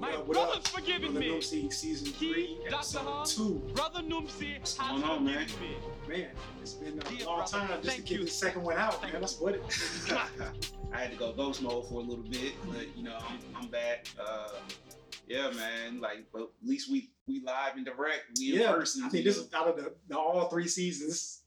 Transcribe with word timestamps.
My 0.00 0.12
what 0.16 0.32
brother's 0.32 0.56
up? 0.56 0.68
forgiving 0.68 1.12
Brother 1.12 1.20
me. 1.20 1.28
Noopsy, 1.30 1.72
season 1.72 2.06
He, 2.14 2.32
three, 2.32 2.58
Dr. 2.70 2.98
Han, 3.00 3.26
two. 3.26 3.62
Brother 3.74 4.00
Noomsy 4.00 4.58
has 4.60 4.74
going 4.74 5.02
on, 5.04 5.24
man? 5.24 5.46
forgiven 5.46 5.78
me. 6.08 6.16
Man, 6.16 6.30
it's 6.62 6.72
been 6.74 6.98
a 6.98 7.02
Dear 7.02 7.26
long 7.26 7.36
brother, 7.38 7.50
time 7.52 7.68
just 7.68 7.82
to 7.82 7.88
thank 7.90 8.04
get 8.06 8.18
you. 8.18 8.24
the 8.24 8.30
second 8.30 8.62
one 8.62 8.76
out, 8.76 9.00
Thank 9.00 9.12
man. 9.12 9.20
That's 9.20 9.38
what 9.38 9.54
it. 9.54 9.62
I 10.92 10.98
had 11.00 11.10
to 11.12 11.16
go 11.18 11.32
ghost 11.32 11.62
mode 11.62 11.86
for 11.88 11.94
a 12.00 12.02
little 12.02 12.24
bit, 12.24 12.54
but 12.68 12.86
you 12.96 13.04
know, 13.04 13.16
I'm, 13.28 13.38
I'm 13.62 13.68
back. 13.68 14.06
Uh, 14.18 14.48
yeah, 15.28 15.50
man. 15.50 16.00
Like, 16.00 16.26
but 16.32 16.42
at 16.42 16.48
least 16.68 16.90
we 16.90 17.10
we 17.28 17.42
live 17.44 17.76
and 17.76 17.84
direct. 17.84 18.22
We 18.38 18.54
in 18.54 18.60
yeah, 18.60 18.72
person. 18.72 19.04
I 19.04 19.08
think 19.10 19.24
this 19.24 19.36
know. 19.36 19.42
is 19.44 19.54
out 19.54 19.68
of 19.68 19.76
the, 19.76 19.94
the 20.08 20.18
all 20.18 20.48
three 20.48 20.66
seasons. 20.66 21.42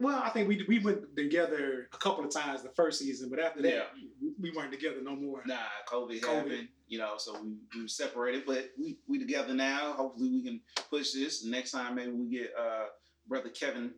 Well, 0.00 0.20
I 0.22 0.28
think 0.30 0.48
we 0.48 0.64
we 0.68 0.78
went 0.80 1.16
together 1.16 1.88
a 1.92 1.96
couple 1.98 2.24
of 2.24 2.30
times 2.32 2.62
the 2.62 2.68
first 2.70 2.98
season, 2.98 3.30
but 3.30 3.38
after 3.38 3.62
that, 3.62 3.72
Yeah. 3.72 3.82
we, 4.20 4.50
we 4.50 4.56
weren't 4.56 4.72
together 4.72 4.98
no 5.02 5.16
more. 5.16 5.42
Nah, 5.46 5.56
COVID, 5.88 6.20
COVID. 6.20 6.34
happened, 6.34 6.68
you 6.88 6.98
know, 6.98 7.14
so 7.18 7.40
we, 7.42 7.56
we 7.80 7.88
separated, 7.88 8.44
but 8.46 8.70
we 8.78 8.98
we 9.06 9.18
together 9.18 9.54
now. 9.54 9.92
Hopefully 9.92 10.30
we 10.30 10.42
can 10.42 10.60
push 10.90 11.12
this. 11.12 11.44
Next 11.44 11.72
time 11.72 11.94
maybe 11.94 12.12
we 12.12 12.28
get 12.28 12.52
uh 12.58 12.86
brother 13.26 13.50
Kevin 13.50 13.92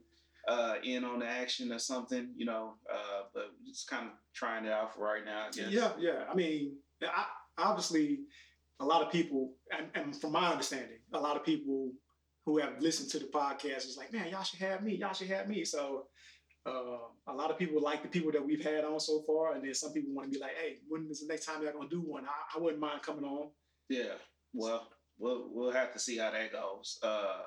uh 0.48 0.76
in 0.82 1.04
on 1.04 1.20
the 1.20 1.26
action 1.26 1.72
or 1.72 1.78
something, 1.78 2.30
you 2.36 2.46
know. 2.46 2.74
Uh 2.92 3.22
but 3.32 3.50
just 3.66 3.88
kind 3.88 4.06
of 4.06 4.12
trying 4.34 4.64
it 4.64 4.72
out 4.72 4.94
for 4.94 5.02
right 5.04 5.24
now. 5.24 5.46
Yeah, 5.54 5.92
yeah. 5.98 6.24
I 6.30 6.34
mean, 6.34 6.76
I, 7.02 7.26
obviously, 7.58 8.20
a 8.80 8.84
lot 8.84 9.02
of 9.02 9.12
people, 9.12 9.52
and, 9.76 9.88
and 9.94 10.20
from 10.20 10.32
my 10.32 10.50
understanding, 10.50 10.98
a 11.12 11.20
lot 11.20 11.36
of 11.36 11.44
people 11.44 11.92
who 12.46 12.58
have 12.58 12.80
listened 12.80 13.10
to 13.10 13.18
the 13.18 13.26
podcast 13.26 13.86
is 13.86 13.96
like, 13.98 14.12
man, 14.12 14.28
y'all 14.30 14.42
should 14.42 14.60
have 14.60 14.82
me. 14.82 14.96
Y'all 14.96 15.12
should 15.12 15.28
have 15.28 15.48
me. 15.48 15.64
So, 15.64 16.06
uh, 16.66 16.98
a 17.28 17.34
lot 17.34 17.50
of 17.50 17.58
people 17.58 17.80
like 17.80 18.02
the 18.02 18.08
people 18.08 18.32
that 18.32 18.44
we've 18.44 18.64
had 18.64 18.84
on 18.84 19.00
so 19.00 19.22
far, 19.26 19.54
and 19.54 19.64
then 19.64 19.74
some 19.74 19.92
people 19.92 20.12
want 20.14 20.30
to 20.30 20.38
be 20.38 20.40
like, 20.40 20.56
hey, 20.60 20.76
when 20.88 21.06
is 21.10 21.20
the 21.20 21.26
next 21.26 21.46
time 21.46 21.62
y'all 21.62 21.72
gonna 21.72 21.88
do 21.88 22.00
one? 22.00 22.24
I, 22.24 22.58
I 22.58 22.60
wouldn't 22.60 22.80
mind 22.80 23.02
coming 23.02 23.24
on. 23.24 23.48
Yeah. 23.88 24.14
Well, 24.52 24.88
we'll 25.18 25.48
we'll 25.52 25.72
have 25.72 25.92
to 25.92 25.98
see 25.98 26.18
how 26.18 26.30
that 26.32 26.52
goes. 26.52 26.98
Uh 27.02 27.42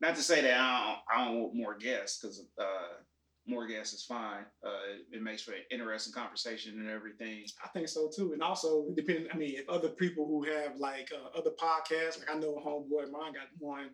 not 0.00 0.16
to 0.16 0.22
say 0.22 0.40
that 0.40 0.58
I 0.58 0.86
don't, 0.86 0.98
I 1.10 1.24
don't 1.24 1.40
want 1.40 1.54
more 1.54 1.76
guests 1.76 2.20
because 2.20 2.46
uh 2.58 3.02
more 3.46 3.66
guests 3.66 3.94
is 3.94 4.04
fine. 4.04 4.44
Uh 4.64 5.00
it 5.12 5.22
makes 5.22 5.42
for 5.42 5.52
an 5.52 5.62
interesting 5.70 6.12
conversation 6.12 6.78
and 6.78 6.88
everything. 6.88 7.44
I 7.64 7.68
think 7.68 7.88
so 7.88 8.10
too. 8.14 8.32
And 8.32 8.42
also, 8.42 8.86
depending, 8.94 9.26
I 9.32 9.36
mean, 9.36 9.54
if 9.56 9.68
other 9.68 9.88
people 9.88 10.26
who 10.26 10.44
have 10.44 10.76
like 10.76 11.10
uh, 11.12 11.36
other 11.36 11.50
podcasts, 11.50 12.18
like 12.18 12.30
I 12.34 12.38
know 12.38 12.62
homeboy, 12.64 13.10
mine 13.10 13.32
got 13.32 13.48
one. 13.58 13.90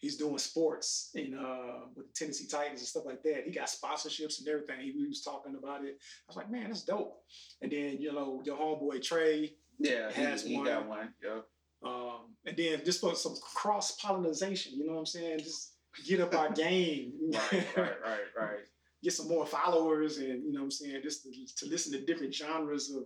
He's 0.00 0.16
doing 0.16 0.38
sports 0.38 1.10
in 1.14 1.34
uh 1.34 1.86
with 1.94 2.06
the 2.08 2.12
Tennessee 2.14 2.46
Titans 2.48 2.80
and 2.80 2.88
stuff 2.88 3.04
like 3.06 3.22
that. 3.22 3.44
He 3.44 3.52
got 3.52 3.68
sponsorships 3.68 4.38
and 4.40 4.48
everything. 4.48 4.80
He, 4.80 4.92
he 4.92 5.06
was 5.06 5.22
talking 5.22 5.54
about 5.56 5.84
it. 5.84 5.98
I 6.00 6.24
was 6.28 6.36
like, 6.36 6.50
man, 6.50 6.68
that's 6.68 6.82
dope. 6.84 7.22
And 7.62 7.70
then 7.70 7.98
you 8.00 8.12
know 8.12 8.42
your 8.44 8.56
homeboy 8.56 9.02
Trey, 9.02 9.52
Yeah, 9.78 10.10
he, 10.10 10.22
Has 10.22 10.42
he 10.44 10.56
one. 10.56 10.64
got 10.66 10.88
one. 10.88 11.14
Yeah. 11.22 11.40
um, 11.84 12.34
and 12.46 12.56
then 12.56 12.80
just 12.84 13.00
for 13.00 13.14
some 13.14 13.34
cross 13.42 13.96
pollination. 14.00 14.72
You 14.74 14.86
know 14.86 14.94
what 14.94 14.98
I'm 15.00 15.06
saying? 15.06 15.40
Just 15.40 15.74
get 16.06 16.20
up 16.20 16.34
our 16.34 16.50
game. 16.50 17.12
Right, 17.32 17.66
right, 17.76 18.00
right, 18.04 18.20
right. 18.38 18.58
Get 19.02 19.12
some 19.14 19.28
more 19.28 19.46
followers, 19.46 20.18
and 20.18 20.44
you 20.44 20.52
know 20.52 20.60
what 20.60 20.64
I'm 20.64 20.70
saying? 20.70 21.00
Just 21.02 21.22
to, 21.24 21.30
to 21.58 21.66
listen 21.70 21.92
to 21.92 22.04
different 22.04 22.34
genres 22.34 22.90
of 22.90 23.04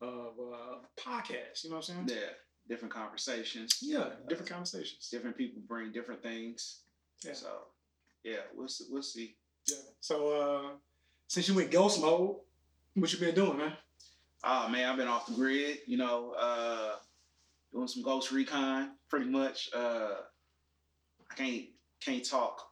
of 0.00 0.32
uh, 0.38 0.76
podcasts. 0.98 1.64
You 1.64 1.70
know 1.70 1.76
what 1.76 1.88
I'm 1.90 2.06
saying? 2.06 2.08
Yeah. 2.08 2.32
Different 2.68 2.92
conversations. 2.92 3.78
Yeah, 3.80 4.10
different 4.28 4.50
conversations. 4.50 5.08
Different 5.10 5.36
people 5.36 5.62
bring 5.66 5.90
different 5.90 6.22
things. 6.22 6.80
Yeah. 7.24 7.32
So 7.32 7.48
yeah, 8.24 8.40
we'll 8.54 8.68
see, 8.68 8.84
we'll 8.90 9.02
see. 9.02 9.36
Yeah. 9.66 9.76
So 10.00 10.40
uh, 10.40 10.70
since 11.28 11.48
you 11.48 11.54
went 11.54 11.70
ghost 11.70 12.00
mode, 12.00 12.36
what 12.94 13.12
you 13.12 13.18
been 13.18 13.34
doing, 13.34 13.58
man? 13.58 13.72
Oh 14.44 14.68
man, 14.68 14.88
I've 14.88 14.96
been 14.96 15.08
off 15.08 15.26
the 15.26 15.34
grid, 15.34 15.78
you 15.86 15.96
know, 15.96 16.34
uh 16.38 16.96
doing 17.72 17.88
some 17.88 18.02
ghost 18.02 18.30
recon 18.32 18.92
pretty 19.08 19.26
much. 19.26 19.70
Uh 19.74 20.14
I 21.30 21.34
can't 21.34 21.64
can't 22.00 22.24
talk 22.24 22.70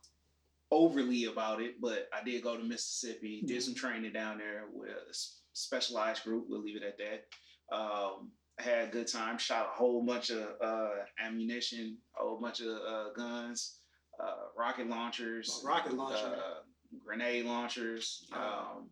overly 0.71 1.25
about 1.25 1.61
it, 1.61 1.81
but 1.81 2.09
I 2.12 2.25
did 2.25 2.43
go 2.43 2.56
to 2.56 2.62
Mississippi, 2.62 3.43
did 3.47 3.62
some 3.62 3.75
training 3.75 4.12
down 4.12 4.39
there 4.39 4.65
with 4.73 4.91
a 4.91 5.15
specialized 5.53 6.25
group, 6.25 6.47
we'll 6.49 6.62
leave 6.62 6.77
it 6.77 6.83
at 6.83 6.99
that. 6.99 7.77
Um 7.77 8.31
I 8.59 8.62
had 8.62 8.89
a 8.89 8.91
good 8.91 9.06
time, 9.06 9.39
shot 9.39 9.67
a 9.67 9.77
whole 9.77 10.03
bunch 10.03 10.31
of 10.31 10.49
uh 10.62 10.91
ammunition, 11.22 11.99
a 12.19 12.22
whole 12.22 12.41
bunch 12.41 12.61
of 12.61 12.69
uh 12.69 13.11
guns, 13.15 13.78
uh 14.19 14.47
rocket 14.56 14.89
launchers, 14.89 15.61
Oh, 15.62 15.67
rocket 15.69 15.94
launcher. 15.94 16.27
uh, 16.37 16.61
grenade 17.05 17.44
launchers, 17.47 18.27
Oh. 18.33 18.39
um 18.78 18.91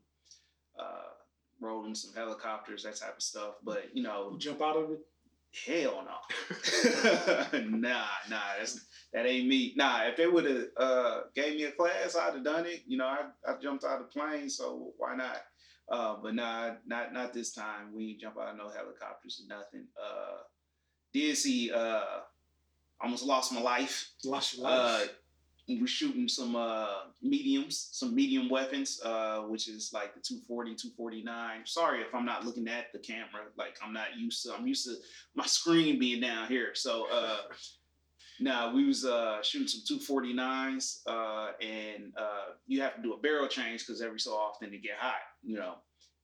uh 0.79 1.03
rolling 1.61 1.95
some 1.95 2.13
helicopters, 2.15 2.83
that 2.83 2.97
type 2.97 3.17
of 3.17 3.23
stuff. 3.23 3.55
But 3.63 3.95
you 3.97 4.03
know, 4.03 4.31
You 4.33 4.39
jump 4.39 4.61
out 4.61 4.77
of 4.77 4.91
it. 4.91 5.01
hell 5.67 6.05
no. 6.05 7.59
nah, 7.71 8.05
nah, 8.29 8.41
that's 8.59 8.85
that 9.15 9.25
ain't 9.27 9.47
me. 9.49 9.73
Nah, 9.77 10.03
if 10.09 10.17
they 10.17 10.27
would 10.27 10.45
have 10.45 10.65
uh 10.77 11.21
gave 11.35 11.55
me 11.57 11.65
a 11.65 11.73
class, 11.73 12.17
I'd 12.17 12.35
have 12.35 12.45
done 12.45 12.67
it. 12.67 12.83
You 12.87 12.99
know, 12.99 13.07
I 13.07 13.27
I 13.49 13.55
jumped 13.63 13.85
out 13.85 14.01
of 14.03 14.09
the 14.09 14.13
plane, 14.13 14.51
so 14.51 14.93
why 14.99 15.15
not? 15.17 15.39
Uh, 15.89 16.17
but 16.23 16.35
nah, 16.35 16.73
not 16.87 17.13
not 17.13 17.33
this 17.35 17.53
time. 17.53 17.93
We 17.95 18.11
ain't 18.11 18.21
jump 18.21 18.39
out 18.39 18.49
of 18.49 18.57
no 18.57 18.69
helicopters 18.71 19.43
or 19.45 19.55
nothing. 19.55 19.87
Uh, 20.03 20.39
did 21.13 21.37
see 21.37 21.71
uh 21.73 22.21
almost 23.01 23.25
lost 23.25 23.53
my 23.53 23.61
life. 23.61 24.11
Lost 24.25 24.57
your 24.57 24.67
Uh, 24.67 24.71
life. 25.01 25.11
we 25.69 25.81
were 25.81 25.87
shooting 25.87 26.27
some 26.29 26.57
uh, 26.57 27.05
mediums, 27.23 27.89
some 27.93 28.15
medium 28.15 28.49
weapons, 28.49 29.01
uh, 29.05 29.41
which 29.43 29.69
is 29.69 29.93
like 29.93 30.15
the 30.15 30.21
240, 30.21 30.75
249. 30.75 31.63
Sorry 31.67 32.01
if 32.01 32.15
I'm 32.15 32.25
not 32.27 32.45
looking 32.47 32.69
at 32.69 32.93
the 32.93 32.99
camera. 32.99 33.45
Like 33.57 33.77
I'm 33.85 33.93
not 33.93 34.17
used 34.19 34.43
to. 34.45 34.55
I'm 34.55 34.67
used 34.67 34.87
to 34.87 34.97
my 35.35 35.47
screen 35.47 35.99
being 35.99 36.21
down 36.21 36.49
here. 36.49 36.75
So 36.75 37.07
uh, 37.13 37.39
nah, 38.41 38.73
we 38.73 38.87
was 38.87 39.05
uh, 39.05 39.43
shooting 39.43 39.69
some 39.69 39.99
249s, 39.99 41.01
uh, 41.07 41.53
and 41.61 42.13
uh, 42.17 42.55
you 42.67 42.81
have 42.83 42.97
to 42.97 43.03
do 43.03 43.13
a 43.15 43.19
barrel 43.19 43.49
change 43.49 43.87
because 43.87 44.03
every 44.03 44.19
so 44.21 44.33
often 44.33 44.73
it 44.73 44.83
get 44.83 44.97
hot, 44.99 45.15
you 45.43 45.57
know. 45.57 45.75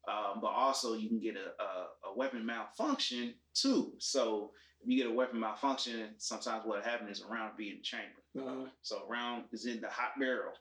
Um, 0.08 0.40
but 0.40 0.48
also 0.48 0.94
you 0.94 1.08
can 1.08 1.20
get 1.20 1.36
a, 1.36 1.62
a, 1.62 2.10
a 2.10 2.16
weapon 2.16 2.44
malfunction 2.44 3.34
too. 3.54 3.92
So 3.98 4.50
if 4.82 4.88
you 4.88 4.96
get 4.96 5.10
a 5.10 5.14
weapon 5.14 5.38
malfunction, 5.38 6.08
sometimes 6.16 6.64
what 6.64 6.84
happens 6.84 7.18
is 7.18 7.24
a 7.24 7.28
round 7.28 7.56
be 7.56 7.68
in 7.68 7.76
the 7.76 7.82
chamber. 7.82 8.06
Uh, 8.38 8.68
So 8.82 9.02
round 9.08 9.44
is 9.52 9.66
in 9.66 9.80
the 9.80 9.88
hot 9.88 10.12
barrel. 10.18 10.52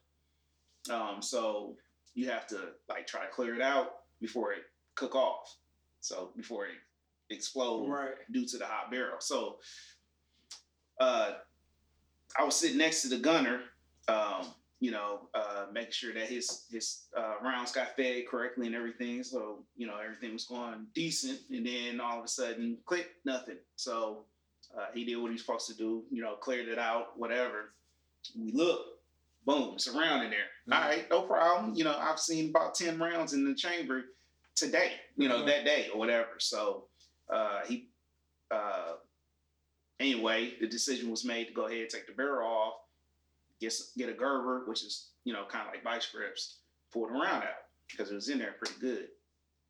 Um, 0.92 1.22
so 1.22 1.76
you 2.16 2.30
have 2.30 2.48
to 2.48 2.72
like 2.90 3.08
try 3.08 3.22
to 3.26 3.32
clear 3.32 3.56
it 3.56 3.62
out 3.62 3.92
before 4.20 4.52
it 4.52 4.64
cook 4.96 5.16
off. 5.16 5.56
So 6.02 6.32
before 6.36 6.66
it 6.66 6.76
explode 7.30 7.88
right. 7.88 8.12
due 8.32 8.46
to 8.46 8.58
the 8.58 8.66
hot 8.66 8.92
barrel. 8.92 9.18
So 9.20 9.58
uh, 11.00 11.32
I 12.38 12.44
was 12.44 12.56
sitting 12.56 12.78
next 12.78 13.02
to 13.04 13.10
the 13.10 13.18
gunner, 13.18 13.62
um, 14.08 14.48
you 14.80 14.92
know, 14.92 15.28
uh, 15.34 15.66
making 15.72 15.92
sure 15.92 16.14
that 16.14 16.28
his 16.28 16.66
his 16.72 17.08
uh, 17.18 17.36
rounds 17.44 17.72
got 17.72 17.96
fed 17.96 18.28
correctly 18.28 18.68
and 18.68 18.76
everything. 18.76 19.24
So 19.24 19.60
you 19.76 19.88
know 19.88 19.98
everything 20.04 20.34
was 20.34 20.46
going 20.46 20.86
decent, 20.94 21.40
and 21.52 21.66
then 21.66 22.00
all 22.00 22.20
of 22.20 22.26
a 22.26 22.28
sudden, 22.28 22.78
click, 22.86 23.10
nothing. 23.26 23.58
So 23.76 24.26
uh, 24.78 24.86
he 24.94 25.04
did 25.06 25.18
what 25.18 25.32
he's 25.32 25.42
supposed 25.42 25.68
to 25.68 25.76
do, 25.76 26.04
you 26.12 26.22
know, 26.22 26.36
cleared 26.36 26.68
it 26.68 26.78
out, 26.80 27.18
whatever. 27.18 27.74
We 28.38 28.52
look, 28.52 28.82
boom, 29.46 29.74
it's 29.76 29.88
a 29.88 29.98
round 29.98 30.24
in 30.24 30.30
there. 30.30 30.40
Mhm. 30.70 30.76
All 30.76 30.90
right, 30.90 31.10
no 31.10 31.22
problem. 31.24 31.74
You 31.76 31.84
know, 31.86 31.98
I've 31.98 32.20
seen 32.20 32.50
about 32.52 32.76
ten 32.76 33.00
rounds 33.00 33.34
in 33.34 33.44
the 33.44 33.56
chamber 33.56 34.04
today, 34.56 34.94
you 35.18 35.28
know, 35.28 35.40
Mhm. 35.40 35.46
that 35.48 35.66
day 35.66 35.90
or 35.94 35.98
whatever. 36.00 36.40
So 36.40 36.88
uh, 37.30 37.62
he 37.66 37.90
uh, 38.52 38.94
anyway, 40.00 40.54
the 40.60 40.68
decision 40.68 41.10
was 41.12 41.26
made 41.26 41.48
to 41.48 41.54
go 41.54 41.66
ahead 41.68 41.82
and 41.82 41.90
take 41.90 42.08
the 42.08 42.14
barrel 42.14 42.48
off, 42.48 42.74
get 43.60 43.74
get 43.98 44.10
a 44.10 44.14
Gerber, 44.14 44.64
which 44.68 44.84
is 44.84 45.10
you 45.24 45.34
know 45.34 45.46
kind 45.50 45.68
of 45.68 45.74
like 45.74 45.84
vice 45.84 46.08
grips, 46.12 46.58
pull 46.92 47.08
the 47.08 47.14
round 47.14 47.44
out 47.44 47.66
because 47.90 48.12
it 48.12 48.16
was 48.16 48.30
in 48.30 48.40
there 48.40 48.56
pretty 48.60 48.80
good. 48.80 49.08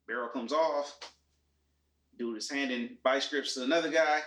Barrel 0.08 0.30
comes 0.30 0.52
off, 0.54 0.98
dude 2.18 2.38
is 2.38 2.50
handing 2.50 2.98
vice 3.04 3.28
grips 3.30 3.54
to 3.56 3.64
another 3.64 3.90
guy, 3.92 4.22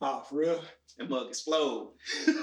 Oh, 0.00 0.24
for 0.28 0.36
real? 0.36 0.60
and 0.98 1.08
mug 1.08 1.28
explode. 1.28 1.92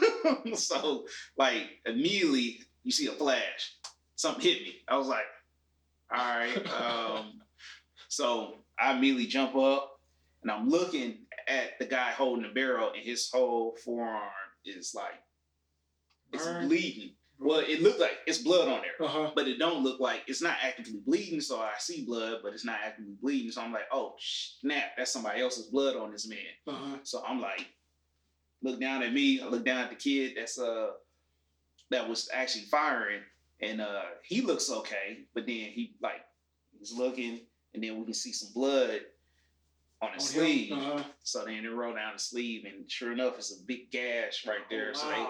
so 0.56 1.06
like 1.38 1.63
immediately 1.86 2.62
you 2.84 2.92
see 2.92 3.07
a 3.07 3.12
flash, 3.12 3.75
something 4.16 4.42
hit 4.44 4.62
me. 4.63 4.75
I 4.88 4.98
was 4.98 5.07
like, 5.07 5.25
all 6.12 6.18
right. 6.18 6.68
Um, 7.19 7.42
so 8.07 8.56
I 8.80 8.95
immediately 8.95 9.28
jump 9.28 9.56
up 9.56 10.00
and 10.42 10.52
I'm 10.52 10.68
looking 10.69 11.19
at 11.50 11.78
the 11.80 11.86
guy 11.86 12.12
holding 12.12 12.44
the 12.44 12.50
barrel, 12.54 12.92
and 12.94 13.04
his 13.04 13.30
whole 13.31 13.75
forearm 13.84 14.22
is 14.66 14.94
like 14.96 15.22
it's 16.31 16.46
bleeding. 16.68 17.12
Well, 17.42 17.60
it 17.60 17.81
looked 17.81 18.01
like 18.01 18.18
it's 18.28 18.40
blood 18.40 18.68
on 18.68 18.81
there, 18.81 19.07
Uh-huh. 19.07 19.31
but 19.34 19.48
it 19.48 19.60
don't 19.60 19.81
look 19.81 20.00
like 20.01 20.24
it's 20.28 20.42
not 20.42 20.57
actively 20.62 21.00
bleeding. 21.06 21.40
So 21.40 21.60
I 21.60 21.72
see 21.80 22.04
blood, 22.06 22.40
but 22.44 22.54
it's 22.54 22.66
not 22.66 22.80
actively 22.86 23.13
bleeding. 23.22 23.50
So 23.51 23.62
I'm 23.62 23.72
like, 23.72 23.88
oh 23.94 24.16
snap, 24.19 24.92
that's 24.98 25.12
somebody 25.12 25.42
else's 25.42 25.68
blood 25.68 25.96
on 25.96 26.12
this 26.12 26.28
man. 26.28 26.40
Uh-huh. 26.68 26.98
So 27.04 27.24
I'm 27.25 27.40
like, 27.42 27.66
look 28.62 28.80
down 28.81 29.04
at 29.04 29.13
me. 29.13 29.42
I 29.42 29.48
look 29.48 29.63
down 29.66 29.80
at 29.80 29.90
the 29.90 29.95
kid 29.95 30.34
that's 30.36 30.60
uh 30.60 30.90
that 31.92 32.07
was 32.07 32.30
actually 32.34 32.66
firing, 32.66 33.22
and 33.62 33.80
uh 33.81 34.02
he 34.24 34.42
looks 34.42 34.69
okay, 34.69 35.19
but 35.34 35.45
then 35.48 35.56
he 35.56 35.95
like 36.02 36.22
he's 36.78 36.92
looking, 36.94 37.40
and 37.74 37.81
then 37.84 37.98
we 37.98 38.04
can 38.04 38.13
see 38.13 38.34
some 38.34 38.50
blood 38.54 39.00
on 40.01 40.13
his 40.13 40.31
him? 40.34 40.42
sleeve. 40.42 40.72
Uh-huh. 40.74 41.04
So 41.24 41.46
then 41.46 41.63
they 41.63 41.69
roll 41.69 41.96
down 41.96 42.13
the 42.13 42.19
sleeve, 42.19 42.66
and 42.66 42.90
sure 42.90 43.12
enough, 43.12 43.38
it's 43.38 43.51
a 43.51 43.63
big 43.66 43.92
gash 43.92 44.46
right 44.48 44.68
there. 44.69 44.92
Oh, 44.96 44.98
So 44.98 45.10
they, 45.10 45.28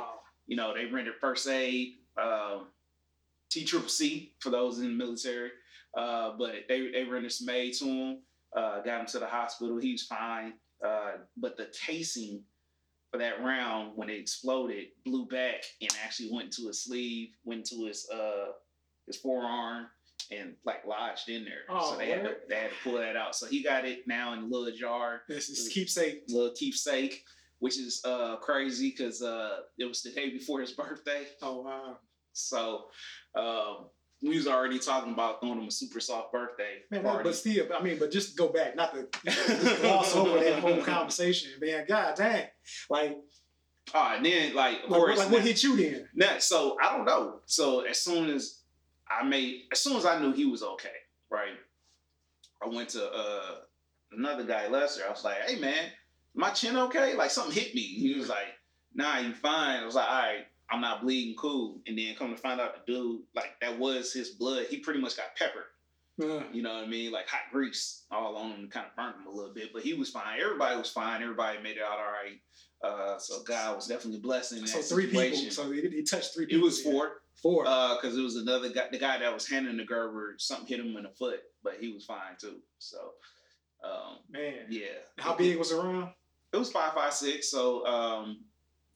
you 0.47 0.55
know, 0.55 0.73
they 0.73 0.85
rendered 0.85 1.15
first 1.19 1.47
aid, 1.47 1.95
um, 2.21 2.67
T 3.49 3.65
Triple 3.65 3.89
C 3.89 4.33
for 4.39 4.49
those 4.49 4.79
in 4.79 4.85
the 4.85 4.89
military. 5.05 5.51
Uh, 5.97 6.33
but 6.37 6.53
they 6.67 6.91
they 6.91 7.03
rendered 7.03 7.31
some 7.31 7.49
aid 7.49 7.73
to 7.73 7.85
him, 7.85 8.17
uh, 8.55 8.81
got 8.81 9.01
him 9.01 9.05
to 9.07 9.19
the 9.19 9.25
hospital. 9.27 9.77
He 9.77 9.91
was 9.93 10.03
fine. 10.03 10.53
Uh, 10.85 11.13
but 11.35 11.57
the 11.57 11.67
casing 11.85 12.43
for 13.11 13.17
that 13.17 13.43
round, 13.43 13.93
when 13.95 14.09
it 14.09 14.19
exploded, 14.19 14.89
blew 15.03 15.25
back 15.25 15.63
and 15.81 15.89
actually 16.03 16.29
went 16.31 16.45
into 16.55 16.67
his 16.67 16.83
sleeve, 16.83 17.29
went 17.43 17.65
to 17.65 17.85
his 17.85 18.07
uh 18.11 18.51
his 19.07 19.17
forearm, 19.17 19.87
and 20.31 20.55
like 20.65 20.85
lodged 20.85 21.29
in 21.29 21.43
there. 21.45 21.61
Oh, 21.69 21.91
so 21.93 21.97
they 21.97 22.09
had, 22.09 22.23
to, 22.23 22.35
they 22.47 22.55
had 22.55 22.69
to 22.69 22.75
pull 22.83 22.97
that 22.99 23.15
out. 23.15 23.35
So 23.35 23.45
he 23.47 23.63
got 23.63 23.85
it 23.85 24.07
now 24.07 24.33
in 24.33 24.39
a 24.39 24.45
little 24.45 24.71
jar 24.77 25.21
This 25.27 25.49
is 25.49 25.69
keepsake. 25.69 26.23
little 26.29 26.53
keepsake, 26.55 27.23
which 27.59 27.77
is 27.79 28.01
uh 28.05 28.37
crazy 28.37 28.89
because 28.95 29.21
uh 29.21 29.57
it 29.77 29.85
was 29.85 30.01
the 30.01 30.11
day 30.11 30.29
before 30.29 30.61
his 30.61 30.71
birthday. 30.71 31.25
Oh 31.41 31.61
wow. 31.61 31.97
So 32.33 32.85
um 33.35 33.87
we 34.21 34.35
was 34.35 34.47
already 34.47 34.79
talking 34.79 35.13
about 35.13 35.39
throwing 35.39 35.61
him 35.61 35.67
a 35.69 35.71
super 35.71 36.01
soft 36.01 36.33
birthday 36.33 36.79
Man, 36.91 37.03
party. 37.03 37.23
but 37.23 37.35
still, 37.35 37.65
I 37.73 37.81
mean, 37.81 37.97
but 37.97 38.11
just 38.11 38.37
go 38.37 38.49
back, 38.49 38.75
not 38.75 38.93
to 38.93 39.07
gloss 39.81 40.13
over 40.13 40.37
that 40.41 40.59
whole 40.59 40.81
conversation, 40.83 41.51
man. 41.61 41.85
God 41.87 42.15
dang, 42.17 42.47
like, 42.89 43.17
Ah, 43.93 44.15
and 44.17 44.25
then 44.25 44.53
like 44.53 44.83
of 44.83 44.89
like, 44.91 44.99
course 44.99 45.17
like 45.17 45.31
what 45.31 45.41
hit 45.41 45.63
you 45.63 45.75
then? 45.77 46.07
now, 46.13 46.37
so 46.37 46.77
I 46.83 46.95
don't 46.95 47.05
know. 47.05 47.39
So 47.45 47.79
as 47.81 48.01
soon 48.01 48.29
as 48.29 48.58
I 49.09 49.23
made 49.23 49.63
as 49.71 49.79
soon 49.79 49.97
as 49.97 50.05
I 50.05 50.19
knew 50.19 50.31
he 50.31 50.45
was 50.45 50.63
okay, 50.63 50.89
right? 51.29 51.57
I 52.63 52.67
went 52.67 52.89
to 52.89 53.11
uh 53.11 53.55
another 54.11 54.43
guy, 54.43 54.67
Lester. 54.67 55.03
I 55.05 55.09
was 55.09 55.23
like, 55.23 55.37
hey 55.47 55.59
man, 55.59 55.91
my 56.33 56.49
chin 56.51 56.77
okay? 56.77 57.15
Like 57.15 57.31
something 57.31 57.53
hit 57.53 57.73
me. 57.75 57.81
He 57.81 58.15
was 58.17 58.29
like, 58.29 58.47
nah, 58.93 59.19
you 59.19 59.33
fine. 59.33 59.81
I 59.81 59.85
was 59.85 59.95
like, 59.95 60.09
all 60.09 60.17
right, 60.21 60.45
I'm 60.69 60.81
not 60.81 61.01
bleeding, 61.01 61.35
cool. 61.35 61.79
And 61.87 61.97
then 61.97 62.15
come 62.15 62.31
to 62.31 62.37
find 62.37 62.59
out 62.59 62.85
the 62.85 62.91
dude, 62.91 63.21
like 63.35 63.51
that 63.61 63.77
was 63.77 64.13
his 64.13 64.29
blood. 64.29 64.65
He 64.69 64.77
pretty 64.79 64.99
much 64.99 65.17
got 65.17 65.35
peppered. 65.35 65.63
You 66.51 66.61
know 66.61 66.73
what 66.73 66.83
I 66.83 66.87
mean? 66.87 67.11
Like 67.11 67.27
hot 67.27 67.51
grease 67.51 68.03
all 68.11 68.35
on 68.35 68.51
him, 68.51 68.69
kind 68.69 68.85
of 68.87 68.95
burned 68.95 69.15
him 69.21 69.27
a 69.27 69.35
little 69.35 69.53
bit. 69.53 69.71
But 69.73 69.83
he 69.83 69.93
was 69.93 70.09
fine. 70.09 70.39
Everybody 70.41 70.77
was 70.77 70.89
fine. 70.89 71.23
Everybody 71.23 71.61
made 71.61 71.77
it 71.77 71.83
out 71.83 71.97
all 71.97 72.11
right. 72.11 72.39
Uh, 72.83 73.17
so 73.17 73.41
God 73.43 73.75
was 73.75 73.87
definitely 73.87 74.19
blessing 74.19 74.59
in 74.59 74.67
so 74.67 74.81
three 74.81 75.05
situation. 75.05 75.49
people. 75.49 75.51
So 75.51 75.71
he, 75.71 75.79
it 75.79 76.09
touched 76.09 76.33
three 76.33 76.45
people. 76.45 76.61
it 76.61 76.63
was 76.63 76.83
then. 76.83 76.93
Four 77.41 77.65
Four. 77.65 77.97
because 78.01 78.17
it 78.17 78.21
was 78.21 78.35
another 78.35 78.69
guy, 78.69 78.87
the 78.91 78.97
guy 78.97 79.17
that 79.19 79.33
was 79.33 79.47
handing 79.47 79.77
the 79.77 79.85
Gerber, 79.85 80.35
something 80.37 80.67
hit 80.67 80.79
him 80.79 80.95
in 80.97 81.03
the 81.03 81.09
foot, 81.09 81.41
but 81.63 81.75
he 81.79 81.91
was 81.93 82.05
fine 82.05 82.35
too. 82.39 82.57
So, 82.79 82.97
um, 83.83 84.17
man. 84.29 84.65
yeah. 84.69 84.87
How 85.17 85.35
big 85.35 85.57
was 85.57 85.69
the 85.69 85.77
round? 85.77 86.11
It 86.53 86.57
was 86.57 86.71
five 86.71 86.93
five 86.93 87.13
six. 87.13 87.49
So, 87.51 87.85
um, 87.85 88.41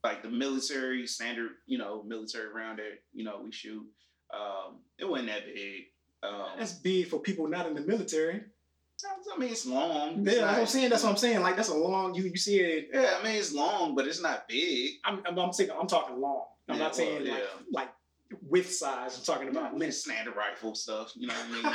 like 0.04 0.24
the 0.24 0.30
military 0.30 1.08
standard, 1.08 1.52
you 1.66 1.78
know, 1.78 2.04
military 2.04 2.52
round 2.54 2.80
that 2.80 3.00
you 3.14 3.24
know 3.24 3.42
we 3.44 3.52
shoot. 3.52 3.86
Um, 4.34 4.80
it 4.98 5.06
wasn't 5.08 5.30
that 5.30 5.46
big. 5.46 5.84
Um, 6.24 6.48
That's 6.58 6.74
big 6.74 7.08
for 7.08 7.20
people 7.20 7.48
not 7.48 7.68
in 7.68 7.76
the 7.76 7.82
military. 7.82 8.42
I 9.36 9.38
mean, 9.40 9.50
it's 9.52 9.66
long. 9.66 10.24
Yeah, 10.26 10.32
It's 10.32 10.40
that's 10.40 10.52
what 10.54 10.60
I'm 10.60 10.66
saying. 10.68 10.90
That's 10.90 11.04
what 11.04 11.10
I'm 11.10 11.18
saying. 11.18 11.42
Like 11.42 11.56
that's 11.56 11.70
a 11.70 11.76
long. 11.76 12.14
You 12.16 12.24
you 12.24 12.38
see 12.38 12.60
it. 12.60 12.90
Yeah, 12.94 13.18
I 13.20 13.24
mean 13.24 13.36
it's 13.36 13.54
long, 13.54 13.96
but 13.96 14.08
it's 14.08 14.22
not 14.22 14.48
big. 14.48 14.94
I'm 15.04 15.22
I'm, 15.26 15.38
I'm 15.38 15.52
saying 15.54 15.72
I'm 15.78 15.88
talking 15.88 16.20
long. 16.20 16.46
I'm 16.70 16.76
Yeah, 16.78 16.84
not 16.84 16.96
saying 16.96 17.24
well, 17.24 17.34
like 17.34 17.44
yeah. 17.44 17.62
like 17.72 17.90
width 18.54 18.72
size. 18.72 19.18
I'm 19.18 19.24
talking 19.26 19.50
about 19.50 19.74
I 19.74 19.76
mean, 19.76 19.92
standard 19.92 20.36
rifle 20.36 20.76
stuff. 20.76 21.12
You 21.16 21.28
know 21.28 21.34
what 21.34 21.48
I 21.50 21.52
mean? 21.52 21.64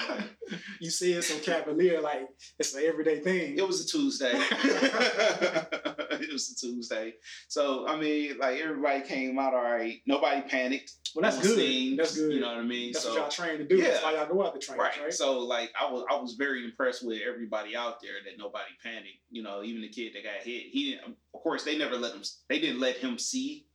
Like, 0.51 0.61
You 0.81 0.91
see 0.91 1.13
it 1.13 1.23
so 1.23 1.37
cavalier, 1.41 2.01
like 2.01 2.29
it's 2.61 2.73
an 2.75 2.85
everyday 2.87 3.19
thing. 3.19 3.59
It 3.59 3.67
was 3.67 3.85
a 3.85 3.89
Tuesday. 3.89 4.31
it 4.33 6.33
was 6.33 6.53
a 6.53 6.55
Tuesday. 6.55 7.15
So 7.49 7.87
I 7.89 7.97
mean, 7.97 8.39
like 8.39 8.61
everybody 8.61 9.01
came 9.03 9.39
out 9.41 9.55
all 9.55 9.63
right. 9.63 9.97
Nobody 10.07 10.41
panicked. 10.49 10.93
well, 11.15 11.25
that's 11.25 11.37
on 11.39 11.43
good. 11.43 11.57
scenes, 11.59 11.99
That's 11.99 12.17
good. 12.17 12.33
You 12.33 12.41
know 12.41 12.47
what 12.49 12.59
I 12.59 12.63
mean? 12.63 12.93
That's 12.93 13.05
so 13.05 13.11
what 13.11 13.19
y'all 13.23 13.29
trained 13.29 13.59
to 13.59 13.67
do. 13.67 13.83
That's 13.83 14.01
Yeah. 14.01 14.05
why 14.05 14.15
y'all 14.15 14.33
go 14.33 14.47
out 14.47 14.59
to 14.59 14.65
train, 14.65 14.79
right. 14.79 14.93
right? 15.03 15.13
So 15.13 15.41
like 15.41 15.73
I 15.79 15.91
was 15.91 16.05
I 16.09 16.15
was 16.15 16.35
very 16.35 16.65
impressed 16.65 17.05
with 17.05 17.19
everybody 17.29 17.77
out 17.77 18.01
there 18.01 18.13
that 18.25 18.39
nobody 18.39 18.71
panicked. 18.83 19.19
You 19.31 19.43
know, 19.43 19.65
even 19.65 19.83
the 19.83 19.89
kid 19.89 20.13
that 20.15 20.23
got 20.23 20.43
hit. 20.45 20.63
He 20.71 20.93
didn't. 20.93 21.17
Of 21.35 21.43
course, 21.43 21.65
they 21.65 21.77
never 21.77 21.97
let 21.97 22.15
him. 22.15 22.23
They 22.49 22.61
didn't 22.61 22.81
let 22.81 22.97
him 22.97 23.19
see 23.19 23.67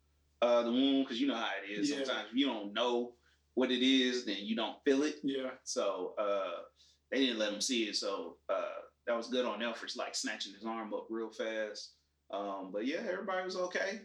uh, 0.43 0.63
the 0.63 0.71
wound 0.71 1.05
because 1.05 1.19
you 1.21 1.27
know 1.27 1.35
how 1.35 1.49
it 1.63 1.71
is. 1.71 1.89
Yeah. 1.89 1.97
Sometimes 1.97 2.27
if 2.31 2.37
you 2.37 2.45
don't 2.47 2.73
know 2.73 3.13
what 3.53 3.71
it 3.71 3.85
is, 3.85 4.25
then 4.25 4.37
you 4.39 4.55
don't 4.55 4.83
feel 4.83 5.03
it. 5.03 5.15
yeah. 5.23 5.51
So 5.63 6.13
uh, 6.17 6.63
they 7.11 7.19
didn't 7.19 7.39
let 7.39 7.53
him 7.53 7.61
see 7.61 7.83
it. 7.83 7.95
So 7.95 8.37
uh, 8.49 8.81
that 9.07 9.15
was 9.15 9.27
good 9.27 9.45
on 9.45 9.59
them 9.59 9.73
for 9.73 9.87
like 9.97 10.15
snatching 10.15 10.53
his 10.53 10.65
arm 10.65 10.93
up 10.93 11.07
real 11.09 11.29
fast. 11.29 11.91
Um, 12.31 12.69
but 12.73 12.85
yeah, 12.85 13.01
everybody 13.09 13.45
was 13.45 13.55
okay. 13.55 14.01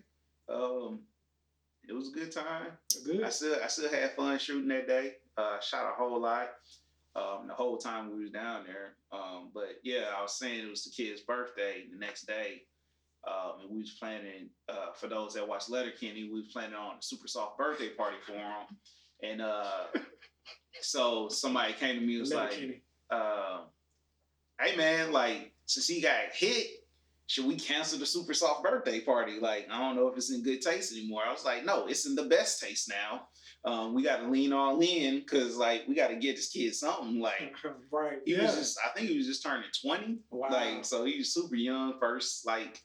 Um, 0.49 1.01
it 1.89 1.95
was 1.95 2.09
a 2.09 2.13
good 2.13 2.31
time. 2.31 2.67
Good. 3.05 3.25
I 3.25 3.31
still 3.31 3.57
I 3.63 3.67
still 3.69 3.91
had 3.91 4.13
fun 4.13 4.39
shooting 4.39 4.69
that 4.69 4.87
day. 4.87 5.15
Uh, 5.37 5.59
shot 5.61 5.91
a 5.91 5.95
whole 5.95 6.21
lot 6.21 6.51
um, 7.17 7.47
the 7.47 7.55
whole 7.55 7.79
time 7.79 8.15
we 8.15 8.23
was 8.23 8.31
down 8.31 8.65
there. 8.67 8.95
Um, 9.13 9.51
but 9.55 9.81
yeah, 9.83 10.11
I 10.17 10.23
was 10.23 10.39
saying 10.39 10.67
it 10.67 10.71
was 10.71 10.85
the 10.85 10.91
kid's 10.91 11.21
birthday 11.21 11.85
the 11.91 11.99
next 11.99 12.27
day. 12.27 12.63
Um, 13.27 13.61
and 13.63 13.71
we 13.71 13.81
was 13.81 13.97
planning 13.99 14.51
uh, 14.69 14.93
for 14.95 15.09
those 15.09 15.35
that 15.35 15.47
watch 15.47 15.69
Letterkenny, 15.69 16.25
we 16.25 16.41
was 16.41 16.53
planning 16.53 16.75
on 16.75 16.97
a 16.97 17.03
super 17.03 17.29
soft 17.29 17.59
birthday 17.59 17.89
party 17.91 18.17
for 18.25 18.33
him. 18.33 18.67
And 19.23 19.43
uh, 19.43 19.85
so 20.81 21.29
somebody 21.29 21.73
came 21.75 21.97
to 21.97 22.07
me 22.07 22.15
and 22.15 22.21
was 22.21 22.33
like, 22.33 22.83
uh, 23.11 23.63
"Hey 24.61 24.77
man, 24.77 25.13
like 25.13 25.53
since 25.67 25.89
he 25.89 26.01
got 26.01 26.33
hit, 26.33 26.67
should 27.27 27.47
we 27.47 27.57
cancel 27.57 27.99
the 27.99 28.07
super 28.07 28.33
soft 28.35 28.63
birthday 28.63 29.01
party? 29.01 29.39
Like 29.41 29.69
I 29.71 29.79
don't 29.79 29.97
know 29.97 30.09
if 30.09 30.17
it's 30.17 30.33
in 30.33 30.43
good 30.43 30.63
taste 30.63 30.93
anymore." 30.93 31.23
I 31.27 31.33
was 31.33 31.45
like, 31.45 31.65
"No, 31.65 31.87
it's 31.87 32.07
in 32.07 32.15
the 32.15 32.25
best 32.25 32.63
taste 32.63 32.89
now. 32.89 33.29
Um, 33.65 33.93
we 33.93 34.03
got 34.03 34.19
to 34.19 34.29
lean 34.29 34.53
all 34.53 34.81
in 34.81 35.19
because 35.19 35.57
like 35.57 35.83
we 35.89 35.95
got 35.95 36.09
to 36.09 36.17
get 36.17 36.37
this 36.37 36.51
kid 36.51 36.75
something. 36.75 37.21
Like 37.21 37.55
right. 37.91 38.21
he 38.25 38.35
yeah. 38.35 38.43
was 38.43 38.55
just, 38.55 38.79
I 38.85 38.97
think 38.97 39.11
he 39.11 39.19
was 39.19 39.27
just 39.27 39.43
turning 39.43 39.69
twenty. 39.83 40.19
wow. 40.31 40.49
Like 40.51 40.85
so 40.85 41.05
he 41.05 41.19
was 41.19 41.35
super 41.35 41.57
young, 41.57 41.95
first 41.99 42.47
like 42.47 42.81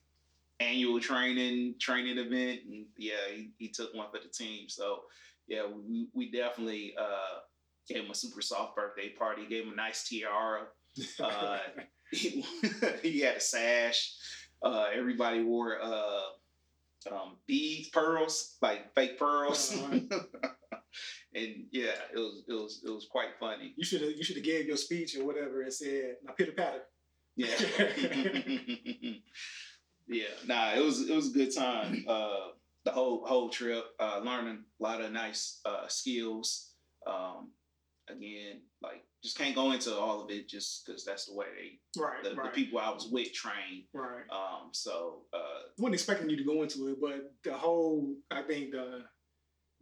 annual 0.60 1.00
training 1.00 1.76
training 1.80 2.18
event, 2.18 2.62
and 2.66 2.86
yeah, 2.98 3.14
he, 3.30 3.52
he 3.58 3.70
took 3.70 3.94
one 3.94 4.08
for 4.12 4.20
the 4.20 4.30
team. 4.30 4.70
So 4.70 5.02
yeah, 5.48 5.64
we, 5.66 6.08
we 6.14 6.32
definitely 6.32 6.96
uh, 7.00 7.40
gave 7.88 8.04
him 8.04 8.12
a 8.12 8.16
super 8.16 8.42
soft 8.42 8.76
birthday 8.76 9.10
party. 9.10 9.46
Gave 9.48 9.66
him 9.66 9.74
a 9.74 9.76
nice 9.76 10.08
tiara. 10.08 10.68
Uh, 11.20 11.58
he, 12.12 12.46
he 13.02 13.22
had 13.22 13.38
a 13.38 13.40
sash. 13.40 14.14
Uh, 14.62 14.86
everybody 14.94 15.44
wore 15.44 15.80
uh, 15.82 16.22
um, 17.12 17.38
beads, 17.48 17.90
pearls, 17.90 18.58
like 18.62 18.94
fake 18.94 19.18
pearls. 19.18 19.76
Uh-huh. 19.76 20.20
and 21.34 21.66
yeah, 21.72 21.96
it 22.14 22.20
was 22.20 22.44
it 22.48 22.54
was 22.54 22.82
it 22.86 22.92
was 22.92 23.08
quite 23.10 23.30
funny. 23.40 23.74
you 23.76 23.84
should 23.84 24.02
have 24.02 24.12
you 24.12 24.24
should 24.24 24.36
have 24.36 24.46
gave 24.46 24.68
your 24.68 24.78
speech 24.78 25.18
or 25.18 25.26
whatever 25.26 25.64
and 25.64 25.74
said 25.74 26.18
now 26.24 26.34
pitter 26.34 26.52
patter. 26.52 26.84
Yeah. 27.36 27.48
Yeah. 30.08 30.26
Nah, 30.48 30.74
it 30.76 30.84
was 30.84 31.10
it 31.10 31.16
was 31.16 31.30
a 31.30 31.38
good 31.38 31.54
time. 31.56 32.06
Uh 32.10 32.48
the 32.86 32.92
whole 32.92 33.26
whole 33.26 33.50
trip, 33.50 33.86
uh 34.00 34.20
learning 34.24 34.64
a 34.80 34.84
lot 34.84 35.00
of 35.02 35.12
nice 35.12 35.62
uh 35.66 35.88
skills. 35.88 36.74
Um 37.08 37.52
again, 38.10 38.62
like 38.82 39.06
just 39.24 39.38
can't 39.38 39.56
go 39.56 39.72
into 39.72 39.96
all 39.96 40.22
of 40.22 40.30
it 40.30 40.50
just 40.50 40.86
because 40.86 41.06
that's 41.06 41.26
the 41.28 41.34
way 41.34 41.46
they 41.56 42.02
Right. 42.02 42.22
the, 42.24 42.32
the 42.32 42.50
people 42.54 42.80
I 42.80 42.90
was 42.92 43.08
with 43.10 43.32
trained. 43.32 43.86
right. 43.94 44.26
Um 44.32 44.70
so 44.74 45.22
uh 45.34 45.62
wasn't 45.78 45.94
expecting 45.96 46.30
you 46.30 46.36
to 46.38 46.44
go 46.44 46.62
into 46.64 46.90
it, 46.90 46.98
but 47.00 47.32
the 47.46 47.54
whole 47.54 48.14
I 48.32 48.42
think 48.42 48.72
the 48.72 49.04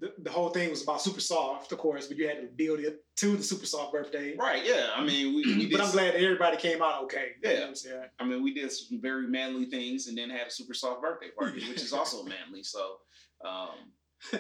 the, 0.02 0.12
the 0.24 0.32
whole 0.32 0.50
thing 0.50 0.70
was 0.72 0.82
about 0.84 1.00
super 1.02 1.20
soft, 1.20 1.72
of 1.72 1.78
course, 1.78 2.08
but 2.08 2.18
you 2.18 2.28
had 2.28 2.42
to 2.42 2.48
build 2.48 2.80
it 2.80 3.06
to 3.18 3.38
the 3.38 3.44
super 3.44 3.68
soft 3.68 3.94
birthday. 3.94 4.36
right, 4.36 4.66
yeah. 4.66 4.90
I 4.96 5.06
mean 5.06 5.36
we, 5.36 5.44
we 5.56 5.66
did 5.70 5.78
But 5.78 5.86
I'm 5.86 5.92
glad 5.92 6.16
that 6.16 6.22
everybody 6.24 6.58
came 6.58 6.82
out 6.82 7.04
okay. 7.04 7.28
Yeah. 7.44 7.72
I 8.20 8.26
mean 8.26 8.44
we 8.44 8.54
did 8.54 8.72
some 8.72 9.00
very 9.00 9.28
manly 9.28 9.66
things 9.66 10.08
and 10.08 10.18
then 10.18 10.30
had 10.32 10.48
a 10.48 10.52
super 10.52 10.74
soft 10.74 11.02
birthday 11.02 11.30
party, 11.38 11.62
which 11.70 11.82
is 11.82 11.94
also 11.94 12.24
manly. 12.24 12.64
So 12.64 12.98
um 13.46 13.94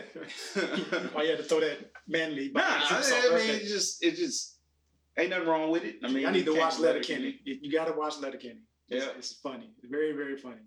Why 1.14 1.24
you 1.24 1.30
had 1.30 1.38
to 1.38 1.44
throw 1.44 1.60
that 1.60 1.92
manly 2.08 2.52
Nah, 2.54 2.80
soft 3.02 3.14
I 3.32 3.36
mean, 3.38 3.50
it 3.50 3.68
just 3.68 4.04
it 4.04 4.16
just 4.16 4.58
ain't 5.18 5.30
nothing 5.30 5.48
wrong 5.48 5.70
with 5.72 5.84
it. 5.84 5.98
I 6.04 6.08
mean, 6.10 6.26
I 6.26 6.32
need 6.32 6.46
to 6.46 6.56
watch 6.58 6.80
let 6.80 6.96
it 6.96 7.08
Letterkenny. 7.08 7.40
You, 7.44 7.58
you 7.62 7.72
got 7.72 7.86
to 7.86 7.94
watch 7.94 8.16
Letterkenny. 8.20 8.62
It's, 8.90 9.06
Yeah. 9.06 9.12
it's 9.18 9.34
funny. 9.34 9.70
It's 9.82 9.92
very 9.92 10.14
very 10.14 10.38
funny. 10.38 10.62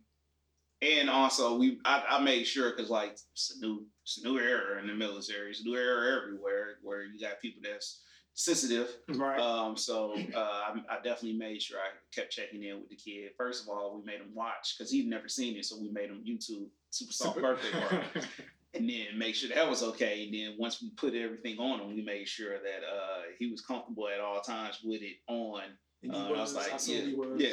And 0.84 1.08
also, 1.08 1.56
we 1.56 1.78
I, 1.84 2.02
I 2.08 2.20
made 2.22 2.44
sure 2.44 2.70
because 2.70 2.90
like 2.90 3.12
it's 3.32 3.56
a 3.56 3.64
new 3.64 3.86
it's 4.02 4.20
a 4.22 4.28
new 4.28 4.38
era 4.38 4.80
in 4.80 4.86
the 4.86 4.94
military. 4.94 5.50
It's 5.50 5.60
a 5.60 5.64
new 5.64 5.76
era 5.76 6.20
everywhere 6.22 6.76
where 6.82 7.04
you 7.04 7.18
got 7.20 7.40
people 7.40 7.62
that's 7.62 8.02
sensitive. 8.34 8.88
Right. 9.08 9.40
Um, 9.40 9.76
so 9.76 10.14
uh, 10.34 10.38
I, 10.38 10.74
I 10.90 10.96
definitely 10.96 11.38
made 11.38 11.62
sure 11.62 11.78
I 11.78 11.90
kept 12.14 12.32
checking 12.32 12.64
in 12.64 12.80
with 12.80 12.90
the 12.90 12.96
kid. 12.96 13.30
First 13.38 13.62
of 13.62 13.68
all, 13.70 13.96
we 13.96 14.04
made 14.04 14.20
him 14.20 14.34
watch 14.34 14.76
because 14.76 14.90
he'd 14.90 15.08
never 15.08 15.28
seen 15.28 15.56
it, 15.56 15.64
so 15.64 15.80
we 15.80 15.90
made 15.90 16.10
him 16.10 16.22
YouTube 16.26 16.66
Super 16.90 17.12
Soft 17.12 17.40
Birthday 17.40 17.70
Party. 17.88 18.26
and 18.74 18.88
then 18.88 19.16
make 19.16 19.34
sure 19.34 19.48
that 19.54 19.68
was 19.68 19.82
okay. 19.82 20.24
And 20.24 20.34
then 20.34 20.56
once 20.58 20.82
we 20.82 20.90
put 20.90 21.14
everything 21.14 21.58
on 21.58 21.80
him, 21.80 21.94
we 21.94 22.02
made 22.02 22.28
sure 22.28 22.54
that 22.54 22.84
uh, 22.84 23.22
he 23.38 23.50
was 23.50 23.60
comfortable 23.62 24.08
at 24.08 24.20
all 24.20 24.40
times 24.40 24.80
with 24.84 25.02
it 25.02 25.16
on. 25.28 25.62
And 26.04 26.14
Uh, 26.14 26.18
and 26.18 26.36
I 26.36 26.40
was 26.40 26.54
like, 26.54 26.72
I 26.72 26.78
yeah, 26.86 27.00
yeah. 27.36 27.48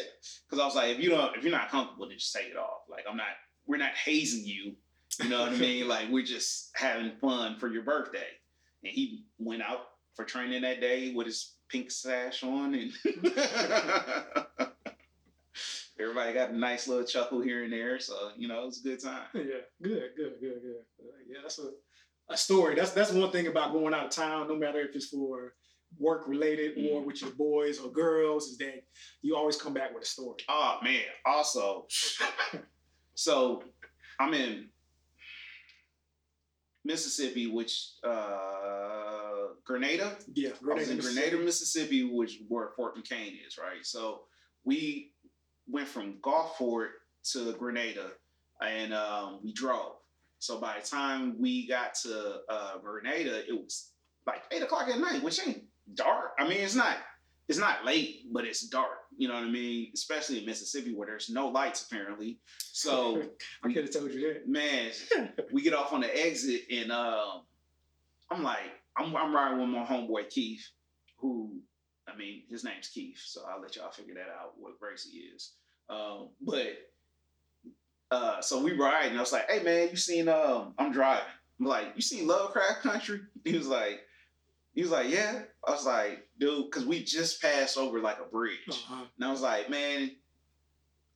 Because 0.46 0.60
I 0.60 0.66
was 0.66 0.76
like, 0.76 0.92
if 0.92 1.00
you 1.00 1.10
don't, 1.10 1.36
if 1.36 1.44
you're 1.44 1.52
not 1.52 1.70
comfortable, 1.70 2.08
then 2.08 2.18
just 2.18 2.34
take 2.36 2.50
it 2.50 2.58
off. 2.58 2.82
Like 2.90 3.06
I'm 3.10 3.18
not, 3.18 3.28
we're 3.66 3.78
not 3.78 3.94
hazing 3.94 4.46
you. 4.46 4.76
You 5.24 5.30
know 5.30 5.42
what 5.42 5.54
I 5.54 5.56
mean? 5.56 5.88
Like 5.96 6.10
we're 6.10 6.26
just 6.26 6.72
having 6.76 7.12
fun 7.20 7.58
for 7.60 7.68
your 7.68 7.84
birthday. 7.84 8.28
And 8.84 8.92
he 8.94 9.24
went 9.40 9.62
out 9.62 9.80
for 10.16 10.26
training 10.26 10.62
that 10.64 10.82
day 10.82 11.14
with 11.14 11.28
his 11.28 11.56
pink 11.70 11.90
sash 11.92 12.44
on, 12.44 12.74
and 12.76 12.92
everybody 16.00 16.34
got 16.34 16.50
a 16.50 16.58
nice 16.58 16.88
little 16.88 17.06
chuckle 17.06 17.42
here 17.42 17.64
and 17.64 17.72
there. 17.72 18.00
So 18.00 18.32
you 18.38 18.48
know, 18.48 18.64
it 18.64 18.66
was 18.66 18.80
a 18.80 18.84
good 18.84 19.02
time. 19.04 19.24
Yeah, 19.34 19.44
good, 19.82 20.10
good, 20.18 20.34
good, 20.42 20.62
good. 20.62 20.84
Yeah, 21.30 21.40
that's 21.42 21.60
a, 21.60 21.72
a 22.30 22.38
story. 22.38 22.76
That's 22.76 22.92
that's 22.92 23.12
one 23.12 23.32
thing 23.32 23.48
about 23.48 23.72
going 23.74 23.94
out 23.94 24.06
of 24.06 24.12
town, 24.12 24.48
no 24.48 24.56
matter 24.56 24.80
if 24.82 24.96
it's 24.96 25.08
for 25.10 25.54
work 26.00 26.28
related 26.28 26.72
or 26.78 27.02
Mm. 27.02 27.06
with 27.06 27.22
your 27.22 27.32
boys 27.32 27.80
or 27.80 27.92
girls, 27.92 28.48
is 28.48 28.58
that 28.60 28.84
you 29.22 29.36
always 29.36 29.58
come 29.58 29.74
back 29.74 29.94
with 29.94 30.04
a 30.04 30.08
story. 30.08 30.38
Oh 30.50 30.80
man! 30.84 31.04
Also, 31.26 31.88
so 33.16 33.64
I'm 34.20 34.34
in 34.34 34.70
Mississippi, 36.84 37.48
which 37.48 37.92
uh 38.04 39.48
Grenada. 39.64 40.18
Yeah, 40.34 40.50
Grenada, 40.62 40.92
I 40.92 40.96
was 40.96 41.08
in 41.08 41.14
Grenada, 41.14 41.38
Mississippi, 41.38 42.04
which 42.04 42.40
where 42.48 42.70
Fort 42.76 42.98
McCain 42.98 43.34
is, 43.46 43.58
right? 43.58 43.86
So 43.86 44.24
we 44.64 45.12
went 45.68 45.88
from 45.88 46.18
Gulfport 46.22 46.88
to 47.34 47.54
Grenada, 47.54 48.12
and 48.62 48.94
um, 48.94 49.40
we 49.44 49.54
drove. 49.54 49.98
So 50.40 50.60
by 50.60 50.80
the 50.82 50.88
time 50.88 51.40
we 51.40 51.68
got 51.68 51.94
to 52.04 52.40
uh, 52.50 52.78
Grenada, 52.80 53.48
it 53.48 53.54
was 53.54 53.92
like 54.26 54.42
eight 54.52 54.64
o'clock 54.64 54.88
at 54.90 55.00
night, 55.00 55.22
which 55.22 55.40
ain't 55.46 55.64
dark. 55.94 56.32
I 56.40 56.48
mean, 56.48 56.60
it's 56.60 56.76
not 56.76 56.98
it's 57.48 57.60
not 57.60 57.84
late, 57.84 58.32
but 58.32 58.46
it's 58.46 58.62
dark. 58.62 59.00
You 59.18 59.28
know 59.28 59.34
what 59.34 59.44
I 59.44 59.50
mean? 59.50 59.92
Especially 59.94 60.40
in 60.40 60.46
Mississippi 60.46 60.94
where 60.94 61.08
there's 61.08 61.30
no 61.30 61.50
lights 61.50 61.86
apparently. 61.86 62.40
So 62.58 63.22
I 63.64 63.74
could 63.74 63.84
have 63.84 63.94
told 63.94 64.12
you 64.14 64.34
that. 64.34 64.48
man, 64.48 64.92
we 65.52 65.62
get 65.62 65.74
off 65.74 65.92
on 65.92 66.02
the 66.02 66.26
exit 66.26 66.62
and 66.72 66.92
um, 66.92 67.42
I'm 68.30 68.42
like, 68.42 68.72
I'm, 68.98 69.16
I'm 69.16 69.36
riding 69.36 69.60
with 69.60 69.70
my 69.70 69.84
homeboy 69.86 70.30
Keith, 70.30 70.66
who, 71.18 71.60
I 72.08 72.16
mean, 72.16 72.44
his 72.50 72.64
name's 72.64 72.88
Keith, 72.88 73.22
so 73.24 73.42
I'll 73.50 73.62
let 73.62 73.76
y'all 73.76 73.92
figure 73.92 74.14
that 74.14 74.30
out 74.42 74.54
what 74.58 74.74
race 74.80 75.10
he 75.12 75.20
is. 75.20 75.52
Um, 75.90 76.30
but 76.42 76.78
uh, 78.12 78.42
so 78.42 78.64
we 78.64 78.74
ride 78.74 79.08
and 79.08 79.18
I 79.18 79.22
was 79.22 79.34
like, 79.34 79.50
hey 79.50 79.62
man, 79.62 79.90
you 79.90 79.98
seen 79.98 80.30
um, 80.30 80.74
I'm 80.78 80.92
driving. 80.94 81.26
I'm 81.60 81.66
like, 81.66 81.88
you 81.96 82.02
seen 82.02 82.28
Lovecraft 82.28 82.82
Country? 82.82 83.22
He 83.44 83.58
was 83.58 83.68
like, 83.68 84.02
he 84.74 84.82
was 84.82 84.92
like, 84.92 85.10
yeah. 85.10 85.42
I 85.68 85.72
was 85.72 85.86
like, 85.86 86.28
dude, 86.40 86.66
because 86.66 86.86
we 86.86 87.04
just 87.04 87.42
passed 87.42 87.78
over 87.78 88.00
like 88.00 88.20
a 88.20 88.30
bridge. 88.30 88.58
Uh-huh. 88.70 89.06
And 89.18 89.28
I 89.28 89.32
was 89.32 89.42
like, 89.42 89.70
man, 89.70 90.12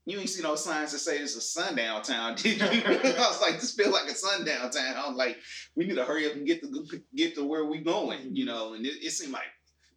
you 0.06 0.20
ain't 0.20 0.30
see 0.30 0.44
no 0.44 0.56
signs 0.56 0.92
that 0.92 1.00
say 1.00 1.18
it's 1.18 1.36
a 1.36 1.42
sundown 1.42 2.04
town, 2.04 2.36
did 2.36 2.60
you? 2.60 2.66
I 2.86 3.28
was 3.28 3.42
like, 3.42 3.60
this 3.60 3.74
feel 3.74 3.92
like 3.92 4.10
a 4.10 4.16
sundown 4.16 4.70
town. 4.70 4.96
I'm 4.98 5.16
like, 5.16 5.38
we 5.76 5.86
need 5.86 5.96
to 5.96 6.06
hurry 6.06 6.30
up 6.30 6.36
and 6.36 6.46
get 6.46 6.62
to 6.62 7.02
get 7.16 7.36
to 7.36 7.46
where 7.46 7.66
we 7.66 7.80
going, 7.80 8.36
you 8.36 8.46
know. 8.46 8.74
And 8.74 8.86
it, 8.86 9.04
it 9.04 9.12
seemed 9.12 9.34
like 9.34 9.44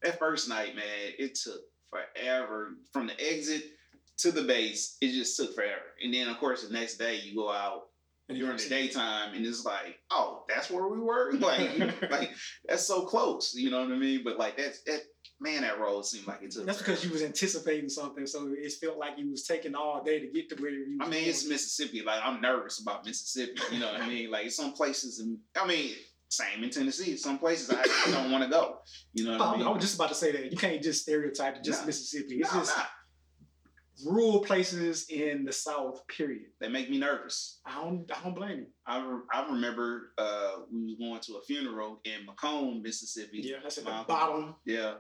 that 0.03 0.19
first 0.19 0.49
night, 0.49 0.75
man, 0.75 0.85
it 1.19 1.35
took 1.35 1.61
forever 1.91 2.77
from 2.93 3.09
the 3.09 3.21
exit 3.21 3.65
to 4.19 4.33
the 4.33 4.43
base. 4.43 4.97
It 5.01 5.13
just 5.13 5.37
took 5.37 5.55
forever. 5.55 5.83
And 6.03 6.15
then, 6.15 6.29
of 6.29 6.39
course, 6.39 6.67
the 6.67 6.73
next 6.73 6.97
day 6.97 7.17
you 7.17 7.35
go 7.35 7.53
out 7.53 7.89
during 8.37 8.57
the 8.59 8.69
daytime, 8.69 9.35
and 9.35 9.47
it's 9.47 9.65
like, 9.65 9.99
oh, 10.11 10.45
that's 10.49 10.71
where 10.71 10.87
we 10.89 10.99
were. 11.01 11.33
Like, 11.39 12.11
like 12.11 12.31
that's 12.67 12.87
so 12.87 13.03
close. 13.03 13.55
You 13.55 13.71
know 13.71 13.81
what 13.81 13.93
I 13.93 13.97
mean? 13.97 14.23
But 14.25 14.39
like 14.39 14.57
that's 14.57 14.83
that 14.85 15.01
man, 15.41 15.63
that 15.63 15.79
road 15.79 16.05
seemed 16.05 16.27
like 16.27 16.43
it 16.43 16.51
took. 16.51 16.67
That's 16.67 16.79
because 16.79 17.05
you 17.05 17.11
was 17.11 17.23
anticipating 17.23 17.89
something, 17.89 18.27
so 18.27 18.49
it 18.57 18.73
felt 18.83 18.99
like 18.99 19.13
you 19.19 19.31
was 19.31 19.45
taking 19.45 19.75
all 19.75 20.03
day 20.05 20.21
to 20.21 20.27
get 20.27 20.49
to 20.51 20.63
where 20.63 20.71
you. 20.71 20.99
I 21.01 21.09
mean, 21.09 21.29
it's. 21.29 21.49
Mississippi. 21.49 22.03
Like 22.03 22.21
I'm 22.23 22.41
nervous 22.41 22.81
about 22.81 23.07
Mississippi. 23.07 23.61
You 23.73 23.81
know 23.81 23.93
what 23.93 24.03
I 24.03 24.09
mean? 24.09 24.31
Like 24.31 24.51
some 24.51 24.73
places, 24.73 25.21
in, 25.21 25.39
I 25.57 25.67
mean, 25.67 25.93
same 26.29 26.63
in 26.63 26.71
Tennessee. 26.71 27.17
Some 27.17 27.39
places 27.39 27.71
I 27.71 28.11
don't 28.11 28.31
want 28.31 28.45
to 28.45 28.51
go. 28.51 28.79
You 29.15 29.25
know 29.25 29.33
what 29.33 29.41
I 29.41 29.55
Oh, 29.55 29.57
mean? 29.57 29.67
I 29.67 29.71
was 29.71 29.83
just 29.83 29.95
about 29.95 30.11
to 30.11 30.15
say 30.15 30.33
that 30.33 30.51
you 30.51 30.59
can't 30.59 30.83
just 30.83 31.03
stereotype 31.03 31.63
just. 31.63 31.87
Mississippi. 31.87 32.41
It's 32.41 32.53
No, 32.53 32.61
just. 32.61 32.77
Rural 34.07 34.41
places 34.41 35.07
in 35.11 35.45
the 35.45 35.53
South. 35.53 36.07
Period. 36.09 36.47
They 36.61 36.69
make 36.69 36.91
me 36.91 36.99
nervous. 36.99 37.61
I 37.67 37.83
don't. 37.83 38.11
I 38.15 38.23
don't 38.23 38.35
blame 38.35 38.59
you. 38.59 38.67
I, 38.87 39.05
re- 39.05 39.23
I 39.33 39.47
remember 39.51 40.13
uh, 40.19 40.53
we 40.73 40.85
was 40.85 40.97
going 40.99 41.21
to 41.21 41.37
a 41.37 41.43
funeral 41.43 42.01
in 42.05 42.27
McComb, 42.27 42.83
Mississippi. 42.83 43.41
Yeah, 43.43 43.57
that's 43.63 43.79
at 43.79 43.85
the 43.85 44.05
bottom. 44.07 44.55
Yeah. 44.65 44.95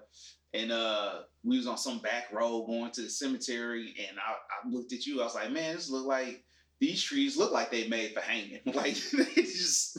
And 0.54 0.72
uh 0.72 1.20
we 1.44 1.58
was 1.58 1.66
on 1.66 1.76
some 1.76 1.98
back 1.98 2.32
road 2.32 2.66
going 2.66 2.90
to 2.92 3.02
the 3.02 3.10
cemetery 3.10 3.94
and 4.08 4.18
I, 4.18 4.32
I 4.32 4.68
looked 4.70 4.94
at 4.94 5.04
you, 5.04 5.20
I 5.20 5.24
was 5.24 5.34
like, 5.34 5.50
man, 5.50 5.74
this 5.74 5.90
look 5.90 6.06
like 6.06 6.42
these 6.80 7.02
trees 7.02 7.36
look 7.36 7.52
like 7.52 7.70
they 7.70 7.88
made 7.88 8.12
for 8.14 8.20
hanging. 8.20 8.60
Like 8.66 8.96
it's 9.36 9.58
just 9.58 9.98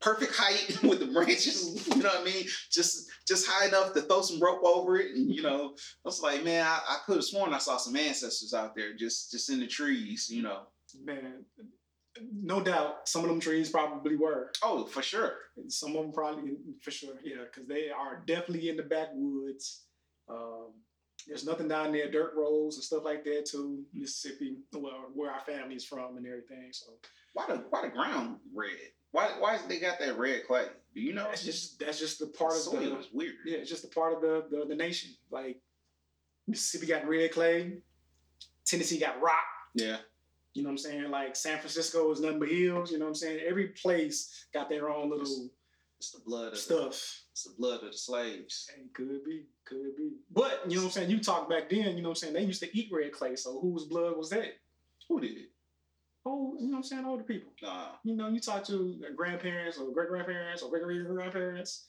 perfect 0.00 0.34
height 0.36 0.82
with 0.82 1.00
the 1.00 1.06
branches, 1.06 1.86
you 1.88 2.02
know 2.02 2.08
what 2.08 2.20
I 2.20 2.24
mean? 2.24 2.44
Just 2.70 3.08
just 3.26 3.46
high 3.48 3.68
enough 3.68 3.94
to 3.94 4.02
throw 4.02 4.20
some 4.20 4.40
rope 4.40 4.62
over 4.64 4.98
it. 4.98 5.14
And 5.14 5.34
you 5.34 5.42
know, 5.42 5.74
I 5.76 6.04
was 6.04 6.22
like, 6.22 6.44
man, 6.44 6.66
I, 6.66 6.80
I 6.88 6.98
could 7.06 7.16
have 7.16 7.24
sworn 7.24 7.54
I 7.54 7.58
saw 7.58 7.76
some 7.76 7.96
ancestors 7.96 8.52
out 8.54 8.74
there 8.74 8.94
just 8.94 9.30
just 9.30 9.50
in 9.50 9.60
the 9.60 9.66
trees, 9.66 10.28
you 10.30 10.42
know. 10.42 10.62
Man, 11.02 11.44
no 12.20 12.60
doubt, 12.60 13.08
some 13.08 13.22
of 13.22 13.28
them 13.28 13.40
trees 13.40 13.70
probably 13.70 14.16
were. 14.16 14.52
Oh, 14.62 14.84
for 14.84 15.02
sure. 15.02 15.32
Some 15.68 15.96
of 15.96 16.02
them 16.02 16.12
probably, 16.12 16.52
for 16.82 16.90
sure, 16.90 17.14
yeah, 17.24 17.44
because 17.44 17.68
they 17.68 17.88
are 17.88 18.22
definitely 18.26 18.68
in 18.68 18.76
the 18.76 18.82
backwoods. 18.82 19.84
Um, 20.28 20.72
there's 21.26 21.46
nothing 21.46 21.68
down 21.68 21.92
there, 21.92 22.10
dirt 22.10 22.34
roads 22.36 22.76
and 22.76 22.84
stuff 22.84 23.04
like 23.04 23.24
that 23.24 23.46
too. 23.46 23.84
Mississippi, 23.94 24.56
well, 24.72 25.06
where 25.14 25.30
our 25.30 25.40
family's 25.40 25.84
from 25.84 26.16
and 26.16 26.26
everything. 26.26 26.68
So 26.72 26.92
Why 27.34 27.46
the 27.48 27.56
why 27.70 27.82
the 27.82 27.88
ground 27.88 28.38
red? 28.54 28.70
Why 29.12 29.30
why 29.38 29.58
they 29.68 29.78
got 29.78 29.98
that 30.00 30.18
red 30.18 30.46
clay? 30.46 30.66
Do 30.94 31.00
you 31.00 31.12
know? 31.12 31.24
that's 31.24 31.44
just 31.44 31.78
that's 31.78 31.98
just 31.98 32.18
the 32.18 32.26
part 32.26 32.52
of 32.52 32.58
soil 32.58 32.80
the 32.80 32.98
is 32.98 33.08
weird. 33.12 33.34
yeah, 33.46 33.58
it's 33.58 33.70
just 33.70 33.84
a 33.84 33.88
part 33.88 34.14
of 34.14 34.20
the, 34.20 34.44
the 34.50 34.66
the 34.66 34.74
nation. 34.74 35.10
Like 35.30 35.58
Mississippi 36.48 36.86
got 36.86 37.06
red 37.06 37.30
clay, 37.32 37.74
Tennessee 38.64 38.98
got 38.98 39.20
rock. 39.20 39.44
Yeah. 39.74 39.98
You 40.54 40.62
know 40.62 40.68
what 40.68 40.72
I'm 40.72 40.78
saying? 40.78 41.10
Like 41.10 41.34
San 41.34 41.58
Francisco 41.58 42.10
is 42.10 42.20
nothing 42.20 42.38
but 42.38 42.48
hills. 42.48 42.92
You 42.92 42.98
know 42.98 43.06
what 43.06 43.10
I'm 43.10 43.14
saying? 43.14 43.40
Every 43.46 43.68
place 43.68 44.46
got 44.52 44.68
their 44.68 44.90
own 44.90 45.08
little 45.08 45.48
It's 46.02 46.10
the 46.10 46.20
blood 46.26 46.46
of 46.46 46.50
the, 46.50 46.56
stuff. 46.56 46.88
it's 47.30 47.44
the 47.44 47.54
blood 47.56 47.84
of 47.84 47.92
the 47.92 47.96
slaves. 47.96 48.68
Hey, 48.74 48.82
could 48.92 49.24
be, 49.24 49.44
could 49.64 49.96
be. 49.96 50.14
But 50.32 50.62
you 50.66 50.74
know 50.74 50.82
what 50.82 50.86
I'm 50.86 50.90
saying? 50.90 51.10
You 51.10 51.20
talk 51.20 51.48
back 51.48 51.70
then. 51.70 51.96
You 51.96 52.02
know 52.02 52.08
what 52.08 52.08
I'm 52.08 52.14
saying? 52.16 52.34
They 52.34 52.42
used 52.42 52.60
to 52.64 52.76
eat 52.76 52.90
red 52.92 53.12
clay. 53.12 53.36
So 53.36 53.60
whose 53.60 53.84
blood 53.84 54.16
was 54.16 54.28
that? 54.30 54.58
Who 55.08 55.20
did 55.20 55.36
it? 55.36 55.50
Oh, 56.26 56.56
you 56.58 56.66
know 56.66 56.72
what 56.72 56.76
I'm 56.78 56.82
saying? 56.82 57.04
Older 57.04 57.22
people. 57.22 57.52
Nah. 57.62 57.90
You 58.02 58.16
know, 58.16 58.28
you 58.30 58.40
talk 58.40 58.64
to 58.64 59.00
grandparents 59.14 59.78
or 59.78 59.92
great 59.92 60.08
grandparents 60.08 60.60
or 60.62 60.70
great 60.70 60.82
great 60.82 61.06
grandparents. 61.06 61.86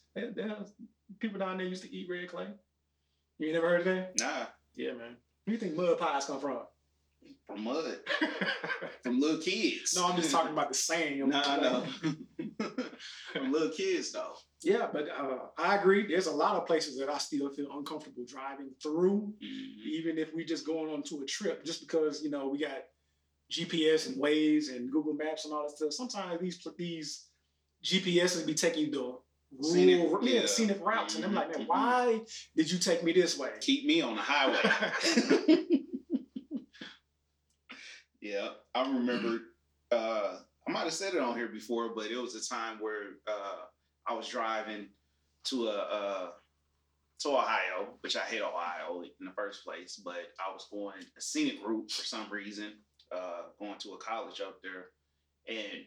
People 1.19 1.39
down 1.39 1.57
there 1.57 1.65
used 1.65 1.81
to 1.81 1.91
eat 1.91 2.07
red 2.07 2.27
clay. 2.27 2.49
You 3.39 3.51
never 3.51 3.67
heard 3.67 3.79
of 3.79 3.85
that? 3.85 4.19
Nah. 4.19 4.45
Yeah, 4.75 4.91
man. 4.91 5.17
Where 5.45 5.53
you 5.53 5.57
think 5.57 5.75
mud 5.75 5.97
pies 5.97 6.25
come 6.25 6.39
from? 6.39 6.59
From 7.47 7.63
mud. 7.65 7.99
From 9.03 9.19
little 9.19 9.41
kids. 9.41 9.95
no, 9.95 10.07
I'm 10.07 10.15
just 10.15 10.31
talking 10.31 10.53
about 10.53 10.69
the 10.69 10.73
saying. 10.75 11.27
Nah, 11.27 11.43
I 11.45 11.57
know. 11.59 11.85
From 13.33 13.51
little 13.51 13.69
kids 13.69 14.11
though. 14.11 14.33
Yeah, 14.61 14.87
but 14.91 15.09
uh, 15.09 15.39
I 15.57 15.75
agree. 15.77 16.07
There's 16.07 16.27
a 16.27 16.31
lot 16.31 16.55
of 16.55 16.65
places 16.65 16.97
that 16.99 17.09
I 17.09 17.17
still 17.17 17.49
feel 17.53 17.67
uncomfortable 17.77 18.23
driving 18.27 18.71
through, 18.81 19.33
Mhm. 19.43 19.85
even 19.85 20.17
if 20.17 20.33
we're 20.33 20.45
just 20.45 20.65
going 20.65 20.91
on 20.93 21.03
to 21.03 21.21
a 21.21 21.25
trip, 21.25 21.65
just 21.65 21.81
because 21.81 22.23
you 22.23 22.29
know 22.29 22.47
we 22.47 22.59
got 22.59 22.83
GPS 23.51 24.07
and 24.07 24.15
Waze 24.21 24.73
and 24.73 24.89
Google 24.89 25.13
Maps 25.13 25.43
and 25.45 25.53
all 25.53 25.63
that 25.63 25.75
stuff. 25.75 25.91
Sometimes 25.91 26.39
these 26.41 26.65
these 26.77 27.27
GPSs 27.83 28.45
be 28.47 28.53
taking 28.53 28.85
you 28.85 28.91
to 28.93 28.97
rural, 28.99 29.19
Scenic, 29.63 30.09
yeah, 30.21 30.39
yeah. 30.41 30.45
scenic 30.47 30.79
routes, 30.83 31.15
and 31.15 31.25
I'm 31.25 31.33
like, 31.35 31.49
man, 31.55 31.65
Mhm. 31.65 31.69
why 31.69 32.21
did 32.55 32.71
you 32.71 32.79
take 32.79 33.03
me 33.03 33.11
this 33.11 33.37
way? 33.37 33.51
Keep 33.59 33.85
me 33.85 34.01
on 34.01 34.15
the 34.15 34.21
highway. 34.21 35.67
yeah. 38.23 38.49
I 38.73 38.81
remember 38.91 39.39
uh 39.91 40.37
I 40.67 40.71
might 40.71 40.85
have 40.85 40.93
said 40.93 41.13
it 41.13 41.21
on 41.21 41.35
here 41.35 41.49
before, 41.49 41.93
but 41.93 42.05
it 42.05 42.17
was 42.17 42.35
a 42.35 42.49
time 42.49 42.79
where 42.79 43.17
uh 43.27 43.63
I 44.07 44.13
was 44.13 44.27
driving 44.27 44.87
to 45.45 45.67
a 45.67 45.77
uh 45.77 46.29
to 47.19 47.29
Ohio, 47.29 47.87
which 48.01 48.15
I 48.15 48.21
hate 48.21 48.41
Ohio 48.41 49.01
in 49.01 49.25
the 49.25 49.31
first 49.35 49.63
place, 49.63 50.01
but 50.03 50.31
I 50.39 50.51
was 50.51 50.67
going 50.71 51.03
a 51.17 51.21
scenic 51.21 51.65
route 51.65 51.89
for 51.91 52.05
some 52.05 52.29
reason, 52.29 52.73
uh, 53.15 53.43
going 53.59 53.79
to 53.79 53.93
a 53.93 53.97
college 53.97 54.41
up 54.41 54.59
there. 54.61 54.87
And 55.47 55.85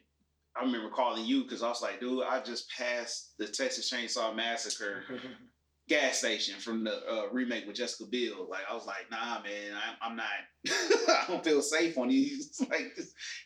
I 0.57 0.65
remember 0.65 0.89
calling 0.89 1.27
you 1.27 1.43
because 1.43 1.63
I 1.63 1.69
was 1.69 1.83
like, 1.83 2.01
dude, 2.01 2.25
I 2.25 2.41
just 2.41 2.71
passed 2.71 3.35
the 3.39 3.47
Texas 3.47 3.91
Chainsaw 3.93 4.35
Massacre 4.35 5.05
gas 5.89 6.19
station 6.19 6.59
from 6.59 6.85
the 6.85 6.95
uh, 7.09 7.29
remake 7.33 7.67
with 7.67 7.77
Jessica 7.77 8.09
Biel. 8.11 8.49
Like 8.51 8.63
I 8.71 8.75
was 8.75 8.87
like, 8.87 9.11
nah, 9.11 9.41
man, 9.43 9.73
I, 9.75 10.07
I'm 10.07 10.17
not. 10.17 10.27
I 10.69 11.25
don't 11.29 11.45
feel 11.45 11.63
safe 11.63 11.97
on 11.99 12.09
these. 12.09 12.61
like 12.71 12.97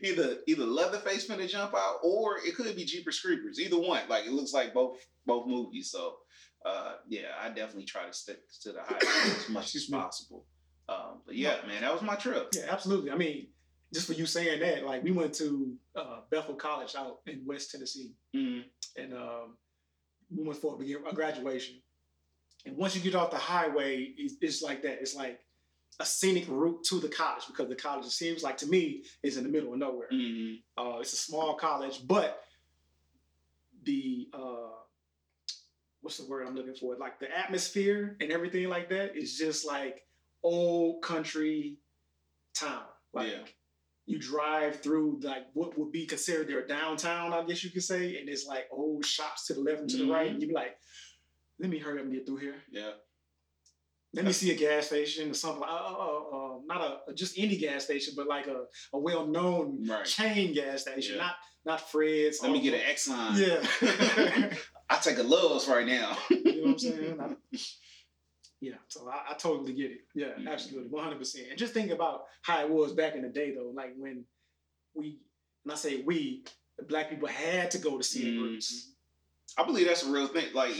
either 0.02 0.38
either 0.46 0.64
Leatherface 0.64 1.28
finna 1.28 1.48
jump 1.48 1.74
out, 1.74 1.96
or 2.02 2.38
it 2.38 2.54
could 2.56 2.74
be 2.76 2.84
Jeepers 2.84 3.20
Creepers. 3.20 3.60
Either 3.60 3.78
one. 3.78 4.02
Like 4.08 4.24
it 4.26 4.32
looks 4.32 4.52
like 4.52 4.72
both 4.74 4.98
both 5.26 5.46
movies. 5.46 5.90
So 5.90 6.16
uh, 6.64 6.94
yeah, 7.08 7.28
I 7.40 7.48
definitely 7.48 7.84
try 7.84 8.06
to 8.06 8.12
stick 8.12 8.38
to 8.62 8.72
the 8.72 8.80
high 8.82 8.98
as 9.26 9.48
much 9.48 9.74
as 9.74 9.86
possible. 9.86 10.46
Um, 10.88 11.22
but 11.26 11.36
yeah, 11.36 11.56
man, 11.66 11.82
that 11.82 11.92
was 11.92 12.02
my 12.02 12.16
trip. 12.16 12.48
Yeah, 12.54 12.64
absolutely. 12.70 13.10
I 13.10 13.16
mean, 13.16 13.48
just 13.94 14.06
for 14.06 14.12
you 14.12 14.26
saying 14.26 14.60
that, 14.60 14.84
like 14.84 15.02
we 15.02 15.10
went 15.12 15.34
to 15.34 15.74
uh, 15.94 16.20
Bethel 16.30 16.54
College 16.54 16.94
out 16.96 17.18
in 17.26 17.42
West 17.46 17.70
Tennessee, 17.70 18.12
Mhm. 18.34 18.64
and 18.96 19.14
um, 19.14 19.56
we 20.34 20.42
went 20.44 20.58
for 20.58 20.78
a 20.80 21.14
graduation. 21.14 21.76
And 22.66 22.76
once 22.76 22.94
you 22.94 23.00
get 23.00 23.14
off 23.14 23.30
the 23.30 23.38
highway, 23.38 24.12
it's, 24.16 24.34
it's 24.40 24.62
like 24.62 24.82
that. 24.82 25.00
It's 25.00 25.14
like 25.14 25.40
a 25.98 26.04
scenic 26.04 26.46
route 26.48 26.82
to 26.84 27.00
the 27.00 27.08
college 27.08 27.44
because 27.46 27.68
the 27.68 27.74
college 27.76 28.06
it 28.06 28.10
seems 28.10 28.42
like 28.42 28.56
to 28.58 28.66
me 28.66 29.04
is 29.22 29.36
in 29.36 29.44
the 29.44 29.50
middle 29.50 29.72
of 29.72 29.78
nowhere. 29.78 30.08
Mhm. 30.12 30.62
Uh, 30.76 30.98
it's 31.00 31.12
a 31.12 31.16
small 31.16 31.54
college, 31.54 32.06
but 32.06 32.42
the 33.84 34.28
uh, 34.32 34.68
what's 36.02 36.18
the 36.18 36.26
word 36.26 36.46
I'm 36.46 36.54
looking 36.54 36.74
for? 36.74 36.96
Like 36.96 37.18
the 37.18 37.28
atmosphere 37.36 38.16
and 38.20 38.30
everything 38.30 38.68
like 38.68 38.88
that 38.90 39.16
is 39.16 39.36
just 39.36 39.66
like 39.66 40.06
old 40.42 41.02
country 41.02 41.76
town. 42.54 42.84
Like 43.12 43.30
Yeah. 43.32 43.44
you 44.06 44.18
drive 44.18 44.80
through 44.82 45.20
like 45.22 45.46
what 45.54 45.78
would 45.78 45.92
be 45.92 46.06
considered 46.06 46.48
their 46.48 46.66
downtown, 46.66 47.32
I 47.32 47.44
guess 47.44 47.62
you 47.64 47.70
could 47.70 47.82
say, 47.84 48.16
and 48.18 48.28
it's 48.28 48.46
like 48.46 48.68
old 48.70 49.04
shops 49.04 49.46
to 49.46 49.54
the 49.54 49.60
left 49.60 49.80
and 49.80 49.90
to 49.90 49.96
the 49.98 50.06
right, 50.06 50.28
Mhm. 50.28 50.32
and 50.34 50.42
you 50.42 50.48
be 50.48 50.54
like, 50.54 50.78
"Let 51.60 51.70
me 51.70 51.78
hurry 51.78 51.98
up 52.00 52.04
and 52.06 52.14
get 52.14 52.26
through 52.26 52.38
here." 52.38 52.56
Yeah. 52.70 52.92
Let 54.12 54.24
me 54.24 54.32
see 54.32 54.50
a 54.50 54.56
gas 54.56 54.86
station 54.88 55.30
or 55.30 55.34
something. 55.34 55.60
like- 55.60 55.70
Uh, 55.70 55.74
uh, 55.74 56.06
uh, 56.32 56.56
uh, 56.56 56.58
not 56.66 57.02
a 57.08 57.14
just 57.14 57.38
any 57.38 57.56
gas 57.56 57.84
station, 57.84 58.14
but 58.16 58.26
like 58.26 58.48
a, 58.48 58.64
a 58.92 58.98
well 58.98 59.26
known 59.26 59.86
Right. 59.86 60.04
chain 60.04 60.52
gas 60.52 60.82
station, 60.82 61.14
Yeah. 61.16 61.22
not 61.22 61.34
not 61.64 61.90
Fred's. 61.92 62.42
Let 62.42 62.50
me 62.50 62.60
get 62.60 62.74
an 62.74 62.80
Exxon. 62.80 63.36
Yeah. 63.38 64.54
I 64.90 64.96
take 64.96 65.18
a 65.18 65.22
Love's 65.22 65.68
right 65.68 65.86
now. 65.86 66.16
you 66.30 66.42
know 66.56 66.62
what 66.62 66.70
I'm 66.72 66.78
saying? 66.78 67.20
I- 67.20 67.56
yeah. 68.60 68.78
So 68.88 69.08
I, 69.08 69.30
I 69.30 69.34
totally 69.34 69.74
get 69.74 69.92
it. 69.92 70.00
Yeah, 70.14 70.32
Mhm. 70.38 70.48
absolutely, 70.50 70.88
100. 70.90 71.18
percent 71.18 71.46
And 71.50 71.58
just 71.58 71.72
think 71.74 71.90
about 71.92 72.24
how 72.42 72.60
it 72.64 72.70
was 72.70 72.92
back 72.94 73.14
in 73.14 73.22
the 73.22 73.28
day, 73.28 73.54
though. 73.54 73.70
Like 73.74 73.94
when 73.96 74.24
we, 74.94 75.20
when 75.62 75.72
I 75.72 75.76
say 75.76 76.02
we, 76.02 76.44
the 76.78 76.84
black 76.84 77.10
people 77.10 77.28
had 77.28 77.70
to 77.72 77.78
go 77.78 77.96
to 77.98 78.02
scenic 78.02 78.34
Mhm. 78.34 78.42
routes. 78.42 78.89
I 79.58 79.64
believe 79.64 79.86
that's 79.86 80.04
a 80.06 80.10
real 80.10 80.28
thing. 80.28 80.52
Like 80.54 80.72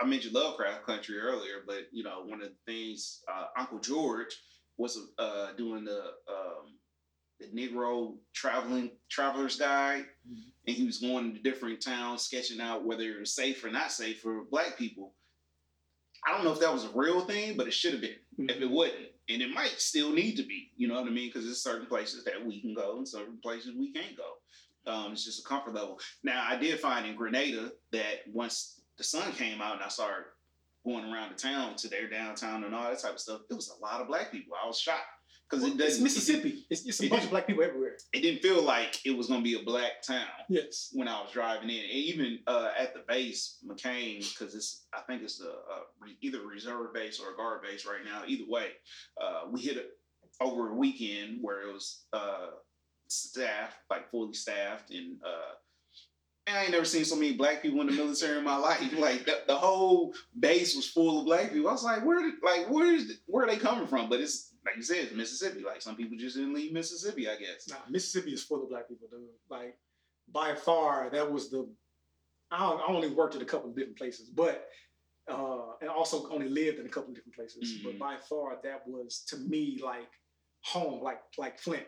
I- 0.00 0.04
mentioned 0.06 0.34
Lovecraft 0.34 0.84
Country 0.86 1.18
earlier, 1.18 1.62
but 1.66 1.86
you 1.92 2.02
know, 2.02 2.22
one 2.24 2.42
of 2.42 2.48
the 2.48 2.72
things 2.72 3.22
uh, 3.32 3.46
Uncle 3.56 3.78
George 3.78 4.34
was 4.76 4.98
uh, 5.18 5.52
doing 5.52 5.84
the 5.84 6.00
um, 6.28 6.74
the 7.38 7.46
Negro 7.48 8.16
traveling 8.34 8.90
traveler's 9.08 9.56
guide, 9.56 10.06
Mhm. 10.28 10.52
and 10.66 10.76
he 10.76 10.84
was 10.84 10.98
going 10.98 11.34
to 11.34 11.40
different 11.40 11.80
towns, 11.80 12.22
sketching 12.22 12.60
out 12.60 12.84
whether 12.84 13.04
it 13.04 13.20
was 13.20 13.34
safe 13.34 13.64
or 13.64 13.70
not 13.70 13.92
safe 13.92 14.20
for 14.20 14.44
Black 14.50 14.76
people. 14.76 15.14
I 16.26 16.32
don't 16.32 16.44
know 16.44 16.52
if 16.52 16.60
that 16.60 16.72
was 16.72 16.84
a 16.84 16.90
real 16.90 17.22
thing, 17.22 17.56
but 17.56 17.66
it 17.66 17.72
should 17.72 17.92
have 17.92 18.02
been. 18.02 18.18
If 18.38 18.60
it 18.60 18.70
wasn't, 18.70 19.08
and 19.30 19.40
it 19.40 19.50
might 19.54 19.80
still 19.80 20.12
need 20.12 20.36
to 20.36 20.42
be, 20.42 20.70
you 20.76 20.86
know 20.86 20.94
what 21.00 21.06
I 21.06 21.10
mean? 21.10 21.28
Because 21.28 21.44
there's 21.44 21.62
certain 21.62 21.86
places 21.86 22.24
that 22.24 22.44
we 22.44 22.60
can 22.60 22.74
go 22.74 22.98
and 22.98 23.08
certain 23.08 23.38
places 23.42 23.74
we 23.74 23.90
can't 23.92 24.16
go. 24.16 24.34
Um, 24.86 25.12
it's 25.12 25.24
just 25.24 25.44
a 25.44 25.48
comfort 25.48 25.74
level. 25.74 25.98
Now, 26.24 26.44
I 26.48 26.56
did 26.56 26.78
find 26.80 27.06
in 27.06 27.16
Grenada 27.16 27.70
that 27.92 28.20
once 28.32 28.80
the 28.98 29.04
sun 29.04 29.32
came 29.32 29.60
out 29.60 29.74
and 29.74 29.82
I 29.82 29.88
started 29.88 30.24
going 30.84 31.04
around 31.12 31.30
the 31.32 31.36
town 31.36 31.76
to 31.76 31.88
their 31.88 32.08
downtown 32.08 32.64
and 32.64 32.74
all 32.74 32.88
that 32.88 32.98
type 33.00 33.12
of 33.12 33.20
stuff, 33.20 33.42
it 33.50 33.54
was 33.54 33.70
a 33.78 33.82
lot 33.82 34.00
of 34.00 34.08
black 34.08 34.32
people. 34.32 34.54
I 34.62 34.66
was 34.66 34.78
shocked 34.80 35.02
because 35.48 35.62
Well, 35.62 35.72
it 35.72 35.80
it's 35.80 35.84
doesn't. 35.84 36.04
Mississippi. 36.04 36.66
It's, 36.70 36.86
it's 36.86 37.00
a 37.02 37.04
it 37.06 37.10
bunch 37.10 37.24
of 37.24 37.30
black 37.30 37.46
people 37.46 37.62
everywhere. 37.62 37.96
It, 38.14 38.20
didn't 38.20 38.40
feel 38.40 38.62
like 38.62 39.04
it 39.04 39.10
was 39.10 39.26
going 39.26 39.40
to 39.40 39.44
be 39.44 39.60
a 39.60 39.64
black 39.64 40.02
town 40.06 40.26
Yes. 40.48 40.88
when 40.94 41.08
I 41.08 41.20
was 41.20 41.30
driving 41.32 41.68
in. 41.68 41.80
And 41.80 41.90
even 41.90 42.38
uh, 42.46 42.70
at 42.78 42.94
the 42.94 43.02
base, 43.06 43.58
McCain, 43.68 44.18
because 44.20 44.54
it's 44.54 44.86
I 44.94 45.00
think 45.02 45.22
it's 45.22 45.40
a, 45.42 45.48
a 45.48 45.82
re- 46.00 46.16
either 46.22 46.42
a 46.42 46.46
reserve 46.46 46.94
base 46.94 47.20
or 47.20 47.34
a 47.34 47.36
guard 47.36 47.60
base 47.62 47.84
right 47.84 48.04
now. 48.04 48.22
Either 48.26 48.44
way, 48.48 48.68
uh, 49.22 49.42
we 49.50 49.60
hit 49.60 49.76
it 49.76 49.90
over 50.40 50.70
a 50.70 50.74
weekend 50.74 51.38
where 51.42 51.68
it 51.68 51.72
was 51.72 52.04
uh, 52.14 52.46
staffed, 53.10 53.76
like 53.90 54.10
fully 54.10 54.32
staffed, 54.32 54.90
and 54.90 55.18
uh, 55.24 55.54
and 56.46 56.56
I 56.56 56.62
ain't 56.62 56.72
never 56.72 56.84
seen 56.84 57.04
so 57.04 57.16
many 57.16 57.32
black 57.32 57.62
people 57.62 57.80
in 57.80 57.86
the 57.86 57.92
military 57.92 58.38
in 58.38 58.44
my 58.44 58.56
life. 58.68 58.80
Like 58.98 59.24
the, 59.26 59.40
the 59.46 59.56
whole 59.56 60.14
base 60.38 60.74
was 60.74 60.88
full 60.88 61.20
of 61.20 61.26
black 61.26 61.52
people. 61.52 61.68
I 61.68 61.72
was 61.72 61.84
like, 61.84 62.04
where, 62.04 62.20
like 62.42 62.68
where 62.70 62.94
is 62.94 63.20
where 63.26 63.44
are 63.44 63.48
they 63.48 63.56
coming 63.56 63.86
from? 63.86 64.08
But 64.08 64.20
it's 64.20 64.52
like 64.64 64.76
you 64.76 64.82
said, 64.82 64.98
it's 64.98 65.14
Mississippi. 65.14 65.62
Like 65.64 65.82
some 65.82 65.96
people 65.96 66.16
just 66.18 66.36
didn't 66.36 66.54
leave 66.54 66.72
Mississippi, 66.72 67.28
I 67.28 67.36
guess. 67.36 67.68
Nah, 67.68 67.76
Mississippi 67.88 68.32
is 68.32 68.42
full 68.42 68.62
of 68.62 68.68
black 68.68 68.88
people, 68.88 69.08
dude. 69.10 69.20
Like 69.48 69.76
by 70.32 70.54
far, 70.54 71.10
that 71.10 71.30
was 71.30 71.50
the. 71.50 71.68
I, 72.50 72.64
I 72.64 72.86
only 72.88 73.08
worked 73.08 73.36
at 73.36 73.42
a 73.42 73.46
couple 73.46 73.70
of 73.70 73.76
different 73.76 73.96
places, 73.98 74.28
but 74.28 74.68
uh, 75.28 75.72
and 75.80 75.88
also 75.88 76.28
only 76.30 76.48
lived 76.48 76.78
in 76.78 76.86
a 76.86 76.88
couple 76.88 77.10
of 77.10 77.14
different 77.14 77.36
places. 77.36 77.78
Mhm. 77.78 77.84
But 77.84 77.98
by 77.98 78.16
far, 78.28 78.58
that 78.64 78.86
was 78.86 79.20
to 79.28 79.36
me 79.36 79.80
like 79.82 80.10
home, 80.62 81.02
like 81.02 81.20
like 81.38 81.58
Flint. 81.58 81.86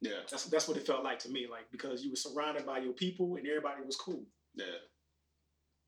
Yeah, 0.00 0.12
That's 0.30 0.44
that's 0.46 0.68
what 0.68 0.76
it 0.76 0.86
felt 0.86 1.02
like 1.02 1.18
to 1.20 1.28
me, 1.28 1.46
like 1.50 1.70
because 1.72 2.04
you 2.04 2.10
were 2.10 2.16
surrounded 2.16 2.64
by 2.64 2.78
your 2.78 2.92
people 2.92 3.36
and 3.36 3.46
everybody 3.46 3.82
was 3.84 3.96
cool. 3.96 4.22
yeah. 4.54 4.64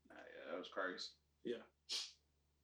Nah, 0.09 0.17
yeah, 0.17 0.51
that 0.51 0.59
was 0.59 0.69
crazy. 0.73 1.07
Yeah. 1.45 1.63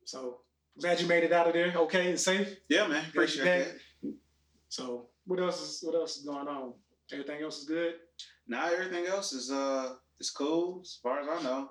So 0.04 0.40
glad 0.80 1.00
you 1.00 1.06
made 1.06 1.24
it 1.24 1.32
out 1.32 1.46
of 1.46 1.52
there, 1.54 1.72
okay 1.76 2.09
and 2.11 2.18
safe. 2.18 2.56
Yeah, 2.68 2.87
man. 2.88 3.04
Appreciate 3.09 3.44
that. 3.44 4.12
So 4.68 5.09
what 5.26 5.40
else 5.40 5.61
is 5.62 5.80
what 5.82 5.94
else 5.94 6.16
is 6.16 6.24
going 6.24 6.48
on? 6.48 6.74
Everything 7.12 7.42
else 7.42 7.59
is 7.59 7.64
good. 7.64 7.94
Now 8.48 8.66
everything 8.66 9.06
else 9.06 9.32
is 9.32 9.50
uh 9.50 9.94
is 10.18 10.30
cool 10.30 10.80
as 10.82 10.98
far 11.02 11.20
as 11.20 11.28
I 11.28 11.42
know. 11.44 11.70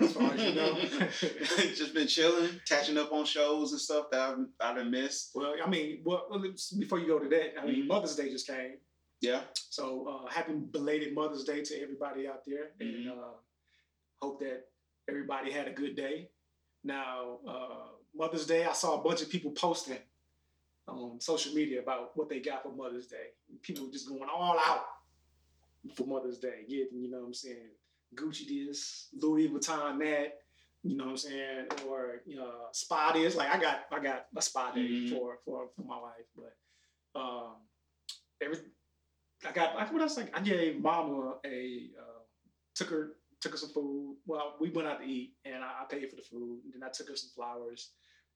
As 0.00 0.12
far 0.12 0.32
as 0.34 0.42
you 0.42 0.54
know. 0.54 0.78
just 1.74 1.94
been 1.94 2.06
chilling, 2.06 2.60
catching 2.68 2.98
up 2.98 3.12
on 3.12 3.24
shows 3.24 3.72
and 3.72 3.80
stuff 3.80 4.06
that 4.10 4.20
I've 4.20 4.38
I 4.60 4.74
done 4.74 4.90
missed. 4.90 5.30
Well, 5.34 5.54
I 5.64 5.68
mean, 5.68 6.02
well, 6.04 6.26
before 6.78 6.98
you 6.98 7.06
go 7.06 7.18
to 7.18 7.28
that, 7.28 7.60
I 7.60 7.66
mean, 7.66 7.84
Mhm. 7.84 7.88
Mother's 7.88 8.16
Day 8.16 8.30
just 8.30 8.46
came. 8.46 8.78
Yeah. 9.20 9.42
So 9.70 10.06
uh, 10.08 10.30
happy 10.30 10.52
belated 10.54 11.14
Mother's 11.14 11.44
Day 11.44 11.62
to 11.62 11.80
everybody 11.80 12.26
out 12.26 12.44
there, 12.44 12.72
and 12.80 13.06
Mhm. 13.06 13.18
uh, 13.18 13.34
hope 14.20 14.40
that 14.40 14.68
everybody 15.08 15.50
had 15.52 15.68
a 15.68 15.72
good 15.72 15.94
day. 15.96 16.30
Now, 16.84 17.38
uh, 17.46 17.88
Mother's 18.14 18.46
Day, 18.46 18.64
I 18.64 18.72
saw 18.72 19.00
a 19.00 19.02
bunch 19.02 19.22
of 19.22 19.28
people 19.30 19.52
posting 19.52 19.98
on 20.88 21.20
social 21.20 21.54
media 21.54 21.80
about 21.80 22.16
what 22.16 22.28
they 22.28 22.40
got 22.40 22.62
for 22.64 22.72
Mother's 22.72 23.06
Day. 23.06 23.28
People 23.62 23.86
just 23.88 24.08
going 24.08 24.28
all 24.28 24.58
out 24.58 24.86
for 25.94 26.06
Mother's 26.06 26.38
Day, 26.38 26.64
getting 26.68 27.00
you 27.00 27.10
know 27.10 27.20
what 27.20 27.26
I'm 27.26 27.34
saying, 27.34 27.70
Gucci 28.14 28.46
this, 28.66 29.08
Louis 29.14 29.48
Vuitton 29.48 29.98
that. 29.98 30.38
You 30.84 30.96
know 30.96 31.04
what 31.04 31.10
I'm 31.10 31.16
saying, 31.16 31.66
or 31.88 32.22
you 32.26 32.36
know, 32.36 32.52
spa 32.72 33.12
this. 33.12 33.36
Like 33.36 33.50
I 33.54 33.60
got, 33.60 33.82
I 33.92 34.00
got 34.00 34.26
a 34.36 34.42
spa 34.42 34.72
day 34.72 34.80
Mhm. 34.80 35.10
for 35.10 35.38
for 35.44 35.68
for 35.76 35.82
my 35.82 36.00
wife, 36.00 36.26
but 36.34 37.20
um, 37.20 37.54
every 38.40 38.58
I 39.46 39.52
got 39.52 39.76
like 39.76 39.92
what 39.92 40.02
else? 40.02 40.16
Like 40.16 40.36
I 40.36 40.40
gave 40.40 40.80
Mama 40.80 41.36
a 41.46 41.90
uh, 41.98 42.22
took 42.74 42.88
her 42.88 43.12
took 43.40 43.52
her 43.52 43.58
some 43.58 43.70
food. 43.70 44.16
Well, 44.26 44.56
we 44.60 44.70
went 44.70 44.88
out 44.88 45.00
to 45.00 45.06
eat, 45.06 45.34
and 45.44 45.62
I, 45.62 45.82
I 45.82 45.84
paid 45.88 46.10
for 46.10 46.16
the 46.16 46.22
food. 46.22 46.60
And 46.64 46.74
then 46.74 46.82
I 46.82 46.90
took 46.90 47.08
her 47.08 47.16
some 47.16 47.30
flowers 47.34 47.90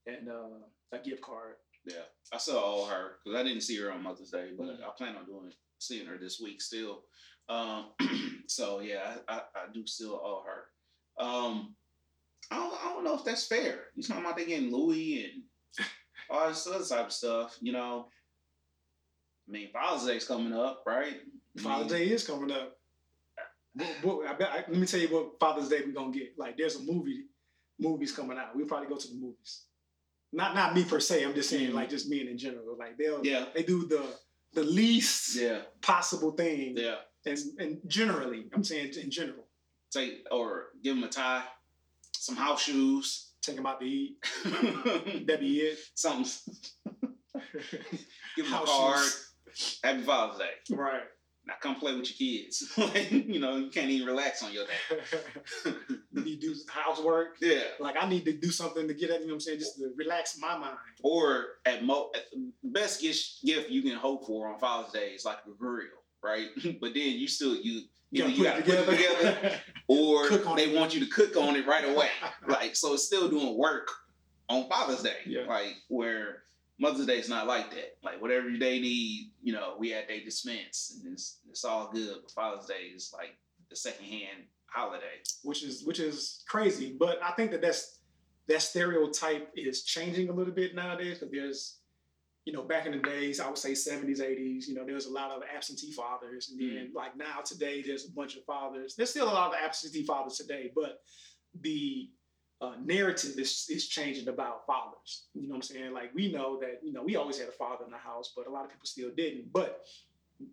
and 0.05 0.29
uh, 0.29 0.59
a 0.93 0.99
gift 0.99 1.21
card. 1.21 1.55
Yeah. 1.85 2.03
I 2.33 2.37
saw 2.37 2.61
all 2.61 2.85
her 2.87 3.17
because 3.23 3.37
I 3.39 3.43
didn't 3.43 3.61
see 3.63 3.77
her 3.77 3.91
on 3.91 4.03
Mother's 4.03 4.31
Day, 4.31 4.51
but 4.57 4.67
Mhm. 4.67 4.83
I 4.83 4.89
plan 4.97 5.15
on 5.17 5.25
doing 5.25 5.51
seeing 5.79 6.07
her 6.07 6.17
this 6.17 6.39
week 6.39 6.61
still. 6.61 7.03
Um, 7.49 7.91
so 8.47 8.79
yeah, 8.79 9.15
I, 9.27 9.35
I, 9.35 9.37
I 9.55 9.73
do 9.73 9.85
still 9.85 10.13
owe 10.23 10.43
her. 10.45 11.23
Um, 11.23 11.75
I 12.51 12.55
don't, 12.57 12.73
I 12.85 12.89
don't 12.93 13.03
know 13.03 13.15
if 13.15 13.23
that's 13.25 13.45
fair. 13.47 13.79
You 13.95 14.03
talking 14.03 14.23
about 14.23 14.37
they 14.37 14.45
getting 14.45 14.71
Louis 14.71 15.25
and 15.79 15.85
all 16.29 16.47
this 16.47 16.65
other 16.67 16.85
type 16.85 17.07
of 17.07 17.11
stuff, 17.13 17.57
you 17.61 17.73
know. 17.73 18.07
I 19.47 19.51
mean, 19.51 19.69
Father's 19.71 20.05
Day's 20.07 20.25
coming 20.27 20.53
up, 20.53 20.83
right? 20.85 21.13
I 21.57 21.61
Father's 21.61 21.91
mean, 21.91 21.99
Day 22.07 22.13
is 22.13 22.25
coming 22.25 22.51
up. 22.51 22.77
What, 23.73 23.87
what, 24.03 24.27
I 24.27 24.33
bet, 24.33 24.49
I, 24.51 24.55
let 24.57 24.69
me 24.69 24.87
tell 24.87 24.99
you 24.99 25.07
what 25.09 25.39
Father's 25.39 25.69
Day 25.69 25.81
we're 25.85 25.93
gonna 25.93 26.11
get. 26.11 26.33
Like, 26.37 26.57
there's 26.57 26.75
a 26.77 26.83
movie, 26.83 27.25
movies 27.79 28.11
coming 28.11 28.37
out. 28.37 28.55
We'll 28.55 28.65
probably 28.65 28.87
go 28.89 28.97
to 28.97 29.07
the 29.07 29.15
movies. 29.15 29.63
Not 30.33 30.55
not 30.55 30.75
me 30.75 30.83
per 30.83 30.99
se. 30.99 31.23
I'm 31.23 31.33
just 31.33 31.49
saying, 31.49 31.71
Mhm. 31.71 31.75
like, 31.75 31.89
just 31.89 32.09
me 32.09 32.27
in 32.27 32.37
general. 32.37 32.75
Like, 32.77 32.97
they'll 32.97 33.25
Yeah. 33.25 33.45
they 33.53 33.63
do 33.63 33.85
the 33.87 34.03
the 34.53 34.63
least 34.63 35.35
Yeah, 35.35 35.61
possible 35.81 36.31
thing, 36.31 36.75
yeah. 36.77 36.95
And 37.25 37.37
and 37.59 37.77
generally, 37.87 38.45
I'm 38.53 38.63
saying 38.63 38.93
in 39.01 39.09
general, 39.11 39.47
Take 39.91 40.25
or 40.31 40.67
give 40.83 40.95
them 40.95 41.03
a 41.05 41.07
tie, 41.07 41.43
some 42.11 42.35
house 42.35 42.63
shoes, 42.63 43.31
take 43.41 43.55
them 43.55 43.65
out 43.65 43.79
to 43.79 43.85
eat. 43.85 44.17
That 45.25 45.37
be 45.39 45.59
it. 45.59 45.79
something. 45.95 46.53
Give 48.35 48.45
them 48.45 48.53
a 48.53 48.65
card. 48.65 48.99
shoes. 48.99 49.79
Happy 49.83 50.01
Father's 50.01 50.39
Day. 50.39 50.75
Right. 50.75 51.01
Now 51.47 51.53
come 51.61 51.75
play 51.75 51.95
with 51.95 52.09
your 52.19 52.43
kids. 52.43 52.71
like, 52.77 53.09
you 53.11 53.39
know, 53.39 53.55
you 53.55 53.69
can't 53.69 53.89
even 53.89 54.07
relax 54.07 54.43
on 54.43 54.51
your 54.51 54.65
day. 54.65 55.73
you 56.13 56.23
need 56.23 56.41
to 56.41 56.47
do 56.47 56.55
housework. 56.69 57.37
yeah. 57.41 57.61
Like 57.79 57.95
I 57.99 58.07
need 58.07 58.25
to 58.25 58.33
do 58.33 58.51
something 58.51 58.87
to 58.87 58.93
get 58.93 59.09
at, 59.09 59.21
you 59.21 59.27
know 59.27 59.31
what 59.31 59.35
I'm 59.35 59.39
saying, 59.39 59.59
just 59.59 59.77
to 59.77 59.91
relax 59.95 60.37
my 60.37 60.57
mind. 60.57 60.77
Or 61.01 61.45
at 61.65 61.83
mo 61.85 62.11
at 62.13 62.25
the 62.31 62.51
best 62.63 63.01
gift 63.01 63.43
gift 63.45 63.69
you 63.69 63.81
can 63.81 63.95
hope 63.95 64.27
for 64.27 64.47
on 64.49 64.59
Father's 64.59 64.91
Day 64.91 65.11
is 65.11 65.23
like 65.23 65.37
a 65.47 65.51
grill. 65.57 65.85
Right? 66.23 66.47
but 66.81 66.93
then 66.93 67.13
you 67.13 67.27
still 67.27 67.55
you 67.55 67.81
You 68.11 68.25
you 68.27 68.43
gotta 68.43 68.61
got 68.61 68.77
to 68.77 68.83
put 68.83 68.93
it 68.99 69.19
together 69.19 69.59
or 69.87 70.29
they 70.55 70.69
it. 70.71 70.75
want 70.75 70.93
you 70.93 71.01
to 71.05 71.11
cook 71.11 71.35
on 71.37 71.55
it 71.55 71.65
right 71.67 71.85
away. 71.93 72.09
like 72.47 72.75
so, 72.75 72.93
it's 72.93 73.03
still 73.05 73.29
doing 73.29 73.57
work 73.57 73.89
on 74.49 74.67
Father's 74.69 75.03
Day. 75.03 75.17
Yeah. 75.25 75.41
Like 75.47 75.75
where 75.89 76.43
Mother's 76.79 77.05
Day 77.05 77.17
is 77.19 77.27
not 77.29 77.47
like 77.47 77.69
that. 77.71 77.97
Like 78.03 78.21
whatever 78.21 78.47
they 78.57 78.79
need, 78.79 79.31
you 79.43 79.51
know, 79.53 79.75
we 79.79 79.89
had 79.89 80.07
they 80.07 80.19
dispense 80.21 80.99
and 81.03 81.13
it's 81.13 81.39
it's 81.49 81.65
all 81.65 81.89
good. 81.91 82.15
But 82.21 82.31
Father's 82.31 82.65
Day 82.67 82.91
is 82.95 83.11
like 83.13 83.35
the 83.69 83.75
second 83.75 84.05
hand 84.05 84.43
holiday. 84.67 85.21
which 85.43 85.63
is 85.63 85.83
which 85.85 85.99
is 85.99 86.43
crazy. 86.47 86.95
But 86.97 87.19
I 87.23 87.31
think 87.31 87.51
that 87.51 87.61
that's 87.61 87.99
that 88.47 88.61
stereotype 88.61 89.51
is 89.55 89.83
changing 89.83 90.29
a 90.29 90.31
little 90.31 90.53
bit 90.53 90.73
nowadays 90.75 91.17
because 91.19 91.31
there's, 91.31 91.76
you 92.47 92.53
know, 92.53 92.63
back 92.63 92.85
in 92.85 92.93
the 92.93 92.99
days, 92.99 93.41
I 93.41 93.47
would 93.49 93.57
say 93.57 93.73
70s, 93.73 94.21
80s, 94.21 94.69
you 94.69 94.73
know, 94.73 94.85
there 94.85 94.95
was 94.95 95.05
a 95.05 95.11
lot 95.11 95.31
of 95.31 95.43
absentee 95.53 95.91
fathers, 95.91 96.49
and 96.49 96.57
then 96.57 96.91
like 96.95 97.17
now 97.17 97.41
today, 97.43 97.83
there's 97.85 98.05
a 98.05 98.11
bunch 98.11 98.37
of 98.37 98.45
fathers. 98.45 98.95
There's 98.95 99.09
still 99.09 99.25
a 99.25 99.35
lot 99.35 99.49
of 99.49 99.59
absentee 99.61 100.05
fathers 100.05 100.37
today, 100.37 100.71
but 100.73 101.01
the 101.59 102.09
uh, 102.61 102.75
narrative 102.81 103.37
is 103.37 103.65
is 103.69 103.89
changing 103.89 104.29
about 104.29 104.65
fathers. 104.65 105.25
You 105.33 105.49
know 105.49 105.55
what 105.55 105.57
I'm 105.57 105.61
saying? 105.63 105.93
Like 105.93 106.15
we 106.15 106.31
know 106.31 106.57
that 106.61 106.79
you 106.81 106.93
know 106.93 107.03
we 107.03 107.17
always 107.17 107.37
had 107.37 107.49
a 107.49 107.51
father 107.51 107.83
in 107.83 107.91
the 107.91 107.97
house, 107.97 108.31
but 108.33 108.47
a 108.47 108.49
lot 108.49 108.63
of 108.63 108.71
people 108.71 108.85
still 108.85 109.11
didn't. 109.17 109.51
But 109.51 109.81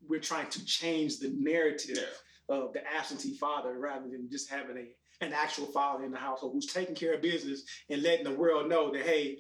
we're 0.09 0.19
trying 0.19 0.51
to 0.51 0.65
change 0.65 1.21
the 1.21 1.33
narrative 1.39 2.21
of 2.49 2.73
the 2.73 2.81
absentee 2.93 3.37
father 3.37 3.79
rather 3.79 4.09
than 4.09 4.29
just 4.29 4.51
having 4.51 4.79
a 4.79 5.25
an 5.25 5.33
actual 5.33 5.67
father 5.67 6.03
in 6.03 6.11
the 6.11 6.19
household 6.19 6.55
who's 6.55 6.67
taking 6.67 6.97
care 6.97 7.15
of 7.15 7.23
business 7.23 7.63
and 7.89 8.03
letting 8.03 8.25
the 8.25 8.35
world 8.35 8.69
know 8.69 8.93
that 8.93 9.03
hey, 9.03 9.39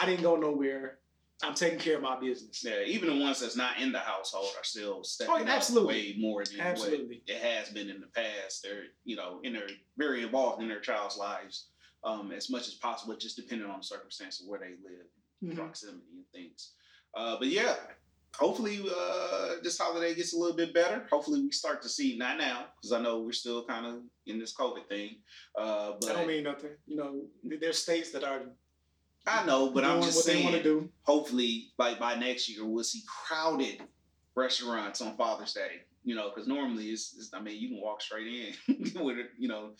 I 0.00 0.06
didn't 0.06 0.22
go 0.22 0.36
nowhere. 0.36 0.98
I'm 1.42 1.54
taking 1.54 1.78
care 1.78 1.96
of 1.96 2.02
my 2.02 2.18
business. 2.18 2.64
Yeah, 2.64 2.80
even 2.86 3.10
the 3.10 3.22
ones 3.22 3.40
that's 3.40 3.56
not 3.56 3.78
in 3.78 3.92
the 3.92 3.98
household 3.98 4.48
are 4.56 4.64
still 4.64 5.04
stepping 5.04 5.34
Oh, 5.34 5.44
absolutely. 5.46 5.94
way 5.94 6.14
more 6.18 6.44
than 6.44 6.60
Absolutely. 6.60 7.06
what 7.06 7.36
it 7.36 7.42
has 7.42 7.68
been 7.68 7.90
in 7.90 8.00
the 8.00 8.06
past. 8.08 8.62
They're 8.62 8.84
you 9.04 9.16
know 9.16 9.40
in 9.42 9.52
their 9.52 9.68
very 9.98 10.22
involved 10.22 10.62
in 10.62 10.68
their 10.68 10.80
child's 10.80 11.18
lives 11.18 11.68
um, 12.04 12.32
as 12.32 12.48
much 12.48 12.68
as 12.68 12.74
possible, 12.74 13.14
just 13.16 13.36
depending 13.36 13.68
on 13.68 13.78
the 13.80 13.84
circumstance 13.84 14.40
of 14.40 14.46
where 14.48 14.60
they 14.60 14.70
live, 14.82 15.06
Mhm. 15.44 15.56
proximity 15.56 16.06
and 16.14 16.24
things. 16.32 16.72
Uh, 17.14 17.36
but 17.38 17.48
yeah, 17.48 17.76
hopefully 18.34 18.80
uh, 18.96 19.56
this 19.62 19.78
holiday 19.78 20.14
gets 20.14 20.32
a 20.34 20.38
little 20.38 20.56
bit 20.56 20.72
better. 20.72 21.06
Hopefully 21.10 21.42
we 21.42 21.50
start 21.50 21.82
to 21.82 21.88
see 21.88 22.16
not 22.16 22.38
now 22.38 22.66
because 22.76 22.92
I 22.92 23.00
know 23.02 23.20
we're 23.20 23.32
still 23.32 23.64
kind 23.66 23.84
of 23.86 24.02
in 24.26 24.38
this 24.38 24.54
COVID 24.54 24.88
thing. 24.88 25.22
Uh, 25.58 25.92
but 26.00 26.10
I 26.10 26.12
don't 26.14 26.28
mean 26.28 26.44
nothing. 26.44 26.76
You 26.86 26.96
know, 26.96 27.26
there's 27.60 27.78
states 27.78 28.10
that 28.12 28.24
are 28.24 28.42
I 29.26 29.44
know, 29.44 29.70
but 29.70 29.84
I'm 29.84 30.02
just 30.02 30.24
saying. 30.24 30.90
hopefully, 31.02 31.68
like 31.78 31.98
by 31.98 32.14
next 32.14 32.48
year, 32.48 32.64
we'll 32.64 32.84
see 32.84 33.02
crowded 33.06 33.82
restaurants 34.34 35.00
on 35.00 35.16
Father's 35.16 35.52
Day. 35.52 35.82
You 36.04 36.14
know, 36.14 36.30
because 36.32 36.46
normally 36.46 36.86
it's, 36.90 37.14
it's, 37.18 37.30
I 37.34 37.40
mean, 37.40 37.60
you 37.60 37.68
can 37.68 37.80
walk 37.80 38.00
straight 38.00 38.28
in 38.68 38.94
with 39.04 39.18
it. 39.18 39.30
You 39.38 39.48
know, 39.48 39.70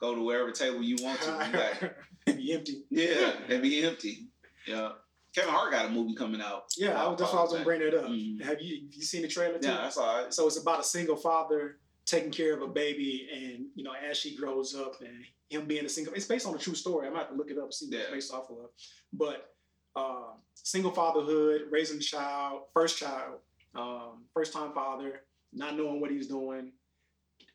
go 0.00 0.14
to 0.14 0.22
wherever 0.22 0.50
table 0.50 0.82
you 0.82 0.96
want 1.02 1.20
to. 1.20 1.30
Got- 1.52 1.92
be 2.36 2.52
empty. 2.54 2.84
yeah, 2.90 3.32
and 3.50 3.62
be 3.62 3.84
empty. 3.84 4.28
Yeah. 4.66 4.92
Kevin 5.34 5.52
Hart 5.52 5.72
got 5.72 5.86
a 5.86 5.88
movie 5.90 6.14
coming 6.14 6.40
out. 6.40 6.62
Yeah, 6.78 7.02
I, 7.02 7.08
was- 7.08 7.18
that's 7.18 7.32
why 7.32 7.40
I 7.40 7.42
was 7.42 7.52
gonna 7.52 7.64
bring 7.64 7.80
that 7.80 7.92
up. 7.94 8.06
Mhm. 8.06 8.42
Have 8.42 8.62
you 8.62 8.86
you 8.90 9.02
seen 9.02 9.22
the 9.22 9.28
trailer? 9.28 9.58
Too? 9.58 9.68
Yeah, 9.68 9.78
that's 9.82 9.98
all 9.98 10.22
right. 10.22 10.32
So 10.32 10.46
it's 10.46 10.56
about 10.60 10.80
a 10.80 10.84
single 10.84 11.16
father 11.16 11.78
taking 12.06 12.30
care 12.30 12.54
of 12.54 12.62
a 12.62 12.68
baby, 12.68 13.28
and 13.32 13.66
you 13.74 13.82
know, 13.84 13.92
as 14.10 14.16
she 14.18 14.36
grows 14.36 14.74
up, 14.74 15.00
and 15.00 15.24
him 15.48 15.66
being 15.66 15.84
a 15.84 15.88
single. 15.88 16.14
It's 16.14 16.26
based 16.26 16.46
on 16.46 16.54
a 16.54 16.58
true 16.58 16.74
story. 16.74 17.06
I 17.06 17.10
might 17.10 17.20
have 17.20 17.30
to 17.30 17.34
look 17.34 17.50
it 17.50 17.58
up 17.58 17.64
and 17.64 17.74
see 17.74 17.86
what 17.86 18.00
it's 18.00 18.10
based 18.10 18.32
off 18.32 18.50
of. 18.50 18.70
But 19.12 19.50
um, 19.96 20.34
single 20.54 20.90
fatherhood, 20.90 21.62
raising 21.70 21.98
a 21.98 22.02
child, 22.02 22.62
first 22.74 22.98
child, 22.98 23.38
um, 23.74 24.24
first 24.34 24.52
time 24.52 24.72
father, 24.72 25.20
not 25.52 25.76
knowing 25.76 26.00
what 26.00 26.10
he's 26.10 26.26
doing, 26.26 26.72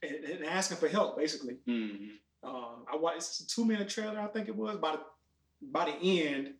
and, 0.02 0.16
and 0.26 0.46
asking 0.46 0.78
for 0.78 0.88
help, 0.88 1.18
basically. 1.18 1.58
Mhm. 1.68 2.10
Um, 2.42 2.86
I 2.92 2.96
watched 2.96 3.18
it's 3.18 3.40
a 3.42 3.48
two 3.48 3.66
minute 3.66 3.90
trailer, 3.90 4.20
I 4.20 4.28
think 4.28 4.48
it 4.48 4.56
was. 4.56 4.78
By 4.78 4.94
the 4.94 5.02
by 5.62 5.86
the 5.86 6.26
end, 6.26 6.54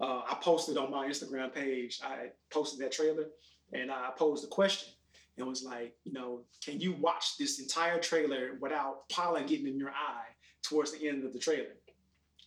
uh, 0.00 0.22
I 0.28 0.36
posted 0.42 0.76
on 0.76 0.90
my 0.90 1.06
Instagram 1.06 1.54
page. 1.54 2.00
I 2.02 2.30
posted 2.52 2.80
that 2.80 2.90
trailer, 2.92 3.26
and 3.72 3.92
I 3.92 4.10
posed 4.16 4.44
a 4.44 4.48
question. 4.48 4.92
It 5.40 5.46
was 5.46 5.62
like, 5.64 5.96
you 6.04 6.12
know, 6.12 6.44
can 6.64 6.80
you 6.80 6.92
watch 6.92 7.36
this 7.38 7.58
entire 7.58 7.98
trailer 7.98 8.58
without 8.60 9.08
pollen 9.08 9.46
getting 9.46 9.66
in 9.66 9.78
your 9.78 9.90
eye 9.90 10.26
towards 10.62 10.92
the 10.92 11.08
end 11.08 11.24
of 11.24 11.32
the 11.32 11.38
trailer? 11.38 11.76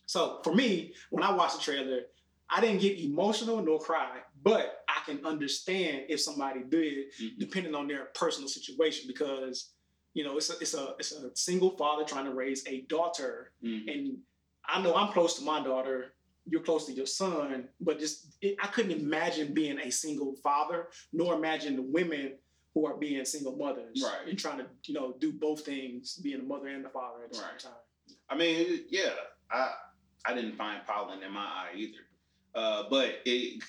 So 0.06 0.40
for 0.44 0.54
me, 0.54 0.94
when 1.10 1.24
I 1.24 1.32
watched 1.32 1.56
the 1.56 1.62
trailer, 1.62 2.02
I 2.48 2.60
didn't 2.60 2.80
get 2.80 2.98
emotional 2.98 3.60
nor 3.62 3.80
cry, 3.80 4.18
but 4.42 4.84
I 4.88 5.00
can 5.06 5.24
understand 5.26 6.04
if 6.08 6.20
somebody 6.20 6.60
did, 6.68 7.12
Mhm. 7.20 7.38
depending 7.38 7.74
on 7.74 7.88
their 7.88 8.06
personal 8.14 8.48
situation, 8.48 9.08
because 9.08 9.72
you 10.12 10.22
know 10.22 10.36
it's 10.36 10.50
a 10.50 10.58
it's 10.60 10.74
a 10.74 10.94
it's 10.98 11.12
a 11.12 11.34
single 11.34 11.76
father 11.76 12.04
trying 12.04 12.26
to 12.26 12.34
raise 12.34 12.64
a 12.68 12.82
daughter, 12.82 13.52
Mhm. 13.62 13.92
and 13.92 14.22
I 14.66 14.80
know 14.82 14.94
I'm 14.94 15.12
close 15.12 15.34
to 15.38 15.42
my 15.42 15.62
daughter. 15.64 16.14
You're 16.46 16.62
close 16.62 16.84
to 16.86 16.92
your 16.92 17.06
son, 17.06 17.70
but 17.80 17.98
just 17.98 18.36
it, 18.42 18.56
I 18.62 18.66
couldn't 18.68 18.92
imagine 19.00 19.54
being 19.54 19.78
a 19.78 19.90
single 19.90 20.36
father, 20.36 20.90
nor 21.12 21.34
imagine 21.34 21.76
the 21.76 21.82
women 21.82 22.38
who 22.74 22.86
are 22.86 22.96
being 22.96 23.24
single 23.24 23.56
mothers 23.56 24.02
Right. 24.04 24.28
and 24.28 24.38
trying 24.38 24.58
to 24.58 24.66
you 24.84 24.94
know 24.94 25.12
do 25.20 25.32
both 25.32 25.64
things, 25.64 26.16
being 26.16 26.40
a 26.40 26.42
mother 26.42 26.66
and 26.68 26.84
a 26.84 26.88
father 26.90 27.24
at 27.24 27.32
the 27.32 27.38
Right. 27.38 27.60
same 27.60 27.70
time. 27.70 27.80
I 28.28 28.36
mean, 28.36 28.84
yeah, 28.90 29.14
I 29.50 29.74
I 30.26 30.34
didn't 30.34 30.56
find 30.56 30.84
pollen 30.86 31.22
in 31.22 31.32
my 31.32 31.40
eye 31.44 31.72
either. 31.76 31.98
Uh, 32.54 32.84
but 32.88 33.20
it, 33.26 33.62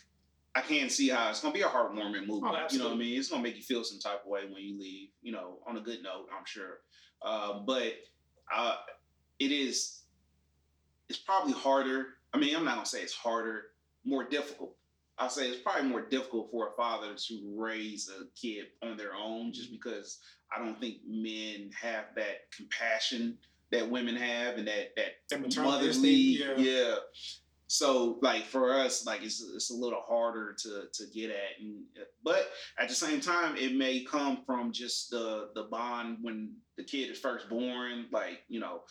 I 0.55 0.61
can't 0.61 0.91
see 0.91 1.09
how 1.09 1.29
it's 1.29 1.41
gonna 1.41 1.53
be 1.53 1.61
a 1.61 1.67
heartwarming 1.67 2.25
movie. 2.27 2.45
Oh, 2.45 2.67
you 2.71 2.79
know 2.79 2.85
what 2.85 2.93
I 2.93 2.97
mean? 2.97 3.19
It's 3.19 3.29
gonna 3.29 3.43
make 3.43 3.57
you 3.57 3.63
feel 3.63 3.83
some 3.83 3.99
type 3.99 4.21
of 4.23 4.27
way 4.27 4.45
when 4.45 4.63
you 4.63 4.79
leave. 4.79 5.09
You 5.21 5.33
know, 5.33 5.59
on 5.67 5.77
a 5.77 5.81
good 5.81 6.01
note, 6.01 6.27
I'm 6.35 6.45
sure. 6.45 6.81
Uh, 7.21 7.59
but 7.59 7.93
uh, 8.53 8.77
it 9.39 9.51
is. 9.51 10.01
It's 11.09 11.19
probably 11.19 11.53
harder. 11.53 12.17
I 12.33 12.37
mean, 12.37 12.55
I'm 12.55 12.63
not 12.65 12.75
gonna 12.75 12.85
say 12.85 13.01
it's 13.01 13.13
harder, 13.13 13.71
more 14.05 14.23
difficult. 14.23 14.75
I'll 15.17 15.29
say 15.29 15.47
it's 15.47 15.61
probably 15.61 15.89
more 15.89 16.01
difficult 16.01 16.49
for 16.51 16.67
a 16.67 16.71
father 16.71 17.13
to 17.15 17.53
raise 17.57 18.09
a 18.09 18.25
kid 18.39 18.65
on 18.83 18.97
their 18.97 19.15
own, 19.15 19.53
just 19.53 19.71
because 19.71 20.19
I 20.55 20.63
don't 20.63 20.79
think 20.79 20.97
men 21.07 21.69
have 21.81 22.05
that 22.15 22.51
compassion 22.55 23.37
that 23.71 23.89
women 23.89 24.15
have 24.15 24.57
and 24.57 24.67
that 24.67 24.95
that 24.95 25.13
That 25.29 25.57
motherly 25.57 26.33
instinct, 26.35 26.59
yeah. 26.59 26.95
so 27.67 28.19
like 28.21 28.43
for 28.43 28.73
us 28.73 29.05
like 29.05 29.23
it's 29.23 29.43
it's 29.55 29.71
a 29.71 29.75
little 29.75 30.01
harder 30.07 30.55
to 30.59 30.83
to 30.93 31.03
get 31.13 31.31
at 31.31 31.59
and 31.59 31.83
but 32.23 32.51
at 32.79 32.87
the 32.87 32.93
same 32.95 33.19
time 33.19 33.57
it 33.57 33.75
may 33.75 34.01
come 34.03 34.43
from 34.45 34.71
just 34.71 35.09
the 35.09 35.49
the 35.55 35.63
bond 35.63 36.19
when 36.21 36.53
the 36.77 36.83
kid 36.83 37.09
is 37.09 37.19
first 37.19 37.49
born 37.49 38.05
like 38.11 38.41
you 38.49 38.59
know 38.59 38.81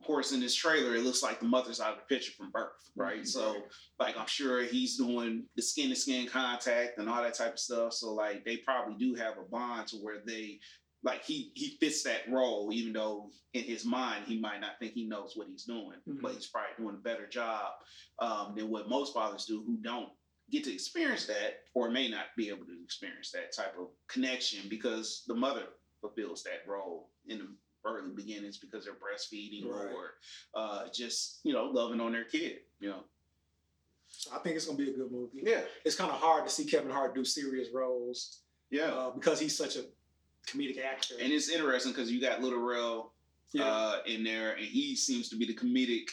of 0.00 0.06
course 0.06 0.32
in 0.32 0.40
this 0.40 0.54
trailer 0.54 0.94
it 0.94 1.02
looks 1.04 1.22
like 1.22 1.40
the 1.40 1.46
mother's 1.46 1.80
out 1.80 1.92
of 1.92 1.98
the 1.98 2.14
picture 2.14 2.32
from 2.32 2.50
birth 2.50 2.72
right 2.96 3.20
Mhm. 3.22 3.26
so 3.28 3.62
like 3.98 4.16
i'm 4.16 4.26
sure 4.26 4.62
he's 4.62 4.96
doing 4.96 5.46
the 5.56 5.62
skin 5.62 5.90
to 5.90 5.96
skin 5.96 6.26
contact 6.26 6.98
and 6.98 7.08
all 7.08 7.22
that 7.22 7.34
type 7.34 7.54
of 7.54 7.58
stuff 7.58 7.92
so 7.92 8.12
like 8.14 8.44
they 8.44 8.56
probably 8.58 8.94
do 8.98 9.14
have 9.14 9.38
a 9.38 9.42
bond 9.42 9.88
to 9.88 9.96
where 9.96 10.20
they 10.26 10.58
like 11.02 11.24
he 11.24 11.52
he 11.54 11.76
fits 11.80 12.02
that 12.02 12.28
role 12.30 12.70
even 12.72 12.92
though 12.92 13.30
in 13.54 13.64
his 13.64 13.84
mind 13.84 14.24
he 14.26 14.38
might 14.38 14.60
not 14.60 14.72
think 14.78 14.92
he 14.92 15.04
knows 15.06 15.32
what 15.36 15.48
he's 15.48 15.64
doing 15.64 15.98
Mhm. 16.08 16.20
but 16.22 16.32
he's 16.34 16.46
probably 16.48 16.72
doing 16.78 16.94
a 16.96 16.98
better 16.98 17.26
job 17.26 17.72
um, 18.20 18.54
than 18.54 18.68
what 18.70 18.88
most 18.88 19.14
fathers 19.14 19.44
do 19.46 19.62
who 19.64 19.76
don't 19.78 20.10
get 20.50 20.64
to 20.64 20.72
experience 20.72 21.26
that 21.26 21.60
or 21.74 21.90
may 21.90 22.08
not 22.08 22.26
be 22.36 22.48
able 22.48 22.64
to 22.66 22.82
experience 22.82 23.30
that 23.30 23.54
type 23.54 23.74
of 23.78 23.88
connection 24.08 24.68
because 24.68 25.22
the 25.28 25.34
mother 25.34 25.64
fulfills 26.00 26.42
that 26.42 26.66
role 26.66 27.10
in 27.26 27.38
the 27.38 27.48
early 27.84 28.10
beginnings 28.14 28.58
because 28.58 28.84
they're 28.84 28.94
breastfeeding 28.94 29.64
Right. 29.66 29.92
or 29.94 30.14
uh, 30.54 30.88
just 30.92 31.40
you 31.44 31.52
know 31.52 31.64
loving 31.64 32.00
on 32.00 32.12
their 32.12 32.24
kid 32.24 32.58
you 32.78 32.88
know 32.90 33.04
So 34.08 34.30
I 34.34 34.38
think 34.40 34.56
it's 34.56 34.66
gonna 34.66 34.78
be 34.78 34.90
a 34.90 34.94
good 34.94 35.10
movie. 35.10 35.40
yeah 35.44 35.60
It's 35.84 35.96
kind 35.96 36.10
of 36.10 36.18
hard 36.18 36.44
to 36.44 36.50
see 36.50 36.64
Kevin 36.64 36.90
Hart 36.90 37.14
do 37.14 37.24
serious 37.24 37.68
roles 37.72 38.40
yeah 38.70 38.86
uh, 38.92 39.10
because 39.10 39.40
he's 39.40 39.56
such 39.56 39.76
a 39.76 39.84
comedic 40.46 40.78
actor. 40.82 41.14
and 41.20 41.32
it's 41.32 41.48
interesting 41.48 41.92
because 41.92 42.10
you 42.10 42.20
got 42.20 42.42
Lil 42.42 42.58
Rel 42.60 43.12
yeah. 43.52 43.64
uh, 43.64 43.96
in 44.06 44.22
there, 44.24 44.52
and 44.52 44.64
he 44.64 44.94
seems 44.94 45.28
to 45.30 45.36
be 45.36 45.44
the 45.44 45.54
comedic 45.54 46.08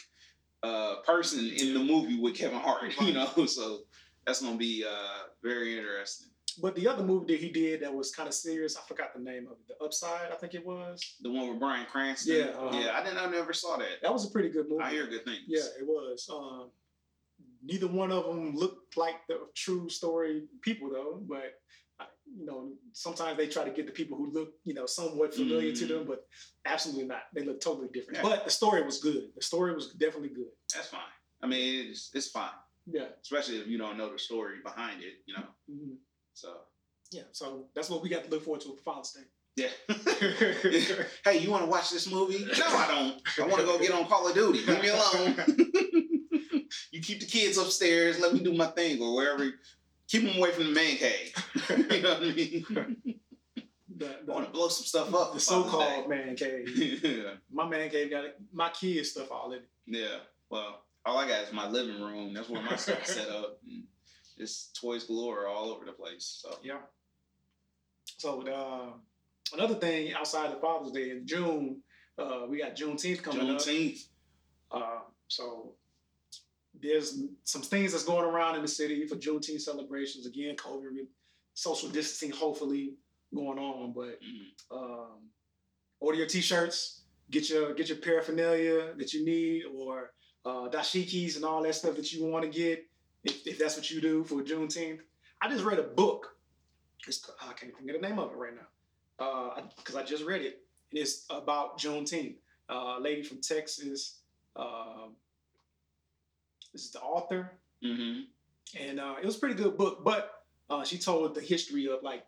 uh, 0.62 0.96
person 1.06 1.46
in 1.56 1.72
the 1.72 1.78
movie 1.80 2.18
with 2.18 2.34
Kevin 2.34 2.58
Hart. 2.58 2.92
You 3.00 3.12
know, 3.14 3.46
so 3.46 3.80
that's 4.26 4.42
gonna 4.42 4.56
be 4.56 4.84
uh, 4.84 5.28
very 5.42 5.78
interesting. 5.78 6.28
But 6.60 6.74
the 6.74 6.88
other 6.88 7.02
movie 7.04 7.32
that 7.34 7.40
he 7.40 7.50
did 7.50 7.80
that 7.82 7.92
was 7.94 8.10
kind 8.14 8.28
of 8.28 8.34
serious, 8.34 8.76
I 8.76 8.80
forgot 8.86 9.14
the 9.14 9.20
name 9.20 9.46
of 9.46 9.52
it. 9.52 9.68
The 9.68 9.84
Upside, 9.84 10.30
I 10.32 10.34
think 10.36 10.54
it 10.54 10.64
was. 10.66 11.16
The 11.20 11.30
one 11.30 11.48
with 11.48 11.60
Bryan 11.60 11.86
Cranston. 11.90 12.36
Yeah, 12.36 12.44
uh-huh. 12.46 12.78
yeah. 12.78 12.98
I 12.98 13.04
didn't. 13.04 13.18
I 13.18 13.30
never 13.30 13.52
saw 13.52 13.76
that. 13.76 14.02
That 14.02 14.12
was 14.12 14.26
a 14.26 14.30
pretty 14.30 14.48
good 14.50 14.68
movie. 14.68 14.82
I 14.82 14.90
hear 14.90 15.06
good 15.06 15.24
things. 15.24 15.44
Yeah, 15.46 15.62
it 15.78 15.86
was. 15.86 16.28
Um, 16.32 16.70
neither 17.64 17.86
one 17.88 18.10
of 18.12 18.24
them 18.24 18.54
looked 18.56 18.96
like 18.96 19.16
the 19.28 19.40
true 19.54 19.88
story 19.88 20.44
people, 20.62 20.90
though. 20.92 21.20
But 21.22 21.54
uh, 22.00 22.04
you 22.36 22.44
know, 22.46 22.72
sometimes 22.92 23.36
they 23.36 23.48
try 23.48 23.64
to 23.64 23.70
get 23.70 23.86
the 23.86 23.92
people 23.92 24.16
who 24.16 24.30
look, 24.32 24.50
you 24.64 24.74
know, 24.74 24.86
somewhat 24.86 25.34
familiar 25.34 25.72
to 25.74 25.84
Mm. 25.84 25.88
them, 25.88 26.04
but 26.06 26.24
absolutely 26.64 27.04
not. 27.06 27.22
They 27.34 27.44
look 27.44 27.60
totally 27.60 27.88
different. 27.92 28.18
Yeah. 28.18 28.22
But 28.22 28.44
the 28.44 28.50
story 28.50 28.82
was 28.82 29.00
good. 29.00 29.30
The 29.36 29.42
story 29.42 29.74
was 29.74 29.94
definitely 29.94 30.30
good. 30.30 30.50
that's 30.74 30.88
fine. 30.88 31.00
I 31.42 31.46
mean, 31.46 31.90
it's 31.90 32.10
it's 32.14 32.28
fine, 32.30 32.50
Yeah. 32.86 33.06
especially 33.22 33.58
if 33.58 33.66
you 33.68 33.78
don't 33.78 33.96
know 33.98 34.12
the 34.12 34.18
story 34.18 34.56
behind 34.64 35.02
it. 35.02 35.14
You 35.26 35.34
know, 35.34 35.46
Mhm. 35.70 35.96
So 36.38 36.50
yeah, 37.10 37.22
so 37.32 37.64
that's 37.74 37.90
what 37.90 38.02
we 38.02 38.08
got 38.08 38.24
to 38.24 38.30
look 38.30 38.44
forward 38.44 38.60
to 38.62 38.68
for 38.68 38.82
Father's 38.82 39.12
Day. 39.12 39.22
Yeah. 39.56 39.70
hey, 41.24 41.38
you 41.38 41.50
want 41.50 41.64
to 41.64 41.70
watch 41.70 41.90
this 41.90 42.10
movie? 42.10 42.46
No, 42.58 42.66
I 42.66 42.86
don't. 42.86 43.22
I 43.40 43.50
want 43.50 43.60
to 43.60 43.66
go 43.66 43.78
get 43.78 43.90
on 43.90 44.06
Call 44.06 44.28
of 44.28 44.34
Duty. 44.34 44.60
Leave 44.64 44.82
me 44.82 44.88
alone. 44.88 45.34
you 46.92 47.00
keep 47.00 47.18
the 47.18 47.26
kids 47.26 47.58
upstairs. 47.58 48.20
Let 48.20 48.34
me 48.34 48.40
do 48.40 48.52
my 48.52 48.66
thing 48.66 49.02
or 49.02 49.16
wherever. 49.16 49.50
Keep 50.06 50.24
them 50.24 50.36
away 50.36 50.52
from 50.52 50.66
the 50.66 50.70
man 50.70 50.96
cave. 50.96 51.34
you 51.90 52.02
know 52.02 52.14
what 52.14 52.22
I 52.22 52.32
mean? 52.32 53.20
The, 53.96 54.06
I 54.06 54.32
want 54.32 54.46
to 54.46 54.52
blow 54.52 54.68
some 54.68 54.84
stuff 54.84 55.12
up. 55.12 55.34
the 55.34 55.40
so-called 55.40 56.08
man 56.08 56.36
cave. 56.36 56.68
Yeah. 57.02 57.32
My 57.50 57.68
man 57.68 57.90
cave 57.90 58.10
got. 58.10 58.26
My 58.52 58.68
kids 58.68 59.10
stuff 59.10 59.32
all 59.32 59.50
in 59.50 59.58
it. 59.58 59.68
Yeah. 59.86 60.18
Well, 60.50 60.82
all 61.04 61.18
I 61.18 61.26
got 61.26 61.42
is 61.42 61.52
my 61.52 61.68
living 61.68 62.00
room. 62.00 62.32
That's 62.32 62.48
where 62.48 62.62
my 62.62 62.76
stuff 62.76 63.04
set 63.06 63.28
up. 63.28 63.58
Just 64.38 64.76
toys 64.80 65.04
galore 65.04 65.46
all 65.46 65.70
over 65.70 65.84
the 65.84 65.92
place. 65.92 66.40
So 66.42 66.58
Yeah. 66.62 66.78
So 68.18 68.42
uh, 68.48 68.92
another 69.54 69.74
thing 69.74 70.12
outside 70.14 70.50
of 70.52 70.60
Father's 70.60 70.92
Day 70.92 71.10
in 71.10 71.26
June, 71.26 71.82
uh, 72.18 72.46
we 72.48 72.58
got 72.58 72.74
Juneteenth 72.76 73.22
coming 73.22 73.50
up. 73.50 73.58
Juneteenth. 73.58 74.06
Uh, 74.70 75.00
so 75.28 75.74
there's 76.80 77.20
some 77.44 77.62
things 77.62 77.92
that's 77.92 78.04
going 78.04 78.24
around 78.24 78.56
in 78.56 78.62
the 78.62 78.68
city 78.68 79.06
for 79.06 79.16
Juneteenth 79.16 79.60
celebrations. 79.60 80.26
Again, 80.26 80.56
COVID, 80.56 81.06
social 81.54 81.88
distancing, 81.88 82.30
hopefully 82.36 82.94
going 83.34 83.58
on. 83.58 83.92
But 83.92 84.20
Mhm. 84.22 84.50
um, 84.70 85.30
order 86.00 86.18
your 86.18 86.26
t-shirts, 86.26 87.02
get 87.30 87.50
your 87.50 87.74
get 87.74 87.88
your 87.88 87.98
paraphernalia 87.98 88.94
that 88.96 89.12
you 89.12 89.24
need, 89.24 89.64
or 89.64 90.12
uh, 90.44 90.68
dashikis 90.70 91.36
and 91.36 91.44
all 91.44 91.62
that 91.62 91.74
stuff 91.74 91.96
that 91.96 92.12
you 92.12 92.24
want 92.24 92.44
to 92.44 92.50
get, 92.50 92.86
if, 93.28 93.46
if 93.46 93.58
that's 93.58 93.76
what 93.76 93.90
you 93.90 94.00
do 94.00 94.24
for 94.24 94.42
Juneteenth. 94.42 95.00
I 95.40 95.48
just 95.48 95.64
read 95.64 95.78
a 95.78 95.82
book. 95.84 96.34
It's, 97.06 97.30
I 97.40 97.52
can't 97.52 97.74
think 97.76 97.88
of 97.90 98.00
the 98.00 98.06
name 98.06 98.18
of 98.18 98.32
it 98.32 98.36
right 98.36 98.52
now 98.54 99.64
because 99.76 99.96
I 99.96 100.02
just 100.02 100.24
read 100.24 100.42
it. 100.42 100.60
And 100.90 101.00
it's 101.00 101.26
about 101.30 101.78
Juneteenth. 101.78 102.36
Uh, 102.70 102.96
a 102.98 103.00
lady 103.00 103.22
from 103.22 103.40
Texas. 103.40 104.18
Um, 104.56 105.12
this 106.72 106.84
is 106.84 106.90
the 106.92 107.00
author 107.00 107.52
Mhm. 107.82 108.24
and 108.78 108.98
uh, 109.00 109.14
it 109.22 109.24
was 109.24 109.36
a 109.36 109.38
pretty 109.38 109.54
good 109.54 109.78
book. 109.78 110.04
But 110.04 110.44
uh, 110.68 110.84
she 110.84 110.98
told 110.98 111.34
the 111.34 111.40
history 111.40 111.86
of 111.88 112.02
like 112.02 112.26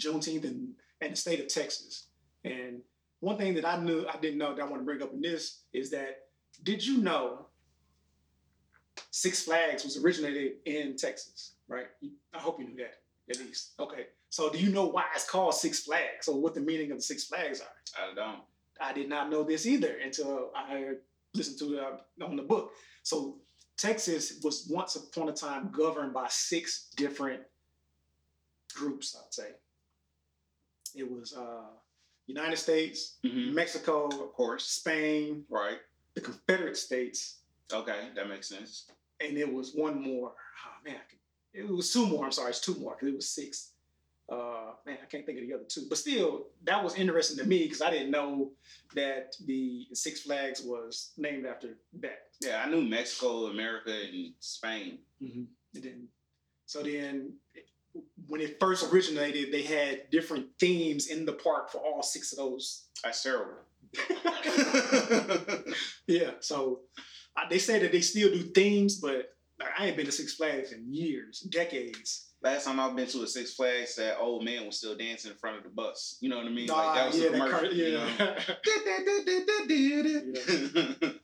Juneteenth 0.00 0.44
and, 0.44 0.74
and 1.00 1.12
the 1.12 1.16
state 1.16 1.40
of 1.40 1.48
Texas. 1.48 2.08
And 2.44 2.82
one 3.20 3.38
thing 3.38 3.54
that 3.54 3.64
I 3.64 3.78
knew 3.78 4.06
I 4.12 4.16
didn't 4.18 4.38
know 4.38 4.54
that 4.54 4.60
I 4.62 4.64
want 4.66 4.82
to 4.82 4.84
bring 4.84 5.02
up 5.02 5.12
in 5.12 5.20
this 5.20 5.62
is 5.72 5.90
that 5.90 6.26
did 6.62 6.84
you 6.84 6.98
know 6.98 7.46
Six 9.10 9.44
Flags 9.44 9.84
was 9.84 9.96
originated 9.96 10.52
in 10.64 10.96
Texas? 10.96 11.54
Right? 11.68 11.86
I 12.34 12.38
hope 12.38 12.58
you 12.60 12.66
knew 12.68 12.76
that 12.76 12.94
at 13.30 13.38
least. 13.44 13.72
Okay. 13.78 14.06
So 14.30 14.50
do 14.50 14.58
you 14.58 14.70
know 14.70 14.86
why 14.86 15.04
it's 15.14 15.28
called 15.28 15.54
Six 15.54 15.80
Flags 15.84 16.28
or 16.28 16.40
what 16.40 16.54
the 16.54 16.60
meaning 16.60 16.90
of 16.92 16.98
the 16.98 17.02
Six 17.02 17.24
Flags 17.24 17.60
are? 17.60 18.02
I 18.10 18.14
don't. 18.14 18.40
I 18.80 18.92
did 18.92 19.08
not 19.08 19.30
know 19.30 19.42
this 19.42 19.66
either 19.66 19.96
until 20.04 20.50
I 20.54 20.94
listened 21.34 21.58
to 21.60 21.74
it 21.78 21.82
uh, 21.82 22.24
on 22.24 22.36
the 22.36 22.42
book. 22.42 22.72
So 23.02 23.38
Texas 23.76 24.40
was 24.42 24.66
once 24.70 24.96
upon 24.96 25.28
a 25.28 25.32
time 25.32 25.70
governed 25.72 26.12
by 26.14 26.26
six 26.28 26.88
different 26.96 27.42
groups. 28.74 29.16
I'd 29.18 29.32
say 29.34 29.48
it 30.94 31.10
was 31.10 31.34
uh, 31.36 31.66
United 32.26 32.56
States, 32.56 33.16
Mhm. 33.24 33.52
Mexico, 33.52 34.06
Of 34.08 34.32
course. 34.32 34.64
Spain, 34.66 35.44
Right. 35.48 35.78
the 36.14 36.20
Confederate 36.20 36.76
States, 36.76 37.38
Okay, 37.72 38.08
that 38.14 38.28
makes 38.28 38.48
sense. 38.48 38.90
and 39.20 39.36
it 39.36 39.52
was 39.52 39.72
one 39.74 40.00
more. 40.02 40.32
Oh 40.32 40.84
man, 40.84 40.96
could- 41.08 41.18
it 41.52 41.68
was 41.68 41.92
two 41.92 42.06
more. 42.06 42.24
I'm 42.24 42.32
sorry, 42.32 42.50
it's 42.50 42.60
two 42.60 42.74
more 42.76 42.94
because 42.94 43.08
it 43.08 43.16
was 43.16 43.28
six. 43.28 43.72
Uh, 44.30 44.72
man, 44.84 44.98
I 45.02 45.06
can't 45.06 45.24
think 45.24 45.38
of 45.40 45.46
the 45.48 45.54
other 45.54 45.64
two, 45.64 45.86
but 45.88 45.96
still, 45.96 46.48
that 46.64 46.84
was 46.84 46.94
interesting 46.96 47.38
to 47.38 47.44
me 47.46 47.62
because 47.62 47.80
I 47.80 47.90
didn't 47.90 48.10
know 48.10 48.50
that 48.94 49.34
the 49.46 49.86
Six 49.94 50.20
Flags 50.20 50.60
was 50.62 51.12
named 51.16 51.46
after 51.46 51.78
that. 52.00 52.26
Yeah, 52.42 52.62
I 52.64 52.68
knew 52.68 52.82
Mexico, 52.82 53.46
America, 53.46 53.90
and 53.90 54.34
Spain. 54.40 54.98
And 55.20 55.48
then, 55.72 56.08
so 56.66 56.82
then, 56.82 57.32
when 58.26 58.42
it 58.42 58.60
first 58.60 58.92
originated, 58.92 59.50
they 59.50 59.62
had 59.62 60.10
different 60.10 60.46
themes 60.60 61.06
in 61.06 61.24
the 61.24 61.32
park 61.32 61.70
for 61.70 61.78
all 61.78 62.02
six 62.02 62.30
of 62.32 62.38
those. 62.38 62.84
That's 63.02 63.22
terrible. 63.22 63.54
Yeah, 66.06 66.30
so 66.40 66.80
they 67.48 67.58
say 67.58 67.78
that 67.78 67.92
they 67.92 68.00
still 68.00 68.30
do 68.30 68.42
themes, 68.42 69.00
but 69.00 69.30
like, 69.58 69.70
I 69.78 69.86
ain't 69.86 69.96
been 69.96 70.06
to 70.06 70.12
Six 70.12 70.34
Flags 70.34 70.72
in 70.72 70.92
years, 70.92 71.40
decades. 71.40 72.26
Last 72.42 72.66
time 72.66 72.78
I've 72.78 72.94
been 72.94 73.08
to 73.08 73.22
a 73.22 73.26
Six 73.26 73.54
Flags, 73.54 73.96
that 73.96 74.18
old 74.18 74.44
man 74.44 74.64
was 74.66 74.78
still 74.78 74.96
dancing 74.96 75.32
in 75.32 75.36
front 75.36 75.58
of 75.58 75.64
the 75.64 75.70
bus. 75.70 76.18
You 76.20 76.28
know 76.28 76.36
what 76.36 76.46
I 76.46 76.50
mean? 76.50 76.66
Nah, 76.66 76.76
like 76.76 76.94
that 76.94 77.06
was 77.08 77.18
yeah, 77.20 77.26
a 77.26 77.32
commercial. 77.32 77.58
cur- 77.58 77.74
you 77.74 77.92
know? 77.92 78.08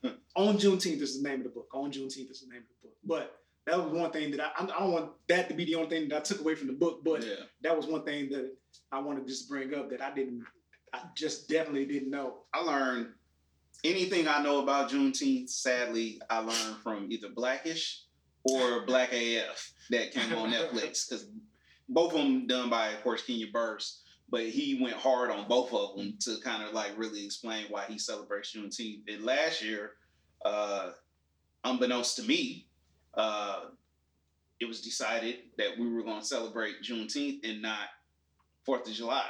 yeah. 0.02 0.10
On 0.36 0.56
Juneteenth 0.56 1.00
is 1.00 1.22
the 1.22 1.28
name 1.28 1.40
of 1.40 1.44
the 1.44 1.50
book. 1.50 1.68
On 1.72 1.92
Juneteenth 1.92 2.30
is 2.30 2.40
the 2.40 2.52
name 2.52 2.62
of 2.62 2.68
the 2.68 2.88
book. 2.88 2.96
But 3.04 3.36
that 3.66 3.78
was 3.78 3.92
one 3.92 4.10
thing 4.10 4.32
that 4.32 4.40
I, 4.40 4.64
I 4.64 4.66
don't 4.66 4.92
want 4.92 5.10
that 5.28 5.48
to 5.48 5.54
be 5.54 5.64
the 5.64 5.76
only 5.76 5.88
thing 5.88 6.08
that 6.08 6.16
I 6.16 6.20
took 6.20 6.40
away 6.40 6.56
from 6.56 6.66
the 6.66 6.72
book. 6.72 7.02
But 7.04 7.24
yeah. 7.24 7.44
that 7.62 7.76
was 7.76 7.86
one 7.86 8.02
thing 8.04 8.30
that 8.30 8.52
I 8.90 8.98
want 8.98 9.20
to 9.20 9.24
just 9.24 9.48
bring 9.48 9.72
up 9.74 9.90
that 9.90 10.02
I 10.02 10.12
didn't, 10.12 10.44
I 10.92 11.02
just 11.16 11.48
definitely 11.48 11.86
didn't 11.86 12.10
know. 12.10 12.38
I 12.52 12.60
learned 12.60 13.08
anything 13.84 14.26
I 14.26 14.42
know 14.42 14.62
about 14.62 14.90
Juneteenth. 14.90 15.50
Sadly, 15.50 16.20
I 16.30 16.38
learned 16.38 16.76
from 16.82 17.06
either 17.10 17.28
Blackish 17.28 18.02
or 18.44 18.84
Black 18.86 19.12
AF 19.12 19.72
that 19.90 20.12
came 20.12 20.34
on 20.34 20.50
Netflix 20.50 21.08
because 21.08 21.28
both 21.88 22.12
of 22.12 22.18
them 22.18 22.46
done 22.46 22.70
by, 22.70 22.88
of 22.88 23.02
course, 23.02 23.22
Kenya 23.24 23.46
Barris. 23.52 24.00
But 24.30 24.46
he 24.46 24.80
went 24.82 24.96
hard 24.96 25.30
on 25.30 25.46
both 25.46 25.72
of 25.72 25.96
them 25.96 26.14
to 26.20 26.36
kind 26.42 26.66
of 26.66 26.72
like 26.72 26.92
really 26.96 27.24
explain 27.24 27.66
why 27.68 27.84
he 27.86 27.98
celebrates 27.98 28.56
Juneteenth. 28.56 29.02
And 29.06 29.24
last 29.24 29.62
year, 29.62 29.92
uh, 30.44 30.92
unbeknownst 31.62 32.16
to 32.16 32.22
me, 32.22 32.66
uh, 33.12 33.66
it 34.60 34.64
was 34.64 34.80
decided 34.80 35.40
that 35.58 35.78
we 35.78 35.92
were 35.92 36.02
going 36.02 36.20
to 36.20 36.26
celebrate 36.26 36.82
Juneteenth 36.82 37.48
and 37.48 37.60
not 37.60 37.88
Fourth 38.64 38.88
of 38.88 38.94
July. 38.94 39.26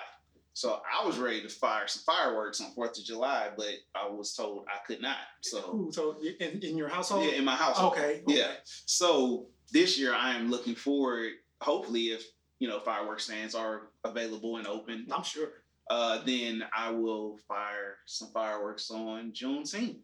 So 0.56 0.80
I 1.00 1.04
was 1.04 1.18
ready 1.18 1.42
to 1.42 1.48
fire 1.48 1.88
some 1.88 2.02
fireworks 2.06 2.60
on 2.60 2.70
Fourth 2.70 2.96
of 2.96 3.04
July, 3.04 3.50
but 3.56 3.74
I 3.94 4.08
was 4.08 4.34
told 4.34 4.66
I 4.68 4.78
could 4.86 5.02
not. 5.02 5.16
So 5.42 5.58
Ooh, 5.74 5.92
so 5.92 6.16
in, 6.40 6.60
in 6.62 6.76
your 6.78 6.88
household? 6.88 7.24
yeah, 7.24 7.32
in 7.32 7.44
my 7.44 7.56
house. 7.56 7.78
Okay, 7.80 8.22
okay. 8.22 8.22
Yeah. 8.28 8.52
So 8.86 9.48
this 9.72 9.98
year 9.98 10.14
I 10.14 10.34
am 10.36 10.50
looking 10.50 10.76
forward. 10.76 11.32
Hopefully, 11.60 12.10
if 12.10 12.24
you 12.60 12.68
know 12.68 12.78
fireworks 12.78 13.24
stands 13.24 13.56
are 13.56 13.88
available 14.04 14.58
and 14.58 14.66
open, 14.68 15.06
I'm 15.12 15.24
sure. 15.24 15.48
uh, 15.90 16.20
then 16.24 16.62
I 16.76 16.90
will 16.92 17.36
fire 17.48 17.96
some 18.06 18.28
fireworks 18.32 18.92
on 18.92 19.32
Juneteenth 19.32 19.98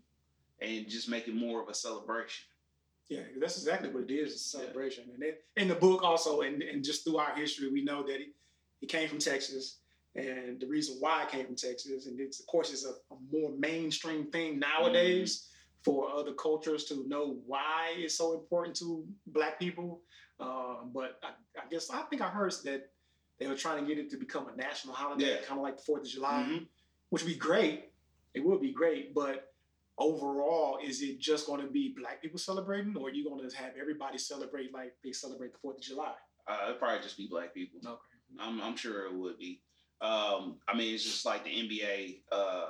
and 0.61 0.89
just 0.89 1.09
make 1.09 1.29
it 1.29 1.35
more 1.35 1.63
of 1.63 1.69
a 1.69 1.75
celebration. 1.75 2.47
Yeah, 3.09 3.21
that's 3.41 3.57
exactly 3.57 3.89
what 3.91 4.11
it 4.11 4.13
is. 4.13 4.31
A 4.55 4.59
Yeah. 4.59 4.65
celebration. 4.65 5.05
And 5.15 5.23
it, 5.23 5.45
in 5.57 5.69
the 5.69 5.75
book 5.77 6.03
also, 6.03 6.41
and, 6.43 6.61
and 6.63 6.83
just 6.85 7.05
through 7.05 7.19
our 7.19 7.35
history, 7.37 7.69
we 7.71 7.83
know 7.85 8.03
that 8.07 8.19
he, 8.19 8.33
he 8.81 8.87
came 8.87 9.09
from 9.09 9.19
Texas. 9.19 9.79
And 10.17 10.59
the 10.61 10.67
reason 10.67 10.97
why 10.99 11.23
I 11.25 11.31
came 11.31 11.47
from 11.47 11.55
Texas, 11.55 12.07
and 12.07 12.19
it's, 12.21 12.41
of 12.41 12.47
course, 12.47 12.73
it's 12.73 12.85
a, 12.85 12.91
a 13.15 13.17
more 13.31 13.53
mainstream 13.59 14.31
thing 14.31 14.59
nowadays 14.59 15.49
for 15.85 16.11
other 16.11 16.33
cultures 16.33 16.85
to 16.87 17.09
know 17.09 17.39
why 17.47 17.95
it's 17.97 18.17
so 18.17 18.35
important 18.35 18.77
to 18.77 19.07
Black 19.29 19.59
people. 19.59 20.01
Uh, 20.39 20.85
but 20.93 21.21
I, 21.23 21.29
I 21.61 21.69
guess 21.71 21.91
I 21.91 22.03
think 22.03 22.23
I 22.23 22.29
heard 22.29 22.53
that 22.65 22.91
they 23.39 23.47
were 23.47 23.55
trying 23.55 23.83
to 23.83 23.89
get 23.89 24.03
it 24.05 24.11
to 24.11 24.17
become 24.17 24.49
a 24.49 24.57
national 24.57 24.95
holiday, 24.95 25.31
Yeah. 25.35 25.37
kind 25.47 25.59
of 25.59 25.63
like 25.63 25.77
the 25.77 25.83
Fourth 25.85 26.03
of 26.03 26.09
July, 26.09 26.45
Mhm. 26.49 26.67
which 27.11 27.23
would 27.23 27.29
be 27.33 27.37
great. 27.39 27.91
It 28.35 28.41
would 28.45 28.61
be 28.61 28.73
great, 28.73 29.15
but 29.15 29.53
overall, 29.97 30.79
is 30.83 31.03
it 31.03 31.19
just 31.21 31.47
going 31.47 31.61
to 31.61 31.67
be 31.67 31.95
Black 31.97 32.21
people 32.21 32.39
celebrating, 32.39 32.97
or 32.97 33.09
are 33.09 33.13
you 33.13 33.25
going 33.29 33.49
to 33.49 33.57
have 33.57 33.73
everybody 33.81 34.19
celebrate 34.19 34.73
like 34.73 34.97
they 35.05 35.13
celebrate 35.13 35.53
the 35.53 35.59
Fourth 35.59 35.77
of 35.77 35.83
July? 35.83 36.15
Uh, 36.49 36.59
it'd 36.65 36.79
probably 36.79 37.01
just 37.03 37.17
be 37.17 37.29
black 37.29 37.55
people. 37.55 37.79
Okay. 37.87 37.99
I'm, 38.41 38.61
I'm 38.61 38.77
sure 38.77 39.07
it 39.07 39.15
would 39.15 39.39
be. 39.39 39.61
Um, 40.01 40.57
I 40.69 40.77
mean, 40.77 40.95
it's 40.95 41.05
just 41.05 41.27
like 41.27 41.45
the 41.45 41.51
NBA. 41.51 42.21
Uh, 42.33 42.67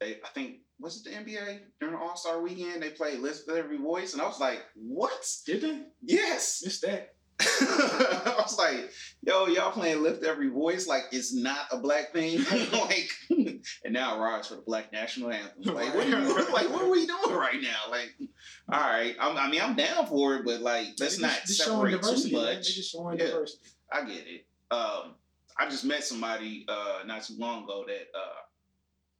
they, 0.00 0.16
I 0.24 0.28
think, 0.34 0.58
was 0.78 0.96
it 1.04 1.10
the 1.10 1.16
NBA 1.16 1.58
during 1.80 1.96
All 1.96 2.16
Star 2.16 2.40
Weekend? 2.40 2.82
They 2.82 2.90
played 2.90 3.18
"Lift 3.20 3.48
Every 3.48 3.78
Voice," 3.78 4.12
and 4.12 4.22
I 4.22 4.26
was 4.26 4.40
like, 4.40 4.60
"What? 4.74 5.26
Did 5.46 5.62
they? 5.62 5.82
Yes!" 6.02 6.62
Missed 6.64 6.82
that. 6.82 7.14
I 7.40 8.34
was 8.38 8.58
like, 8.58 8.90
"Yo, 9.22 9.46
y'all 9.46 9.72
playing 9.72 10.02
"Lift 10.02 10.22
Every 10.24 10.48
Voice" 10.48 10.86
like 10.86 11.04
it's 11.10 11.34
not 11.34 11.66
a 11.72 11.78
black 11.78 12.12
thing." 12.12 12.38
like, 12.72 13.08
and 13.30 13.62
now 13.92 14.16
it 14.16 14.20
rise 14.20 14.46
for 14.48 14.56
the 14.56 14.60
Black 14.62 14.92
National 14.92 15.30
Anthem. 15.30 15.74
Like, 15.74 15.94
what 15.94 16.06
are 16.06 16.08
you, 16.08 16.34
like, 16.52 16.70
what 16.70 16.82
are 16.82 16.90
we 16.90 17.06
doing 17.06 17.34
right 17.34 17.60
now? 17.60 17.90
Like, 17.90 18.14
all 18.70 18.78
right, 18.80 19.16
I'm, 19.18 19.36
I 19.36 19.50
mean, 19.50 19.60
I'm 19.62 19.74
down 19.74 20.06
for 20.06 20.36
it, 20.36 20.44
but 20.44 20.60
like, 20.60 20.88
let's 21.00 21.16
They 21.16 21.22
not 21.22 21.40
just- 21.46 21.64
separate 21.64 22.02
too 22.02 22.30
much. 22.32 22.74
just 22.74 22.92
showing 22.92 23.18
Yeah. 23.18 23.26
diversity. 23.26 23.62
I 23.92 24.04
get 24.04 24.24
it. 24.26 24.46
Um, 24.70 25.14
I 25.60 25.68
just 25.68 25.84
met 25.84 26.02
somebody 26.02 26.64
uh, 26.68 27.00
not 27.06 27.22
too 27.22 27.34
long 27.38 27.64
ago 27.64 27.84
that 27.86 28.08
uh, 28.18 28.40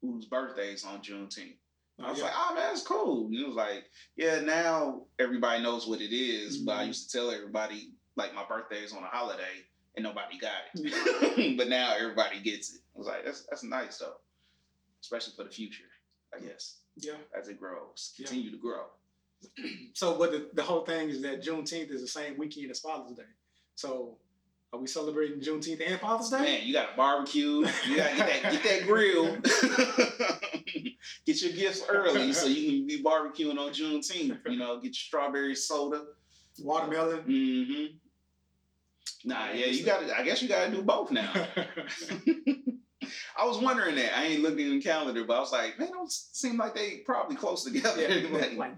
whose 0.00 0.24
birthday 0.24 0.72
is 0.72 0.84
on 0.84 1.00
Juneteenth. 1.02 1.56
I 2.02 2.08
was 2.10 2.18
Yeah. 2.18 2.24
like, 2.24 2.32
oh 2.34 2.54
man, 2.54 2.64
that's 2.70 2.82
cool. 2.82 3.26
And 3.26 3.34
it 3.36 3.46
was 3.46 3.56
like, 3.56 3.84
yeah, 4.16 4.40
now 4.40 5.02
everybody 5.18 5.62
knows 5.62 5.86
what 5.86 6.00
it 6.00 6.14
is, 6.16 6.56
but 6.58 6.76
I 6.78 6.84
Mhm. 6.84 6.88
used 6.88 7.10
to 7.10 7.18
tell 7.18 7.30
everybody 7.30 7.92
like 8.16 8.32
my 8.34 8.44
birthday 8.46 8.82
is 8.82 8.94
on 8.94 9.04
a 9.04 9.08
holiday, 9.08 9.66
and 9.96 10.02
nobody 10.02 10.38
got 10.38 10.62
it. 10.74 11.56
but 11.58 11.68
now 11.68 11.94
everybody 11.94 12.40
gets 12.40 12.74
it. 12.74 12.80
I 12.94 12.98
was 12.98 13.06
like, 13.06 13.24
that's 13.26 13.42
that's 13.50 13.62
nice 13.62 13.98
though, 13.98 14.16
especially 15.02 15.34
for 15.36 15.44
the 15.44 15.50
future, 15.50 15.84
I 16.34 16.38
guess, 16.40 16.78
Yeah. 16.96 17.18
as 17.38 17.48
it 17.48 17.58
grows, 17.60 18.14
Yeah. 18.16 18.26
continue 18.28 18.50
to 18.50 18.56
grow. 18.56 18.86
So, 19.94 20.16
but 20.16 20.30
the, 20.32 20.48
the 20.54 20.62
whole 20.62 20.84
thing 20.86 21.10
is 21.10 21.20
that 21.22 21.42
Juneteenth 21.42 21.90
is 21.90 22.00
the 22.00 22.08
same 22.08 22.38
weekend 22.38 22.70
as 22.70 22.80
Father's 22.80 23.16
Day. 23.16 23.22
So, 23.74 24.18
are 24.72 24.78
we 24.78 24.86
celebrating 24.86 25.40
Juneteenth 25.40 25.82
and 25.84 26.00
Father's 26.00 26.30
Day? 26.30 26.38
Man, 26.40 26.66
you 26.66 26.72
got 26.72 26.94
a 26.94 26.96
barbecue. 26.96 27.66
You 27.88 27.96
gotta 27.96 28.16
get 28.16 28.42
that 28.42 28.52
get 28.52 28.62
that 28.62 28.82
grill. 28.86 29.36
get 31.26 31.42
your 31.42 31.52
gifts 31.52 31.82
early 31.88 32.32
so 32.32 32.46
you 32.46 32.78
can 32.78 32.86
be 32.86 33.02
barbecuing 33.02 33.58
on 33.58 33.72
Juneteenth. 33.72 34.38
You 34.48 34.56
know, 34.58 34.76
get 34.76 34.86
your 34.88 34.92
strawberry 34.94 35.54
soda. 35.56 36.04
Watermelon. 36.60 37.22
Mm-hmm. 37.22 37.96
Nah, 39.28 39.50
yeah, 39.52 39.66
you 39.66 39.84
gotta. 39.84 40.16
I 40.16 40.22
guess 40.22 40.40
you 40.42 40.48
gotta 40.48 40.70
do 40.70 40.82
both 40.82 41.10
now. 41.10 41.32
I 43.36 43.44
was 43.44 43.58
wondering 43.58 43.96
that. 43.96 44.16
I 44.16 44.24
ain't 44.26 44.42
looking 44.42 44.66
in 44.66 44.78
the 44.78 44.82
calendar, 44.82 45.24
but 45.24 45.36
I 45.36 45.40
was 45.40 45.52
like, 45.52 45.78
man, 45.78 45.90
don't 45.90 46.10
seem 46.12 46.56
like 46.58 46.74
they 46.74 46.98
probably 46.98 47.34
close 47.34 47.64
together. 47.64 48.02
yeah, 48.06 48.28
Like, 48.38 48.56
like, 48.56 48.74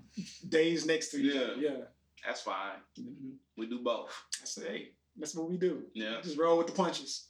days 0.49 0.87
next 0.87 1.09
to 1.11 1.19
each 1.19 1.37
other. 1.37 1.55
Yeah. 1.59 1.69
Yeah. 1.71 1.77
that's 2.25 2.41
fine. 2.41 2.77
Mhm. 2.99 3.35
We 3.59 3.67
do 3.67 3.81
both. 3.81 4.11
I 4.41 4.45
say, 4.47 4.63
hey, 4.69 4.89
that's 5.17 5.35
what 5.35 5.49
we 5.51 5.57
do. 5.57 5.83
Yeah, 5.95 6.21
Just 6.23 6.39
roll 6.39 6.59
with 6.59 6.67
the 6.69 6.73
punches. 6.73 7.27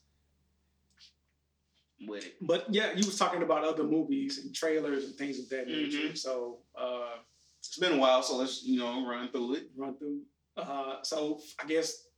with 2.07 2.27
it. 2.27 2.35
But 2.41 2.67
yeah, 2.69 2.91
you 2.93 3.07
was 3.07 3.17
talking 3.19 3.43
about 3.43 3.65
other 3.65 3.85
movies 3.85 4.39
and 4.45 4.55
trailers 4.55 5.05
and 5.05 5.15
things 5.15 5.39
of 5.39 5.49
that 5.51 5.69
nature. 5.69 6.09
Mhm. 6.09 6.19
So 6.19 6.59
uh, 6.77 7.17
It's 7.61 7.79
been 7.79 7.93
a 7.93 7.97
while, 7.99 8.23
so 8.25 8.37
let's 8.39 8.65
you 8.65 8.79
know 8.81 9.07
run 9.07 9.29
through 9.29 9.55
it. 9.55 9.71
run 9.77 9.95
through. 9.97 10.23
Uh, 10.57 10.97
so 11.03 11.41
I 11.63 11.67
guess 11.67 12.09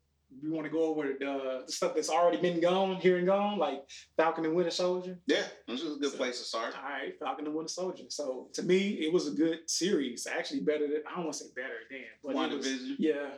we 0.43 0.49
want 0.51 0.65
to 0.65 0.71
go 0.71 0.85
over 0.85 1.03
the, 1.09 1.63
the 1.67 1.71
stuff 1.73 1.95
that's 1.95 2.09
already 2.09 2.39
been 2.39 2.61
gone, 2.61 2.97
here 2.97 3.19
and 3.19 3.27
gone, 3.27 3.59
like 3.59 3.85
Falcon 4.17 4.45
and 4.47 4.55
Winter 4.57 4.71
Soldier. 4.71 5.19
Yeah, 5.27 5.45
this 5.69 5.83
is 5.83 5.97
a 5.97 6.01
good 6.01 6.13
So- 6.13 6.17
place 6.17 6.39
to 6.39 6.45
start. 6.47 6.75
All 6.77 6.83
right, 6.89 7.17
Falcon 7.21 7.45
and 7.47 7.55
Winter 7.55 7.69
Soldier. 7.73 8.05
So 8.09 8.49
to 8.55 8.63
me, 8.63 8.79
it 9.05 9.13
was 9.13 9.29
a 9.29 9.33
good 9.33 9.69
series. 9.69 10.27
Actually, 10.27 10.61
better 10.61 10.89
than 10.89 11.03
I 11.07 11.15
don't 11.17 11.25
want 11.27 11.37
to 11.37 11.45
say 11.45 11.51
better 11.55 11.81
than, 11.91 12.01
but 12.25 12.35
was, 12.35 12.67
WandaVision. 12.67 12.97
yeah. 12.99 13.29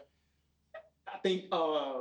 I 1.16 1.18
think 1.20 1.44
uh, 1.50 2.00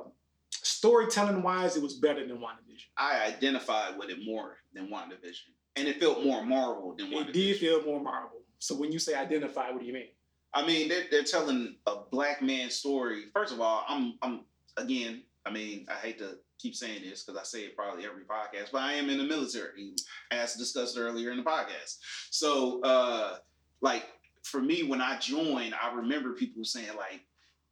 storytelling 0.52 1.42
wise, 1.42 1.78
it 1.78 1.84
was 1.84 1.94
better 1.94 2.26
than 2.28 2.38
WandaVision. 2.38 2.86
I 2.98 3.26
identified 3.28 3.98
with 3.98 4.10
it 4.10 4.18
more 4.26 4.58
than 4.74 4.90
WandaVision. 4.90 5.52
And 5.78 5.88
it 5.88 6.00
felt 6.00 6.24
more 6.24 6.46
Marvel 6.46 6.96
than 6.98 7.12
It 7.14 7.34
did 7.34 7.58
feel 7.58 7.84
more 7.84 8.02
Marvel. 8.02 8.42
So 8.60 8.76
when 8.76 8.92
you 8.92 9.00
say 9.00 9.14
identify, 9.14 9.72
what 9.72 9.80
do 9.80 9.86
you 9.86 9.94
mean? 9.94 10.10
I 10.54 10.66
mean, 10.66 10.88
they're, 10.88 11.04
they're 11.12 11.24
telling 11.24 11.76
a 11.86 11.98
black 12.12 12.42
man's 12.42 12.76
story. 12.76 13.26
First 13.34 13.54
of 13.54 13.60
all, 13.60 13.84
I'm 13.88 14.18
I'm 14.22 14.42
again, 14.78 15.24
I 15.46 15.52
mean, 15.52 15.86
I 15.90 15.96
hate 15.96 16.18
to 16.20 16.38
keep 16.60 16.76
saying 16.76 17.02
this 17.04 17.24
because 17.24 17.40
I 17.40 17.44
say 17.44 17.66
it 17.66 17.76
probably 17.76 18.06
every 18.06 18.24
podcast, 18.24 18.72
but 18.72 18.82
I 18.82 18.94
am 18.94 19.10
in 19.10 19.18
the 19.18 19.26
military, 19.26 19.94
as 20.32 20.56
discussed 20.56 20.98
earlier 20.98 21.32
in 21.32 21.38
the 21.38 21.44
podcast. 21.44 21.98
So 22.30 22.82
uh 22.84 23.38
like 23.82 24.06
for 24.46 24.62
me, 24.62 24.84
when 24.84 25.02
I 25.02 25.18
joined, 25.20 25.74
I 25.74 25.94
remember 25.94 26.34
people 26.34 26.64
saying, 26.64 26.96
like, 26.96 27.22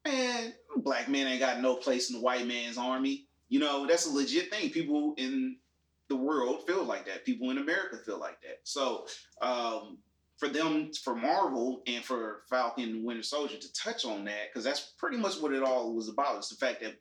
man, 0.05 0.53
black 0.77 1.09
man 1.09 1.27
ain't 1.27 1.39
got 1.39 1.61
no 1.61 1.75
place 1.75 2.09
in 2.09 2.15
the 2.15 2.21
white 2.21 2.47
man's 2.47 2.77
army. 2.77 3.27
You 3.49 3.59
know, 3.59 3.85
that's 3.87 4.05
a 4.05 4.11
legit 4.11 4.51
thing. 4.51 4.69
People 4.69 5.13
in 5.17 5.57
the 6.09 6.15
world 6.15 6.65
feel 6.67 6.83
like 6.83 7.05
that. 7.05 7.25
People 7.25 7.51
in 7.51 7.57
America 7.57 7.97
feel 8.05 8.19
like 8.19 8.41
that. 8.41 8.59
So 8.63 9.05
um 9.41 9.97
for 10.37 10.49
them, 10.49 10.91
for 11.03 11.15
Marvel 11.15 11.83
and 11.87 12.03
for 12.03 12.41
Falcon 12.49 12.89
and 12.89 13.05
Winter 13.05 13.23
Soldier 13.23 13.57
to 13.57 13.73
touch 13.73 14.03
on 14.03 14.25
that, 14.25 14.49
because 14.49 14.63
that's 14.63 14.93
pretty 14.97 15.17
much 15.17 15.39
what 15.39 15.53
it 15.53 15.63
all 15.63 15.93
was 15.93 16.09
about. 16.09 16.37
It's 16.37 16.49
the 16.49 16.55
fact 16.55 16.81
that, 16.81 16.95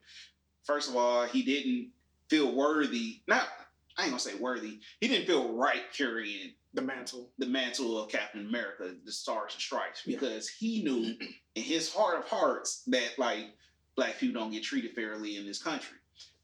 first 0.63 0.89
of 0.89 0.95
all, 0.95 1.25
he 1.25 1.43
didn't 1.43 1.89
feel 2.29 2.55
worthy. 2.55 3.21
Not, 3.27 3.47
I 3.97 4.03
ain't 4.03 4.11
gonna 4.11 4.19
say 4.19 4.35
worthy. 4.35 4.79
He 4.99 5.07
didn't 5.07 5.27
feel 5.27 5.53
right 5.53 5.83
carrying 5.95 6.53
The 6.73 6.81
mantle. 6.81 7.31
the 7.37 7.45
mantle 7.45 8.01
of 8.01 8.09
Captain 8.11 8.45
America, 8.47 8.95
the 9.05 9.11
Stars 9.11 9.53
and 9.53 9.61
Stripes, 9.61 10.01
Yeah. 10.05 10.17
because 10.17 10.49
he 10.49 10.83
knew 10.83 11.15
in 11.55 11.63
his 11.63 11.93
heart 11.93 12.17
of 12.19 12.25
hearts 12.27 12.83
that 12.87 13.17
like 13.17 13.55
black 13.95 14.17
people 14.19 14.41
don't 14.41 14.51
get 14.51 14.63
treated 14.63 14.95
fairly 14.95 15.37
in 15.37 15.45
this 15.45 15.61
country. 15.61 15.97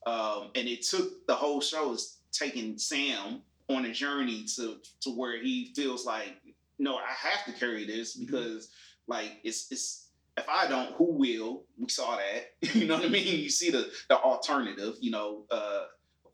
Um, 0.06 0.52
and 0.56 0.68
it 0.68 0.84
took 0.84 1.26
the 1.28 1.36
whole 1.36 1.60
show 1.62 1.94
is 1.94 2.18
taking 2.32 2.78
Sam 2.78 3.42
on 3.70 3.86
a 3.86 3.92
journey 3.92 4.46
to 4.56 4.78
to 5.02 5.10
where 5.10 5.42
he 5.42 5.74
feels 5.76 6.06
like, 6.06 6.36
no, 6.78 6.96
I 6.98 7.12
have 7.12 7.46
to 7.46 7.52
carry 7.60 7.86
this 7.86 8.16
Mhm. 8.16 8.26
because 8.28 8.70
like 9.08 9.40
it's 9.44 9.72
it's 9.72 10.06
if 10.38 10.48
I 10.48 10.68
don't, 10.68 10.94
who 10.94 11.06
will? 11.18 11.66
We 11.78 11.90
saw 11.90 12.16
that. 12.16 12.54
you 12.76 12.86
know 12.86 12.96
what 12.96 13.06
I 13.06 13.10
mean? 13.10 13.26
You 13.44 13.50
see 13.50 13.72
the 13.72 13.92
the 14.08 14.18
alternative, 14.18 14.96
you 15.02 15.12
know, 15.12 15.46
uh 15.52 15.86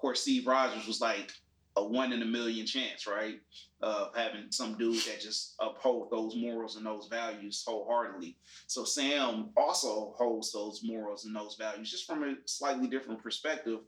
course 0.06 0.22
Steve 0.22 0.46
Rogers 0.46 0.86
was 0.86 1.02
like 1.02 1.32
a 1.78 1.84
one 1.84 2.14
in 2.14 2.22
a 2.22 2.26
million 2.26 2.66
chance, 2.68 3.08
right? 3.08 3.40
Of 3.82 4.16
having 4.16 4.52
some 4.52 4.78
dude 4.78 5.04
that 5.06 5.20
just 5.20 5.56
uphold 5.60 6.12
those 6.12 6.36
morals 6.36 6.76
and 6.76 6.86
those 6.86 7.08
values 7.08 7.64
wholeheartedly. 7.68 8.38
So 8.68 8.84
Sam 8.86 9.50
also 9.58 10.14
holds 10.16 10.52
those 10.54 10.82
morals 10.84 11.26
and 11.26 11.36
those 11.36 11.56
values 11.60 11.90
just 11.90 12.06
from 12.06 12.24
a 12.24 12.36
slightly 12.46 12.88
different 12.88 13.22
perspective. 13.24 13.80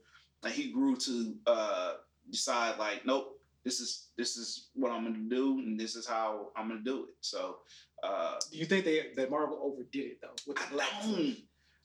And 0.42 0.52
he 0.52 0.72
grew 0.72 0.96
to 0.96 1.34
uh, 1.46 1.92
decide 2.30 2.78
like, 2.78 3.06
nope, 3.06 3.40
this 3.64 3.78
is 3.78 4.08
this 4.16 4.36
is 4.36 4.68
what 4.74 4.90
I'm 4.90 5.04
gonna 5.04 5.28
do, 5.28 5.58
and 5.60 5.78
this 5.78 5.94
is 5.94 6.06
how 6.06 6.48
I'm 6.56 6.68
gonna 6.68 6.80
do 6.80 7.04
it. 7.04 7.14
So 7.20 7.58
uh, 8.02 8.38
Do 8.50 8.58
you 8.58 8.64
think 8.66 8.84
they 8.84 9.12
that 9.16 9.30
Marvel 9.30 9.60
overdid 9.62 10.04
it 10.04 10.18
though 10.20 10.34
with 10.48 10.56
the 10.56 10.64
I 10.64 10.70
black? 10.70 10.88
don't. 11.02 11.36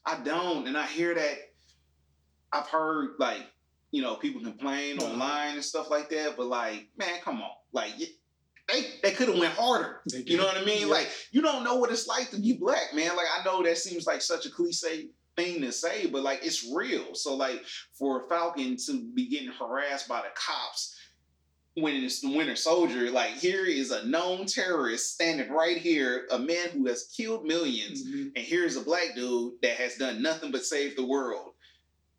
I 0.06 0.20
don't, 0.24 0.68
and 0.68 0.76
I 0.76 0.88
hear 0.88 1.14
that. 1.14 1.38
I've 2.52 2.68
heard 2.68 3.12
like 3.20 3.42
you 3.94 4.02
know 4.02 4.16
people 4.16 4.42
complain 4.42 4.98
Uh-huh. 5.00 5.12
online 5.12 5.54
and 5.56 5.64
stuff 5.64 5.90
like 5.90 6.10
that, 6.10 6.36
but 6.36 6.48
like, 6.48 6.90
man, 6.98 7.16
come 7.24 7.42
on, 7.42 7.52
like 7.72 7.92
they 8.68 8.82
they 9.04 9.12
could 9.12 9.30
have 9.30 9.38
went 9.38 9.54
harder. 9.54 10.02
You 10.14 10.38
know 10.38 10.46
what 10.46 10.58
I 10.58 10.66
mean? 10.66 10.82
Yeah. 10.88 10.94
Like 10.98 11.10
you 11.32 11.42
don't 11.42 11.64
know 11.64 11.76
what 11.76 11.92
it's 11.92 12.08
like 12.08 12.30
to 12.32 12.40
be 12.42 12.54
black, 12.54 12.94
man. 12.94 13.16
Like 13.16 13.28
I 13.40 13.44
know 13.46 13.62
that 13.64 13.78
seems 13.78 14.06
like 14.08 14.22
such 14.22 14.46
a 14.46 14.50
cliche 14.50 15.10
thing 15.38 15.62
to 15.62 15.72
say, 15.72 16.08
but 16.08 16.24
like 16.24 16.40
it's 16.44 16.66
real. 16.74 17.14
So 17.16 17.36
like 17.36 17.64
for 17.94 18.28
Falcon 18.30 18.78
to 18.88 18.94
be 19.14 19.28
getting 19.28 19.52
harassed 19.52 20.08
by 20.08 20.22
the 20.22 20.30
cops 20.36 20.96
when 21.76 21.96
it's 21.96 22.22
the 22.22 22.30
Winter 22.38 22.56
Soldier, 22.56 23.10
like 23.10 23.32
here 23.34 23.66
is 23.66 23.90
a 23.92 24.06
known 24.06 24.46
terrorist 24.46 25.14
standing 25.16 25.50
right 25.52 25.78
here, 25.78 26.28
a 26.32 26.38
man 26.38 26.70
who 26.72 26.86
has 26.88 27.12
killed 27.18 27.46
1000000s 27.46 28.04
Mhm. 28.06 28.32
and 28.36 28.46
here's 28.46 28.76
a 28.76 28.82
black 28.82 29.16
dude 29.16 29.54
that 29.64 29.78
has 29.78 29.96
done 29.96 30.22
nothing 30.22 30.52
but 30.52 30.64
save 30.66 30.96
the 30.96 31.04
world, 31.06 31.53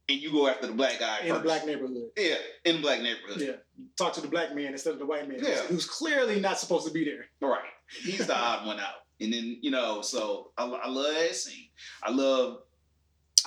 and 0.08 0.18
you 0.20 0.30
go 0.32 0.46
after 0.48 0.66
the 0.66 0.72
black 0.72 0.98
guy 1.00 1.20
in 1.20 1.34
a 1.34 1.38
black 1.40 1.66
neighborhood. 1.66 2.10
yeah, 2.16 2.34
in 2.64 2.76
a 2.76 2.80
black 2.80 3.00
neighborhood. 3.00 3.40
Yeah, 3.40 3.84
talk 3.96 4.12
to 4.14 4.20
the 4.20 4.28
black 4.28 4.54
man 4.54 4.72
instead 4.72 4.92
of 4.92 4.98
the 4.98 5.06
white 5.06 5.28
man. 5.28 5.38
Yeah. 5.42 5.62
who's 5.62 5.86
clearly 5.86 6.40
not 6.40 6.58
supposed 6.58 6.86
to 6.86 6.92
be 6.92 7.04
there. 7.04 7.26
Right. 7.40 7.62
He's 8.02 8.26
the 8.26 8.36
odd 8.36 8.66
one 8.66 8.78
out. 8.80 8.94
And 9.20 9.32
then, 9.32 9.58
you 9.62 9.70
know, 9.70 10.02
so 10.02 10.50
I, 10.58 10.64
I 10.66 10.88
love 10.88 11.14
that 11.14 11.34
scene. 11.34 11.68
I 12.02 12.10
love, 12.10 12.58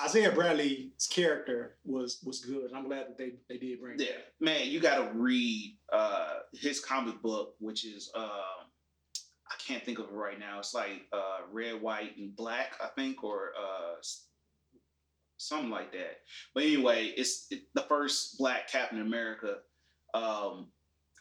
Isaiah 0.02 0.32
Bradley's 0.32 1.06
character 1.10 1.76
was 1.84 2.20
was 2.24 2.40
good. 2.44 2.70
I'm 2.74 2.86
glad 2.86 3.08
that 3.08 3.18
they 3.18 3.32
they 3.48 3.58
did 3.58 3.80
bring. 3.80 3.98
yeah, 3.98 4.06
that. 4.06 4.44
man, 4.44 4.68
you 4.68 4.78
got 4.80 4.96
to 4.96 5.10
read 5.18 5.76
uh, 5.92 6.34
his 6.54 6.78
comic 6.80 7.20
book, 7.20 7.54
which 7.58 7.84
is, 7.84 8.10
um, 8.14 8.22
I 8.24 9.54
can't 9.66 9.84
think 9.84 9.98
of 9.98 10.04
it 10.06 10.12
right 10.12 10.38
now. 10.38 10.60
It's 10.60 10.72
like 10.72 11.02
uh, 11.12 11.38
red, 11.52 11.80
white, 11.82 12.16
and 12.16 12.34
black, 12.36 12.74
I 12.82 12.88
think, 12.96 13.24
or 13.24 13.50
uh, 13.60 13.94
something 15.38 15.70
like 15.70 15.92
that. 15.92 16.18
But 16.54 16.64
anyway, 16.64 17.12
it's 17.16 17.46
it, 17.50 17.62
the 17.74 17.82
first 17.82 18.38
black 18.38 18.70
Captain 18.70 19.00
America. 19.00 19.56
Um, 20.14 20.68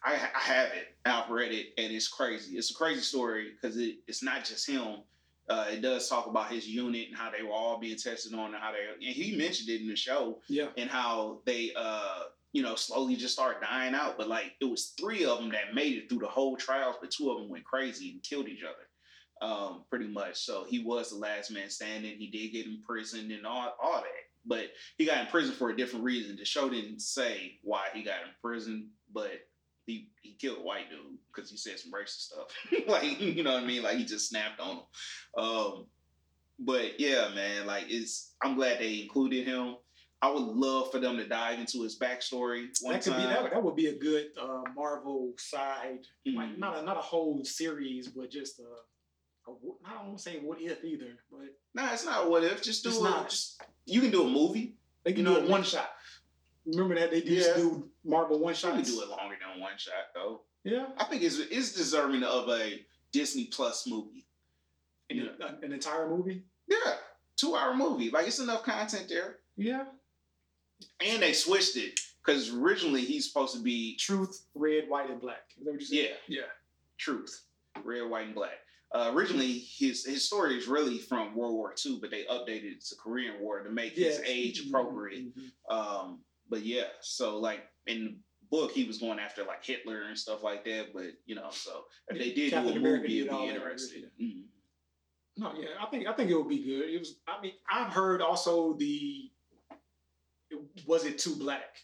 I, 0.03 0.13
I 0.13 0.39
have 0.39 0.69
it. 0.73 0.95
I've 1.05 1.29
read 1.29 1.51
it, 1.51 1.67
and 1.77 1.91
it's 1.91 2.07
crazy. 2.07 2.57
It's 2.57 2.71
a 2.71 2.73
crazy 2.73 3.01
story 3.01 3.51
because 3.51 3.77
it, 3.77 3.97
it's 4.07 4.23
not 4.23 4.45
just 4.45 4.69
him. 4.69 4.97
Uh, 5.49 5.67
it 5.71 5.81
does 5.81 6.09
talk 6.09 6.27
about 6.27 6.51
his 6.51 6.67
unit 6.67 7.07
and 7.07 7.17
how 7.17 7.31
they 7.31 7.41
were 7.41 7.53
all 7.53 7.79
being 7.79 7.97
tested 7.97 8.33
on, 8.33 8.53
and 8.53 8.61
how 8.61 8.71
they. 8.71 9.05
And 9.05 9.15
he 9.15 9.35
mentioned 9.37 9.69
it 9.69 9.81
in 9.81 9.87
the 9.87 9.95
show, 9.95 10.39
Yeah, 10.49 10.67
and 10.77 10.89
how 10.89 11.39
they, 11.45 11.71
uh, 11.75 12.23
you 12.53 12.61
know, 12.61 12.75
slowly 12.75 13.15
just 13.15 13.33
start 13.33 13.61
dying 13.61 13.95
out. 13.95 14.17
But 14.17 14.27
like, 14.27 14.53
it 14.59 14.65
was 14.65 14.93
three 14.99 15.25
of 15.25 15.39
them 15.39 15.49
that 15.51 15.73
made 15.73 15.93
it 15.93 16.09
through 16.09 16.19
the 16.19 16.27
whole 16.27 16.57
trials, 16.57 16.97
but 16.99 17.11
two 17.11 17.31
of 17.31 17.39
them 17.39 17.49
went 17.49 17.63
crazy 17.63 18.11
and 18.11 18.23
killed 18.23 18.47
each 18.47 18.63
other, 18.63 18.86
um, 19.41 19.83
pretty 19.89 20.07
much. 20.07 20.37
So 20.37 20.65
he 20.67 20.79
was 20.83 21.09
the 21.11 21.17
last 21.17 21.51
man 21.51 21.69
standing. 21.69 22.17
He 22.17 22.27
did 22.27 22.51
get 22.51 22.65
imprisoned 22.65 23.31
and 23.31 23.45
all, 23.45 23.73
all 23.81 23.95
that. 24.01 24.05
But 24.45 24.67
he 24.97 25.05
got 25.05 25.19
in 25.19 25.27
prison 25.27 25.53
for 25.53 25.69
a 25.69 25.75
different 25.75 26.05
reason. 26.05 26.37
The 26.37 26.45
show 26.45 26.69
didn't 26.69 27.01
say 27.01 27.59
why 27.63 27.87
he 27.93 28.01
got 28.03 28.21
in 28.21 28.29
prison, 28.41 28.89
but 29.13 29.31
he 29.85 30.09
he 30.21 30.33
killed 30.33 30.59
a 30.59 30.61
white 30.61 30.89
dude 30.89 31.17
because 31.33 31.49
he 31.51 31.57
said 31.57 31.79
some 31.79 31.91
racist 31.91 32.29
stuff. 32.31 32.47
like 32.87 33.19
you 33.19 33.43
know 33.43 33.53
what 33.53 33.63
I 33.63 33.65
mean? 33.67 33.83
Like 33.83 33.97
he 33.97 34.05
just 34.05 34.29
snapped 34.29 34.59
on 34.59 34.77
him. 34.77 35.43
Um, 35.43 35.85
but 36.59 36.99
yeah, 36.99 37.29
man, 37.35 37.65
like 37.67 37.85
it's. 37.89 38.33
I'm 38.41 38.55
glad 38.55 38.79
they 38.79 39.01
included 39.01 39.45
him. 39.45 39.75
I 40.21 40.31
would 40.31 40.41
love 40.41 40.91
for 40.91 40.99
them 40.99 41.17
to 41.17 41.27
dive 41.27 41.59
into 41.59 41.83
his 41.83 41.99
backstory 41.99 42.69
one 42.81 42.93
that 42.93 43.03
could 43.03 43.13
time. 43.13 43.21
be 43.21 43.27
that, 43.27 43.51
that 43.51 43.63
would 43.63 43.75
be 43.75 43.87
a 43.87 43.95
good 43.99 44.29
uh, 44.41 44.63
Marvel 44.75 45.33
side, 45.37 45.99
like 46.25 46.49
Mhm. 46.49 46.57
not 46.57 46.77
a, 46.79 46.81
not 46.81 46.97
a 46.97 47.01
whole 47.01 47.45
series, 47.45 48.07
but 48.07 48.31
just 48.31 48.59
a, 48.59 48.63
I 49.85 49.93
don't 49.93 50.05
want 50.07 50.17
to 50.17 50.23
say 50.23 50.39
what 50.39 50.61
if 50.61 50.83
either, 50.83 51.17
but 51.31 51.55
Nah, 51.73 51.93
it's 51.93 52.05
not 52.05 52.29
what 52.29 52.43
if. 52.43 52.61
Just 52.61 52.83
do 52.83 52.89
It's 52.89 52.99
a, 52.99 53.03
not. 53.03 53.29
Just 53.29 53.61
you 53.85 54.01
can 54.01 54.11
do 54.11 54.23
a 54.23 54.29
movie. 54.29 54.75
they 55.03 55.13
can 55.13 55.19
You 55.21 55.25
do 55.25 55.31
know 55.31 55.35
a 55.35 55.39
I 55.39 55.41
mean? 55.43 55.51
one 55.51 55.63
shot. 55.63 55.89
Remember 56.65 56.95
that 56.95 57.11
they 57.11 57.21
Yeah. 57.23 57.53
to 57.53 57.59
do 57.59 57.91
Marvel 58.03 58.39
one 58.39 58.53
shot. 58.53 58.71
to 58.71 58.77
shots. 58.79 58.91
do 58.91 59.01
it 59.03 59.09
longer 59.09 59.35
than 59.39 59.61
one 59.61 59.77
shot 59.77 59.93
though. 60.13 60.41
Yeah, 60.63 60.87
I 60.97 61.05
think 61.05 61.21
it's 61.23 61.37
it's 61.39 61.73
deserving 61.73 62.23
of 62.23 62.49
a 62.49 62.85
Disney 63.13 63.45
Plus 63.45 63.87
movie. 63.87 64.25
Yeah. 65.09 65.27
an 65.63 65.71
entire 65.71 66.09
movie. 66.09 66.43
Yeah, 66.67 66.95
two 67.37 67.55
hour 67.55 67.73
movie. 67.73 68.09
Like 68.11 68.27
it's 68.27 68.39
enough 68.39 68.63
content 68.63 69.07
there. 69.07 69.37
Yeah, 69.55 69.85
And 70.99 71.21
they 71.23 71.31
switched 71.33 71.77
it 71.77 71.97
because 72.23 72.53
originally 72.53 73.05
he's 73.05 73.25
supposed 73.27 73.55
to 73.55 73.61
be 73.61 73.95
Truth, 73.95 74.43
Red, 74.53 74.89
White, 74.89 75.09
and 75.09 75.21
Black. 75.21 75.45
Is 75.57 75.63
that 75.65 75.71
what 75.71 75.79
you 75.79 75.87
said? 75.87 75.97
yeah 76.27 76.39
Yeah. 76.41 76.47
truth, 76.97 77.43
red, 77.83 78.03
white, 78.09 78.25
and 78.25 78.35
black. 78.35 78.59
Uh, 78.93 79.11
originally, 79.13 79.53
his 79.77 80.05
his 80.05 80.25
story 80.25 80.57
is 80.57 80.67
really 80.67 80.97
from 80.97 81.35
World 81.35 81.53
War 81.55 81.73
II, 81.85 81.99
but 81.99 82.09
they 82.09 82.23
updated 82.23 82.77
it 82.77 82.85
to 82.85 82.95
Korean 82.95 83.39
War 83.41 83.61
to 83.61 83.69
make 83.69 83.93
his 83.93 84.19
age 84.25 84.65
appropriate. 84.67 85.35
Mhm. 85.37 85.51
Um, 85.69 86.23
but 86.49 86.61
yeah, 86.63 86.87
so 87.01 87.37
like 87.39 87.67
in 87.87 88.05
the 88.05 88.17
book, 88.49 88.71
he 88.71 88.85
was 88.85 88.97
going 88.97 89.19
after 89.19 89.43
like 89.43 89.63
Hitler 89.65 90.03
and 90.03 90.17
stuff 90.17 90.41
like 90.41 90.63
that. 90.65 90.93
But 90.93 91.11
you 91.25 91.35
know, 91.35 91.49
so 91.51 91.85
if 92.07 92.17
they 92.17 92.31
did 92.31 92.51
Captain 92.51 92.71
do 92.73 92.77
a 92.77 92.81
America 92.81 93.01
movie, 93.03 93.19
it'd 93.19 93.31
be 93.31 93.47
interesting. 93.47 94.03
Mhm. 94.21 94.43
No, 95.39 95.53
yeah, 95.59 95.67
I 95.81 95.85
think 95.87 96.07
I 96.07 96.13
think 96.13 96.31
it 96.31 96.35
would 96.35 96.47
be 96.47 96.63
good. 96.63 96.89
It 96.89 96.97
was. 96.99 97.19
I 97.27 97.41
mean, 97.41 97.53
I've 97.69 97.91
heard 97.91 98.21
also 98.21 98.73
the. 98.73 99.29
Was 100.85 101.03
it 101.05 101.17
too 101.19 101.35
black? 101.35 101.75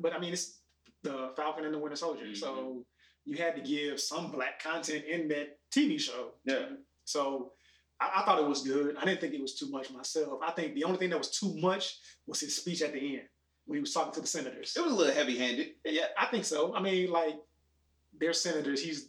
But 0.00 0.14
I 0.14 0.18
mean, 0.18 0.32
it's 0.32 0.60
the 1.02 1.32
Falcon 1.36 1.66
and 1.66 1.74
the 1.74 1.78
Winter 1.78 1.96
Soldier, 1.96 2.24
Mhm. 2.26 2.36
so 2.36 2.86
you 3.26 3.36
had 3.36 3.56
to 3.56 3.62
give 3.62 4.00
some 4.00 4.30
black 4.30 4.62
content 4.62 5.04
in 5.04 5.28
that 5.28 5.58
TV 5.70 5.98
show. 6.00 6.32
Yeah. 6.44 6.66
So 7.04 7.52
I, 8.00 8.20
I 8.20 8.24
thought 8.24 8.38
it 8.40 8.46
was 8.48 8.62
good. 8.62 8.96
I 9.00 9.04
didn't 9.04 9.20
think 9.20 9.34
it 9.34 9.40
was 9.40 9.54
too 9.54 9.70
much 9.70 9.90
myself. 9.90 10.40
I 10.46 10.50
think 10.52 10.74
the 10.74 10.84
only 10.84 10.98
thing 10.98 11.10
that 11.10 11.18
was 11.18 11.30
too 11.30 11.54
much 11.58 11.98
was 12.26 12.40
his 12.40 12.56
speech 12.56 12.82
at 12.82 12.92
the 12.92 12.98
end 13.00 13.22
when 13.66 13.76
he 13.76 13.80
was 13.80 13.92
talking 13.92 14.12
to 14.14 14.20
the 14.20 14.26
senators. 14.26 14.74
It 14.76 14.82
was 14.84 14.92
a 14.92 14.96
little 14.96 15.14
heavy 15.14 15.38
handed. 15.38 15.68
Yeah, 15.84 16.06
I 16.18 16.26
think 16.26 16.44
so. 16.44 16.74
I 16.74 16.80
mean, 16.82 17.10
like, 17.10 17.34
they're 18.20 18.32
senators. 18.34 18.82
He's, 18.82 19.08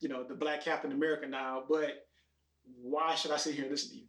you 0.00 0.08
know, 0.08 0.24
the 0.24 0.34
black 0.34 0.64
Captain 0.64 0.90
America 0.92 1.26
now. 1.28 1.62
But 1.68 2.06
why 2.82 3.14
should 3.14 3.30
I 3.30 3.36
sit 3.36 3.54
here 3.54 3.64
and 3.64 3.70
listen 3.70 3.90
to 3.90 3.96
you? 3.98 4.04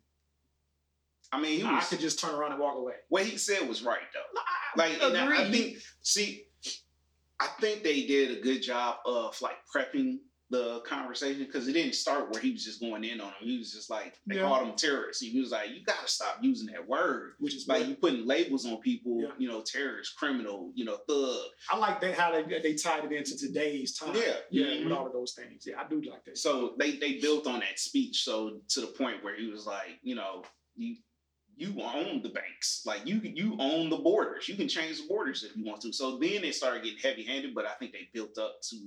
I 1.31 1.41
mean, 1.41 1.59
he 1.59 1.65
I 1.65 1.81
could 1.81 1.99
just 1.99 2.19
turn 2.19 2.33
around 2.35 2.51
and 2.53 2.61
walk 2.61 2.77
away. 2.77 2.93
what 3.09 3.25
he 3.25 3.37
said 3.37 3.67
was 3.67 3.83
right 3.83 3.99
though. 4.13 4.19
No, 4.33 4.41
I- 4.41 4.89
Like, 5.09 5.39
I 5.39 5.51
think, 5.51 5.77
see, 6.01 6.45
I 7.39 7.47
think 7.59 7.83
they 7.83 8.05
did 8.05 8.38
a 8.38 8.41
good 8.41 8.61
job 8.61 8.97
of 9.05 9.39
like 9.41 9.57
prepping 9.75 10.17
the 10.51 10.79
conversation 10.81 11.43
because 11.43 11.67
it 11.67 11.73
didn't 11.73 11.95
start 11.95 12.31
where 12.31 12.39
he 12.39 12.51
was 12.51 12.63
just 12.63 12.79
going 12.79 13.03
in 13.03 13.19
on 13.19 13.29
him. 13.29 13.33
He 13.47 13.57
was 13.57 13.73
just 13.73 13.89
like 13.89 14.13
they 14.27 14.36
Yeah. 14.36 14.43
called 14.43 14.67
him 14.67 14.75
terrorists. 14.75 15.21
He 15.23 15.39
was 15.39 15.49
like, 15.49 15.71
you 15.71 15.83
got 15.83 15.99
to 16.05 16.07
stop 16.07 16.38
using 16.41 16.67
that 16.67 16.88
word. 16.88 17.33
which 17.39 17.55
is 17.55 17.67
Like 17.67 17.79
like 17.79 17.89
you 17.89 17.95
putting 17.95 18.27
labels 18.27 18.65
on 18.65 18.77
people, 18.79 19.21
Yeah. 19.23 19.31
you 19.39 19.47
know, 19.49 19.61
terrorist, 19.61 20.15
criminal, 20.17 20.71
you 20.75 20.86
know, 20.86 20.97
thug. 21.09 21.49
I 21.69 21.77
like 21.77 21.99
that 22.01 22.13
how 22.15 22.31
they 22.31 22.43
they 22.61 22.75
tied 22.75 23.05
it 23.05 23.11
into 23.11 23.36
today's 23.38 23.97
time. 23.97 24.15
Yeah. 24.15 24.38
yeah, 24.51 24.65
Mhm. 24.67 24.83
with 24.83 24.93
all 24.93 25.07
of 25.07 25.13
those 25.13 25.33
things. 25.33 25.65
Yeah, 25.65 25.81
I 25.81 25.88
do 25.89 25.99
like 26.01 26.23
that. 26.25 26.38
So 26.38 26.75
they 26.77 26.91
they 26.97 27.19
built 27.19 27.47
on 27.47 27.59
that 27.61 27.79
speech. 27.79 28.23
So 28.23 28.61
to 28.69 28.81
the 28.81 28.88
point 28.88 29.23
where 29.23 29.36
he 29.36 29.47
was 29.47 29.65
like, 29.65 29.99
you 30.03 30.13
know, 30.13 30.43
you 30.75 30.97
you 31.57 31.73
own 31.81 32.21
the 32.21 32.29
banks, 32.29 32.83
like 32.85 33.05
you 33.05 33.19
you 33.23 33.55
own 33.59 33.89
the 33.89 33.97
borders. 33.97 34.47
You 34.49 34.55
can 34.55 34.67
change 34.67 35.01
the 35.01 35.07
borders 35.07 35.43
if 35.43 35.55
you 35.55 35.63
want 35.65 35.81
to. 35.81 35.93
So 35.93 36.17
then 36.17 36.43
it 36.43 36.55
started 36.55 36.83
getting 36.83 36.99
heavy 36.99 37.23
handed, 37.23 37.55
but 37.55 37.65
I 37.65 37.73
think 37.79 37.91
they 37.93 38.09
built 38.13 38.37
up 38.37 38.61
to 38.69 38.77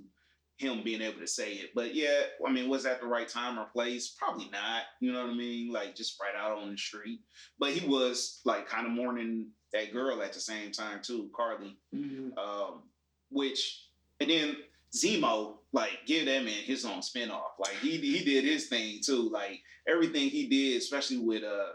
him 0.58 0.82
being 0.82 1.00
able 1.00 1.20
to 1.20 1.26
say 1.26 1.52
it. 1.52 1.70
But 1.74 1.94
yeah, 1.94 2.22
I 2.46 2.50
mean, 2.50 2.68
was 2.68 2.82
that 2.82 3.00
the 3.00 3.06
right 3.06 3.28
time 3.28 3.58
or 3.58 3.66
place? 3.66 4.08
Probably 4.18 4.48
not. 4.50 4.82
You 5.00 5.12
know 5.12 5.22
what 5.22 5.30
I 5.30 5.34
mean? 5.34 5.72
Like 5.72 5.94
just 5.94 6.20
right 6.20 6.34
out 6.36 6.58
on 6.58 6.70
the 6.70 6.76
street. 6.76 7.20
But 7.58 7.72
he 7.72 7.86
was 7.86 8.40
like 8.44 8.66
kind 8.68 8.86
of 8.86 8.92
mourning 8.92 9.48
that 9.72 9.92
girl 9.92 10.20
at 10.22 10.32
the 10.32 10.40
same 10.40 10.72
time 10.72 11.00
too, 11.02 11.30
Karli 11.36 11.76
Mhm. 11.94 12.36
um, 12.38 12.82
which 13.30 13.84
and 14.20 14.30
then 14.30 14.56
Zemo, 14.96 15.58
like 15.72 16.00
give 16.06 16.24
that 16.26 16.44
man 16.44 16.62
his 16.64 16.84
own 16.84 17.00
spinoff. 17.00 17.50
Like 17.58 17.74
he 17.80 17.98
he 17.98 18.24
did 18.24 18.44
his 18.44 18.68
thing 18.68 19.00
too. 19.04 19.28
Like 19.30 19.60
everything 19.86 20.28
he 20.30 20.46
did, 20.48 20.78
especially 20.78 21.18
with 21.18 21.44
uh 21.44 21.72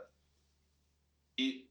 it 1.49 1.63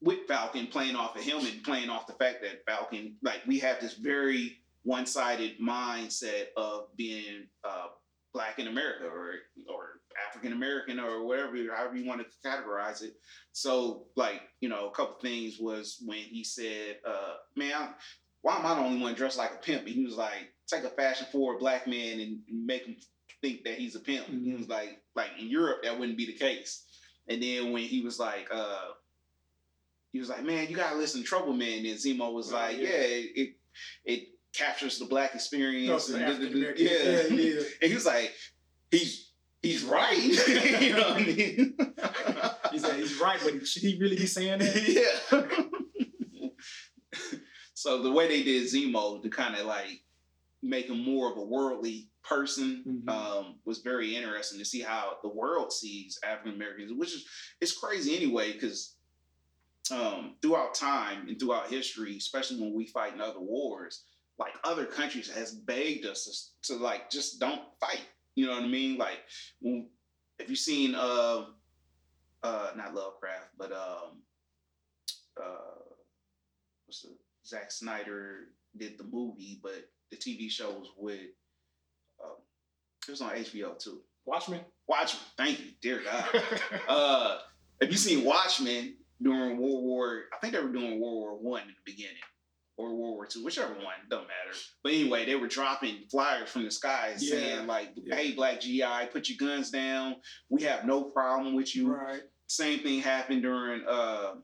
with 0.00 0.26
Falcon 0.28 0.66
playing 0.68 0.96
off 0.96 1.16
of 1.16 1.22
him 1.22 1.38
and 1.38 1.62
playing 1.64 1.90
off 1.90 2.06
the 2.06 2.12
fact 2.14 2.42
that 2.42 2.64
Falcon, 2.66 3.16
like 3.22 3.40
we 3.46 3.58
have 3.58 3.80
this 3.80 3.94
very 3.94 4.58
one-sided 4.84 5.58
mindset 5.60 6.46
of 6.56 6.86
being 6.96 7.46
uh 7.64 7.88
black 8.32 8.58
in 8.58 8.68
America 8.68 9.04
or 9.04 9.34
or 9.68 10.00
African 10.28 10.52
American 10.52 11.00
or 11.00 11.24
whatever, 11.24 11.56
however 11.74 11.96
you 11.96 12.06
want 12.06 12.20
to 12.20 12.48
categorize 12.48 13.02
it. 13.02 13.14
So 13.52 14.06
like, 14.16 14.42
you 14.60 14.68
know, 14.68 14.88
a 14.88 14.90
couple 14.90 15.16
things 15.20 15.58
was 15.58 16.02
when 16.04 16.18
he 16.18 16.44
said, 16.44 16.98
uh, 17.06 17.34
man, 17.56 17.94
why 18.42 18.56
am 18.56 18.66
I 18.66 18.74
the 18.74 18.80
only 18.80 19.00
one 19.00 19.14
dressed 19.14 19.38
like 19.38 19.52
a 19.52 19.58
pimp? 19.58 19.86
And 19.86 19.94
he 19.94 20.04
was 20.04 20.16
like, 20.16 20.52
take 20.66 20.84
a 20.84 20.90
fashion 20.90 21.26
forward 21.32 21.58
black 21.58 21.86
man 21.86 22.20
and 22.20 22.38
make 22.50 22.84
him 22.84 22.96
think 23.40 23.64
that 23.64 23.74
he's 23.74 23.94
a 23.94 24.00
pimp. 24.00 24.28
And 24.28 24.44
he 24.44 24.54
was 24.54 24.68
like, 24.68 25.00
like 25.14 25.30
in 25.38 25.48
Europe, 25.48 25.82
that 25.82 25.98
wouldn't 25.98 26.18
be 26.18 26.26
the 26.26 26.32
case. 26.32 26.84
And 27.28 27.42
then 27.42 27.72
when 27.72 27.84
he 27.84 28.02
was 28.02 28.18
like, 28.18 28.48
uh, 28.52 28.88
he 30.12 30.20
was 30.20 30.28
like, 30.28 30.44
man, 30.44 30.68
you 30.68 30.76
gotta 30.76 30.96
listen 30.96 31.20
to 31.22 31.26
Trouble 31.26 31.52
Man. 31.52 31.84
And 31.84 31.98
Zemo 31.98 32.32
was 32.32 32.52
Oh, 32.52 32.56
like, 32.56 32.76
yeah. 32.78 32.84
yeah, 32.84 32.90
it, 32.94 33.30
it 33.36 33.48
it 34.04 34.28
captures 34.54 34.98
the 34.98 35.04
black 35.04 35.34
experience. 35.34 36.08
No, 36.08 36.16
and 36.16 36.54
yeah. 36.56 36.72
Yeah, 36.76 37.22
yeah. 37.30 37.60
And 37.82 37.88
he 37.90 37.94
was 37.94 38.06
like, 38.06 38.32
he's 38.90 39.30
he's 39.62 39.84
right. 39.84 40.16
you 40.80 40.94
know 40.94 41.08
what 41.10 41.22
I 41.22 41.24
mean? 41.24 41.76
He 42.72 42.78
said 42.78 42.96
he's 42.96 43.18
right, 43.18 43.40
but 43.42 43.66
should 43.66 43.82
he 43.82 43.98
really 43.98 44.16
be 44.16 44.26
saying 44.26 44.58
that? 44.60 44.88
yeah. 45.32 46.50
so 47.74 48.02
the 48.02 48.12
way 48.12 48.28
they 48.28 48.42
did 48.42 48.64
Zemo 48.64 49.22
to 49.22 49.28
kind 49.30 49.54
of 49.56 49.66
like 49.66 49.88
make 50.62 50.86
him 50.88 51.02
more 51.02 51.30
of 51.32 51.38
a 51.38 51.44
worldly 51.44 52.08
person 52.24 52.84
Mhm. 52.86 53.08
um, 53.10 53.58
was 53.64 53.78
very 53.78 54.14
interesting 54.16 54.58
to 54.58 54.64
see 54.64 54.80
how 54.82 55.16
the 55.22 55.28
world 55.30 55.72
sees 55.72 56.18
African 56.24 56.54
Americans, 56.54 56.92
which 56.94 57.14
is 57.14 57.26
it's 57.60 57.76
crazy 57.76 58.16
anyway 58.16 58.52
because 58.52 58.96
um, 59.90 60.34
throughout 60.42 60.74
time 60.74 61.28
and 61.28 61.38
throughout 61.38 61.70
history, 61.70 62.16
especially 62.16 62.60
when 62.60 62.74
we 62.74 62.86
fight 62.86 63.14
in 63.14 63.20
other 63.20 63.40
wars, 63.40 64.04
like 64.38 64.54
other 64.64 64.84
countries 64.84 65.30
has 65.30 65.52
begged 65.52 66.06
us 66.06 66.52
to, 66.62 66.74
to 66.74 66.82
like 66.82 67.10
just 67.10 67.40
don't 67.40 67.62
fight. 67.80 68.02
You 68.34 68.46
know 68.46 68.52
what 68.52 68.64
I 68.64 68.68
mean? 68.68 68.98
Like 68.98 69.18
when, 69.60 69.88
if 70.38 70.48
you've 70.48 70.58
seen 70.58 70.94
uh 70.94 71.46
uh 72.42 72.70
not 72.76 72.94
Lovecraft, 72.94 73.50
but 73.58 73.72
um 73.72 74.22
uh 75.40 75.82
what's 76.86 77.02
the 77.02 77.16
Zack 77.44 77.70
Snyder 77.72 78.48
did 78.76 78.98
the 78.98 79.04
movie, 79.04 79.58
but 79.62 79.90
the 80.10 80.16
TV 80.16 80.50
show 80.50 80.70
was 80.70 80.88
with 80.96 81.20
um, 82.22 82.36
it 83.06 83.10
was 83.10 83.20
on 83.20 83.30
HBO 83.30 83.78
too. 83.78 84.00
Watchmen. 84.24 84.60
Watchmen, 84.86 85.22
thank 85.36 85.58
you, 85.58 85.66
dear 85.82 86.02
God. 86.04 86.24
uh 86.88 87.38
have 87.80 87.90
you 87.90 87.96
seen 87.96 88.24
Watchmen 88.24 88.94
during 89.22 89.58
World 89.58 89.82
War 89.84 90.22
I 90.32 90.38
think 90.38 90.54
they 90.54 90.60
were 90.60 90.68
doing 90.72 91.00
World 91.00 91.12
War 91.20 91.36
One 91.38 91.62
in 91.62 91.68
the 91.68 91.74
beginning. 91.92 92.16
Or 92.76 92.90
World 92.94 93.14
War 93.16 93.26
Two, 93.26 93.44
whichever 93.44 93.74
one, 93.74 93.94
don't 94.08 94.22
matter. 94.28 94.56
But 94.84 94.92
anyway, 94.92 95.26
they 95.26 95.34
were 95.34 95.48
dropping 95.48 96.04
flyers 96.10 96.48
from 96.48 96.62
the 96.64 96.70
sky 96.70 97.16
Yeah. 97.18 97.30
saying 97.30 97.66
like, 97.66 97.90
Yeah. 97.96 98.14
"Hey, 98.14 98.32
Black 98.32 98.60
GI, 98.60 99.06
put 99.12 99.28
your 99.28 99.36
guns 99.36 99.70
down. 99.70 100.16
We 100.48 100.62
have 100.62 100.84
no 100.84 101.02
problem 101.04 101.54
with 101.54 101.74
you." 101.74 101.88
right. 101.92 102.22
same 102.50 102.78
thing 102.80 103.00
happened 103.00 103.42
during 103.42 103.84
uh 103.86 104.36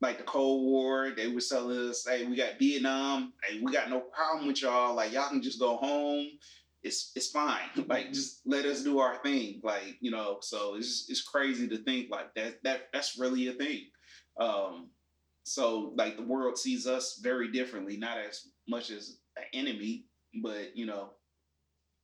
like 0.00 0.18
the 0.18 0.24
Cold 0.24 0.64
War. 0.66 1.10
They 1.16 1.26
were 1.26 1.40
telling 1.40 1.88
us, 1.88 2.06
hey, 2.06 2.24
we 2.26 2.36
got 2.36 2.58
Vietnam, 2.58 3.32
hey, 3.42 3.58
we 3.60 3.72
got 3.72 3.90
no 3.90 3.98
problem 4.00 4.46
with 4.46 4.62
y'all. 4.62 4.94
Like 4.94 5.12
y'all 5.12 5.28
can 5.28 5.42
just 5.42 5.58
go 5.58 5.76
home. 5.76 6.28
It's 6.82 7.12
it's 7.16 7.30
fine. 7.30 7.68
Like 7.88 8.12
just 8.12 8.40
let 8.46 8.64
us 8.64 8.82
do 8.82 8.98
our 8.98 9.16
thing. 9.16 9.60
Like, 9.62 9.96
you 10.00 10.10
know, 10.10 10.38
so 10.40 10.76
it's 10.76 11.06
it's 11.08 11.22
crazy 11.22 11.68
to 11.68 11.78
think 11.78 12.10
like 12.10 12.34
that 12.34 12.62
that 12.64 12.88
that's 12.92 13.18
really 13.18 13.48
a 13.48 13.52
thing. 13.52 13.86
Um 14.40 14.90
so 15.44 15.94
like 15.96 16.16
the 16.16 16.22
world 16.22 16.58
sees 16.58 16.86
us 16.86 17.20
very 17.22 17.50
differently, 17.50 17.96
not 17.96 18.18
as 18.18 18.48
much 18.68 18.90
as 18.90 19.18
an 19.36 19.44
enemy, 19.54 20.04
but 20.42 20.76
you 20.76 20.86
know, 20.86 21.10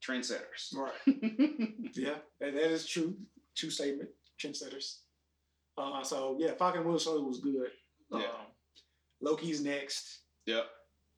trendsetters. 0.06 0.74
Right. 0.74 0.92
Yeah, 1.94 2.16
that, 2.40 2.54
that 2.54 2.72
is 2.72 2.86
true. 2.86 3.14
True 3.54 3.70
statement. 3.70 4.08
Trendsetters. 4.42 4.98
Uh, 5.78 6.02
so 6.02 6.36
yeah, 6.40 6.52
Falcon 6.58 6.80
and 6.80 6.88
Winter 6.88 7.04
Soldier 7.04 7.24
was 7.24 7.38
good. 7.38 7.70
Yeah. 8.10 8.18
Um, 8.18 8.46
Loki's 9.22 9.62
next. 9.62 10.22
Yep. 10.46 10.64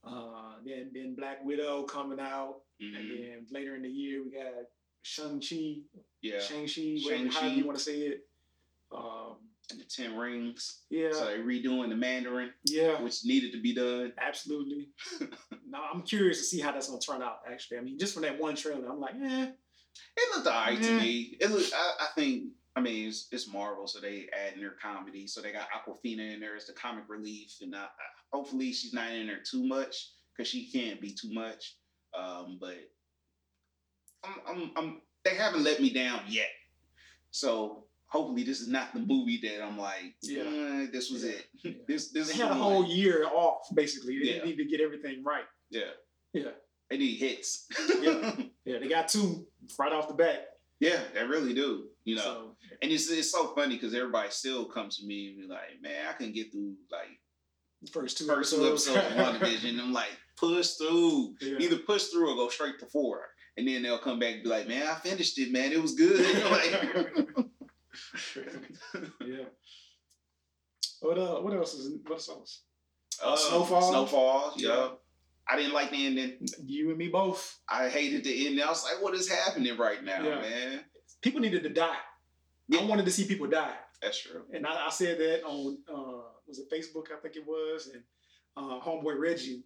Uh, 0.04 0.54
then 0.64 0.90
then 0.94 1.14
Black 1.16 1.44
Widow 1.44 1.84
coming 1.84 2.20
out, 2.20 2.60
and 2.80 2.94
Mhm. 2.94 3.18
then 3.20 3.46
later 3.50 3.74
in 3.76 3.82
the 3.82 3.88
year 3.90 4.22
we 4.22 4.30
got 4.30 4.52
Shang 5.02 5.40
Chi, 5.40 5.82
Yeah. 6.20 6.40
Shang 6.40 6.66
Chi, 6.66 6.98
Shang-Chi. 6.98 7.32
however 7.38 7.54
you 7.54 7.64
want 7.64 7.78
to 7.78 7.84
say 7.84 7.98
it. 8.00 8.28
Um, 8.92 9.36
And 9.70 9.80
the 9.80 9.84
Ten 9.84 10.16
Rings. 10.16 10.82
yeah, 10.90 11.10
So 11.12 11.24
they're 11.24 11.42
redoing 11.42 11.88
the 11.88 11.96
Mandarin, 11.96 12.52
yeah, 12.64 13.00
which 13.02 13.24
needed 13.24 13.50
to 13.52 13.60
be 13.60 13.74
done. 13.74 14.12
absolutely. 14.18 14.90
now 15.68 15.88
I'm 15.92 16.02
curious 16.02 16.38
to 16.38 16.44
see 16.44 16.60
how 16.60 16.70
that's 16.72 16.88
gonna 16.88 17.00
turn 17.00 17.20
out. 17.22 17.40
Actually, 17.48 17.78
I 17.78 17.80
mean, 17.80 17.98
just 17.98 18.14
from 18.14 18.22
that 18.22 18.38
one 18.38 18.54
trailer, 18.54 18.88
I'm 18.88 19.00
like, 19.00 19.14
eh, 19.16 19.52
It 20.16 20.36
looked 20.36 20.46
alright 20.46 20.80
to 20.82 20.90
me. 21.00 21.36
It 21.40 21.50
looked. 21.50 21.72
I, 21.74 21.94
I 22.00 22.06
think. 22.14 22.52
I 22.76 22.80
mean, 22.82 23.08
it's, 23.08 23.26
it's 23.32 23.48
Marvel, 23.48 23.86
so 23.86 23.98
they 24.00 24.28
add 24.34 24.52
in 24.52 24.60
their 24.60 24.72
comedy. 24.82 25.26
So 25.26 25.40
they 25.40 25.50
got 25.50 25.68
Awkwafina 25.70 26.34
in 26.34 26.40
there 26.40 26.54
as 26.54 26.66
the 26.66 26.74
comic 26.74 27.08
relief, 27.08 27.56
and 27.62 27.74
I, 27.74 27.84
I 27.84 27.88
hopefully 28.32 28.70
she's 28.72 28.92
not 28.92 29.10
in 29.12 29.26
there 29.26 29.42
too 29.42 29.64
much 29.66 30.10
because 30.36 30.46
she 30.48 30.70
can't 30.70 31.00
be 31.00 31.12
too 31.14 31.32
much. 31.32 31.76
Um, 32.18 32.58
but 32.60 32.74
I'm, 34.24 34.34
I'm, 34.48 34.70
I'm, 34.76 35.00
they 35.24 35.34
haven't 35.34 35.64
let 35.64 35.80
me 35.80 35.90
down 35.92 36.20
yet. 36.28 36.48
So 37.30 37.84
hopefully 38.06 38.44
this 38.44 38.60
is 38.60 38.68
not 38.68 38.92
the 38.94 39.00
movie 39.00 39.40
that 39.42 39.62
I'm 39.64 39.78
like, 39.78 40.14
Yeah. 40.22 40.44
yeah, 40.44 40.86
this 40.92 41.10
was 41.10 41.24
Yeah. 41.24 41.30
it. 41.32 41.46
Yeah. 41.62 41.72
this, 41.88 42.10
this 42.12 42.28
They 42.28 42.34
is 42.34 42.40
had 42.40 42.50
a 42.50 42.54
whole 42.54 42.82
one. 42.82 42.90
year 42.90 43.26
off, 43.26 43.68
basically. 43.74 44.18
They 44.18 44.36
Yeah. 44.36 44.44
need 44.44 44.56
to 44.56 44.64
get 44.64 44.80
everything 44.80 45.22
right. 45.24 45.44
Yeah, 45.70 45.90
Yeah. 46.32 46.50
they 46.90 46.98
need 46.98 47.16
hits. 47.16 47.66
Yeah. 48.00 48.36
Yeah, 48.66 48.78
they 48.80 48.88
got 48.88 49.06
two 49.08 49.46
right 49.78 49.92
off 49.92 50.08
the 50.08 50.14
bat. 50.14 50.48
yeah, 50.80 50.98
they 51.14 51.22
really 51.24 51.54
do. 51.54 51.84
You 52.04 52.16
know, 52.16 52.22
So, 52.22 52.56
and 52.82 52.90
it's 52.90 53.08
it's 53.08 53.30
so 53.30 53.54
funny 53.54 53.76
because 53.76 53.94
everybody 53.94 54.28
still 54.32 54.64
comes 54.64 54.96
to 54.98 55.06
me 55.06 55.28
and 55.28 55.36
be 55.40 55.46
like, 55.46 55.80
man, 55.80 56.06
I 56.08 56.14
can 56.14 56.32
get 56.32 56.50
through 56.50 56.74
like 56.90 57.20
first 57.92 58.18
two 58.18 58.26
first 58.26 58.52
two 58.52 58.66
episodes. 58.66 58.88
episodes 58.88 59.12
of 59.12 59.18
WandaVision. 59.40 59.78
I'm 59.80 59.92
like, 59.92 60.10
push 60.36 60.70
through. 60.72 61.34
Yeah. 61.40 61.58
Either 61.60 61.78
push 61.78 62.04
through 62.06 62.30
or 62.32 62.36
go 62.36 62.48
straight 62.48 62.78
to 62.80 62.86
four. 62.86 63.22
And 63.56 63.66
then 63.66 63.82
they'll 63.82 63.98
come 63.98 64.18
back 64.18 64.34
and 64.34 64.42
be 64.42 64.48
like, 64.50 64.68
man, 64.68 64.86
I 64.86 64.94
finished 64.96 65.38
it, 65.38 65.50
man. 65.50 65.72
It 65.72 65.80
was 65.80 65.94
good. 65.94 66.20
yeah. 69.26 69.44
What 71.00 71.18
uh? 71.18 71.36
What 71.40 71.54
else 71.54 71.74
is? 71.74 71.90
What 72.06 72.14
else? 72.28 72.62
uh, 73.24 73.36
Snowfall? 73.36 73.90
Snowfall, 73.90 74.52
yeah. 74.56 74.68
Yeah. 74.68 74.88
I 75.48 75.56
didn't 75.56 75.72
like 75.74 75.90
the 75.90 76.06
ending. 76.06 76.46
You 76.64 76.88
and 76.90 76.98
me 76.98 77.08
both. 77.08 77.60
I 77.68 77.88
hated 77.88 78.24
the 78.24 78.46
ending. 78.46 78.62
I 78.64 78.68
was 78.68 78.82
like, 78.84 79.00
what 79.02 79.14
is 79.14 79.28
happening 79.30 79.76
right 79.78 80.02
now, 80.02 80.22
Yeah. 80.22 80.40
man? 80.40 80.80
People 81.22 81.40
needed 81.40 81.62
to 81.62 81.68
die. 81.68 81.96
Yeah. 82.68 82.80
I 82.80 82.84
wanted 82.84 83.04
to 83.04 83.12
see 83.12 83.26
people 83.26 83.46
die, 83.46 83.74
That's 84.02 84.20
true. 84.20 84.42
and 84.52 84.66
I, 84.66 84.86
I 84.86 84.90
said 84.90 85.18
that 85.18 85.44
on 85.44 85.78
uh, 85.88 86.22
was 86.48 86.58
it 86.58 86.68
Facebook? 86.70 87.12
I 87.16 87.20
think 87.20 87.36
it 87.36 87.46
was, 87.46 87.88
and 87.92 88.02
uh, 88.56 88.80
homeboy 88.80 89.16
Reggie, 89.18 89.62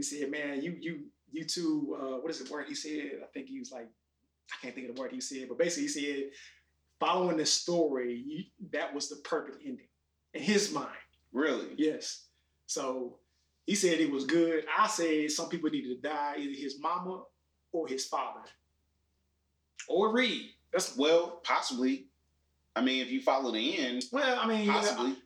he 0.00 0.04
said, 0.04 0.30
"Man, 0.30 0.62
you 0.62 0.76
you 0.80 1.00
you 1.32 1.44
two, 1.44 1.96
uh, 2.00 2.18
what 2.20 2.30
is 2.30 2.42
the 2.42 2.52
word 2.52 2.66
he 2.68 2.74
said? 2.74 3.20
I 3.22 3.26
think 3.32 3.48
he 3.48 3.58
was 3.58 3.70
like, 3.70 3.88
I 4.52 4.56
can't 4.62 4.74
think 4.74 4.88
of 4.88 4.96
the 4.96 5.00
word 5.00 5.12
he 5.12 5.20
said, 5.20 5.48
but 5.48 5.58
basically 5.58 5.84
he 5.84 5.88
said, 5.88 6.30
following 6.98 7.36
the 7.36 7.46
story, 7.46 8.22
you, 8.26 8.44
that 8.72 8.92
was 8.94 9.08
the 9.08 9.16
perfect 9.16 9.58
ending 9.64 9.86
in 10.34 10.42
his 10.42 10.72
mind. 10.72 10.88
Really? 11.32 11.68
Yes. 11.76 12.26
So 12.66 13.18
he 13.66 13.74
said 13.74 14.00
it 14.00 14.10
was 14.10 14.24
good. 14.24 14.64
I 14.76 14.88
said 14.88 15.30
some 15.30 15.48
people 15.48 15.70
needed 15.70 16.02
to 16.02 16.08
die, 16.08 16.34
either 16.38 16.60
his 16.60 16.80
mama 16.80 17.22
or 17.72 17.86
his 17.86 18.06
father. 18.06 18.40
Or 19.88 20.12
Reed. 20.12 20.50
That's 20.72 20.96
Well, 20.96 21.40
possibly. 21.44 22.06
I 22.76 22.80
mean, 22.80 23.02
if 23.02 23.10
you 23.10 23.20
follow 23.20 23.52
the 23.52 23.78
end, 23.78 24.04
well, 24.12 24.38
I 24.40 24.46
mean, 24.46 24.68
possibly. 24.68 25.16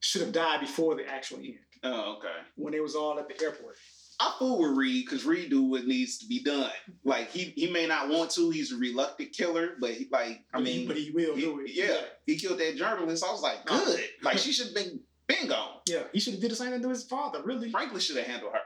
should 0.00 0.22
have 0.22 0.32
died 0.32 0.60
before 0.60 0.94
the 0.94 1.06
actual 1.06 1.38
end 1.38 1.58
Oh, 1.84 2.16
okay. 2.18 2.28
when 2.56 2.74
it 2.74 2.82
was 2.82 2.94
all 2.94 3.18
at 3.18 3.28
the 3.28 3.42
airport. 3.42 3.76
I 4.20 4.32
fool 4.38 4.60
with 4.60 4.76
Reed 4.78 5.04
because 5.04 5.24
Reed 5.24 5.50
do 5.50 5.64
what 5.64 5.84
needs 5.86 6.18
to 6.18 6.26
be 6.26 6.42
done. 6.42 6.70
Like 7.04 7.30
he 7.32 7.46
he 7.56 7.68
may 7.68 7.86
not 7.88 8.08
want 8.08 8.30
to. 8.32 8.50
He's 8.50 8.70
a 8.72 8.76
reluctant 8.76 9.32
killer, 9.32 9.70
but 9.80 9.90
he, 9.90 10.06
like 10.12 10.44
I 10.54 10.60
mean, 10.60 10.86
but 10.86 10.96
he 10.96 11.10
will 11.10 11.34
he- 11.34 11.40
do 11.42 11.60
it. 11.60 11.72
yeah, 11.74 12.00
he 12.26 12.36
killed 12.38 12.60
that 12.60 12.76
journalist. 12.76 13.24
I 13.24 13.32
was 13.32 13.42
like, 13.42 13.58
Uh. 13.68 13.84
good. 13.84 14.00
Like 14.22 14.38
she 14.38 14.52
should 14.52 14.66
have 14.66 14.74
been 14.76 15.00
been 15.26 15.48
gone. 15.48 15.78
yeah. 15.88 16.02
He 16.12 16.20
should 16.20 16.34
have 16.34 16.42
did 16.42 16.52
the 16.52 16.56
same 16.56 16.70
thing 16.70 16.82
to 16.82 16.88
his 16.88 17.04
father. 17.04 17.42
Really. 17.42 17.70
Franklin 17.72 18.00
should 18.00 18.16
have 18.16 18.26
handled 18.26 18.52
her. 18.52 18.60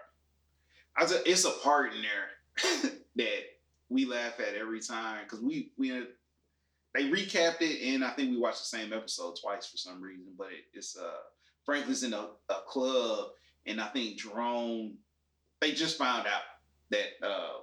I 0.98 1.02
just, 1.06 1.26
it's 1.26 1.44
a 1.46 1.50
part 1.50 1.92
in 1.94 2.02
there 2.02 2.92
that 3.16 3.40
we 3.88 4.04
laugh 4.04 4.38
at 4.40 4.54
every 4.54 4.80
time 4.80 5.20
because 5.24 5.40
we 5.40 5.72
we 5.78 5.90
they 6.94 7.04
recapped 7.04 7.60
it 7.62 7.94
and 7.94 8.04
I 8.04 8.10
think 8.10 8.30
we 8.30 8.38
watched 8.38 8.58
the 8.60 8.76
same 8.78 8.92
episode 8.92 9.36
twice 9.42 9.66
for 9.66 9.76
some 9.78 10.02
reason. 10.02 10.34
But 10.36 10.48
it, 10.48 10.64
it's 10.74 10.96
uh 10.98 11.10
Franklin's 11.66 12.04
in 12.04 12.14
a, 12.14 12.28
a 12.48 12.60
club 12.66 13.28
and 13.66 13.80
I 13.80 13.88
think 13.88 14.18
Jerome 14.18 14.94
they 15.60 15.72
just 15.72 15.98
found 15.98 16.26
out 16.26 16.42
that 16.90 17.26
uh 17.26 17.58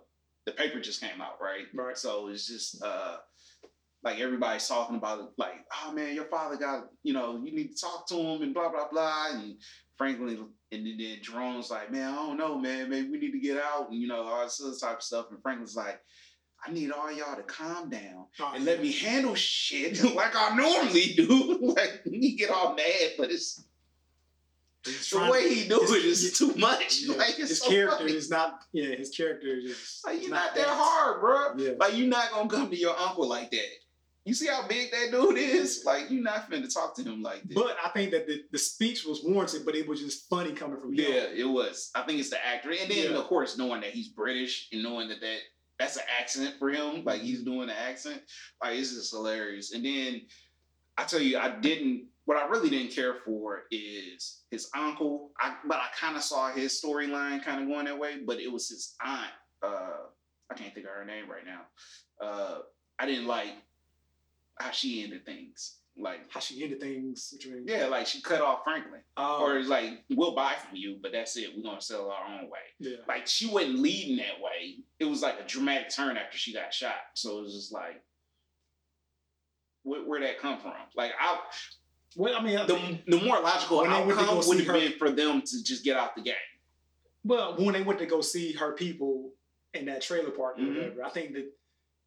the 0.45 0.51
paper 0.51 0.79
just 0.79 1.01
came 1.01 1.21
out 1.21 1.39
right. 1.41 1.65
Right. 1.73 1.97
So 1.97 2.27
it's 2.27 2.47
just 2.47 2.83
uh 2.83 3.17
like 4.03 4.19
everybody's 4.19 4.67
talking 4.67 4.97
about 4.97 5.19
it, 5.19 5.25
like, 5.37 5.65
oh 5.81 5.93
man, 5.93 6.13
your 6.13 6.25
father 6.25 6.57
got, 6.57 6.89
you 7.03 7.13
know, 7.13 7.41
you 7.41 7.55
need 7.55 7.69
to 7.69 7.81
talk 7.81 8.05
to 8.09 8.15
him 8.15 8.41
and 8.41 8.53
blah 8.53 8.69
blah 8.69 8.89
blah. 8.91 9.27
And 9.31 9.55
Franklin 9.97 10.49
and 10.71 10.85
then, 10.85 11.17
Jerome's 11.21 11.71
like, 11.71 11.91
man, 11.91 12.11
I 12.11 12.15
don't 12.15 12.37
know, 12.37 12.59
man, 12.59 12.89
maybe 12.89 13.09
we 13.09 13.19
need 13.19 13.31
to 13.31 13.39
get 13.39 13.57
out 13.57 13.89
and 13.89 13.99
you 13.99 14.07
know, 14.07 14.23
all 14.23 14.43
this 14.43 14.61
other 14.61 14.75
type 14.75 14.97
of 14.97 15.03
stuff. 15.03 15.27
And 15.31 15.41
Franklin's 15.41 15.75
like, 15.75 16.01
I 16.65 16.71
need 16.71 16.91
all 16.91 17.11
y'all 17.11 17.35
to 17.35 17.43
calm 17.43 17.89
down 17.89 18.25
and 18.53 18.65
let 18.65 18.81
me 18.81 18.91
handle 18.91 19.35
shit 19.35 20.03
like 20.15 20.35
I 20.35 20.55
normally 20.55 21.13
do. 21.15 21.59
like 21.77 22.01
he 22.03 22.35
get 22.35 22.49
all 22.49 22.75
mad, 22.75 23.11
but 23.17 23.31
it's 23.31 23.63
the 24.83 25.29
way 25.31 25.53
he 25.53 25.67
do 25.67 25.81
it 25.81 26.05
is 26.05 26.37
too 26.37 26.53
much. 26.55 27.01
yeah, 27.01 27.15
Like 27.15 27.29
it's 27.39 27.49
his 27.49 27.59
so 27.61 27.69
character 27.69 27.97
funny. 27.99 28.13
is 28.13 28.29
not. 28.29 28.63
Yeah, 28.73 28.95
his 28.95 29.09
character 29.09 29.47
is 29.47 30.01
Like 30.05 30.15
you're 30.15 30.21
it's 30.23 30.29
not, 30.31 30.55
that 30.55 30.67
hard, 30.67 31.21
bro. 31.21 31.53
Yeah. 31.57 31.73
Like 31.79 31.95
you're 31.95 32.07
not 32.07 32.31
gonna 32.31 32.49
come 32.49 32.69
to 32.69 32.75
your 32.77 32.97
uncle 32.97 33.27
like 33.27 33.51
that. 33.51 33.67
You 34.25 34.33
see 34.33 34.47
how 34.47 34.65
big 34.67 34.89
that 34.91 35.11
dude 35.11 35.37
is? 35.37 35.83
Like 35.85 36.09
you're 36.09 36.23
not 36.23 36.49
finna 36.49 36.73
talk 36.73 36.95
to 36.95 37.03
him 37.03 37.21
like 37.21 37.43
that. 37.43 37.55
But 37.55 37.75
I 37.83 37.89
think 37.89 38.11
that 38.11 38.25
the, 38.27 38.43
the 38.51 38.57
speech 38.57 39.03
was 39.05 39.21
warranted, 39.23 39.65
but 39.65 39.75
it 39.75 39.87
was 39.87 39.99
just 39.99 40.29
funny 40.29 40.53
coming 40.53 40.79
from 40.79 40.93
him. 40.93 40.99
yeah, 40.99 41.25
it 41.35 41.43
was. 41.47 41.91
I 41.93 42.03
think 42.03 42.19
it's 42.19 42.29
the 42.29 42.45
actor, 42.45 42.71
and 42.71 42.89
then 42.89 43.11
Yeah. 43.11 43.17
of 43.17 43.25
course 43.25 43.57
knowing 43.57 43.81
that 43.81 43.89
he's 43.91 44.09
British 44.09 44.69
and 44.71 44.81
knowing 44.83 45.09
that 45.09 45.19
that 45.21 45.37
that's 45.79 45.97
an 45.97 46.03
accent 46.19 46.55
for 46.59 46.69
him, 46.69 47.03
like 47.03 47.19
he's 47.21 47.43
doing 47.43 47.67
the 47.67 47.77
accent, 47.77 48.21
like 48.63 48.77
it's 48.79 48.93
just 48.93 49.11
hilarious. 49.11 49.73
And 49.73 49.83
then 49.83 50.21
I 50.97 51.03
tell 51.03 51.19
you, 51.21 51.37
I 51.37 51.49
didn't. 51.59 52.05
What 52.25 52.37
I 52.37 52.47
really 52.47 52.69
didn't 52.69 52.93
care 52.93 53.15
for 53.25 53.63
is 53.71 54.43
his 54.49 54.69
uncle. 54.75 55.31
I, 55.41 55.55
but 55.67 55.77
I 55.77 55.87
kind 55.99 56.15
of 56.15 56.23
saw 56.23 56.51
his 56.51 56.81
storyline 56.81 57.43
kind 57.43 57.61
of 57.61 57.67
going 57.67 57.85
that 57.85 57.99
way. 57.99 58.19
But 58.25 58.39
it 58.39 58.51
was 58.51 58.69
his 58.69 58.95
aunt. 59.03 59.31
Uh, 59.61 59.97
I 60.49 60.53
can't 60.55 60.73
think 60.73 60.85
of 60.85 60.93
her 60.93 61.05
name 61.05 61.25
right 61.29 61.43
now. 61.45 61.61
Uh, 62.25 62.59
I 62.99 63.05
didn't 63.05 63.27
like 63.27 63.49
how 64.59 64.71
she 64.71 65.03
ended 65.03 65.25
things. 65.25 65.77
Like, 65.95 66.21
How 66.31 66.39
she 66.39 66.63
ended 66.63 66.79
things. 66.79 67.29
What 67.33 67.45
you 67.45 67.51
mean? 67.55 67.65
yeah, 67.67 67.85
like 67.85 68.07
she 68.07 68.19
cut 68.19 68.41
off 68.41 68.61
Franklin, 68.63 69.01
Oh, 69.15 69.43
or 69.45 69.61
like 69.61 70.03
we'll 70.09 70.33
buy 70.33 70.53
from 70.55 70.75
you, 70.75 70.97
but 70.99 71.11
that's 71.11 71.37
it. 71.37 71.49
We're 71.55 71.61
gonna 71.61 71.81
sell 71.81 72.09
our 72.09 72.33
own 72.33 72.49
way. 72.49 72.57
yeah. 72.79 72.97
Like 73.07 73.27
she 73.27 73.45
wasn't 73.47 73.77
leading 73.77 74.17
that 74.17 74.41
way. 74.41 74.77
It 74.99 75.05
was 75.05 75.21
like 75.21 75.39
a 75.39 75.43
dramatic 75.47 75.89
turn 75.89 76.17
after 76.17 76.35
she 76.35 76.51
got 76.51 76.73
shot. 76.73 76.95
So 77.13 77.37
it 77.37 77.41
was 77.43 77.53
just 77.53 77.71
like, 77.71 78.01
where 79.83 80.01
where 80.01 80.19
that 80.21 80.39
come 80.39 80.59
from? 80.59 80.73
Like 80.95 81.11
I, 81.19 81.37
Well, 82.15 82.35
I 82.35 82.41
mean, 82.43 82.57
I 82.57 82.65
the 82.65 82.99
the 83.07 83.21
more 83.23 83.39
logical 83.41 83.77
When 83.81 83.89
outcome 83.91 84.41
would 84.47 84.59
have 84.59 84.73
been 84.73 84.93
for 84.93 85.11
them 85.11 85.41
to 85.41 85.63
just 85.63 85.83
get 85.83 85.97
out 85.97 86.15
the 86.15 86.21
game. 86.21 86.35
well, 87.23 87.55
when 87.57 87.73
they 87.73 87.81
went 87.81 87.99
to 87.99 88.05
go 88.05 88.21
see 88.21 88.51
her 88.53 88.73
people 88.73 89.31
in 89.73 89.85
that 89.85 90.01
trailer 90.01 90.29
park 90.31 90.57
or 90.57 90.61
Mhm. 90.61 90.75
whatever, 90.75 91.03
I 91.03 91.09
think 91.09 91.33
that 91.33 91.51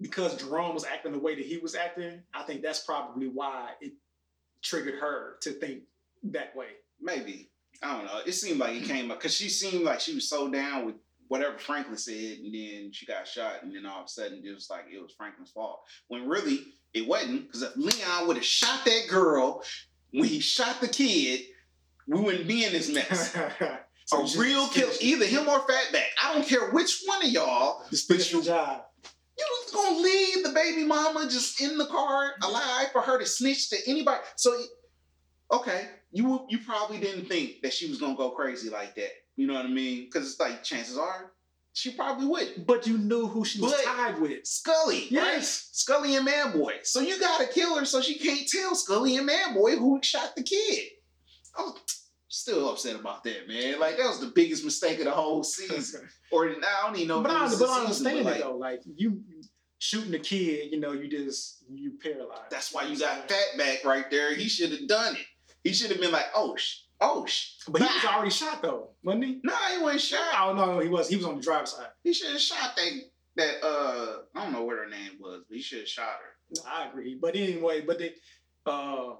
because 0.00 0.36
Jerome 0.36 0.74
was 0.74 0.84
acting 0.84 1.12
the 1.12 1.18
way 1.18 1.34
that 1.34 1.44
he 1.44 1.56
was 1.58 1.74
acting, 1.74 2.22
I 2.34 2.42
think 2.42 2.62
that's 2.62 2.80
probably 2.84 3.28
why 3.28 3.72
it 3.80 3.92
triggered 4.62 4.98
her 5.00 5.38
to 5.42 5.52
think 5.52 5.84
that 6.24 6.54
way. 6.54 6.68
Maybe 7.00 7.50
I 7.82 7.96
don't 7.96 8.06
know. 8.06 8.20
It 8.24 8.32
seemed 8.32 8.58
like 8.60 8.76
it 8.76 8.84
came 8.88 9.10
up 9.10 9.18
because 9.18 9.34
she 9.34 9.48
seemed 9.48 9.84
like 9.84 10.00
she 10.00 10.14
was 10.14 10.28
so 10.28 10.48
down 10.50 10.86
with 10.86 10.96
whatever 11.28 11.58
Franklin 11.58 11.96
said, 11.98 12.38
and 12.38 12.54
then 12.54 12.92
she 12.92 13.04
got 13.04 13.26
shot, 13.26 13.62
and 13.62 13.74
then 13.74 13.84
all 13.84 14.00
of 14.00 14.06
a 14.06 14.08
sudden 14.08 14.42
it 14.44 14.54
was 14.54 14.70
like 14.70 14.84
it 14.92 14.98
was 15.02 15.12
Franklin's 15.16 15.50
fault. 15.50 15.82
When 16.08 16.28
really 16.28 16.72
it 16.94 17.06
wasn't, 17.06 17.46
because 17.46 17.62
if 17.62 17.76
Leon 17.76 18.26
would 18.28 18.36
have 18.36 18.44
shot 18.46 18.84
that 18.84 19.08
girl 19.08 19.62
when 20.16 20.28
he 20.28 20.40
shot 20.40 20.80
the 20.80 20.88
kid, 20.88 21.40
we 22.08 22.20
wouldn't 22.20 22.48
be 22.48 22.64
in 22.64 22.72
this 22.72 22.92
mess. 22.92 23.36
So 24.06 24.24
a 24.24 24.38
real 24.38 24.68
kill, 24.68 24.88
either 25.00 25.26
him 25.26 25.48
or 25.48 25.58
Fatback. 25.58 26.04
I 26.22 26.32
don't 26.32 26.46
care 26.46 26.70
which 26.70 27.02
one 27.06 27.24
of 27.24 27.28
y'all. 27.28 27.82
Just 27.90 28.06
the 28.06 28.16
job. 28.40 28.84
You 29.36 29.44
just 29.64 29.74
gonna 29.74 29.98
leave 29.98 30.44
the 30.44 30.52
baby 30.52 30.84
mama 30.84 31.28
just 31.28 31.60
in 31.60 31.76
the 31.76 31.86
car 31.86 32.34
alive 32.40 32.92
for 32.92 33.00
her 33.00 33.18
to 33.18 33.26
snitch 33.26 33.68
to 33.70 33.76
anybody? 33.88 34.20
So, 34.36 34.56
okay, 35.50 35.88
you 36.12 36.46
you 36.48 36.58
probably 36.60 36.98
didn't 36.98 37.26
think 37.26 37.62
that 37.62 37.72
she 37.72 37.88
was 37.88 37.98
gonna 37.98 38.14
go 38.14 38.30
crazy 38.30 38.70
like 38.70 38.94
that. 38.94 39.10
You 39.34 39.48
know 39.48 39.54
what 39.54 39.66
I 39.66 39.70
mean? 39.70 40.04
Because 40.04 40.30
it's 40.30 40.38
like 40.38 40.62
chances 40.62 40.96
are 40.96 41.32
she 41.76 41.90
probably 41.90 42.26
wouldn't. 42.26 42.66
But 42.66 42.86
you 42.86 42.96
knew 42.96 43.26
who 43.26 43.44
she 43.44 43.60
was 43.60 43.72
But- 43.72 43.84
tied 43.84 44.18
with. 44.18 44.46
Scully, 44.46 45.08
right? 45.12 45.44
Scully 45.44 46.16
and 46.16 46.26
Manboy. 46.26 46.84
So 46.86 47.00
you 47.00 47.20
gotta 47.20 47.46
kill 47.46 47.76
her 47.76 47.84
so 47.84 48.00
she 48.00 48.18
can't 48.18 48.48
tell 48.48 48.74
Scully 48.74 49.16
and 49.18 49.28
Manboy 49.28 49.76
who 49.78 50.00
shot 50.02 50.34
the 50.34 50.42
kid. 50.42 50.84
I'm 51.58 51.74
still 52.28 52.70
upset 52.70 52.96
about 52.96 53.24
that, 53.24 53.46
man. 53.46 53.78
Like 53.78 53.98
that 53.98 54.06
was 54.08 54.20
the 54.20 54.32
biggest 54.34 54.64
mistake 54.64 54.98
of 55.00 55.04
the 55.04 55.10
whole 55.10 55.44
season. 55.44 56.08
Or 56.32 56.48
I 56.48 56.54
don't 56.86 56.96
even 56.96 57.06
know. 57.06 57.20
but 57.22 57.30
I, 57.30 57.48
but 57.48 57.56
the 57.58 57.66
I 57.66 57.68
season, 57.68 57.80
understand 57.82 58.02
but, 58.02 58.20
it 58.20 58.24
like, 58.24 58.40
though. 58.40 58.56
Like 58.56 58.80
you 58.96 59.22
shooting 59.78 60.12
a 60.14 60.18
kid, 60.18 60.72
you 60.72 60.80
know, 60.80 60.90
you 60.92 61.08
just 61.08 61.62
you 61.70 61.92
paralyzed. 62.02 62.50
That's 62.50 62.72
why 62.74 62.82
you 62.84 62.98
got 62.98 63.28
Fatback 63.28 63.84
right 63.84 64.10
there. 64.10 64.34
He 64.34 64.48
should 64.48 64.72
have 64.72 64.88
done 64.88 65.14
it. 65.14 65.26
He 65.62 65.72
should 65.72 65.90
have 65.92 66.00
been 66.00 66.10
like, 66.10 66.26
oh, 66.34 66.56
sh- 66.56 66.78
oh, 67.00 67.26
sh. 67.26 67.52
But 67.68 67.82
he 67.82 67.86
was 67.86 68.04
already 68.04 68.30
shot 68.30 68.62
though, 68.62 68.90
wasn't 69.02 69.24
he? 69.24 69.40
No, 69.42 69.54
he 69.74 69.82
wasn't 69.82 70.02
shot. 70.02 70.34
I 70.34 70.46
don't 70.46 70.56
no, 70.56 70.78
he 70.80 70.88
was. 70.88 71.08
He 71.08 71.16
was 71.16 71.26
on 71.26 71.36
the 71.36 71.42
driver's 71.42 71.72
side. 71.72 71.88
He 72.02 72.12
should 72.12 72.32
have 72.32 72.40
shot 72.40 72.76
that. 72.76 72.90
That 73.36 73.62
uh, 73.62 74.16
I 74.34 74.44
don't 74.44 74.52
know 74.52 74.64
what 74.64 74.78
her 74.78 74.88
name 74.88 75.12
was, 75.20 75.42
but 75.46 75.56
he 75.56 75.62
should 75.62 75.80
have 75.80 75.88
shot 75.88 76.08
her. 76.08 76.54
No, 76.56 76.62
I 76.66 76.88
agree. 76.88 77.18
But 77.20 77.36
anyway, 77.36 77.82
but 77.82 77.98
they, 77.98 78.14
uh, 78.64 79.10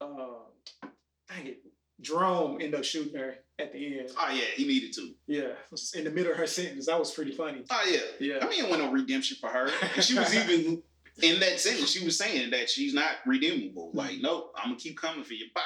uh, 0.00 0.86
dang 1.28 1.46
it, 1.46 1.60
Jerome 2.00 2.54
ended 2.54 2.74
up 2.74 2.84
shooting 2.84 3.18
her 3.18 3.36
at 3.58 3.72
the 3.72 4.00
end. 4.00 4.10
Oh 4.18 4.30
yeah, 4.32 4.44
he 4.54 4.66
needed 4.66 4.92
to. 4.94 5.10
Yeah, 5.26 5.52
was 5.70 5.92
in 5.94 6.04
the 6.04 6.10
middle 6.10 6.32
of 6.32 6.38
her 6.38 6.46
sentence. 6.46 6.86
That 6.86 6.98
was 6.98 7.12
pretty 7.12 7.32
funny. 7.32 7.64
Oh 7.70 7.88
yeah, 7.88 8.00
Yeah. 8.18 8.38
I 8.44 8.48
mean, 8.48 8.64
it 8.64 8.70
went 8.70 8.82
no 8.82 8.90
redemption 8.90 9.36
for 9.40 9.48
her. 9.48 9.70
And 9.94 10.02
she 10.02 10.18
was 10.18 10.34
even 10.34 10.82
in 11.22 11.40
that 11.40 11.60
sentence. 11.60 11.90
She 11.90 12.04
was 12.04 12.16
saying 12.16 12.50
that 12.50 12.70
she's 12.70 12.94
not 12.94 13.16
redeemable. 13.26 13.90
Like, 13.92 14.16
nope, 14.20 14.52
I'm 14.56 14.70
gonna 14.70 14.80
keep 14.80 14.98
coming 14.98 15.24
for 15.24 15.34
you. 15.34 15.46
Bow. 15.54 15.62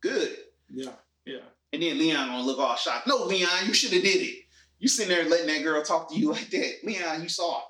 Good. 0.00 0.36
Yeah, 0.70 0.92
yeah. 1.26 1.40
And 1.72 1.82
then 1.82 1.98
Leon 1.98 2.28
gonna 2.28 2.42
look 2.42 2.58
all 2.58 2.76
shocked. 2.76 3.06
No, 3.06 3.24
Leon, 3.24 3.66
you 3.66 3.74
should 3.74 3.92
have 3.92 4.02
did 4.02 4.22
it. 4.22 4.44
You 4.78 4.88
sitting 4.88 5.14
there 5.14 5.28
letting 5.28 5.46
that 5.48 5.62
girl 5.62 5.82
talk 5.82 6.10
to 6.10 6.18
you 6.18 6.30
like 6.32 6.50
that. 6.50 6.74
Leon, 6.84 7.22
you 7.22 7.28
saw 7.28 7.58
it. 7.58 7.64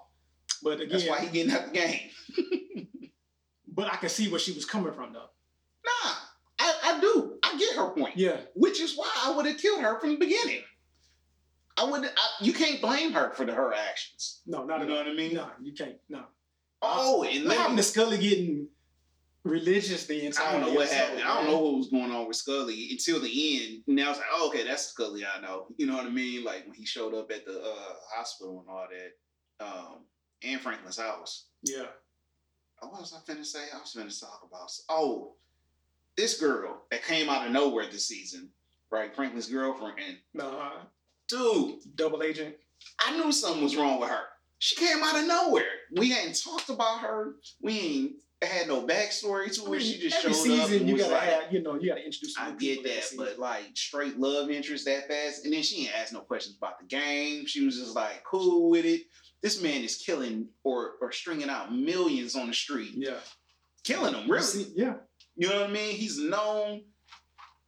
But 0.63 0.81
again, 0.81 0.89
That's 0.91 1.09
why 1.09 1.21
he 1.21 1.29
getting 1.29 1.53
out 1.53 1.67
the 1.67 1.73
game. 1.73 2.11
but 3.69 3.93
I 3.93 3.97
can 3.97 4.09
see 4.09 4.29
where 4.31 4.41
she 4.41 4.53
was 4.53 4.65
coming 4.65 4.93
from 4.93 5.13
though. 5.13 5.31
Nah, 5.85 6.13
I, 6.59 6.75
I 6.85 7.01
do. 7.01 7.39
I 7.43 7.57
get 7.57 7.77
her 7.77 7.91
point. 7.91 8.17
Yeah, 8.17 8.37
Which 8.55 8.81
is 8.81 8.97
why 8.97 9.11
I 9.25 9.33
would 9.37 9.47
have 9.47 9.59
killed 9.59 9.81
her 9.81 9.99
from 10.01 10.11
the 10.11 10.17
beginning. 10.17 10.63
I 11.77 11.85
would. 11.85 12.05
I, 12.05 12.29
you 12.41 12.53
can't 12.53 12.81
blame 12.81 13.13
her 13.13 13.33
for 13.35 13.45
the, 13.47 13.53
her 13.53 13.73
actions. 13.73 14.41
no, 14.47 14.65
not 14.65 14.79
You 14.79 14.83
at 14.85 14.89
know 14.89 14.97
what 14.97 15.07
I 15.07 15.15
mean? 15.15 15.35
No, 15.35 15.49
you 15.63 15.73
can't. 15.73 15.97
No. 16.09 16.25
Oh, 16.83 17.23
and 17.23 17.51
happened 17.51 17.77
let 17.77 17.77
to 17.77 17.83
Scully 17.83 18.19
getting 18.19 18.69
religious 19.49 20.07
the 20.07 20.27
entire 20.27 20.47
I 20.47 20.53
don't 20.53 20.61
know 20.61 20.73
what 20.75 20.89
happened. 20.91 21.23
I 21.23 21.35
don't 21.35 21.47
know 21.47 21.59
what 21.59 21.79
was 21.79 21.89
going 21.89 22.11
on 22.11 22.27
with 22.27 22.37
Scully 22.37 22.89
until 22.91 23.21
the 23.21 23.63
end. 23.63 23.83
And 23.87 24.01
I 24.01 24.09
was 24.09 24.19
like, 24.19 24.27
oh, 24.33 24.49
okay, 24.49 24.67
that's 24.67 24.87
Scully 24.89 25.25
I 25.25 25.41
know. 25.41 25.67
You 25.77 25.87
know 25.87 25.97
what 25.97 26.07
I 26.07 26.11
mean? 26.11 26.45
Like 26.45 26.65
when 26.67 26.75
he 26.75 26.85
showed 26.85 27.15
up 27.15 27.31
at 27.31 27.45
the 27.45 27.61
uh, 27.61 27.95
hospital 28.15 28.61
and 28.61 28.69
all 28.69 28.87
that, 28.91 29.65
um, 29.65 29.99
and 30.43 30.61
Franklin's 30.61 30.99
house. 30.99 31.47
Yeah. 31.63 31.87
Oh, 32.83 32.89
What 32.89 33.01
was 33.01 33.13
I 33.15 33.31
finna 33.33 33.45
say? 33.45 33.65
I 33.75 33.79
was 33.79 33.95
finna 33.97 34.21
talk 34.21 34.47
about. 34.49 34.71
Oh, 34.89 35.35
this 36.17 36.41
girl 36.41 36.83
that 36.91 37.05
came 37.05 37.29
out 37.29 37.47
of 37.47 37.53
nowhere 37.53 37.87
this 37.91 38.07
season, 38.07 38.51
right? 38.91 39.15
Franklin's 39.15 39.49
girlfriend. 39.49 40.19
No, 40.35 40.49
uh, 40.49 40.83
Dude, 41.29 41.81
double 41.95 42.23
agent. 42.23 42.55
I 43.05 43.17
knew 43.17 43.31
something 43.33 43.63
was 43.63 43.77
wrong 43.77 44.01
with 44.01 44.09
her. 44.09 44.23
She 44.59 44.77
came 44.77 45.03
out 45.03 45.19
of 45.19 45.27
nowhere. 45.27 45.65
We 45.95 46.11
hadn't 46.11 46.43
talked 46.43 46.69
about 46.71 47.01
her. 47.01 47.35
We 47.63 47.79
ain't 47.79 48.13
had 48.47 48.69
no 48.69 48.87
backstory 48.87 49.53
to 49.55 49.67
I 49.67 49.71
mean, 49.71 49.81
she 49.81 49.99
just 49.99 50.19
every 50.25 50.33
showed 50.33 50.43
season 50.43 50.61
up. 50.61 50.71
And 50.71 50.89
you 50.89 50.95
was 50.95 51.03
gotta 51.03 51.15
like, 51.15 51.43
have, 51.43 51.53
you 51.53 51.63
know, 51.63 51.75
you 51.75 51.89
gotta 51.89 52.05
introduce. 52.05 52.39
I 52.39 52.51
get 52.53 52.59
people 52.85 52.85
that, 52.85 53.11
but 53.17 53.39
like 53.39 53.65
straight 53.75 54.19
love 54.19 54.51
interest 54.51 54.85
that 54.85 55.09
fast, 55.09 55.45
and 55.45 55.53
then 55.53 55.63
she 55.63 55.83
ain't 55.87 55.95
asked 55.97 56.13
no 56.13 56.21
questions 56.21 56.57
about 56.57 56.79
the 56.79 56.87
game. 56.87 57.47
She 57.47 57.65
was 57.65 57.77
just 57.79 57.97
like 57.97 58.23
cool 58.25 58.71
with 58.71 58.85
it. 58.85 59.03
This 59.43 59.61
man 59.63 59.83
is 59.83 59.97
killing 59.97 60.49
or 60.63 60.93
or 61.01 61.11
stringing 61.13 61.51
out 61.51 61.75
millions 61.75 62.37
on 62.37 62.47
the 62.47 62.55
street, 62.55 62.93
yeah, 62.95 63.19
killing 63.85 64.13
them 64.13 64.31
really. 64.31 64.43
see- 64.45 64.73
yeah, 64.77 64.95
You 65.37 65.49
know 65.49 65.61
what 65.63 65.71
I 65.71 65.73
mean? 65.73 65.95
He's 65.97 66.19
known. 66.19 66.83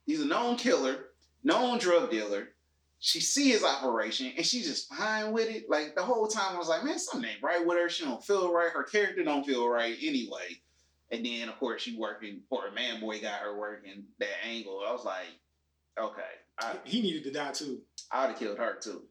He's 0.05 0.21
a 0.21 0.25
known 0.25 0.55
killer, 0.57 1.05
known 1.43 1.79
drug 1.79 2.11
dealer. 2.11 2.49
She 3.03 3.19
see 3.19 3.49
his 3.49 3.63
operation 3.63 4.31
and 4.37 4.45
she's 4.45 4.67
just 4.67 4.87
fine 4.93 5.31
with 5.33 5.49
it. 5.49 5.63
Like 5.67 5.95
the 5.95 6.03
whole 6.03 6.27
time, 6.27 6.55
I 6.55 6.59
was 6.59 6.69
like, 6.69 6.83
man, 6.83 6.99
something 6.99 7.27
ain't 7.29 7.41
right 7.41 7.65
with 7.65 7.75
her. 7.77 7.89
She 7.89 8.05
don't 8.05 8.23
feel 8.23 8.53
right. 8.53 8.69
Her 8.71 8.83
character 8.83 9.23
don't 9.23 9.43
feel 9.43 9.67
right 9.67 9.97
anyway. 10.01 10.61
And 11.11 11.25
then 11.25 11.49
of 11.49 11.57
course 11.59 11.81
she 11.81 11.97
working, 11.97 12.41
or 12.51 12.69
man 12.71 13.01
boy 13.01 13.19
got 13.19 13.39
her 13.41 13.57
working 13.57 14.03
that 14.19 14.29
angle. 14.47 14.83
I 14.87 14.91
was 14.91 15.03
like, 15.03 15.25
okay, 15.99 16.21
I 16.59 16.75
he 16.85 17.01
needed 17.01 17.23
to 17.23 17.31
die 17.31 17.51
too. 17.51 17.81
I 18.11 18.21
would 18.21 18.29
have 18.31 18.39
killed 18.39 18.59
her 18.59 18.77
too. 18.79 19.03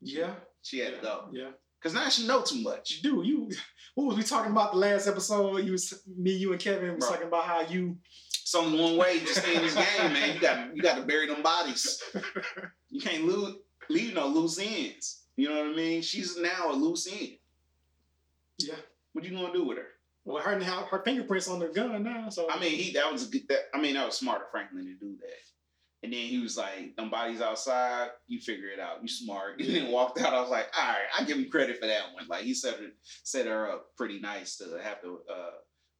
Yeah, 0.00 0.34
She 0.62 0.78
had 0.78 0.92
yeah, 0.92 0.96
to 0.98 1.02
go 1.02 1.28
Yeah, 1.32 1.50
because 1.80 1.94
now 1.94 2.08
she 2.08 2.26
know 2.26 2.42
too 2.42 2.62
much. 2.62 3.02
dude, 3.02 3.26
you. 3.26 3.50
What 3.94 4.06
was 4.06 4.16
we 4.16 4.22
talking 4.22 4.52
about 4.52 4.72
the 4.72 4.78
last 4.78 5.06
episode? 5.06 5.58
You 5.66 5.72
was 5.72 6.02
me, 6.16 6.30
you 6.32 6.50
and 6.52 6.58
Kevin 6.60 6.94
was 6.94 7.00
Bro. 7.04 7.10
talking 7.10 7.26
about 7.26 7.44
how 7.44 7.60
you. 7.60 7.98
It's 8.52 8.62
only 8.62 8.78
one 8.78 8.98
way 8.98 9.18
to 9.18 9.26
stay 9.28 9.56
in 9.56 9.62
this 9.62 9.74
game, 9.74 10.12
man. 10.12 10.34
You 10.34 10.40
got 10.40 10.76
you 10.76 10.82
got 10.82 10.96
to 10.96 11.04
bury 11.04 11.26
them 11.26 11.42
bodies. 11.42 12.02
You 12.90 13.00
can't 13.00 13.24
lose 13.24 13.54
leave 13.88 14.12
no 14.12 14.26
loose 14.26 14.58
ends. 14.58 15.22
You 15.36 15.48
know 15.48 15.54
what 15.62 15.72
I 15.72 15.74
mean? 15.74 16.02
She's 16.02 16.36
now 16.36 16.70
a 16.70 16.74
loose 16.74 17.10
end. 17.10 17.38
Yeah. 18.58 18.74
What 19.14 19.24
you 19.24 19.30
gonna 19.30 19.54
do 19.54 19.64
with 19.64 19.78
her? 19.78 19.86
Well, 20.26 20.42
her 20.42 20.62
her, 20.62 21.02
fingerprints 21.02 21.48
on 21.48 21.60
the 21.60 21.68
gun 21.68 22.02
now. 22.02 22.28
So 22.28 22.46
I 22.50 22.60
mean, 22.60 22.72
he 22.72 22.92
that 22.92 23.10
was 23.10 23.26
a 23.26 23.30
good. 23.30 23.48
That, 23.48 23.70
I 23.72 23.80
mean, 23.80 23.94
that 23.94 24.04
was 24.04 24.18
smart 24.18 24.42
of 24.42 24.50
Franklin 24.50 24.84
to 24.84 24.94
do 25.02 25.16
that. 25.22 26.02
And 26.02 26.12
then 26.12 26.20
he 26.20 26.38
was 26.38 26.58
like, 26.58 26.94
"Them 26.94 27.08
bodies 27.08 27.40
outside, 27.40 28.08
you 28.26 28.38
figure 28.38 28.68
it 28.68 28.78
out. 28.78 29.00
You 29.00 29.08
smart." 29.08 29.60
And 29.60 29.74
then 29.74 29.90
walked 29.90 30.20
out. 30.20 30.34
I 30.34 30.40
was 30.42 30.50
like, 30.50 30.66
"All 30.78 30.88
right, 30.88 31.08
I 31.18 31.24
give 31.24 31.38
him 31.38 31.48
credit 31.48 31.80
for 31.80 31.86
that 31.86 32.12
one. 32.12 32.26
Like 32.28 32.42
he 32.42 32.52
set 32.52 32.74
her 32.74 32.88
set 33.22 33.46
her 33.46 33.72
up 33.72 33.96
pretty 33.96 34.20
nice 34.20 34.58
to 34.58 34.78
have 34.82 35.00
to 35.00 35.20
uh, 35.32 35.52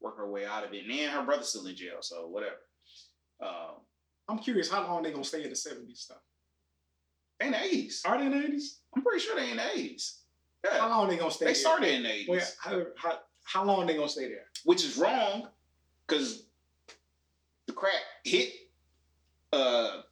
work 0.03 0.17
her 0.17 0.29
way 0.29 0.45
out 0.45 0.65
of 0.65 0.73
it. 0.73 0.85
And 0.85 0.91
then 0.91 1.09
her 1.11 1.23
brother's 1.23 1.49
still 1.49 1.67
in 1.67 1.77
jail, 1.77 1.99
so 2.01 2.27
whatever." 2.29 2.57
Um, 3.41 3.81
I'm 4.29 4.39
curious 4.39 4.71
how 4.71 4.87
long 4.87 5.03
they 5.03 5.11
gonna 5.11 5.25
stay 5.25 5.43
in 5.45 5.51
the 5.51 5.57
'70s 5.57 5.99
stuff. 5.99 6.23
they 7.39 7.47
in 7.47 7.53
the 7.53 7.63
eighties. 7.63 8.03
Are 8.05 8.19
they 8.19 8.27
in 8.27 8.33
the 8.33 8.39
'80s? 8.39 8.79
I'm 8.95 9.03
pretty 9.03 9.21
sure 9.21 9.37
they 9.37 9.51
in 9.51 9.57
the 9.57 9.71
eighties. 9.75 10.19
How 10.71 10.89
long 10.89 11.09
they 11.09 11.17
gonna 11.17 11.31
stay? 11.31 11.47
they 11.47 11.53
there? 11.53 11.61
started 11.61 11.95
in 11.95 12.03
the 12.05 12.13
eighties. 12.13 12.29
Well, 12.29 12.47
how, 12.61 12.85
how, 12.97 13.19
how 13.45 13.65
long 13.65 13.87
they 13.87 13.95
gonna 13.95 14.09
stay 14.09 14.29
there? 14.29 14.47
which 14.65 14.85
is 14.85 14.97
wrong 14.97 15.49
because 16.07 16.45
the 17.67 17.73
crack 17.73 18.03
hit 18.25 18.53
uh 19.53 20.03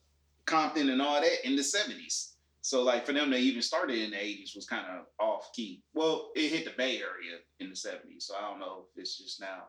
Compton 0.45 0.89
and 0.89 1.01
all 1.01 1.21
that 1.21 1.47
in 1.47 1.55
the 1.55 1.61
70s. 1.61 2.33
So 2.61 2.83
like 2.83 3.05
for 3.05 3.13
them 3.13 3.31
to 3.31 3.37
even 3.37 3.61
started 3.61 3.97
in 3.97 4.11
the 4.11 4.17
80s 4.17 4.55
was 4.55 4.65
kind 4.67 4.85
of 4.85 5.05
off 5.19 5.51
key. 5.53 5.81
Well, 5.93 6.31
it 6.35 6.49
hit 6.49 6.65
the 6.65 6.71
Bay 6.77 6.97
Area 6.97 7.39
in 7.59 7.69
the 7.69 7.75
70s, 7.75 8.23
so 8.23 8.35
I 8.35 8.41
don't 8.41 8.59
know 8.59 8.85
if 8.91 9.01
it's 9.01 9.17
just 9.17 9.39
now. 9.39 9.63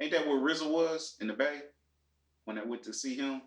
Ain't 0.00 0.12
that 0.12 0.26
where 0.26 0.36
RZA 0.38 0.70
was 0.70 1.16
in 1.20 1.26
the 1.26 1.32
Bay 1.34 1.60
when 2.44 2.58
I 2.58 2.64
went 2.64 2.82
to 2.84 2.92
see 2.92 3.16
him? 3.16 3.42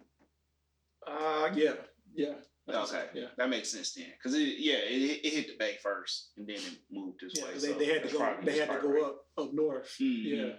Uh, 1.07 1.49
yeah, 1.55 1.73
yeah. 2.13 2.33
Okay, 2.69 3.05
yeah. 3.13 3.25
that 3.37 3.49
makes 3.49 3.69
sense 3.69 3.93
then, 3.93 4.05
because 4.17 4.37
it 4.37 4.59
yeah 4.59 4.75
it, 4.77 5.19
it 5.25 5.33
hit 5.33 5.47
the 5.47 5.57
Bay 5.57 5.77
first 5.83 6.29
and 6.37 6.47
then 6.47 6.55
it 6.57 6.77
moved 6.91 7.19
this 7.21 7.33
Yeah, 7.35 7.45
way. 7.45 7.53
they, 7.53 7.59
so 7.59 7.73
they 7.73 7.85
had 7.85 8.03
to 8.07 8.09
go. 8.17 8.35
They 8.43 8.57
had 8.59 8.69
to 8.69 8.79
go 8.79 9.05
up 9.05 9.25
up 9.37 9.53
north. 9.53 9.93
Mhm. 9.99 10.23
Yeah, 10.23 10.53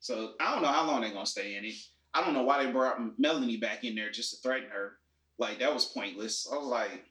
So 0.00 0.32
I 0.40 0.52
don't 0.54 0.62
know 0.62 0.68
how 0.68 0.86
long 0.86 1.02
they're 1.02 1.12
gonna 1.12 1.26
stay 1.26 1.56
in 1.56 1.64
it. 1.64 1.74
I 2.14 2.24
don't 2.24 2.32
know 2.34 2.42
why 2.44 2.64
they 2.64 2.72
brought 2.72 2.98
Melanie 3.20 3.58
back 3.58 3.84
in 3.84 3.94
there 3.94 4.10
just 4.10 4.30
to 4.30 4.36
threaten 4.48 4.70
her. 4.70 4.94
Like 5.38 5.58
that 5.60 5.72
was 5.72 5.84
pointless. 5.84 6.48
I 6.50 6.56
was 6.56 6.66
like, 6.66 7.04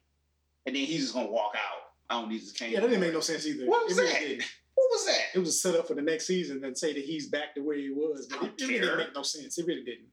and 0.65 0.75
then 0.75 0.83
he's 0.85 1.01
just 1.01 1.13
gonna 1.13 1.29
walk 1.29 1.53
out. 1.55 1.81
I 2.09 2.19
don't 2.19 2.29
need 2.29 2.41
this 2.41 2.51
cane. 2.53 2.71
yeah. 2.71 2.79
That 2.81 2.87
didn't 2.87 3.01
make 3.01 3.13
no 3.13 3.19
sense 3.19 3.45
either. 3.45 3.65
What 3.65 3.85
was 3.87 3.97
It 3.97 4.07
that? 4.11 4.19
didn't. 4.19 4.43
What 4.75 4.89
was 4.91 5.05
that? 5.05 5.21
It 5.33 5.39
was 5.39 5.49
a 5.49 5.53
setup 5.53 5.87
for 5.87 5.95
the 5.95 6.01
next 6.01 6.27
season 6.27 6.63
and 6.63 6.77
say 6.77 6.93
that 6.93 7.03
he's 7.03 7.29
back 7.29 7.55
to 7.55 7.61
where 7.61 7.77
he 7.77 7.89
was, 7.89 8.27
but 8.29 8.43
I 8.43 8.45
it, 8.47 8.53
it 8.59 8.67
really 8.67 8.79
didn't 8.79 8.97
make 8.97 9.15
no 9.15 9.23
sense. 9.23 9.57
It 9.57 9.65
really 9.65 9.83
didn't. 9.83 10.09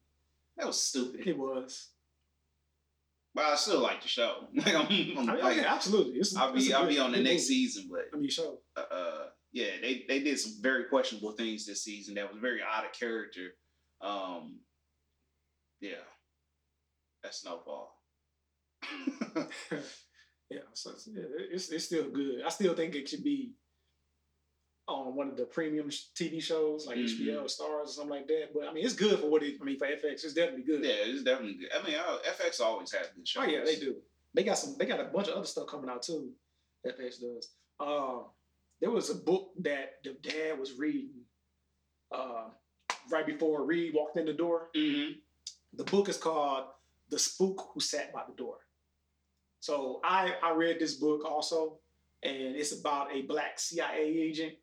That 0.56 0.66
was 0.66 0.80
stupid. 0.80 1.26
It 1.26 1.36
was. 1.36 1.88
But 3.34 3.44
I 3.46 3.56
still 3.56 3.80
like 3.80 4.02
the 4.02 4.08
show. 4.08 4.46
Like 4.54 4.74
I'm, 4.74 4.86
I'm 4.86 5.30
I 5.30 5.34
mean, 5.34 5.44
like, 5.44 5.56
yeah, 5.56 5.74
absolutely. 5.74 6.14
It's, 6.14 6.36
I'll 6.36 6.52
be 6.52 6.72
I'll 6.72 6.86
be 6.86 6.98
on 6.98 7.12
the 7.12 7.18
next 7.18 7.48
movie. 7.48 7.66
season, 7.66 7.88
but 7.90 8.02
I 8.12 8.16
mean, 8.18 8.30
show. 8.30 8.58
uh, 8.76 8.94
uh, 8.94 9.24
yeah, 9.52 9.70
they 9.80 10.04
they 10.08 10.20
did 10.20 10.38
some 10.38 10.60
very 10.60 10.84
questionable 10.84 11.32
things 11.32 11.66
this 11.66 11.82
season 11.82 12.14
that 12.14 12.30
was 12.30 12.40
very 12.40 12.60
out 12.62 12.84
of 12.84 12.92
character. 12.92 13.48
Um, 14.00 14.60
yeah, 15.80 16.04
that's 17.22 17.40
Snowfall. 17.40 17.94
yeah, 20.50 20.60
so 20.74 20.90
it's, 20.90 21.08
yeah, 21.10 21.22
it's 21.50 21.70
it's 21.70 21.86
still 21.86 22.10
good. 22.10 22.42
I 22.44 22.50
still 22.50 22.74
think 22.74 22.94
it 22.94 23.08
should 23.08 23.24
be 23.24 23.52
on 24.88 25.14
one 25.14 25.28
of 25.28 25.36
the 25.36 25.44
premium 25.44 25.88
TV 25.88 26.40
shows 26.42 26.86
like 26.86 26.98
Mhm. 26.98 27.04
HBO, 27.04 27.44
Starz, 27.44 27.60
or 27.84 27.86
something 27.86 28.10
like 28.10 28.26
that. 28.28 28.52
But 28.52 28.64
I 28.68 28.72
mean, 28.72 28.84
it's 28.84 28.94
good 28.94 29.18
for 29.20 29.28
what 29.28 29.42
it. 29.42 29.60
I 29.60 29.64
mean, 29.64 29.78
for 29.78 29.86
FX, 29.86 30.24
it's 30.24 30.34
definitely 30.34 30.64
good. 30.64 30.84
yeah, 30.84 30.90
it's 31.04 31.22
definitely 31.22 31.54
good. 31.54 31.72
I 31.72 31.82
mean, 31.86 31.94
uh, 31.94 32.18
FX 32.24 32.60
always 32.60 32.90
has 32.92 33.08
good 33.14 33.26
shows. 33.26 33.44
Oh 33.44 33.50
yeah, 33.50 33.64
they 33.64 33.76
do. 33.76 34.02
They 34.34 34.42
got 34.42 34.58
some. 34.58 34.76
They 34.76 34.86
got 34.86 35.00
a 35.00 35.04
bunch 35.04 35.28
of 35.28 35.34
other 35.34 35.46
stuff 35.46 35.68
coming 35.68 35.88
out 35.88 36.02
too. 36.02 36.34
FX 36.84 37.18
does. 37.20 37.50
Um, 37.78 38.24
there 38.80 38.90
was 38.90 39.10
a 39.10 39.14
book 39.14 39.52
that 39.58 40.02
the 40.02 40.14
dad 40.14 40.58
was 40.58 40.72
reading 40.72 41.24
uh, 42.10 42.50
right 43.08 43.26
before 43.26 43.64
Reed 43.64 43.94
walked 43.94 44.16
in 44.16 44.26
the 44.26 44.32
door. 44.32 44.70
Mm-hmm. 44.74 45.18
The 45.74 45.84
book 45.84 46.08
is 46.08 46.16
called 46.16 46.66
"The 47.08 47.18
Spook 47.18 47.70
Who 47.72 47.80
Sat 47.80 48.12
by 48.12 48.24
the 48.28 48.34
Door." 48.34 48.58
So 49.60 50.00
I 50.02 50.34
I 50.42 50.50
read 50.52 50.80
this 50.80 50.94
book 50.94 51.24
also, 51.24 51.78
and 52.24 52.56
it's 52.56 52.72
about 52.72 53.12
a 53.14 53.22
black 53.22 53.60
CIA 53.60 54.00
agent 54.02 54.54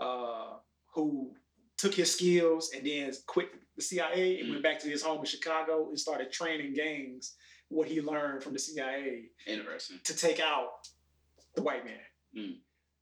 uh, 0.00 0.54
who 0.94 1.32
took 1.78 1.94
his 1.94 2.12
skills 2.12 2.70
and 2.74 2.86
then 2.86 3.12
quit 3.26 3.48
the 3.76 3.82
CIA 3.82 4.40
and 4.40 4.50
went 4.50 4.62
back 4.62 4.78
to 4.80 4.88
his 4.88 5.02
home 5.02 5.18
in 5.20 5.24
Chicago 5.26 5.88
and 5.88 5.98
started 5.98 6.32
training 6.32 6.74
gangs. 6.74 7.34
What 7.68 7.88
he 7.88 8.00
learned 8.00 8.42
from 8.44 8.52
the 8.52 8.58
CIA 8.60 9.24
Interesting. 9.46 9.98
to 10.04 10.16
take 10.16 10.38
out 10.40 10.68
the 11.56 11.62
white 11.62 11.84
man. 11.84 11.98
Mm. 12.36 12.54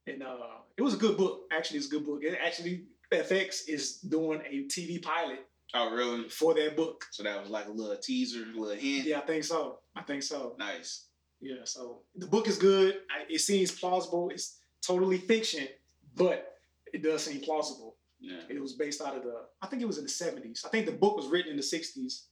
And 0.06 0.22
uh, 0.22 0.36
it 0.76 0.82
was 0.82 0.94
a 0.94 0.96
good 0.96 1.18
book. 1.18 1.42
Actually, 1.52 1.78
it's 1.78 1.86
a 1.88 1.90
good 1.90 2.06
book. 2.06 2.20
It 2.22 2.38
actually 2.42 2.86
FX 3.12 3.68
is 3.68 3.98
doing 3.98 4.40
a 4.48 4.64
TV 4.64 5.02
pilot 5.02 5.46
Oh, 5.74 5.90
really? 5.94 6.28
for 6.30 6.54
that 6.54 6.76
book. 6.76 7.04
So 7.10 7.22
that 7.24 7.40
was 7.40 7.50
like 7.50 7.66
a 7.66 7.70
little 7.70 7.96
teaser, 7.96 8.42
a 8.42 8.58
little 8.58 8.76
hint. 8.76 9.06
Yeah, 9.06 9.18
I 9.18 9.22
think 9.22 9.44
so. 9.44 9.80
I 9.94 10.02
think 10.02 10.22
so. 10.22 10.54
Nice. 10.58 11.06
Yeah, 11.42 11.64
so 11.64 12.00
the 12.16 12.26
book 12.26 12.48
is 12.48 12.56
good. 12.56 12.94
I, 13.10 13.24
it 13.30 13.40
seems 13.40 13.70
plausible. 13.70 14.30
It's 14.30 14.58
totally 14.80 15.18
fiction, 15.18 15.68
but 16.16 16.53
it 16.94 17.02
does 17.02 17.24
seem 17.24 17.40
plausible. 17.40 17.96
Yeah. 18.20 18.40
It 18.48 18.60
was 18.60 18.72
based 18.74 19.00
out 19.02 19.16
of 19.16 19.22
the, 19.22 19.36
I 19.60 19.66
think 19.66 19.82
it 19.82 19.86
was 19.92 19.98
in 19.98 20.04
the 20.04 20.10
70s. 20.10 20.64
I 20.64 20.68
think 20.70 20.86
the 20.86 20.92
book 20.92 21.16
was 21.16 21.26
written 21.26 21.50
in 21.50 21.56
the 21.56 21.62
60s, 21.62 22.22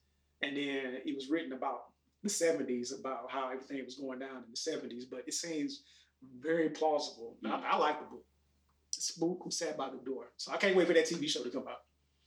and 0.41 0.57
then 0.57 1.01
it 1.05 1.15
was 1.15 1.29
written 1.29 1.53
about 1.53 1.81
the 2.23 2.29
'70s 2.31 2.99
about 2.99 3.29
how 3.31 3.51
everything 3.51 3.85
was 3.85 3.97
going 3.97 4.21
down 4.21 4.45
in 4.47 4.51
the 4.55 4.63
'70s. 4.71 5.05
But 5.11 5.25
it 5.27 5.35
seems 5.35 5.83
very 6.49 6.69
plausible. 6.71 7.37
I, 7.45 7.49
Mm. 7.49 7.63
I 7.73 7.77
like 7.77 7.99
the 8.01 8.07
book. 8.07 8.25
Spook 8.93 9.39
who 9.43 9.51
sat 9.51 9.77
by 9.77 9.89
the 9.91 9.97
door. 10.11 10.27
So 10.37 10.53
I 10.53 10.57
can't 10.57 10.77
wait 10.77 10.87
for 10.87 10.95
that 10.95 11.07
TV 11.07 11.29
show 11.29 11.43
to 11.43 11.51
come 11.51 11.67
out. 11.69 11.83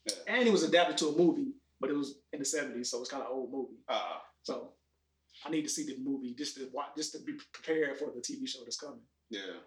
Yeah. 0.06 0.16
And 0.36 0.48
it 0.48 0.52
was 0.52 0.64
adapted 0.64 0.98
to 0.98 1.08
a 1.10 1.18
movie, 1.18 1.52
but 1.80 1.90
it 1.90 1.96
was 1.96 2.16
in 2.34 2.40
the 2.40 2.46
'70s, 2.46 2.88
so 2.88 3.00
it's 3.00 3.10
kind 3.10 3.24
of 3.24 3.30
old 3.32 3.52
movie. 3.52 3.80
Uh, 3.88 4.20
So 4.44 4.74
I 5.46 5.50
need 5.50 5.64
to 5.64 5.70
see 5.70 5.86
the 5.86 5.98
movie 6.10 6.34
just 6.34 6.56
to 6.58 6.70
watch, 6.74 6.92
just 6.98 7.12
to 7.14 7.20
be 7.20 7.34
prepared 7.54 7.98
for 7.98 8.12
the 8.16 8.20
TV 8.22 8.46
show 8.48 8.60
that's 8.66 8.80
coming. 8.80 9.02
yeah. 9.30 9.60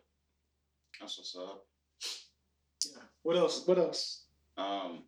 That's 1.01 1.17
what's 1.19 1.37
up. 1.37 1.65
What 3.23 3.37
else? 3.37 3.67
What 3.67 3.79
else? 3.79 4.25
Um, 4.57 5.05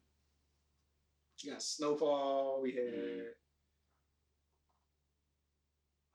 You 1.42 1.52
got 1.52 1.62
Snowfall. 1.62 2.60
We 2.62 2.72
had. 2.72 2.84
Mm. 2.84 3.22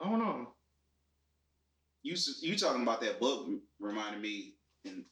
I 0.02 0.10
don't 0.10 0.20
know. 0.20 0.54
you 2.04 2.16
you 2.42 2.56
talking 2.58 2.84
about 2.84 3.02
that 3.02 3.20
book 3.20 3.48
reminded 3.80 4.22
me, 4.22 4.56
and 4.86 5.04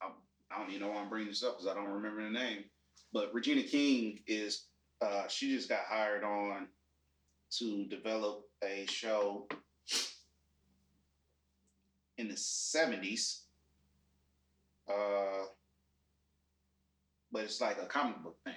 I, 0.00 0.08
I 0.50 0.58
don't 0.58 0.70
even 0.70 0.82
know 0.82 0.88
why 0.94 1.00
I'm 1.02 1.08
bringing 1.10 1.28
this 1.28 1.42
up 1.42 1.58
because 1.58 1.70
I 1.70 1.74
don't 1.74 1.90
remember 1.90 2.22
the 2.22 2.30
name. 2.30 2.64
But 3.12 3.32
Regina 3.34 3.62
King 3.62 4.20
is 4.26 4.66
uh, 5.02 5.28
she 5.28 5.54
just 5.54 5.68
got 5.68 5.82
hired 5.86 6.24
on 6.24 6.68
to 7.58 7.84
develop 7.86 8.44
a 8.64 8.86
show 8.88 9.46
in 12.16 12.28
the 12.28 12.34
'70s. 12.34 13.40
Uh, 14.88 15.46
but 17.34 17.42
it's 17.42 17.60
like 17.60 17.76
a 17.82 17.86
comic 17.86 18.22
book 18.22 18.36
thing. 18.44 18.54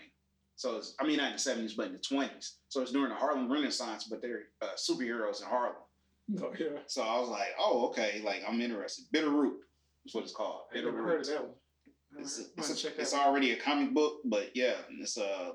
So 0.56 0.78
it's, 0.78 0.96
I 1.00 1.06
mean, 1.06 1.18
not 1.18 1.28
in 1.28 1.34
the 1.34 1.38
'70s, 1.40 1.76
but 1.76 1.88
in 1.88 1.94
the 1.94 2.00
'20s. 2.00 2.54
So 2.70 2.82
it's 2.82 2.92
during 2.92 3.10
the 3.10 3.16
Harlem 3.16 3.52
Renaissance, 3.52 4.06
but 4.06 4.22
they're 4.22 4.44
uh, 4.62 4.76
superheroes 4.78 5.42
in 5.42 5.48
Harlem. 5.48 5.76
No, 6.30 6.54
yeah. 6.58 6.80
So 6.88 7.02
I 7.04 7.20
was 7.20 7.30
like, 7.30 7.50
oh, 7.60 7.88
okay, 7.88 8.22
like 8.24 8.44
I'm 8.48 8.62
interested. 8.62 9.06
Bitterroot 9.14 9.56
is 10.06 10.14
what 10.14 10.24
it's 10.24 10.34
called. 10.34 10.62
I 10.72 10.78
ain't 10.78 10.86
Bitter 10.86 10.96
never 10.96 11.08
heard 11.08 11.22
of 11.22 11.28
that 11.28 11.42
one. 11.44 11.52
It's, 12.20 12.40
might- 12.40 12.70
it's, 12.70 12.82
check 12.82 12.94
it's 12.98 13.14
already 13.14 13.52
a 13.52 13.58
comic 13.58 13.94
book, 13.94 14.20
but 14.26 14.52
yeah, 14.56 14.76
it's 15.00 15.18
uh 15.18 15.52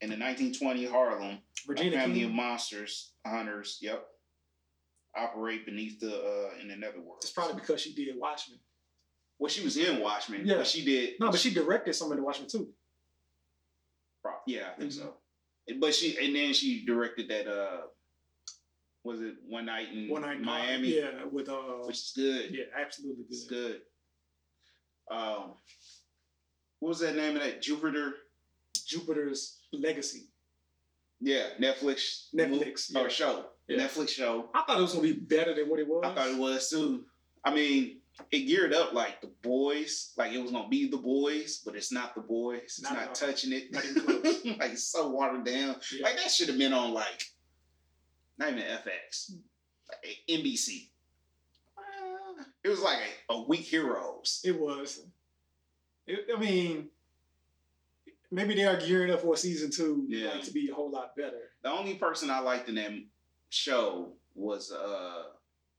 in 0.00 0.10
the 0.10 0.16
1920 0.16 0.84
Harlem, 0.86 1.38
Regina 1.66 1.96
a 1.96 2.00
family 2.00 2.20
King. 2.20 2.28
of 2.28 2.32
monsters 2.32 3.12
hunters. 3.26 3.78
Yep, 3.80 4.04
operate 5.16 5.64
beneath 5.66 6.00
the 6.00 6.14
uh 6.14 6.60
in 6.60 6.68
the 6.68 6.76
netherworld. 6.76 7.18
It's 7.22 7.30
probably 7.32 7.54
because 7.60 7.80
she 7.80 7.94
did 7.94 8.16
Watchmen. 8.16 8.58
Well, 9.38 9.48
she 9.50 9.62
was 9.64 9.76
in 9.76 10.00
Watchmen. 10.00 10.46
Yeah. 10.46 10.56
but 10.58 10.66
she 10.66 10.84
did. 10.84 11.14
No, 11.20 11.30
but 11.30 11.40
she 11.40 11.52
directed 11.52 11.94
some 11.94 12.10
of 12.10 12.16
the 12.16 12.22
Watchmen 12.22 12.48
too. 12.48 12.72
Pro- 14.22 14.32
Yeah, 14.46 14.70
I 14.72 14.78
think 14.78 14.92
Mhm. 14.92 14.96
so. 14.96 15.16
But 15.78 15.94
she 15.94 16.16
and 16.24 16.34
then 16.36 16.52
she 16.52 16.84
directed 16.84 17.28
that 17.28 17.46
uh 17.48 17.86
was 19.02 19.20
it 19.20 19.34
One 19.46 19.66
Night 19.66 19.92
in 19.92 20.08
One 20.08 20.22
night 20.22 20.36
in 20.38 20.44
Miami, 20.44 20.96
Yeah, 20.96 21.24
with 21.24 21.48
uh. 21.48 21.82
which 21.84 21.96
is 21.96 22.12
good. 22.16 22.54
yeah, 22.54 22.64
absolutely 22.74 23.24
good. 23.24 23.30
It's 23.32 23.46
good. 23.46 23.82
Um, 25.10 25.54
what 26.78 26.88
was 26.90 27.00
that 27.00 27.14
name 27.16 27.36
of 27.36 27.42
that 27.42 27.60
Jupiter? 27.60 28.14
Jupiter's 28.86 29.60
Legacy. 29.72 30.28
Yeah, 31.20 31.50
Netflix. 31.58 32.32
Netflix, 32.34 32.92
movie- 32.92 33.06
or 33.06 33.10
show. 33.10 33.50
Yeah. 33.68 33.78
Netflix 33.78 34.10
show. 34.10 34.50
I 34.54 34.62
thought 34.62 34.78
it 34.78 34.82
was 34.82 34.92
gonna 34.92 35.02
be 35.02 35.12
better 35.12 35.54
than 35.54 35.68
what 35.68 35.80
it 35.80 35.86
was. 35.88 36.02
I 36.04 36.14
thought 36.14 36.28
it 36.30 36.36
was 36.38 36.68
too. 36.70 37.06
I 37.44 37.54
mean, 37.54 38.00
it 38.30 38.40
geared 38.46 38.72
up 38.72 38.92
like 38.92 39.20
the 39.20 39.30
boys, 39.42 40.12
like 40.16 40.32
it 40.32 40.38
was 40.42 40.52
gonna 40.52 40.68
be 40.68 40.88
the 40.88 40.96
boys, 40.96 41.60
but 41.64 41.74
it's 41.74 41.90
not 41.92 42.14
the 42.14 42.20
boys. 42.20 42.60
It's 42.64 42.82
Not 42.82 42.94
not, 42.94 43.14
touching 43.14 43.52
it. 43.52 43.72
Not 43.72 43.84
like 44.58 44.72
it's 44.72 44.84
so 44.84 45.10
watered 45.10 45.44
down. 45.44 45.76
Yeah. 45.92 46.04
Like 46.04 46.16
that 46.16 46.30
should 46.30 46.48
have 46.48 46.58
been 46.58 46.72
on 46.72 46.92
like 46.92 47.24
not 48.38 48.48
even 48.50 48.62
FX, 48.62 49.32
like 49.88 50.18
NBC. 50.28 50.88
Uh, 51.78 52.42
It 52.64 52.68
was 52.68 52.80
like 52.80 52.98
a, 53.30 53.34
a 53.34 53.42
week 53.48 53.60
heroes. 53.62 54.40
It 54.44 54.58
was. 54.58 55.04
It, 56.06 56.26
I 56.36 56.38
mean, 56.38 56.88
maybe 58.30 58.54
they 58.54 58.64
are 58.64 58.76
gearing 58.78 59.10
up 59.12 59.22
for 59.22 59.36
season 59.36 59.70
two, 59.70 60.04
Yeah. 60.08 60.32
like, 60.34 60.42
to 60.44 60.52
be 60.52 60.68
a 60.70 60.74
whole 60.74 60.90
lot 60.90 61.16
better. 61.16 61.50
The 61.62 61.70
only 61.70 61.94
person 61.94 62.30
I 62.30 62.40
liked 62.40 62.68
in 62.68 62.74
that 62.76 62.92
show 63.50 64.12
was 64.34 64.72
uh 64.72 65.22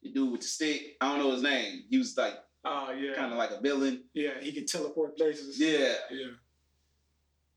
the 0.04 0.12
dude 0.12 0.32
with 0.32 0.41
the 0.41 0.48
stick. 0.48 0.98
I 1.02 1.10
don't 1.10 1.20
know 1.20 1.32
his 1.32 1.43
name. 1.43 1.84
He 1.89 1.98
was 1.98 2.16
like 2.18 2.36
Oh 2.66 2.91
yeah, 2.91 3.14
kind 3.14 3.32
of 3.32 3.38
like 3.38 3.52
a 3.52 3.62
villain. 3.62 4.04
yeah. 4.14 4.32
He 4.41 4.52
could 4.52 4.68
teleport 4.68 5.18
places. 5.18 5.60
Yeah. 5.60 5.93
yeah, 6.10 6.28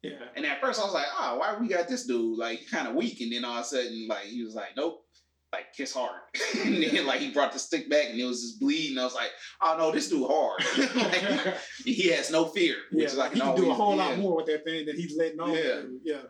yeah. 0.03 0.11
And 0.37 0.45
at 0.45 0.61
first 0.61 0.81
I 0.81 0.85
was 0.85 0.93
like, 0.93 1.07
oh, 1.19 1.39
why 1.39 1.57
we 1.59 1.67
got 1.67 1.89
this 1.89 2.07
dude 2.07 2.39
like 2.39 2.61
kind 2.71 2.87
of 2.87 2.95
weak? 2.95 3.21
And 3.23 3.33
then 3.33 3.45
all 3.45 3.57
of 3.57 3.63
a 3.63 3.65
sudden, 3.65 4.07
like 4.07 4.25
he 4.25 4.45
was 4.45 4.55
like, 4.55 4.77
nope, 4.77 5.07
like 5.51 5.73
kiss 5.75 5.95
hard. 5.95 6.21
and 6.63 6.83
then 6.83 7.07
like 7.07 7.21
he 7.21 7.31
brought 7.31 7.55
the 7.55 7.59
stick 7.59 7.89
back 7.89 8.11
and 8.11 8.21
it 8.21 8.25
was 8.25 8.43
just 8.43 8.61
bleeding. 8.61 8.99
I 8.99 9.05
was 9.05 9.15
like, 9.15 9.31
oh 9.63 9.77
no, 9.79 9.93
this 9.93 10.11
dude 10.11 10.29
hard. 10.31 10.63
like, 10.95 11.57
he 11.85 12.09
has 12.11 12.31
no 12.31 12.45
fear, 12.45 12.77
which 12.93 13.05
yeah, 13.05 13.09
is 13.09 13.17
like 13.17 13.33
he 13.33 13.41
can 13.41 13.57
do 13.57 13.71
a 13.71 13.75
whole 13.75 13.97
yeah. 13.97 14.09
lot 14.09 14.19
more 14.19 14.37
with 14.37 14.47
that 14.47 14.65
thing 14.65 14.85
than 14.85 14.97
he's 14.97 15.17
letting 15.17 15.41
on. 15.41 15.55
Yeah. 15.55 15.81
yeah. 16.05 16.23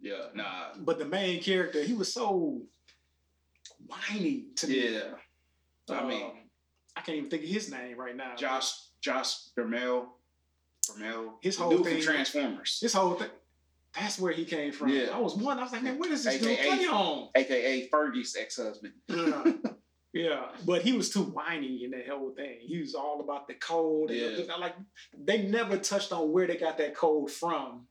Yeah, 0.00 0.26
nah, 0.32 0.74
But 0.78 1.00
the 1.00 1.04
main 1.04 1.42
character, 1.42 1.82
he 1.82 1.92
was 1.92 2.14
so 2.14 2.62
whiny 3.88 4.46
to 4.56 4.66
me. 4.68 4.94
yeah. 4.94 5.00
I 5.90 6.04
mean, 6.06 6.22
Um, 6.22 6.32
I 6.96 7.00
can't 7.00 7.16
even 7.18 7.30
think 7.30 7.44
of 7.44 7.48
his 7.48 7.70
name 7.70 7.96
right 7.98 8.14
now. 8.16 8.36
Josh, 8.36 8.72
Josh 9.00 9.44
Duhamel, 9.56 10.08
Duhamel, 10.86 11.38
His 11.40 11.56
whole 11.56 11.70
dude 11.70 11.84
thing- 11.84 12.02
Transformers, 12.02 12.78
This 12.80 12.92
whole 12.94 13.14
thing. 13.14 13.30
That's 13.94 14.18
where 14.18 14.32
he 14.32 14.44
came 14.44 14.70
from. 14.72 14.90
Yeah. 14.90 15.06
I 15.14 15.18
was 15.18 15.34
one. 15.34 15.58
I 15.58 15.62
was 15.62 15.72
like, 15.72 15.82
man, 15.82 15.98
what 15.98 16.10
is 16.10 16.22
this 16.24 16.38
dude 16.38 16.50
AKA 16.50 16.76
play 16.76 16.86
on? 16.86 17.28
aka 17.34 17.88
Fergie's 17.88 18.36
ex-husband. 18.36 18.92
Yeah. 19.08 19.52
yeah, 20.12 20.48
but 20.66 20.82
he 20.82 20.92
was 20.92 21.08
too 21.10 21.22
whiny 21.22 21.84
in 21.84 21.90
that 21.92 22.06
whole 22.08 22.32
thing. 22.34 22.58
He 22.60 22.78
was 22.80 22.94
all 22.94 23.20
about 23.20 23.48
the 23.48 23.54
code. 23.54 24.10
And 24.10 24.38
Yeah. 24.46 24.56
like 24.56 24.74
they 25.16 25.42
never 25.46 25.78
touched 25.78 26.12
on 26.12 26.30
where 26.32 26.46
they 26.46 26.56
got 26.56 26.76
that 26.78 26.94
code 26.94 27.30
from, 27.30 27.88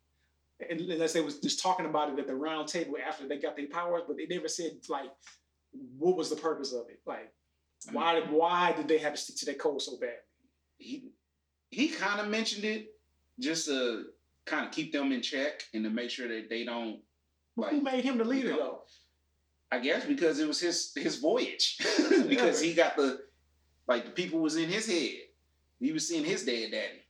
unless 0.70 1.14
they 1.14 1.22
was 1.22 1.40
just 1.40 1.62
talking 1.62 1.86
about 1.88 2.14
it 2.14 2.20
at 2.20 2.28
the 2.28 2.36
round 2.36 2.68
table 2.68 2.96
after 3.06 3.28
they 3.28 3.38
got 3.38 3.56
their 3.58 3.68
powers. 3.68 4.04
But 4.08 4.18
they 4.18 4.28
never 4.28 4.48
said 4.48 4.74
like 4.90 5.10
what 5.98 6.18
was 6.18 6.30
the 6.30 6.36
purpose 6.36 6.74
of 6.74 6.90
it. 6.90 7.00
Like 7.06 7.32
mm. 7.90 7.94
why 7.94 8.22
why 8.30 8.74
did 8.74 8.88
they 8.88 8.98
have 9.00 9.14
to 9.14 9.20
stick 9.20 9.38
to 9.38 9.46
that 9.48 9.60
code 9.60 9.82
so 9.82 9.98
bad? 9.98 10.18
he 10.78 11.10
he 11.70 11.90
kind 11.90 12.20
of 12.20 12.28
mentioned 12.28 12.64
it 12.64 12.88
just 13.40 13.66
to 13.66 14.06
kind 14.46 14.66
of 14.66 14.72
keep 14.72 14.94
them 14.94 15.12
in 15.12 15.22
check 15.22 15.64
and 15.74 15.84
to 15.84 15.90
make 15.90 16.10
sure 16.10 16.28
that 16.28 16.50
they 16.50 16.64
don't 16.64 17.00
But 17.56 17.70
who 17.70 17.82
made 17.82 18.04
him 18.04 18.18
the 18.18 18.24
leader 18.24 18.50
though? 18.50 18.82
I 19.72 19.80
guess 19.80 20.06
because 20.06 20.40
it 20.40 20.48
was 20.48 20.60
his 20.60 20.94
his 20.96 21.18
voyage 21.18 21.78
because 22.28 22.62
he 22.62 22.74
got 22.74 22.96
the 22.96 23.20
like 23.88 24.06
the 24.06 24.12
people 24.12 24.40
was 24.40 24.56
in 24.56 24.70
his 24.70 24.88
head. 24.88 25.24
He 25.80 25.92
was 25.92 26.08
seeing 26.08 26.26
his 26.26 26.44
dead 26.44 26.72
daddy, 26.72 27.06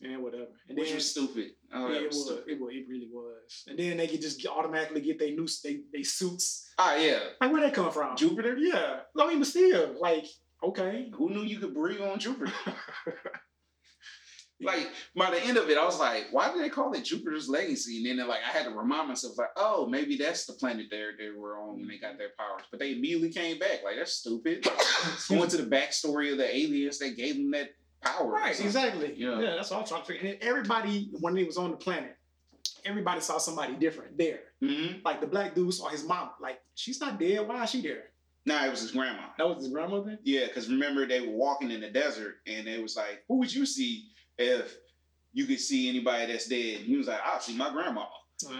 Yeah, 0.00 0.16
whatever. 0.16 0.46
And 0.68 0.76
which 0.76 0.88
then, 0.88 0.96
was 0.96 1.10
stupid. 1.10 1.52
Oh, 1.74 1.88
yeah, 1.90 2.00
it 2.00 2.06
was 2.08 2.24
stupid. 2.24 2.44
It 2.48 2.60
was. 2.60 2.70
It 2.72 2.86
really 2.88 3.08
was. 3.12 3.64
And 3.66 3.78
then 3.78 3.96
they 3.96 4.06
could 4.06 4.20
just 4.20 4.44
automatically 4.46 5.00
get 5.00 5.18
their 5.18 5.30
new 5.30 5.48
they, 5.62 5.80
they 5.92 6.02
suits. 6.02 6.72
Ah, 6.78 6.96
yeah, 6.96 7.18
Like 7.40 7.52
where 7.52 7.62
they 7.62 7.70
come 7.70 7.90
from? 7.90 8.16
Jupiter. 8.16 8.56
Yeah. 8.56 9.00
I 9.18 9.26
mean, 9.28 9.38
but 9.38 9.48
still, 9.48 9.96
like, 10.00 10.26
okay. 10.62 11.10
Who 11.14 11.30
knew 11.30 11.42
you 11.42 11.58
could 11.58 11.74
breathe 11.74 12.00
on 12.00 12.18
Jupiter? 12.18 12.52
Like 14.60 14.88
by 15.16 15.30
the 15.30 15.42
end 15.42 15.56
of 15.56 15.68
it, 15.68 15.76
I 15.76 15.84
was 15.84 15.98
like, 15.98 16.26
why 16.30 16.52
do 16.52 16.60
they 16.60 16.68
call 16.68 16.92
it 16.92 17.04
Jupiter's 17.04 17.48
legacy? 17.48 18.08
And 18.08 18.18
then 18.18 18.26
like 18.28 18.40
I 18.48 18.56
had 18.56 18.64
to 18.64 18.70
remind 18.70 19.08
myself, 19.08 19.36
like, 19.36 19.50
oh, 19.56 19.86
maybe 19.86 20.16
that's 20.16 20.46
the 20.46 20.54
planet 20.54 20.86
they 20.90 21.04
they 21.18 21.30
were 21.30 21.58
on 21.58 21.78
when 21.78 21.88
they 21.88 21.98
got 21.98 22.18
their 22.18 22.30
powers. 22.38 22.62
But 22.70 22.80
they 22.80 22.92
immediately 22.92 23.30
came 23.30 23.58
back. 23.58 23.82
Like 23.84 23.96
that's 23.96 24.12
stupid. 24.12 24.66
Going 25.28 25.48
to 25.50 25.56
the 25.56 25.76
backstory 25.76 26.32
of 26.32 26.38
the 26.38 26.56
aliens 26.56 26.98
that 26.98 27.16
gave 27.16 27.36
them 27.36 27.50
that 27.50 27.70
right, 28.24 28.58
exactly. 28.58 29.14
Yeah. 29.16 29.40
Yeah. 29.40 29.54
that's 29.56 29.70
what 29.70 29.80
I'm 29.80 29.86
trying 29.86 30.02
to 30.02 30.06
figure. 30.06 30.30
And 30.30 30.42
everybody, 30.42 31.10
when 31.20 31.36
he 31.36 31.44
was 31.44 31.56
on 31.56 31.70
the 31.70 31.76
planet, 31.76 32.16
everybody 32.84 33.20
saw 33.20 33.38
somebody 33.38 33.74
different 33.74 34.16
there. 34.18 34.40
Mm-hmm. 34.62 34.98
Like 35.04 35.20
the 35.20 35.26
black 35.26 35.54
dude 35.54 35.72
saw 35.74 35.88
his 35.88 36.04
mom. 36.04 36.30
Like, 36.40 36.60
she's 36.74 37.00
not 37.00 37.18
dead. 37.18 37.46
Why 37.46 37.64
is 37.64 37.70
she 37.70 37.82
there? 37.82 38.04
Nah, 38.46 38.66
it 38.66 38.70
was 38.70 38.82
his 38.82 38.90
grandma. 38.90 39.22
That 39.38 39.48
was 39.48 39.64
his 39.64 39.72
grandmother? 39.72 40.18
Yeah, 40.22 40.46
because 40.46 40.68
remember 40.68 41.06
they 41.06 41.20
were 41.20 41.32
walking 41.32 41.70
in 41.70 41.80
the 41.80 41.90
desert 41.90 42.36
and 42.46 42.68
it 42.68 42.82
was 42.82 42.96
like, 42.96 43.24
who 43.28 43.38
would 43.38 43.54
you 43.54 43.64
see 43.64 44.10
if 44.38 44.76
you 45.32 45.46
could 45.46 45.60
see 45.60 45.88
anybody 45.88 46.30
that's 46.30 46.46
dead? 46.46 46.80
And 46.80 46.86
he 46.86 46.96
was 46.96 47.08
like, 47.08 47.20
I'll 47.24 47.40
see 47.40 47.56
my 47.56 47.70
grandma. 47.70 48.04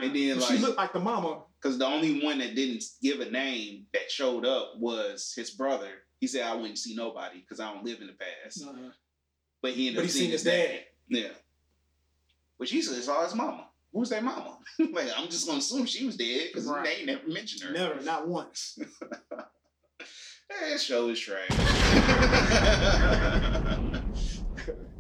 And 0.01 0.14
then, 0.16 0.40
she 0.40 0.59
looked 0.59 0.78
like 0.78 0.92
the 0.92 1.01
mama. 1.01 1.42
Because 1.61 1.78
the 1.78 1.86
only 1.86 2.24
one 2.24 2.38
that 2.38 2.55
didn't 2.55 2.84
give 3.03 3.20
a 3.20 3.30
name 3.30 3.86
that 3.92 4.11
showed 4.11 4.47
up 4.47 4.74
was 4.78 5.32
his 5.36 5.51
brother. 5.51 5.90
He 6.20 6.26
said, 6.26 6.42
I 6.45 6.55
wouldn't 6.55 6.78
see 6.78 6.95
nobody 6.95 7.40
because 7.40 7.61
I 7.61 7.72
don't 7.72 7.84
live 7.84 8.01
in 8.01 8.07
the 8.07 8.14
past. 8.14 8.64
Uh, 8.64 8.90
But 9.65 9.73
he 9.73 9.89
ended 9.89 9.97
but 9.97 10.01
up 10.03 10.05
he 10.05 10.11
seeing 10.12 10.25
seen 10.27 10.33
his 10.33 10.43
dad. 10.45 10.67
dad. 10.69 10.81
Yeah. 11.09 11.29
But 12.59 12.69
she 12.69 12.83
said, 12.83 13.03
saw 13.03 13.25
his 13.25 13.35
mama. 13.35 13.67
Who's 13.95 14.11
that 14.11 14.23
mama? 14.23 14.59
like, 14.93 15.09
I'm 15.17 15.29
just 15.31 15.47
going 15.47 15.59
to 15.59 15.65
assume 15.65 15.87
she 15.87 16.05
was 16.05 16.19
dead 16.19 16.49
because 16.53 16.67
Right. 16.67 16.85
they 16.99 17.07
never 17.07 17.27
mentioned 17.27 17.62
her. 17.62 17.73
Never, 17.73 18.03
not 18.03 18.29
once. 18.29 18.79
That 20.51 20.79
show 20.79 21.09
is 21.09 21.19
trash. 21.19 21.49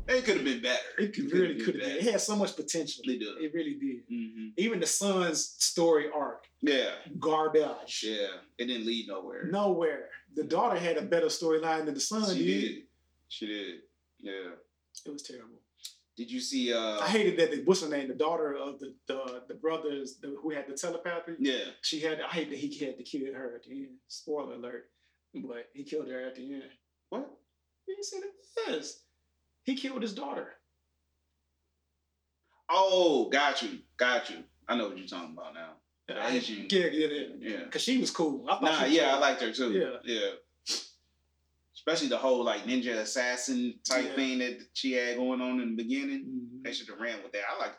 It 0.06 0.24
could 0.24 0.36
have 0.36 0.44
been 0.44 0.60
better. 0.62 0.80
It 0.98 1.14
could, 1.14 1.30
really 1.32 1.56
could 1.60 1.74
have 1.76 1.84
been. 1.84 1.96
It 1.98 2.02
had 2.12 2.20
so 2.20 2.36
much 2.36 2.56
potential. 2.56 3.02
It 3.04 3.18
did. 3.20 3.28
It 3.42 3.52
really 3.54 3.74
did. 3.74 4.02
hmm 4.08 4.48
Even 4.56 4.80
the 4.80 4.86
son's 4.86 5.56
story 5.58 6.06
arc, 6.14 6.44
Yeah, 6.62 6.90
garbage. 7.18 8.04
yeah. 8.06 8.26
It 8.58 8.66
didn't 8.66 8.86
lead 8.86 9.08
nowhere. 9.08 9.46
Nowhere. 9.50 10.08
The 10.34 10.44
daughter 10.44 10.78
had 10.78 10.96
a 10.98 11.02
better 11.02 11.26
storyline 11.26 11.84
than 11.86 11.94
the 11.94 12.00
son 12.00 12.24
she 12.34 12.44
did. 12.46 12.60
did. 12.60 12.82
She 13.28 13.46
did. 13.46 13.74
Yeah. 14.24 14.52
It 15.06 15.12
was 15.12 15.22
terrible. 15.22 15.60
Did 16.16 16.30
you 16.30 16.40
see? 16.40 16.72
uh 16.72 16.98
I 17.00 17.08
hated 17.08 17.38
that 17.38 17.50
the 17.50 17.62
what's 17.64 17.82
her 17.82 17.88
name, 17.88 18.08
the 18.08 18.14
daughter 18.14 18.54
of 18.56 18.78
the 18.78 18.94
the, 19.08 19.42
the 19.48 19.54
brothers 19.54 20.18
the, 20.22 20.36
who 20.40 20.50
had 20.50 20.66
the 20.68 20.74
telepathy. 20.74 21.32
Yeah. 21.38 21.64
She 21.82 22.00
had. 22.00 22.20
I 22.20 22.28
hate 22.28 22.50
that 22.50 22.58
he 22.58 22.68
had 22.84 22.96
to 22.98 23.02
kill 23.04 23.32
her 23.34 23.56
at 23.56 23.64
the 23.64 23.70
end. 23.72 23.96
Spoiler 24.08 24.54
alert. 24.54 24.90
But 25.34 25.68
he 25.74 25.82
killed 25.82 26.08
her 26.08 26.20
at 26.28 26.36
the 26.36 26.42
end. 26.54 26.70
What? 27.10 27.28
You 27.88 27.96
said 28.02 28.20
it. 28.22 28.32
Yes. 28.68 29.00
He 29.64 29.74
killed 29.74 30.02
his 30.02 30.14
daughter. 30.14 30.48
Oh, 32.70 33.28
got 33.30 33.62
you. 33.62 33.80
Got 33.96 34.30
you. 34.30 34.36
I 34.68 34.76
know 34.76 34.88
what 34.88 34.98
you're 34.98 35.06
talking 35.06 35.32
about 35.36 35.54
now. 35.54 35.70
I- 36.08 36.36
Asian. 36.36 36.66
Yeah, 36.70 36.86
yeah, 36.86 37.06
yeah. 37.08 37.26
Yeah. 37.38 37.68
Cause 37.70 37.82
she 37.82 37.98
was 37.98 38.10
cool. 38.10 38.46
I 38.48 38.54
thought 38.54 38.62
Nah, 38.62 38.84
yeah, 38.86 39.16
I 39.16 39.18
liked 39.18 39.40
her 39.42 39.52
too. 39.52 39.72
Yeah. 39.72 39.96
Yeah. 40.04 40.30
Especially 41.86 42.08
the 42.08 42.16
whole 42.18 42.44
like 42.44 42.64
ninja 42.64 42.96
assassin 42.96 43.74
type 43.88 44.04
Yeah. 44.06 44.14
thing 44.14 44.38
that 44.38 44.58
she 44.72 44.92
had 44.92 45.16
going 45.16 45.40
on 45.40 45.60
in 45.60 45.76
the 45.76 45.82
beginning. 45.82 46.24
Mhm. 46.24 46.64
They 46.64 46.72
should 46.72 46.88
have 46.88 46.98
ran 46.98 47.22
with 47.22 47.32
that. 47.32 47.42
I 47.54 47.58
like 47.60 47.74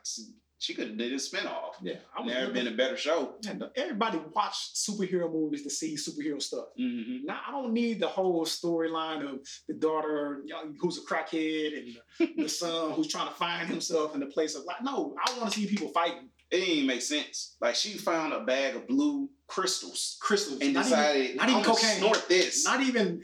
she 0.58 0.74
could 0.74 0.88
have 0.90 0.98
did 0.98 1.12
a 1.12 1.16
spinoff. 1.16 1.74
Yeah, 1.82 1.96
I 2.18 2.22
was 2.22 2.34
Never 2.34 2.52
been 2.52 2.68
a 2.68 2.72
better 2.72 2.96
show. 2.98 3.36
Man, 3.44 3.62
everybody 3.76 4.20
watch 4.34 4.74
superhero 4.74 5.32
movies 5.32 5.64
to 5.64 5.70
see 5.70 5.96
superhero 5.96 6.42
stuff. 6.42 6.66
Mm-hmm. 6.80 7.26
Now 7.26 7.42
I 7.48 7.52
don't 7.52 7.74
need 7.74 8.00
the 8.00 8.08
whole 8.08 8.46
storyline 8.46 9.28
of 9.30 9.40
the 9.68 9.74
daughter 9.74 10.44
who's 10.80 10.98
a 10.98 11.02
crackhead 11.02 11.78
and 11.78 11.98
the, 12.38 12.44
the 12.44 12.50
son 12.50 12.92
who's 12.94 13.08
trying 13.08 13.28
to 13.28 13.34
find 13.34 13.68
himself 13.68 14.14
in 14.14 14.22
the 14.22 14.28
place 14.28 14.56
of 14.56 14.64
like. 14.66 14.82
No, 14.82 15.16
I 15.24 15.38
want 15.40 15.52
to 15.52 15.60
see 15.60 15.68
people 15.68 15.90
fighting 15.90 16.30
It 16.52 16.58
didn't 16.60 16.70
even 16.70 16.88
make 16.88 17.02
sense. 17.02 17.58
Like 17.60 17.76
she 17.76 17.98
found 17.98 18.34
a 18.34 18.42
bag 18.46 18.76
of 18.76 18.88
blue 18.88 19.30
crystals 19.48 20.18
crystals 20.22 20.60
and 20.62 20.74
not 20.74 20.86
decided, 20.86 21.24
even, 21.26 21.38
not 21.38 21.50
even 21.50 21.64
cocaine, 21.64 21.98
snort 22.00 22.28
this. 22.30 22.64
not 22.66 22.82
even 22.82 23.22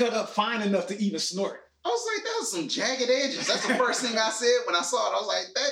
cut 0.00 0.14
up 0.14 0.30
fine 0.30 0.62
enough 0.62 0.86
to 0.88 1.00
even 1.02 1.18
snort. 1.20 1.60
I 1.84 1.88
was 1.88 2.06
like, 2.14 2.24
that 2.24 2.36
was 2.40 2.52
some 2.52 2.68
jagged 2.68 3.10
edges. 3.10 3.46
That's 3.46 3.66
the 3.66 3.74
first 3.74 4.02
thing 4.02 4.16
I 4.18 4.30
said 4.30 4.66
when 4.66 4.76
I 4.76 4.82
saw 4.82 5.10
it. 5.10 5.16
I 5.16 5.18
was 5.18 5.28
like, 5.28 5.54
that. 5.54 5.70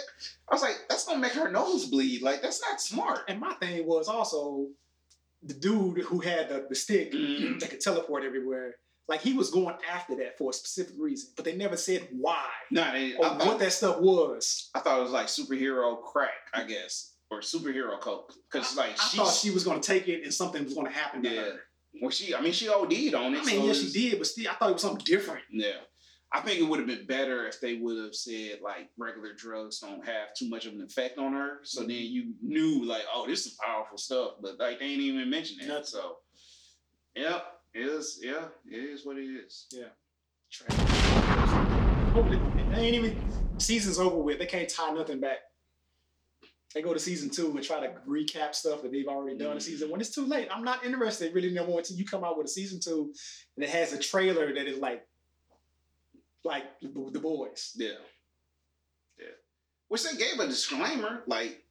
I 0.50 0.54
was 0.54 0.62
like, 0.62 0.76
that's 0.88 1.04
gonna 1.04 1.18
make 1.20 1.32
her 1.32 1.50
nose 1.50 1.84
bleed. 1.86 2.22
Like 2.22 2.40
that's 2.40 2.62
not 2.62 2.80
smart. 2.80 3.20
And 3.28 3.38
my 3.40 3.52
thing 3.54 3.86
was 3.86 4.08
also 4.08 4.68
the 5.42 5.54
dude 5.54 5.98
who 6.00 6.20
had 6.20 6.48
the, 6.48 6.66
the 6.68 6.74
stick 6.74 7.12
Mhm. 7.12 7.60
that 7.60 7.70
could 7.70 7.80
teleport 7.80 8.24
everywhere. 8.24 8.76
Like 9.06 9.20
he 9.20 9.32
was 9.34 9.50
going 9.50 9.76
after 9.90 10.16
that 10.16 10.36
for 10.38 10.50
a 10.50 10.52
specific 10.52 10.94
reason, 10.98 11.30
but 11.36 11.44
they 11.44 11.56
never 11.56 11.76
said 11.76 12.06
why 12.10 12.44
Nah, 12.70 12.92
they, 12.92 13.14
or 13.14 13.24
thought, 13.24 13.46
what 13.46 13.58
that 13.60 13.72
stuff 13.72 14.00
was. 14.00 14.70
I 14.74 14.80
thought 14.80 14.98
it 14.98 15.02
was 15.02 15.12
like 15.12 15.26
superhero 15.26 16.02
crack, 16.02 16.30
I 16.54 16.64
guess, 16.64 17.12
or 17.30 17.40
superhero 17.40 17.98
coke. 18.00 18.32
Because 18.50 18.76
like 18.76 18.90
I 19.00 19.04
she, 19.08 19.16
thought 19.18 19.32
she 19.34 19.50
was 19.50 19.64
going 19.64 19.80
to 19.80 19.86
take 19.86 20.08
it 20.08 20.24
and 20.24 20.32
something 20.34 20.64
was 20.64 20.74
going 20.74 20.86
to 20.86 20.92
happen 20.92 21.22
to 21.22 21.30
Yeah. 21.30 21.40
her. 21.42 21.60
Well, 22.01 22.11
she, 22.11 22.34
I 22.34 22.41
mean, 22.41 22.53
she 22.53 22.68
OD'd 22.68 23.14
on 23.14 23.34
it. 23.34 23.43
I 23.43 23.45
mean, 23.45 23.61
so 23.61 23.66
yeah, 23.66 23.72
she 23.72 23.91
did, 23.91 24.18
but 24.18 24.26
still, 24.26 24.51
I 24.51 24.55
thought 24.55 24.70
it 24.70 24.74
was 24.74 24.82
something 24.82 25.05
different. 25.05 25.45
Yeah. 25.51 25.72
I 26.30 26.41
think 26.41 26.61
it 26.61 26.64
would 26.64 26.78
have 26.78 26.89
been 26.89 27.07
better 27.07 27.47
if 27.47 27.59
they 27.61 27.76
would 27.76 28.05
have 28.05 28.14
said 28.14 28.59
like 28.62 28.91
regular 28.99 29.32
drugs 29.34 29.80
don't 29.80 30.05
have 30.05 30.34
too 30.39 30.51
much 30.51 30.66
of 30.66 30.74
an 30.74 30.82
effect 30.82 31.18
on 31.18 31.32
her. 31.32 31.61
So 31.62 31.80
then 31.80 31.91
mm-hmm. 31.91 32.12
you 32.12 32.34
knew 32.43 32.84
like, 32.84 33.05
oh, 33.12 33.26
this 33.26 33.47
is 33.47 33.57
powerful 33.64 33.97
stuff. 33.97 34.32
But 34.43 34.59
like 34.59 34.78
they 34.78 34.86
ain't 34.86 35.01
even 35.01 35.30
mentioned 35.30 35.62
that. 35.62 35.68
Nothing. 35.68 35.84
So 35.86 36.16
Yep. 37.16 37.45
It 37.74 37.86
is 37.86 38.20
yeah, 38.22 38.47
it 38.66 38.76
is 38.76 39.05
what 39.05 39.18
it 39.18 39.24
is. 39.24 39.66
Yeah. 39.72 39.89
Trash. 40.51 40.78
Hopefully, 42.12 42.41
they 42.70 42.80
ain't 42.80 42.95
even 42.95 43.32
season's 43.59 43.99
over 43.99 44.16
with. 44.16 44.39
They 44.39 44.47
can't 44.47 44.68
tie 44.68 44.93
nothing 44.93 45.20
back. 45.20 45.39
They 46.74 46.82
go 46.82 46.92
to 46.92 47.00
season 47.00 47.30
two 47.30 47.50
and 47.56 47.62
try 47.62 47.80
to 47.80 47.92
recap 48.06 48.54
stuff 48.54 48.82
that 48.82 48.92
they've 48.92 49.08
already 49.08 49.38
done 49.38 49.52
in 49.52 49.60
season 49.60 49.86
mm-hmm. 49.86 49.92
one. 49.92 50.00
It's 50.00 50.14
too 50.14 50.26
late. 50.26 50.48
I'm 50.54 50.64
not 50.64 50.84
interested 50.84 51.34
really 51.34 51.50
no 51.50 51.66
more 51.66 51.78
until 51.78 51.96
you 51.96 52.04
come 52.04 52.24
out 52.24 52.36
with 52.36 52.46
a 52.46 52.50
season 52.50 52.78
two 52.78 53.12
and 53.56 53.64
it 53.64 53.70
has 53.70 53.92
a 53.92 53.98
trailer 53.98 54.52
that 54.52 54.66
is 54.66 54.78
like, 54.78 55.06
like 56.44 56.64
the, 56.80 57.10
the 57.12 57.20
boys. 57.20 57.74
Yeah. 57.76 57.92
Yeah. 59.18 59.26
Which 59.88 60.04
they 60.04 60.16
gave 60.16 60.38
a 60.38 60.46
disclaimer, 60.46 61.22
like 61.26 61.64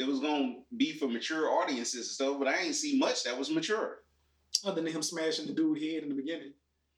it 0.00 0.06
was 0.06 0.18
gonna 0.18 0.56
be 0.76 0.92
for 0.92 1.06
mature 1.06 1.48
audiences 1.48 1.94
and 1.94 2.04
stuff, 2.04 2.38
but 2.40 2.48
I 2.48 2.58
ain't 2.58 2.74
see 2.74 2.98
much 2.98 3.22
that 3.24 3.38
was 3.38 3.50
mature. 3.50 4.00
Other 4.64 4.82
than 4.82 4.92
him 4.92 5.02
smashing 5.02 5.46
the 5.46 5.52
dude 5.52 5.80
head 5.80 6.02
in 6.02 6.08
the 6.08 6.14
beginning, 6.14 6.54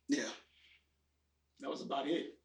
Yeah. 0.08 0.28
that 1.60 1.68
was 1.68 1.82
about 1.82 2.08
it. 2.08 2.38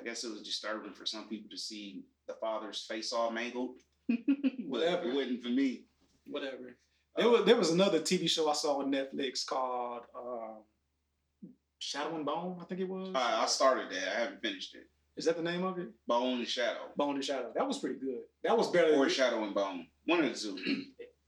I 0.00 0.04
guess 0.04 0.24
it 0.24 0.30
was 0.30 0.42
disturbing 0.42 0.92
for 0.92 1.04
some 1.04 1.28
people 1.28 1.50
to 1.50 1.58
see 1.58 2.04
the 2.28 2.34
father's 2.34 2.84
face 2.88 3.12
all 3.12 3.30
mangled. 3.30 3.76
Whatever. 4.66 5.08
It 5.08 5.14
wasn't 5.14 5.42
for 5.42 5.48
me. 5.48 5.84
Whatever. 6.26 6.76
There 7.16 7.28
was 7.28 7.44
there 7.44 7.56
was 7.56 7.70
another 7.70 7.98
TV 8.00 8.28
show 8.30 8.48
I 8.48 8.52
saw 8.52 8.78
on 8.78 8.92
Netflix 8.92 9.44
called 9.44 10.02
um, 10.16 10.58
Shadow 11.80 12.14
and 12.14 12.24
Bone. 12.24 12.58
I 12.60 12.64
think 12.64 12.80
it 12.80 12.88
was. 12.88 13.10
I, 13.14 13.42
I 13.42 13.46
started 13.46 13.90
that. 13.90 14.16
I 14.16 14.20
haven't 14.20 14.40
finished 14.42 14.74
it. 14.76 14.86
Is 15.16 15.24
that 15.24 15.36
the 15.36 15.42
name 15.42 15.64
of 15.64 15.78
it? 15.78 15.88
Bone 16.06 16.38
and 16.38 16.46
Shadow. 16.46 16.92
Bone 16.96 17.16
and 17.16 17.24
Shadow. 17.24 17.50
That 17.56 17.66
was 17.66 17.78
pretty 17.78 17.98
good. 17.98 18.20
That 18.44 18.56
was 18.56 18.70
better. 18.70 18.94
Or 18.94 19.00
than, 19.00 19.08
Shadow 19.08 19.42
and 19.42 19.52
Bone. 19.54 19.88
One 20.06 20.22
of 20.24 20.32
the 20.32 20.38
two. 20.38 20.56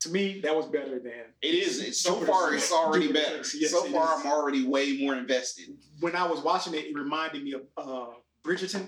to 0.01 0.09
me, 0.11 0.40
that 0.42 0.55
was 0.55 0.66
better 0.66 1.01
than. 1.01 1.24
It 1.42 1.55
is. 1.55 1.82
It's, 1.82 2.01
so 2.01 2.14
Jupiter's- 2.20 2.28
far, 2.30 2.55
it's 2.55 2.72
already 2.72 3.07
Jupiter's 3.09 3.22
better. 3.24 3.36
Legacy. 3.38 3.59
Yes, 3.62 3.70
so 3.72 3.84
far, 3.86 4.14
is. 4.14 4.20
I'm 4.20 4.30
already 4.30 4.64
way 4.66 4.98
more 4.98 5.16
invested. 5.16 5.70
When 5.98 6.14
I 6.14 6.24
was 6.26 6.40
watching 6.40 6.74
it, 6.74 6.84
it 6.86 6.94
reminded 6.94 7.42
me 7.42 7.55
of 7.55 7.62
uh, 7.76 8.07
Bridgerton. 8.44 8.86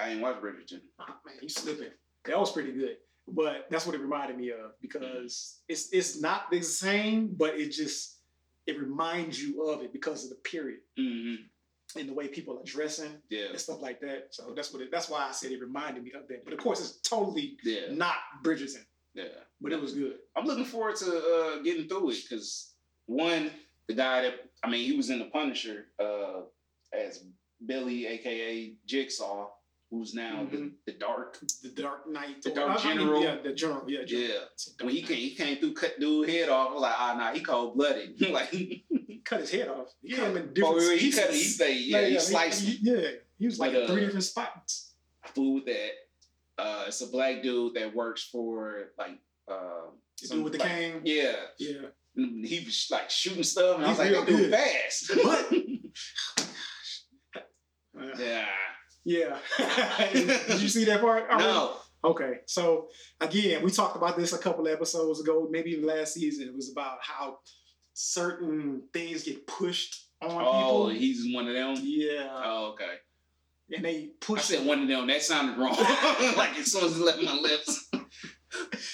I 0.00 0.10
ain't 0.10 0.20
watched 0.20 0.42
Bridgerton. 0.42 0.80
Oh, 1.00 1.04
man, 1.24 1.36
you 1.42 1.48
slipping. 1.48 1.90
That 2.24 2.38
was 2.38 2.52
pretty 2.52 2.72
good. 2.72 2.96
But 3.28 3.66
that's 3.70 3.86
what 3.86 3.94
it 3.94 4.00
reminded 4.00 4.36
me 4.36 4.50
of 4.50 4.72
because 4.80 5.58
it's 5.68 5.88
it's 5.92 6.20
not 6.20 6.50
the 6.50 6.62
same, 6.62 7.28
but 7.36 7.54
it 7.58 7.70
just 7.70 8.18
it 8.66 8.78
reminds 8.78 9.42
you 9.42 9.64
of 9.68 9.82
it 9.82 9.92
because 9.92 10.24
of 10.24 10.30
the 10.30 10.36
period 10.36 10.80
Mm-hmm. 10.98 11.98
and 11.98 12.08
the 12.08 12.12
way 12.14 12.28
people 12.28 12.58
are 12.58 12.64
dressing 12.64 13.12
Yeah. 13.30 13.46
and 13.50 13.58
stuff 13.60 13.80
like 13.80 14.00
that. 14.00 14.28
So 14.30 14.52
that's 14.54 14.72
what 14.72 14.82
it, 14.82 14.90
that's 14.92 15.08
why 15.08 15.26
I 15.28 15.32
said 15.32 15.50
it 15.52 15.60
reminded 15.60 16.04
me 16.04 16.12
of 16.12 16.28
that. 16.28 16.44
But 16.44 16.52
of 16.52 16.60
course, 16.60 16.80
it's 16.80 16.98
totally 17.08 17.56
Yeah. 17.64 17.92
not 17.92 18.16
Bridgerton, 18.44 18.84
Yeah. 19.14 19.24
but 19.60 19.72
it 19.72 19.80
was 19.80 19.94
good. 19.94 20.18
I'm 20.36 20.46
looking 20.46 20.64
forward 20.64 20.96
to 20.96 21.06
uh, 21.58 21.62
getting 21.62 21.88
through 21.88 22.10
it 22.10 22.18
because 22.28 22.74
one, 23.06 23.50
the 23.88 23.94
guy 23.94 24.22
that 24.22 24.34
I 24.62 24.70
mean, 24.70 24.84
he 24.88 24.96
was 24.96 25.10
in 25.10 25.18
the 25.18 25.26
Punisher 25.26 25.86
uh, 25.98 26.42
as 26.92 27.24
Billy, 27.66 28.06
aka 28.06 28.72
Jigsaw, 28.86 29.48
who's 29.90 30.14
now 30.14 30.44
Mhm. 30.44 30.50
the, 30.50 30.92
the 30.92 30.98
Dark. 30.98 31.38
The 31.62 31.68
Dark 31.70 32.08
Knight, 32.08 32.42
The 32.42 32.50
Dark 32.50 32.84
I 32.84 32.88
mean, 32.88 32.98
General. 32.98 33.22
yeah, 33.22 33.36
the 33.42 33.52
general, 33.52 33.84
yeah, 33.90 34.04
general. 34.04 34.28
Yeah. 34.30 34.38
It's 34.52 34.66
a 34.66 34.70
Dark 34.76 34.86
When 34.86 34.94
he 34.94 35.02
came, 35.02 35.16
he 35.16 35.34
came 35.34 35.58
through, 35.58 35.74
cut 35.74 35.98
dude 36.00 36.28
head 36.28 36.48
off. 36.48 36.70
I 36.70 36.72
was 36.72 36.82
like, 36.82 36.94
ah, 36.98 37.14
nah, 37.18 37.32
he 37.32 37.40
cold 37.40 37.76
blooded. 37.76 38.20
like, 38.30 38.48
He 38.50 39.22
cut 39.24 39.40
his 39.40 39.50
head 39.50 39.68
off. 39.68 39.88
He 40.02 40.14
Yeah. 40.16 40.28
in 40.28 40.36
oh, 40.38 40.46
different 40.46 40.92
he 41.00 41.06
pieces. 41.06 41.20
cut, 41.24 41.32
he 41.34 41.42
stayed, 41.42 41.86
yeah, 41.86 41.98
Like, 41.98 42.06
he 42.08 42.18
sliced 42.18 42.62
he, 42.62 42.78
yeah, 42.82 43.10
he 43.38 43.46
was 43.46 43.58
like 43.58 43.72
But, 43.72 43.82
in 43.82 43.88
three 43.88 44.02
uh, 44.02 44.04
different 44.06 44.24
spots. 44.24 44.92
food 45.34 45.64
that. 45.66 45.90
Uh, 46.58 46.84
it's 46.88 47.02
a 47.02 47.06
black 47.08 47.42
dude 47.42 47.74
that 47.74 47.94
works 47.94 48.24
for 48.24 48.92
like 48.98 49.18
uh, 49.46 49.90
some, 50.16 50.38
dude 50.38 50.44
with 50.44 50.52
the 50.54 50.58
like- 50.58 50.68
cane. 50.70 51.00
Yeah, 51.04 51.36
Yeah. 51.58 51.88
he 52.16 52.62
was 52.64 52.88
like 52.90 53.10
shooting 53.10 53.42
stuff, 53.42 53.76
and 53.76 53.84
I 53.84 53.90
was 53.90 53.98
like, 53.98 54.10
that 54.12 54.26
dude 54.26 54.50
fast. 54.50 55.10
But- 55.22 55.52
Uh, 57.98 58.06
yeah, 58.18 58.46
yeah. 59.06 59.38
Did 60.12 60.60
you 60.60 60.68
see 60.68 60.84
that 60.86 61.00
part? 61.00 61.24
already? 61.30 61.44
no, 61.44 61.76
Okay, 62.04 62.34
so 62.46 62.88
again, 63.20 63.62
we 63.64 63.70
talked 63.70 63.96
about 63.96 64.16
this 64.18 64.32
a 64.32 64.38
couple 64.38 64.68
episodes 64.68 65.20
ago, 65.20 65.48
maybe 65.50 65.70
even 65.70 65.86
last 65.86 66.14
season. 66.14 66.46
It 66.48 66.54
was 66.54 66.70
about 66.70 66.98
how 67.00 67.38
certain 67.94 68.82
things 68.92 69.24
get 69.24 69.46
pushed 69.46 70.04
on 70.22 70.28
people. 70.28 70.46
oh, 70.46 70.88
people. 70.88 71.00
he's 71.00 71.34
one 71.34 71.48
of 71.48 71.54
them. 71.54 71.74
Yeah, 71.82 72.28
Oh, 72.44 72.74
okay. 72.74 72.94
and 73.74 73.84
they 73.84 74.10
pushed 74.20 74.50
I 74.52 74.54
push. 74.54 74.58
said 74.58 74.66
one 74.66 74.82
of 74.82 74.88
them. 74.88 75.06
That 75.06 75.22
sounded 75.22 75.56
wrong. 75.58 75.74
like 76.36 76.56
as 76.58 76.70
soon 76.72 76.84
as 76.84 76.98
it 76.98 77.02
left 77.04 77.22
my 77.22 77.34
lips. 77.34 77.90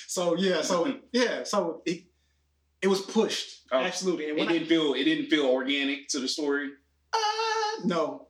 So 0.08 0.36
yeah, 0.36 0.62
so 0.62 0.92
yeah, 1.12 1.44
so 1.44 1.82
it 1.86 2.04
it 2.82 2.88
was 2.88 3.00
pushed 3.02 3.60
Oh. 3.70 3.78
absolutely. 3.78 4.28
And 4.30 4.38
It 4.38 4.48
didn't 4.48 4.68
feel. 4.68 4.94
It 4.94 5.04
didn't 5.04 5.26
feel 5.30 5.46
organic 5.46 6.08
to 6.08 6.18
the 6.20 6.28
story. 6.28 6.68
uh, 7.14 7.84
no, 7.84 8.28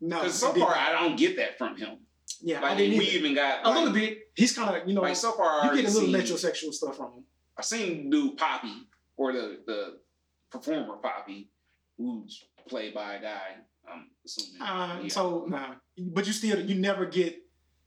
no, 0.00 0.16
Because 0.18 0.34
so 0.34 0.52
far, 0.54 0.74
I 0.74 0.92
don't 0.92 1.16
get 1.16 1.36
that 1.36 1.58
from 1.58 1.76
him. 1.76 1.98
yeah, 2.40 2.58
I 2.60 2.70
Like 2.70 2.78
didn't 2.78 2.98
we 2.98 3.06
either. 3.06 3.18
even 3.18 3.34
got 3.34 3.64
a 3.64 3.68
like, 3.68 3.78
little 3.78 3.92
bit. 3.94 4.18
He's 4.34 4.54
kind 4.56 4.76
of 4.76 4.88
you 4.88 4.94
know 4.94 5.02
Like 5.02 5.16
so 5.16 5.32
far, 5.32 5.64
you 5.74 5.82
get 5.82 5.90
a 5.90 5.94
little 5.94 6.08
metrosexual 6.08 6.72
stuff 6.72 6.96
from 6.96 7.06
him. 7.12 7.24
I 7.56 7.62
seen 7.62 8.10
dude 8.10 8.36
Poppy 8.36 8.74
or 9.16 9.32
the 9.32 9.60
the 9.66 9.98
performer 10.50 10.96
Poppy, 10.96 11.50
who's 11.96 12.44
played 12.68 12.94
by 12.94 13.14
a 13.14 13.20
guy. 13.22 13.56
I'm 13.90 14.06
assuming. 14.24 14.60
Uh, 14.62 15.00
Yeah. 15.02 15.08
So 15.08 15.46
nah, 15.48 15.74
but 15.98 16.26
you 16.26 16.32
still 16.32 16.60
you 16.60 16.74
never 16.76 17.06
get. 17.06 17.36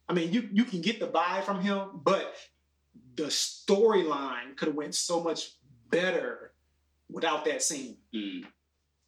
I 0.10 0.14
mean, 0.14 0.34
you 0.34 0.50
you 0.52 0.66
can 0.66 0.82
get 0.82 1.00
the 1.00 1.08
vibe 1.08 1.44
from 1.46 1.62
him, 1.62 2.02
but 2.04 2.36
the 3.16 3.30
storyline 3.76 4.56
could 4.58 4.68
have 4.70 4.76
went 4.76 4.96
so 4.96 5.22
much 5.24 5.52
better 5.90 6.52
without 7.10 7.46
that 7.46 7.62
scene. 7.62 7.98
Mm. 8.14 8.44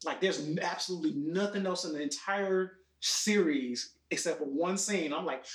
Like, 0.05 0.19
there's 0.21 0.57
absolutely 0.61 1.13
nothing 1.15 1.65
else 1.65 1.85
in 1.85 1.93
the 1.93 2.01
entire 2.01 2.73
series 3.03 3.93
except 4.11 4.39
for 4.39 4.45
one 4.45 4.77
scene. 4.77 5.13
I'm 5.13 5.25
like, 5.25 5.45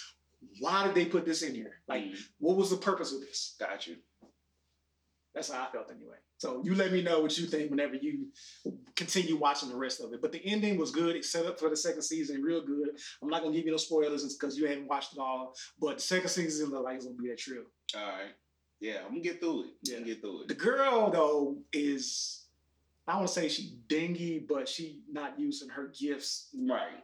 why 0.61 0.85
did 0.87 0.95
they 0.95 1.07
put 1.07 1.25
this 1.25 1.43
in 1.43 1.55
here? 1.55 1.81
Like, 1.89 2.05
Mm, 2.05 2.17
what 2.39 2.57
was 2.57 2.71
the 2.71 2.77
purpose 2.77 3.13
of 3.13 3.21
this? 3.21 3.57
got 3.59 3.87
you. 3.87 3.97
That's 5.35 5.51
how 5.51 5.63
I 5.69 5.71
felt 5.73 5.91
anyway. 5.91 6.17
So 6.39 6.63
you 6.65 6.75
let 6.75 6.93
me 6.93 7.03
know 7.03 7.21
what 7.21 7.37
you 7.39 7.47
think 7.47 7.71
whenever 7.71 7.95
you 7.95 8.29
continue 8.97 9.37
watching 9.37 9.69
the 9.69 9.77
rest 9.77 10.01
of 10.01 10.13
it. 10.13 10.21
But 10.23 10.33
the 10.33 10.45
ending 10.45 10.77
was 10.79 10.91
good. 10.91 11.17
It 11.17 11.25
set 11.25 11.47
up 11.47 11.59
for 11.61 11.69
the 11.69 11.77
second 11.77 12.03
season, 12.03 12.43
real 12.43 12.65
good. 12.65 12.91
I'm 13.23 13.29
not 13.29 13.43
gonna 13.43 13.55
give 13.55 13.65
you 13.65 13.71
no 13.73 13.77
spoilers 13.77 14.25
because 14.35 14.57
you 14.59 14.67
haven't 14.67 14.89
watched 14.89 15.13
it 15.15 15.19
all. 15.19 15.55
But 15.81 15.97
the 15.97 16.03
second 16.03 16.29
season 16.31 16.71
look 16.71 16.85
like 16.85 16.97
it's 16.97 17.07
gonna 17.07 17.17
be 17.17 17.29
that 17.29 17.39
true. 17.39 17.67
All 17.97 18.03
right. 18.03 18.33
Yeah, 18.81 18.99
I'm 19.05 19.09
gonna 19.11 19.21
get 19.21 19.41
through 19.41 19.65
it. 19.65 19.71
Yeah, 19.83 19.99
Yeah. 19.99 20.05
get 20.05 20.21
through 20.21 20.43
it. 20.43 20.49
The 20.49 20.55
girl 20.55 21.11
though 21.11 21.59
is 21.73 22.45
I 23.07 23.13
don't 23.13 23.21
want 23.21 23.29
to 23.29 23.35
say 23.35 23.49
she 23.49 23.79
dingy, 23.87 24.39
but 24.39 24.69
she 24.69 25.03
not 25.11 25.39
using 25.39 25.69
her 25.71 25.93
gifts. 25.99 26.49
Right. 26.55 27.03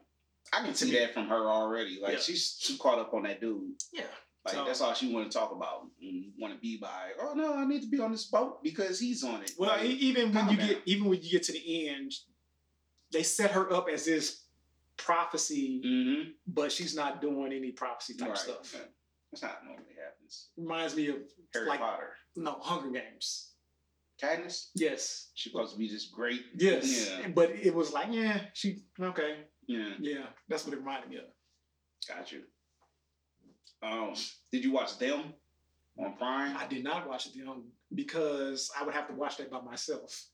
I 0.57 0.65
can 0.65 0.75
see 0.75 0.93
that 0.99 1.15
from 1.15 1.29
her 1.29 1.51
already. 1.51 1.99
Like 2.01 2.15
Yeah. 2.15 2.19
she's 2.21 2.55
too 2.57 2.77
caught 2.79 2.99
up 2.99 3.13
on 3.15 3.23
that 3.25 3.41
dude. 3.41 3.73
Yeah. 3.93 4.05
Like 4.45 4.55
So- 4.55 4.65
that's 4.65 4.81
all 4.81 4.95
she 4.95 5.13
want 5.13 5.31
to 5.31 5.39
talk 5.39 5.53
about 5.53 5.89
and 6.01 6.33
want 6.39 6.55
to 6.55 6.61
be 6.61 6.77
by. 6.77 7.13
Oh 7.21 7.35
no, 7.35 7.55
I 7.55 7.65
need 7.65 7.81
to 7.83 7.89
be 7.89 8.01
on 8.01 8.13
this 8.13 8.27
boat 8.27 8.63
because 8.63 9.01
he's 9.01 9.25
on 9.25 9.43
it. 9.43 9.53
Well, 9.59 9.71
Like, 9.71 9.85
even 9.85 10.33
when 10.33 10.49
you 10.51 10.57
get 10.57 10.83
even 10.87 11.09
when 11.09 11.23
you 11.23 11.31
get 11.31 11.43
to 11.45 11.53
the 11.53 11.89
end, 11.89 12.13
they 13.13 13.23
set 13.23 13.53
her 13.53 13.73
up 13.73 13.89
as 13.89 14.05
this 14.05 14.45
prophecy, 14.97 15.83
mm-hmm. 15.85 16.31
but 16.47 16.71
she's 16.71 16.95
not 16.95 17.21
doing 17.21 17.53
any 17.53 17.73
prophecy 17.73 18.15
type 18.15 18.29
right. 18.31 18.39
stuff. 18.39 18.75
That's 19.33 19.43
not 19.43 19.65
normally 19.65 19.95
happens. 20.03 20.49
Reminds 20.57 20.95
me 20.95 21.09
of 21.09 21.17
Harry 21.53 21.67
like 21.69 21.81
Potter. 21.81 22.13
no 22.37 22.59
Hunger 22.61 22.91
Games. 22.91 23.51
Katniss, 24.23 24.69
Yes. 24.77 25.31
she's 25.35 25.53
supposed 25.53 25.73
to 25.73 25.79
be 25.79 25.89
this 25.89 26.07
great. 26.07 26.43
Yes. 26.57 27.09
Yeah. 27.21 27.29
But 27.29 27.51
it 27.51 27.75
was 27.75 27.93
like, 27.93 28.09
yeah, 28.13 28.41
she 28.53 28.85
okay. 29.01 29.39
Yeah. 29.67 29.91
Yeah. 30.01 30.27
That's 30.49 30.65
what 30.65 30.75
it 30.75 30.79
reminded 30.79 31.11
me 31.11 31.17
of. 31.19 31.25
Got 32.09 32.33
you. 32.33 32.43
Um, 33.83 34.15
did 34.51 34.65
you 34.65 34.73
watch 34.73 34.99
them 34.99 35.35
on 35.99 36.15
Prime? 36.17 36.57
I 36.57 36.67
did 36.67 36.85
not 36.85 37.09
watch 37.09 37.27
it 37.27 37.33
um, 37.47 37.65
because 37.95 38.71
I 38.79 38.85
would 38.85 38.95
have 38.95 39.09
to 39.09 39.15
watch 39.15 39.37
that 39.39 39.51
by 39.51 39.61
myself. 39.61 40.25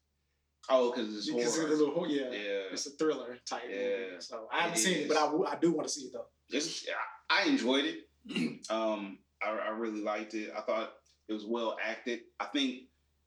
Oh, 0.68 0.90
because 0.92 1.16
it's 1.16 1.30
Because 1.30 1.56
horror. 1.56 1.68
it's 1.72 1.80
a 1.80 1.84
little 1.84 2.08
yeah, 2.08 2.30
yeah. 2.30 2.62
It's 2.72 2.86
a 2.86 2.90
thriller 2.90 3.38
type 3.48 3.62
movie. 3.68 4.20
So 4.20 4.46
I 4.52 4.60
haven't 4.62 4.76
It 4.76 4.80
seen 4.80 4.98
it, 4.98 5.08
but 5.08 5.16
is. 5.16 5.22
I, 5.22 5.26
w- 5.26 5.46
I 5.46 5.56
do 5.56 5.72
want 5.72 5.88
to 5.88 5.92
see 5.92 6.02
it 6.06 6.12
though. 6.12 6.26
It's, 6.50 6.86
I 7.30 7.42
I 7.44 7.48
enjoyed 7.48 7.84
it. 7.86 8.60
um, 8.70 9.18
I, 9.42 9.50
I 9.50 9.68
really 9.70 10.02
liked 10.02 10.34
it. 10.34 10.52
I 10.56 10.60
thought 10.60 10.92
it 11.28 11.32
was 11.32 11.44
well 11.46 11.76
acted. 11.82 12.20
I 12.38 12.44
think 12.46 12.82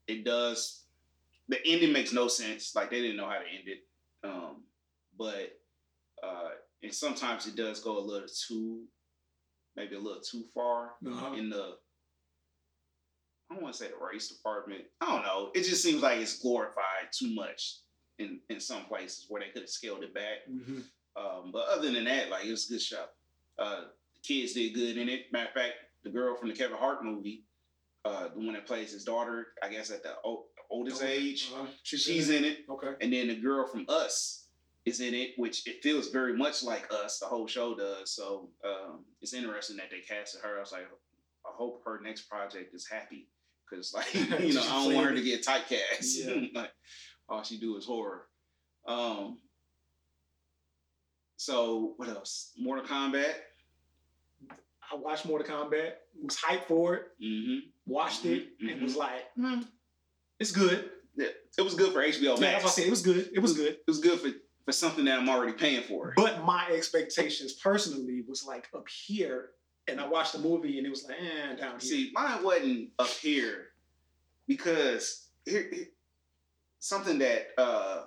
it 0.06 0.24
does. 0.24 0.84
The 1.48 1.58
ending 1.66 1.92
makes 1.92 2.12
no 2.12 2.28
sense. 2.28 2.74
Like 2.74 2.90
they 2.90 3.00
didn't 3.02 3.16
know 3.16 3.26
how 3.26 3.38
to 3.38 3.38
end 3.40 3.66
it. 3.66 3.78
Um, 4.22 4.62
but 5.18 5.58
uh, 6.24 6.48
and 6.82 6.92
sometimes 6.94 7.46
it 7.46 7.56
does 7.56 7.80
go 7.80 7.98
a 7.98 8.00
little 8.00 8.28
too, 8.28 8.84
maybe 9.76 9.94
a 9.96 9.98
little 10.00 10.22
too 10.22 10.44
far 10.54 10.94
Uh-huh. 11.06 11.34
in 11.34 11.50
the. 11.50 11.76
I 13.50 13.54
don't 13.54 13.62
want 13.62 13.74
to 13.74 13.78
say 13.84 13.90
the 13.90 14.04
race 14.04 14.28
department. 14.28 14.82
I 15.00 15.06
don't 15.06 15.22
know. 15.22 15.50
It 15.54 15.64
just 15.64 15.82
seems 15.82 16.02
like 16.02 16.18
it's 16.18 16.38
glorified 16.38 17.12
too 17.12 17.34
much 17.34 17.78
in 18.18 18.40
in 18.48 18.58
some 18.60 18.84
places 18.84 19.26
where 19.28 19.42
they 19.42 19.50
could 19.50 19.62
have 19.62 19.70
scaled 19.70 20.02
it 20.02 20.14
back. 20.14 20.46
Mhm. 20.50 20.82
Um, 21.16 21.50
but 21.52 21.68
other 21.68 21.90
than 21.92 22.04
that, 22.04 22.30
like 22.30 22.44
it 22.46 22.50
was 22.50 22.68
a 22.68 22.72
good 22.72 22.82
show. 22.82 23.06
Uh, 23.58 23.82
the 24.14 24.20
kids 24.22 24.54
did 24.54 24.74
good 24.74 24.96
in 24.96 25.08
it. 25.08 25.30
Matter 25.32 25.48
of 25.48 25.54
fact, 25.54 25.74
the 26.02 26.10
girl 26.10 26.36
from 26.36 26.48
the 26.48 26.54
Kevin 26.54 26.76
Hart 26.76 27.04
movie, 27.04 27.44
uh, 28.04 28.28
the 28.28 28.38
one 28.38 28.54
that 28.54 28.66
plays 28.66 28.92
his 28.92 29.04
daughter, 29.04 29.48
I 29.62 29.68
guess 29.68 29.90
at 29.90 30.02
the 30.02 30.16
o- 30.24 30.46
oldest 30.70 31.02
age, 31.02 31.50
Uh-huh. 31.52 31.66
she's 31.84 32.30
in 32.30 32.44
it. 32.44 32.64
Okay. 32.68 32.94
And 33.00 33.12
then 33.12 33.28
the 33.28 33.36
girl 33.36 33.66
from 33.68 33.84
Us 33.88 34.43
is 34.86 35.00
in 35.00 35.14
it, 35.14 35.30
which 35.36 35.66
it 35.66 35.82
feels 35.82 36.08
very 36.10 36.36
much 36.36 36.62
like 36.62 36.86
Us. 36.92 37.18
The 37.18 37.26
whole 37.26 37.46
show 37.46 37.74
does. 37.74 38.10
So 38.10 38.48
um, 38.64 39.04
it's 39.20 39.32
interesting 39.34 39.76
that 39.78 39.90
they 39.90 40.00
casted 40.00 40.42
her. 40.42 40.56
I 40.58 40.60
was 40.60 40.72
like, 40.72 40.82
I 41.46 41.50
hope 41.52 41.82
her 41.84 42.00
next 42.02 42.22
project 42.22 42.74
is 42.74 42.86
happy 42.86 43.28
because, 43.68 43.94
like, 43.94 44.12
you 44.14 44.52
know, 44.54 44.62
I 44.62 44.84
don't 44.84 44.94
want 44.94 45.08
her 45.08 45.14
to 45.14 45.22
get 45.22 45.44
typecast. 45.44 45.78
Yeah. 46.26 46.46
like, 46.60 46.72
all 47.28 47.42
she 47.42 47.58
do 47.58 47.76
is 47.76 47.86
horror. 47.86 48.26
Um. 48.86 49.38
So 51.36 51.94
what 51.96 52.08
else? 52.08 52.52
Mortal 52.58 52.84
Kombat. 52.86 53.34
I 54.92 54.96
watched 54.96 55.26
Mortal 55.26 55.46
Kombat. 55.46 55.92
Was 56.22 56.36
hyped 56.36 56.64
for 56.66 56.94
it. 56.94 57.02
Mm-hmm. 57.22 57.58
Watched 57.86 58.24
it 58.24 58.58
Mhm, 58.62 58.72
and 58.72 58.82
was 58.82 58.96
like, 58.96 59.30
hmm, 59.34 59.60
it's 60.38 60.52
good. 60.52 60.90
Yeah, 61.16 61.28
it 61.58 61.62
was 61.62 61.74
good 61.74 61.92
for 61.92 62.00
HBO 62.00 62.22
Yeah, 62.22 62.28
Max. 62.40 62.40
that's 62.40 62.64
what 62.64 62.64
I 62.64 62.68
said. 62.70 62.86
It 62.86 62.90
was 62.90 63.02
good. 63.02 63.30
It 63.34 63.38
was 63.40 63.52
good. 63.54 63.72
It 63.74 63.84
was 63.86 63.98
good 63.98 64.20
for 64.20 64.28
for 64.64 64.72
something 64.72 65.04
that 65.04 65.18
I'm 65.18 65.28
already 65.28 65.52
paying 65.52 65.82
for. 65.82 66.12
But 66.16 66.44
my 66.44 66.66
expectations 66.72 67.52
personally 67.54 68.22
was 68.26 68.44
like 68.46 68.68
up 68.74 68.88
here, 68.88 69.50
and 69.88 70.00
I 70.00 70.08
watched 70.08 70.32
the 70.32 70.38
movie 70.38 70.78
and 70.78 70.86
it 70.86 70.90
was 70.90 71.04
like, 71.04 71.18
eh, 71.20 71.56
down 71.56 71.72
here. 71.72 71.80
See, 71.80 72.10
mine 72.14 72.42
wasn't 72.42 72.90
up 72.98 73.08
here 73.08 73.68
because 74.46 75.28
here, 75.44 75.68
here- 75.70 75.88
something 76.78 77.18
that 77.18 77.48
uh, 77.58 78.04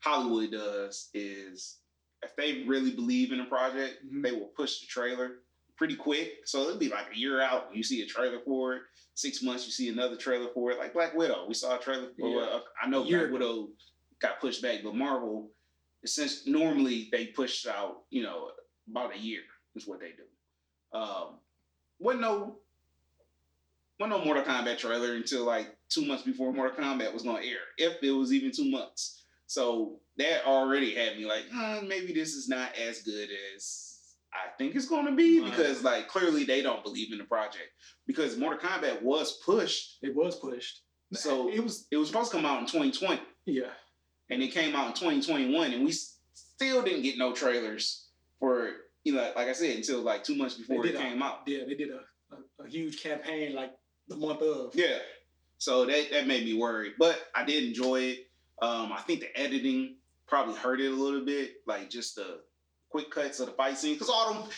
Hollywood 0.00 0.52
does 0.52 1.08
is 1.14 1.78
if 2.22 2.34
they 2.36 2.64
really 2.66 2.90
believe 2.92 3.32
in 3.32 3.40
a 3.40 3.44
project, 3.46 4.04
Mhm. 4.06 4.22
they 4.22 4.32
will 4.32 4.48
push 4.56 4.80
the 4.80 4.86
trailer 4.86 5.42
pretty 5.76 5.96
quick. 5.96 6.40
So 6.46 6.62
it'll 6.62 6.78
be 6.78 6.88
like 6.88 7.12
a 7.14 7.18
year 7.18 7.40
out, 7.40 7.68
when 7.68 7.76
you 7.76 7.82
see 7.82 8.02
a 8.02 8.06
trailer 8.06 8.40
for 8.40 8.76
it. 8.76 8.82
Six 9.14 9.42
months, 9.42 9.64
you 9.66 9.72
see 9.72 9.88
another 9.88 10.16
trailer 10.16 10.48
for 10.52 10.70
it. 10.70 10.78
Like 10.78 10.92
Black 10.92 11.14
Widow, 11.14 11.46
we 11.46 11.54
saw 11.54 11.76
a 11.76 11.80
trailer 11.80 12.10
for. 12.18 12.28
Yeah. 12.40 12.46
Uh, 12.46 12.60
I 12.82 12.86
know 12.88 13.04
Black 13.04 13.30
Widow 13.30 13.70
got 14.18 14.40
pushed 14.40 14.60
back, 14.62 14.80
but 14.82 14.94
Marvel, 14.94 15.50
since 16.04 16.46
normally 16.46 17.08
they 17.12 17.26
push 17.26 17.66
out, 17.66 18.02
you 18.10 18.22
know, 18.22 18.50
about 18.88 19.14
a 19.14 19.18
year 19.18 19.40
is 19.74 19.86
what 19.86 20.00
they 20.00 20.10
do. 20.10 20.98
Um, 20.98 21.38
wasn't 21.98 22.22
no, 22.22 22.58
wasn't 23.98 24.18
no 24.18 24.24
Mortal 24.24 24.44
Kombat 24.44 24.78
trailer 24.78 25.14
until 25.14 25.44
like 25.44 25.76
two 25.88 26.04
months 26.04 26.22
before 26.24 26.52
Mortal 26.52 26.82
Kombat 26.84 27.12
was 27.12 27.22
gonna 27.22 27.44
air, 27.44 27.58
if 27.78 28.02
it 28.02 28.10
was 28.10 28.32
even 28.32 28.52
two 28.52 28.70
months. 28.70 29.24
So 29.46 30.00
that 30.16 30.44
already 30.46 30.94
had 30.94 31.16
me 31.16 31.24
like, 31.26 31.44
"Uh, 31.54 31.80
maybe 31.86 32.12
this 32.12 32.34
is 32.34 32.48
not 32.48 32.76
as 32.76 33.02
good 33.02 33.28
as 33.54 33.92
I 34.32 34.48
think 34.58 34.74
it's 34.74 34.88
gonna 34.88 35.14
be 35.14 35.40
because 35.42 35.82
like 35.82 36.08
clearly 36.08 36.44
they 36.44 36.62
don't 36.62 36.82
believe 36.84 37.12
in 37.12 37.18
the 37.18 37.24
project 37.24 37.70
because 38.06 38.36
Mortal 38.36 38.58
Kombat 38.68 39.02
was 39.02 39.38
pushed, 39.44 39.98
it 40.02 40.14
was 40.14 40.36
pushed. 40.38 40.82
So- 41.12 41.48
it 41.48 41.62
was, 41.62 41.86
it 41.90 41.96
was 41.96 42.08
supposed 42.08 42.32
to 42.32 42.36
come 42.36 42.46
out 42.46 42.60
in 42.60 42.66
2020 42.66 43.20
yeah. 43.46 43.70
And 44.30 44.42
it 44.42 44.48
came 44.48 44.74
out 44.74 44.88
in 44.88 44.92
2021 44.94 45.72
and 45.72 45.84
we 45.84 45.92
still 45.92 46.82
didn't 46.82 47.02
get 47.02 47.18
no 47.18 47.32
trailers 47.32 48.06
for 48.40 48.70
you 49.04 49.14
know 49.14 49.32
like 49.36 49.48
I 49.48 49.52
said 49.52 49.76
until 49.76 50.00
like 50.00 50.24
two 50.24 50.36
months 50.36 50.54
before 50.56 50.84
it 50.86 50.94
a- 50.94 50.98
came 50.98 51.22
out. 51.22 51.40
Yeah, 51.46 51.60
they 51.66 51.74
did 51.74 51.90
a, 51.90 52.00
a, 52.34 52.64
a 52.64 52.68
huge 52.68 53.02
campaign 53.02 53.54
like 53.54 53.72
the 54.08 54.16
month 54.16 54.42
of. 54.42 54.74
Yeah. 54.74 54.98
So 55.58 55.86
that 55.86 56.10
that 56.12 56.26
made 56.26 56.44
me 56.44 56.54
worried, 56.54 56.94
but 56.98 57.18
I 57.34 57.44
did 57.44 57.64
enjoy 57.64 58.00
it. 58.00 58.18
Um, 58.62 58.92
I 58.92 59.00
think 59.06 59.20
the 59.20 59.38
editing 59.38 59.96
probably 60.26 60.54
hurt 60.54 60.80
it 60.80 60.90
a 60.90 60.94
little 60.94 61.24
bit, 61.24 61.54
like 61.66 61.88
just 61.88 62.16
the 62.16 62.40
quick 62.90 63.10
cuts 63.10 63.40
of 63.40 63.46
the 63.46 63.52
fight 63.52 63.78
scene, 63.78 63.94
because 63.94 64.10
all 64.10 64.34
them. 64.34 64.50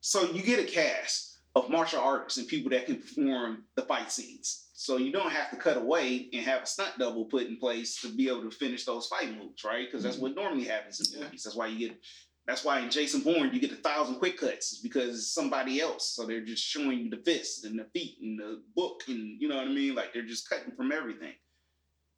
So 0.00 0.30
you 0.32 0.42
get 0.42 0.58
a 0.58 0.64
cast 0.64 1.31
of 1.54 1.68
martial 1.68 2.00
artists 2.00 2.38
and 2.38 2.48
people 2.48 2.70
that 2.70 2.86
can 2.86 2.96
perform 2.96 3.64
the 3.74 3.82
fight 3.82 4.10
scenes. 4.10 4.68
So 4.74 4.96
you 4.96 5.12
don't 5.12 5.30
have 5.30 5.50
to 5.50 5.56
cut 5.56 5.76
away 5.76 6.28
and 6.32 6.44
have 6.44 6.62
a 6.62 6.66
stunt 6.66 6.98
double 6.98 7.26
put 7.26 7.46
in 7.46 7.56
place 7.56 8.00
to 8.00 8.08
be 8.08 8.28
able 8.28 8.42
to 8.42 8.50
finish 8.50 8.84
those 8.84 9.06
fight 9.06 9.36
moves, 9.36 9.62
right? 9.64 9.86
Because 9.86 10.02
that's 10.02 10.16
mm-hmm. 10.16 10.24
what 10.24 10.34
normally 10.34 10.64
happens 10.64 11.00
in 11.00 11.18
Yeah. 11.18 11.24
movies. 11.24 11.44
That's 11.44 11.56
why 11.56 11.66
you 11.68 11.88
get. 11.88 11.98
That's 12.46 12.64
why 12.64 12.80
in 12.80 12.90
Jason 12.90 13.20
Bourne 13.20 13.50
you 13.52 13.60
get 13.60 13.70
a 13.70 13.76
thousand 13.76 14.16
quick 14.16 14.38
cuts 14.38 14.72
is 14.72 14.78
because 14.80 15.10
it's 15.10 15.32
somebody 15.32 15.80
else. 15.80 16.08
So 16.08 16.26
they're 16.26 16.44
just 16.44 16.64
showing 16.64 16.98
you 16.98 17.10
the 17.10 17.18
fists 17.18 17.64
and 17.64 17.78
the 17.78 17.84
feet 17.92 18.16
and 18.20 18.36
the 18.36 18.62
book 18.74 19.02
and 19.06 19.40
you 19.40 19.46
know 19.48 19.56
what 19.56 19.68
I 19.68 19.70
mean. 19.70 19.94
Like 19.94 20.12
they're 20.12 20.26
just 20.26 20.48
cutting 20.48 20.72
from 20.74 20.90
everything. 20.90 21.34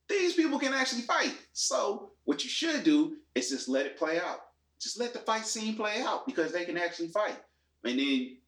These 0.09 0.33
people 0.33 0.59
can 0.59 0.73
actually 0.73 1.03
fight. 1.03 1.37
So 1.53 2.13
what 2.25 2.43
you 2.43 2.49
should 2.49 2.85
do 2.85 3.17
is 3.35 3.51
just 3.51 3.69
let 3.69 3.85
it 3.85 3.99
play 3.99 4.19
out. 4.19 4.39
Just 4.81 4.99
let 4.99 5.13
the 5.13 5.19
fight 5.19 5.47
scene 5.47 5.77
play 5.77 6.01
out 6.01 6.25
because 6.25 6.53
they 6.53 6.65
can 6.65 6.79
actually 6.79 7.09
fight. 7.09 7.37
And 7.85 7.99
then 7.99 8.39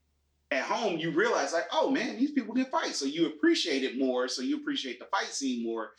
at 0.51 0.63
home 0.63 0.99
you 0.99 1.11
realize 1.11 1.53
like, 1.53 1.67
oh 1.73 1.91
man, 1.91 2.17
these 2.17 2.33
people 2.33 2.55
can 2.55 2.67
fight. 2.67 2.95
So 2.95 3.05
you 3.05 3.27
appreciate 3.27 3.83
it 3.83 3.99
more. 3.99 4.29
So 4.29 4.43
you 4.43 4.57
appreciate 4.57 4.99
the 4.99 5.07
fight 5.07 5.29
scene 5.29 5.65
more, 5.65 5.93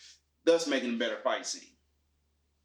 thus 0.46 0.68
making 0.68 0.94
a 0.94 0.98
better 0.98 1.18
fight 1.24 1.46
scene. 1.46 1.74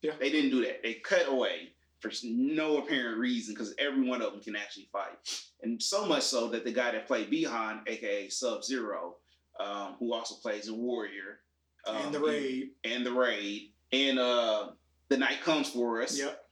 Yeah. 0.01 0.13
They 0.19 0.31
didn't 0.31 0.51
do 0.51 0.65
that. 0.65 0.83
They 0.83 0.95
cut 0.95 1.29
away 1.29 1.73
for 2.01 2.11
no 2.25 2.79
apparent 2.79 3.19
reason 3.19 3.55
because 3.55 3.75
every 3.79 4.07
one 4.07 4.21
of 4.21 4.33
them 4.33 4.43
can 4.43 4.57
actually 4.57 4.89
fight. 4.93 5.17
And 5.63 5.81
so 5.81 6.05
much 6.05 6.25
so 6.25 6.49
that 6.49 6.65
the 6.65 6.73
guy 6.73 6.91
that 6.91 7.07
played 7.07 7.31
Bihan, 7.31 7.81
aka 7.87 8.29
Sub 8.29 8.65
Zero, 8.65 9.17
um, 9.61 9.95
who 9.99 10.13
also 10.13 10.35
plays 10.37 10.69
a 10.69 10.75
warrior, 10.75 11.41
um, 11.87 11.97
and 11.97 12.15
the 12.15 12.21
raid. 12.21 12.71
and 12.85 13.07
the 13.07 13.13
raid, 13.13 13.71
and 13.93 14.19
uh, 14.19 14.71
the 15.09 15.17
night 15.17 15.41
comes 15.43 15.71
for 15.71 16.03
us. 16.03 16.19
Yep. 16.19 16.45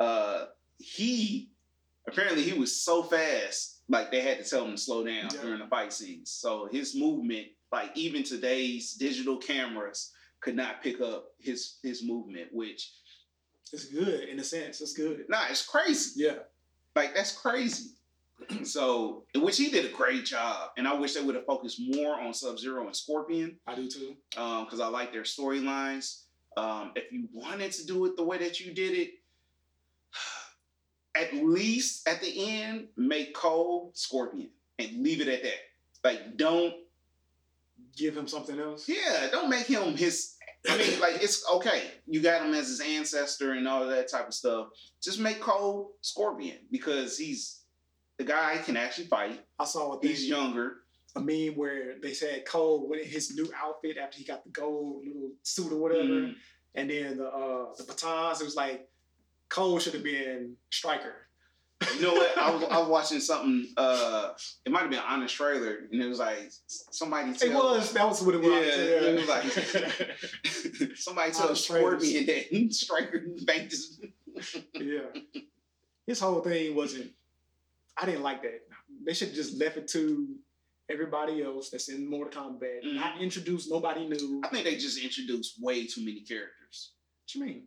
Uh, 0.00 0.44
he 0.78 1.50
apparently 2.06 2.42
he 2.42 2.58
was 2.58 2.80
so 2.80 3.02
fast, 3.02 3.77
like 3.88 4.10
they 4.10 4.20
had 4.20 4.42
to 4.42 4.48
tell 4.48 4.64
him 4.64 4.72
to 4.72 4.78
slow 4.78 5.04
down 5.04 5.28
Yeah. 5.32 5.42
during 5.42 5.58
the 5.60 5.66
fight 5.66 5.92
scenes. 5.92 6.30
So 6.30 6.68
his 6.70 6.94
movement, 6.94 7.48
like 7.72 7.90
even 7.96 8.22
today's 8.22 8.94
digital 8.94 9.36
cameras, 9.38 10.12
could 10.40 10.54
not 10.56 10.82
pick 10.82 11.00
up 11.00 11.32
his 11.38 11.78
his 11.82 12.02
movement, 12.02 12.48
which 12.52 12.92
It's 13.72 13.86
good 13.86 14.28
in 14.28 14.38
a 14.40 14.44
sense. 14.44 14.80
It's 14.80 14.92
good. 14.94 15.24
nah, 15.28 15.44
it's 15.50 15.64
crazy. 15.66 16.22
Yeah. 16.22 16.38
Like 16.96 17.14
that's 17.14 17.32
crazy. 17.32 17.90
so, 18.62 19.24
which 19.34 19.56
he 19.56 19.68
did 19.68 19.84
a 19.84 19.88
great 19.96 20.24
job, 20.24 20.70
and 20.76 20.86
I 20.86 20.94
wish 20.94 21.14
they 21.14 21.20
would 21.22 21.34
have 21.34 21.44
focused 21.44 21.80
more 21.80 22.18
on 22.20 22.32
Sub 22.32 22.56
Zero 22.58 22.86
and 22.86 22.94
Scorpion 22.94 23.58
I 23.66 23.74
do 23.74 23.88
too. 23.88 24.14
because 24.30 24.78
I 24.80 24.86
like 24.86 25.12
their 25.12 25.22
storylines. 25.24 26.22
Um, 26.56 26.92
if 26.94 27.12
you 27.12 27.28
wanted 27.32 27.72
to 27.72 27.84
do 27.86 28.04
it 28.06 28.16
the 28.16 28.22
way 28.24 28.38
that 28.38 28.60
you 28.60 28.72
did 28.72 28.96
it, 28.96 29.10
at 31.18 31.34
least 31.34 32.08
at 32.08 32.20
the 32.20 32.32
end, 32.62 32.88
make 32.96 33.34
Cole 33.34 33.90
Scorpion 33.94 34.50
and 34.78 35.02
leave 35.02 35.20
it 35.20 35.28
at 35.28 35.42
that. 35.42 35.58
Like, 36.04 36.36
don't, 36.36 36.74
Give 37.96 38.16
him 38.16 38.26
something 38.28 38.58
else. 38.58 38.88
yeah, 38.88 39.28
don't 39.30 39.48
make 39.48 39.66
him 39.66 39.96
his. 39.96 40.34
I 40.68 40.76
mean, 40.76 40.98
like, 41.00 41.22
it's 41.22 41.44
okay. 41.48 41.82
You 42.06 42.20
got 42.20 42.44
him 42.44 42.52
as 42.54 42.68
his 42.68 42.80
ancestor 42.80 43.52
and 43.52 43.66
all 43.68 43.82
of 43.84 43.90
that 43.90 44.10
type 44.10 44.26
of 44.28 44.34
stuff. 44.34 44.68
Just 45.02 45.18
make 45.20 45.40
Cole 45.40 45.92
Scorpion 46.00 46.58
because 46.70 47.16
he's 47.18 47.62
the 48.18 48.24
guy 48.24 48.58
can 48.64 48.76
actually 48.76 49.06
fight. 49.06 49.40
I 49.58 49.64
saw 49.64 49.92
a 49.96 50.00
thing, 50.00 50.10
He's 50.10 50.28
younger. 50.28 50.78
a 51.16 51.20
meme 51.20 51.54
where 51.56 51.94
they 52.02 52.12
said 52.12 52.44
Cole 52.46 52.88
with 52.88 53.04
his 53.06 53.34
new 53.36 53.48
outfit 53.56 53.96
after 53.96 54.18
he 54.18 54.24
got 54.24 54.42
the 54.44 54.50
gold 54.50 55.04
little 55.06 55.30
suit 55.42 55.72
or 55.72 55.76
whatever, 55.78 56.02
Mhm. 56.02 56.34
and 56.74 56.90
then 56.90 57.16
the 57.18 57.26
uh 57.28 57.74
the 57.76 57.84
batons. 57.84 58.40
It 58.40 58.44
was 58.44 58.56
like 58.56 58.88
Cole 59.48 59.78
should 59.78 59.94
have 59.94 60.02
been 60.04 60.56
Stryker. 60.70 61.14
You 61.94 62.02
know 62.02 62.12
what? 62.14 62.36
I 62.36 62.50
was, 62.50 62.62
I 62.64 62.78
was 62.78 62.88
watching 62.96 63.20
something. 63.20 63.68
Uh, 63.76 64.30
it 64.66 64.72
might 64.72 64.80
have 64.80 64.90
been 64.90 64.98
on 64.98 65.20
the 65.20 65.28
trailer, 65.28 65.78
and 65.92 66.02
it 66.02 66.06
was 66.08 66.18
like 66.18 66.50
somebody. 66.66 67.30
It 67.30 67.52
was. 67.54 67.92
That 67.92 68.06
was 68.06 68.20
what 68.22 68.34
it 68.34 68.40
was. 68.40 68.50
Yeah, 68.50 69.08
it 69.08 69.20
was 69.20 69.28
like- 69.28 70.96
Somebody 70.96 71.30
On 71.32 71.34
tells 71.36 71.66
the 71.66 71.72
trailers. 71.74 72.02
Scorpion 72.08 72.26
that 72.26 72.74
Stryker 72.74 73.24
banked 73.44 73.70
his. 73.72 74.00
yeah. 74.74 75.00
His 76.06 76.20
whole 76.20 76.40
thing 76.40 76.74
wasn't. 76.74 77.10
I 77.96 78.06
didn't 78.06 78.22
like 78.22 78.42
that. 78.42 78.60
They 79.06 79.14
should 79.14 79.34
just 79.34 79.58
left 79.60 79.76
it 79.76 79.88
to 79.88 80.26
everybody 80.90 81.42
else 81.42 81.70
that's 81.70 81.88
in 81.88 82.08
Mortal 82.08 82.42
Kombat. 82.42 82.82
Mhm. 82.84 82.94
Not 82.94 83.20
introduce 83.20 83.68
nobody 83.70 84.06
new. 84.08 84.40
I 84.44 84.48
think 84.48 84.64
they 84.64 84.76
just 84.76 84.98
introduced 84.98 85.62
way 85.62 85.86
too 85.86 86.00
many 86.04 86.20
characters. 86.22 86.92
What 87.22 87.34
you 87.34 87.44
mean? 87.44 87.62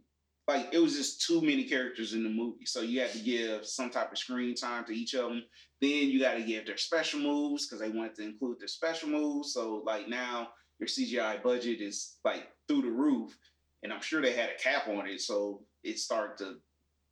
Like 0.47 0.69
it 0.73 0.79
was 0.79 0.95
just 0.95 1.25
too 1.25 1.41
many 1.41 1.65
characters 1.65 2.13
in 2.13 2.23
the 2.23 2.29
movie, 2.29 2.65
so 2.65 2.81
you 2.81 2.99
had 2.99 3.11
to 3.13 3.19
give 3.19 3.65
some 3.65 3.89
type 3.89 4.11
of 4.11 4.17
screen 4.17 4.55
time 4.55 4.85
to 4.85 4.91
each 4.91 5.13
of 5.13 5.29
them. 5.29 5.43
Then 5.79 6.09
you 6.09 6.19
got 6.19 6.33
to 6.33 6.43
give 6.43 6.65
their 6.65 6.77
special 6.77 7.19
moves 7.19 7.67
because 7.67 7.79
they 7.79 7.89
wanted 7.89 8.15
to 8.15 8.23
include 8.23 8.59
their 8.59 8.67
special 8.67 9.09
moves. 9.09 9.53
So 9.53 9.83
like 9.85 10.09
now 10.09 10.49
your 10.79 10.87
CGI 10.87 11.41
budget 11.43 11.79
is 11.79 12.17
like 12.25 12.47
through 12.67 12.81
the 12.81 12.89
roof, 12.89 13.37
and 13.83 13.93
I'm 13.93 14.01
sure 14.01 14.21
they 14.21 14.33
had 14.33 14.49
a 14.49 14.61
cap 14.61 14.87
on 14.87 15.07
it, 15.07 15.21
so 15.21 15.61
it 15.83 15.99
started 15.99 16.43
to 16.43 16.55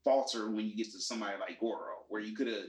falter 0.04 0.50
when 0.50 0.66
you 0.66 0.76
get 0.76 0.92
to 0.92 1.00
somebody 1.00 1.38
like 1.40 1.60
Goro, 1.60 2.06
where 2.10 2.22
you 2.22 2.36
could 2.36 2.48
have. 2.48 2.66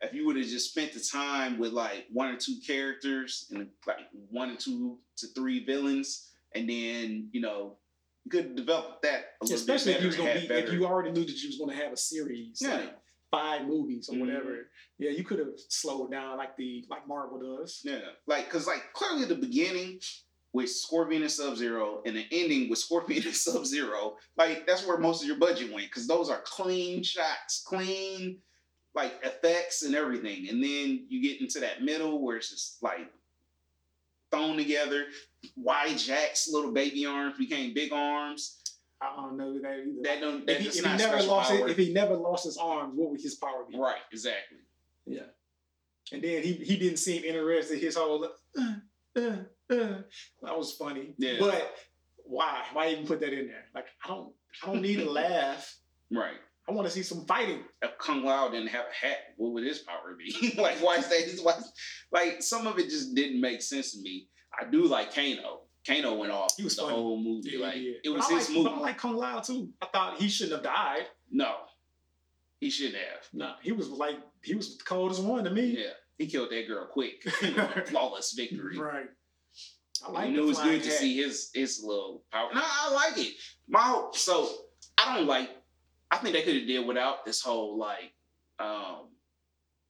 If 0.00 0.12
you 0.12 0.26
would 0.26 0.36
have 0.36 0.46
just 0.46 0.70
spent 0.70 0.92
the 0.92 1.00
time 1.00 1.56
with 1.58 1.72
like 1.72 2.06
one 2.12 2.28
or 2.28 2.36
two 2.36 2.56
characters 2.66 3.46
and 3.50 3.68
like 3.86 3.98
one 4.12 4.50
or 4.50 4.56
two 4.56 4.98
to 5.18 5.28
three 5.28 5.64
villains, 5.64 6.30
and 6.54 6.68
then 6.68 7.28
you 7.32 7.40
know 7.40 7.76
you 8.24 8.30
could 8.30 8.56
develop 8.56 9.02
that 9.02 9.24
a 9.40 9.44
little 9.44 9.56
Especially 9.56 9.92
bit 9.92 9.96
if 9.98 10.02
you 10.02 10.06
was 10.08 10.16
gonna 10.16 10.40
be, 10.40 10.46
if 10.46 10.72
you 10.72 10.86
already 10.86 11.10
knew 11.10 11.24
that 11.24 11.42
you 11.42 11.48
was 11.48 11.58
gonna 11.58 11.74
have 11.74 11.92
a 11.92 11.96
series, 11.96 12.60
Yeah. 12.60 12.76
like 12.76 12.98
five 13.30 13.66
movies 13.66 14.08
or 14.08 14.14
Mhm. 14.14 14.20
whatever. 14.20 14.70
Yeah, 14.98 15.10
you 15.10 15.24
could 15.24 15.38
have 15.40 15.52
slowed 15.68 16.10
down 16.10 16.38
like 16.38 16.56
the 16.56 16.84
like 16.88 17.06
Marvel 17.06 17.58
does. 17.58 17.80
Yeah, 17.84 18.00
like 18.26 18.46
because 18.46 18.66
like 18.66 18.92
clearly 18.92 19.24
the 19.26 19.34
beginning 19.34 20.00
with 20.52 20.70
Scorpion 20.70 21.22
and 21.22 21.30
Sub 21.30 21.56
Zero 21.56 22.00
and 22.06 22.16
the 22.16 22.26
ending 22.30 22.70
with 22.70 22.78
Scorpion 22.78 23.24
and 23.26 23.34
Sub 23.34 23.66
Zero, 23.66 24.16
like 24.36 24.66
that's 24.66 24.86
where 24.86 24.98
most 24.98 25.20
of 25.22 25.26
your 25.28 25.36
budget 25.36 25.72
went 25.72 25.88
because 25.88 26.06
those 26.06 26.30
are 26.30 26.40
clean 26.42 27.02
shots, 27.02 27.62
clean 27.66 28.40
like 28.94 29.18
effects 29.24 29.82
and 29.82 29.94
everything. 29.96 30.48
And 30.48 30.62
then 30.62 31.04
you 31.08 31.20
get 31.20 31.40
into 31.40 31.58
that 31.60 31.82
middle 31.82 32.22
where 32.22 32.36
it's 32.36 32.50
just 32.50 32.80
like 32.82 33.12
thrown 34.34 34.56
together. 34.56 35.06
Why 35.54 35.88
Jax's 35.88 36.50
little 36.52 36.72
baby 36.72 37.06
arms 37.06 37.36
became 37.38 37.74
big 37.74 37.92
arms? 37.92 38.58
I 39.00 39.14
don't 39.16 39.36
know 39.36 39.52
that 39.52 39.68
either. 39.68 39.86
That 40.02 40.20
don't. 40.20 40.46
That 40.46 40.56
if 40.56 40.62
he, 40.62 40.68
if 40.68 40.74
he 40.74 40.96
never 40.96 41.22
lost 41.22 41.52
it, 41.52 41.70
if 41.70 41.76
he 41.76 41.92
never 41.92 42.14
lost 42.14 42.44
his 42.44 42.56
arms, 42.56 42.92
what 42.94 43.10
would 43.10 43.20
his 43.20 43.34
power 43.34 43.64
be? 43.68 43.78
right, 43.78 44.00
exactly. 44.12 44.58
Yeah. 45.06 45.26
And 46.12 46.22
then 46.22 46.42
he 46.42 46.52
he 46.52 46.76
didn't 46.76 46.98
seem 46.98 47.24
interested. 47.24 47.78
His 47.78 47.96
whole 47.96 48.24
uh, 48.24 48.62
uh, 49.16 49.20
uh, 49.20 50.02
that 50.42 50.58
was 50.58 50.72
funny. 50.72 51.14
Yeah. 51.18 51.36
But 51.38 51.74
why? 52.24 52.62
Why 52.72 52.88
even 52.90 53.06
put 53.06 53.20
that 53.20 53.32
in 53.32 53.46
there? 53.48 53.64
Like 53.74 53.86
I 54.04 54.08
don't 54.08 54.32
I 54.62 54.66
don't 54.66 54.82
need 54.82 55.00
to 55.00 55.10
laugh. 55.10 55.76
Right. 56.10 56.36
I 56.68 56.72
want 56.72 56.86
to 56.86 56.92
see 56.92 57.02
some 57.02 57.26
fighting. 57.26 57.60
if 57.82 57.98
Kung 57.98 58.24
Lao 58.24 58.48
didn't 58.48 58.68
have 58.68 58.86
a 58.90 59.06
hat, 59.06 59.18
what 59.36 59.52
would 59.52 59.64
his 59.64 59.80
power 59.80 60.16
be? 60.18 60.54
like, 60.60 60.76
why 60.82 60.96
is 60.96 61.08
that? 61.08 61.40
Why, 61.42 61.54
like, 62.10 62.42
some 62.42 62.66
of 62.66 62.78
it 62.78 62.88
just 62.88 63.14
didn't 63.14 63.40
make 63.40 63.60
sense 63.60 63.92
to 63.92 64.00
me. 64.00 64.28
I 64.58 64.70
do 64.70 64.86
like 64.86 65.14
Kano. 65.14 65.62
Kano 65.86 66.14
went 66.14 66.32
off 66.32 66.54
He 66.56 66.64
was 66.64 66.76
the 66.76 66.82
funny. 66.82 66.94
whole 66.94 67.22
movie. 67.22 67.50
Yeah, 67.54 67.66
like, 67.66 67.76
yeah. 67.76 67.92
it 68.02 68.08
was 68.08 68.26
his 68.28 68.48
like, 68.48 68.56
movie. 68.56 68.70
I 68.70 68.78
like 68.78 68.98
Kung 68.98 69.16
Lao 69.16 69.40
too. 69.40 69.68
I 69.82 69.86
thought 69.86 70.18
he 70.18 70.28
shouldn't 70.28 70.64
have 70.64 70.74
died. 70.74 71.06
no, 71.30 71.54
he 72.60 72.70
shouldn't 72.70 72.96
have. 72.96 73.28
No, 73.34 73.52
he 73.60 73.72
was 73.72 73.90
like 73.90 74.16
he 74.42 74.54
was 74.54 74.78
the 74.78 74.84
coldest 74.84 75.22
one 75.22 75.44
to 75.44 75.50
me. 75.50 75.76
Yeah, 75.78 75.90
he 76.16 76.26
killed 76.26 76.50
that 76.50 76.66
girl 76.66 76.86
quick. 76.90 77.22
Flawless 77.86 78.32
victory. 78.32 78.78
Right. 78.78 79.06
I 80.06 80.10
like 80.10 80.30
knew 80.30 80.44
it 80.44 80.46
was 80.46 80.60
good 80.60 80.82
to 80.82 80.90
see 80.90 81.16
his 81.22 81.50
his 81.52 81.82
little 81.84 82.24
power. 82.32 82.48
No, 82.54 82.62
I 82.64 82.92
like 82.94 83.18
it. 83.18 83.34
My 83.68 84.08
so 84.14 84.48
I 84.98 85.16
don't 85.18 85.26
like. 85.26 85.50
I 86.14 86.18
think 86.18 86.34
they 86.34 86.42
could 86.42 86.54
have 86.54 86.66
did 86.66 86.86
without 86.86 87.24
this 87.24 87.40
whole 87.42 87.76
like, 87.76 88.12
um, 88.60 89.08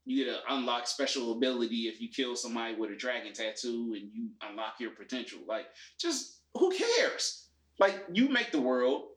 you 0.06 0.24
get 0.24 0.32
to 0.32 0.38
unlock 0.54 0.86
special 0.86 1.32
ability 1.32 1.82
if 1.82 2.00
you 2.00 2.08
kill 2.08 2.34
somebody 2.34 2.74
with 2.76 2.90
a 2.90 2.96
dragon 2.96 3.34
tattoo 3.34 3.94
and 3.94 4.08
you 4.12 4.30
unlock 4.48 4.74
your 4.78 4.92
potential. 4.92 5.40
Like, 5.46 5.66
just 6.00 6.40
who 6.54 6.70
cares? 6.70 7.48
Like, 7.78 8.04
you 8.12 8.30
make 8.30 8.52
the 8.52 8.60
world. 8.60 9.08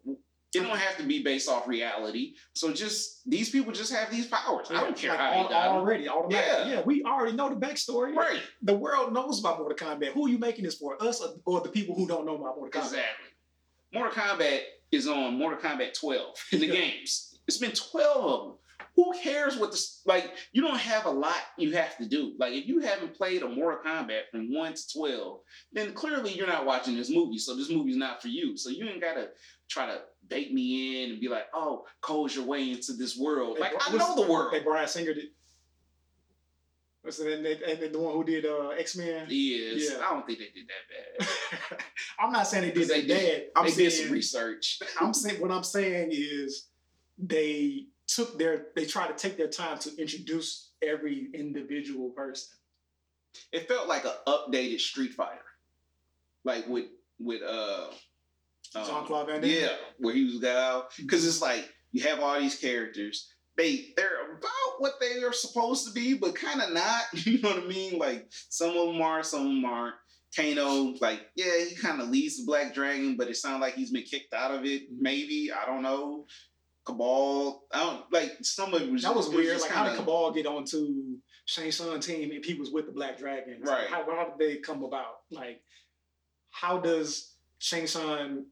It 0.53 0.62
don't 0.62 0.78
have 0.78 0.97
to 0.97 1.03
be 1.03 1.24
based 1.24 1.47
off 1.47 1.68
reality. 1.68 2.34
So 2.53 2.74
just 2.74 3.22
these 3.30 3.49
people 3.49 3.72
just 3.72 3.93
have 3.93 4.10
these 4.10 4.28
powers. 4.28 4.68
I 4.70 4.82
don't 4.82 4.97
care 4.97 5.12
like, 5.12 5.20
how 5.20 5.32
al- 5.32 5.49
they 5.49 5.55
already. 5.55 6.10
Automatic. 6.10 6.49
Yeah. 6.49 6.68
Yeah, 6.68 6.82
we 6.82 7.03
already 7.03 7.38
know 7.38 7.49
the 7.49 7.55
backstory. 7.55 8.16
Right. 8.16 8.41
The 8.64 8.74
world 8.74 9.14
knows 9.14 9.39
about 9.39 9.60
Mortal 9.60 9.78
Kombat. 9.78 10.14
Who 10.14 10.26
are 10.26 10.30
you 10.30 10.39
making 10.39 10.66
this 10.66 10.76
for? 10.76 11.01
Us 11.01 11.22
or, 11.22 11.36
or 11.45 11.62
the 11.62 11.70
people 11.70 11.95
who 11.95 12.08
don't 12.08 12.26
know 12.26 12.36
about 12.36 12.58
Mortal 12.58 12.82
Kombat? 12.82 12.86
Exactly. 12.86 13.30
Mortal 13.93 14.12
Kombat 14.12 14.60
is 14.91 15.07
on 15.07 15.38
Mortal 15.38 15.59
Kombat 15.59 15.93
12 15.99 16.35
in 16.53 16.59
the 16.59 16.67
Yeah. 16.67 16.73
games. 16.73 17.39
It's 17.47 17.57
been 17.57 17.71
12 17.71 18.25
of 18.25 18.47
them. 18.47 18.57
Who 18.95 19.13
cares 19.21 19.57
what 19.57 19.71
the 19.71 19.79
like? 20.05 20.33
You 20.53 20.61
don't 20.63 20.77
have 20.79 21.05
a 21.05 21.09
lot 21.11 21.35
you 21.57 21.71
have 21.73 21.95
to 21.97 22.05
do. 22.07 22.33
Like 22.39 22.53
if 22.53 22.65
you 22.67 22.79
haven't 22.79 23.13
played 23.13 23.43
a 23.43 23.47
Mortal 23.47 23.79
Kombat 23.85 24.21
from 24.31 24.51
one 24.51 24.73
to 24.73 24.81
12, 24.91 25.39
then 25.71 25.93
clearly 25.93 26.31
you're 26.33 26.47
not 26.47 26.65
watching 26.65 26.95
this 26.97 27.09
movie. 27.11 27.38
So 27.38 27.55
this 27.55 27.69
movie's 27.69 27.95
not 27.95 28.21
for 28.23 28.27
you. 28.27 28.57
So 28.57 28.69
you 28.71 28.88
ain't 28.88 29.01
gotta 29.01 29.29
try 29.69 29.85
to 29.85 30.01
bait 30.27 30.51
me 30.51 31.03
in 31.03 31.11
and 31.11 31.21
be 31.21 31.27
like, 31.27 31.45
oh, 31.53 31.85
coze 32.01 32.35
your 32.35 32.45
way 32.45 32.72
into 32.72 32.93
this 32.93 33.15
world. 33.18 33.57
Hey, 33.57 33.61
Like 33.61 33.73
I 33.88 33.95
know 33.95 34.15
the 34.15 34.31
world. 34.31 34.51
Hey, 34.53 34.64
Bryan 34.64 34.88
Singer 34.88 35.14
did. 35.14 35.26
What's 37.07 37.19
and, 37.19 37.45
and 37.45 37.93
the 37.93 37.99
one 37.99 38.13
who 38.15 38.23
did 38.25 38.45
uh, 38.45 38.67
X 38.77 38.97
Men? 38.97 39.27
He 39.29 39.53
is. 39.53 39.89
Yeah. 39.93 39.99
I 40.05 40.09
don't 40.13 40.27
think 40.27 40.39
they 40.39 40.49
did 40.53 40.67
that 40.67 41.29
bad. 41.71 41.79
I'm 42.19 42.34
not 42.34 42.45
saying 42.47 42.63
they 42.67 42.71
did 42.71 42.89
They 42.89 43.01
that 43.01 43.07
did- 43.07 43.31
bad. 43.31 43.43
I'm 43.55 43.63
they 43.63 43.71
saying 43.71 43.89
did 43.91 43.97
some 44.03 44.11
research. 44.11 44.79
I'm 44.99 45.13
saying 45.13 45.39
what 45.39 45.49
I'm 45.49 45.63
saying 45.63 46.09
is 46.11 46.67
they 47.17 47.85
took 48.07 48.38
their 48.38 48.65
they 48.75 48.84
tried 48.85 49.07
to 49.07 49.13
take 49.13 49.38
their 49.38 49.47
time 49.47 49.77
to 49.79 49.95
introduce 49.97 50.71
every 50.81 51.29
individual 51.34 52.09
person. 52.09 52.57
it 53.53 53.69
felt 53.69 53.88
like 53.88 54.03
an 54.03 54.11
updated 54.27 54.81
Street 54.81 55.13
Fighter, 55.13 55.39
like 56.43 56.67
with 56.67 56.88
with 57.21 57.41
uh 57.41 57.85
um, 58.75 58.85
Jean 58.85 59.05
Claude 59.05 59.27
Van 59.27 59.39
Damme. 59.39 59.49
Yeah, 59.49 59.69
where 59.99 60.13
he 60.13 60.25
was 60.25 60.39
got 60.39 60.91
because 60.97 61.25
it's 61.25 61.41
like 61.41 61.69
you 61.93 62.03
have 62.03 62.19
all 62.19 62.38
these 62.38 62.59
characters. 62.59 63.31
They 63.57 63.93
they're 63.97 64.31
about 64.31 64.79
what 64.79 64.99
they 64.99 65.23
are 65.23 65.34
supposed 65.34 65.88
to 65.88 65.93
be, 65.93 66.13
but 66.13 66.35
kind 66.35 66.61
of 66.61 66.71
not. 66.71 67.03
You 67.25 67.41
know 67.41 67.49
what 67.49 67.63
I 67.63 67.67
mean? 67.67 67.97
Like 67.97 68.27
some 68.49 68.77
of 68.77 68.88
them 68.88 69.01
are, 69.01 69.23
some 69.23 69.41
of 69.41 69.47
them 69.47 69.65
aren't. 69.65 69.95
Kano, 70.35 70.93
like 71.01 71.21
yeah, 71.35 71.65
he 71.67 71.75
kind 71.75 72.01
of 72.01 72.09
leads 72.09 72.38
the 72.38 72.45
Black 72.45 72.73
Dragon, 72.73 73.15
but 73.17 73.27
it 73.29 73.38
sounds 73.38 73.61
like 73.61 73.73
he's 73.73 73.91
been 73.91 74.03
kicked 74.03 74.34
out 74.34 74.51
of 74.53 74.65
it. 74.65 74.84
Mm-hmm. 74.91 75.01
Maybe 75.01 75.51
I 75.51 75.65
don't 75.65 75.81
know. 75.81 76.25
Kabal, 76.85 77.63
I 77.73 77.79
don't 77.79 78.13
like 78.13 78.38
some 78.43 78.73
of 78.73 78.81
it 78.81 78.91
was 78.91 79.03
That 79.03 79.15
was 79.15 79.29
weird. 79.29 79.47
just 79.47 79.63
Like 79.67 79.71
how 79.71 79.89
did 79.89 79.97
Kabal 79.97 80.31
get 80.31 80.45
onto 80.45 81.17
Shang 81.45 81.71
Tsung 81.71 81.99
team 81.99 82.31
if 82.31 82.45
he 82.45 82.53
was 82.53 82.71
with 82.71 82.85
the 82.85 82.91
Black 82.93 83.17
Dragons? 83.17 83.67
Right. 83.67 83.88
How, 83.89 84.05
how 84.05 84.34
did 84.38 84.47
they 84.47 84.57
come 84.57 84.84
about? 84.84 85.17
Like 85.31 85.61
how 86.51 86.79
does 86.79 87.34
Shang 87.59 87.88
Tsung 87.88 88.45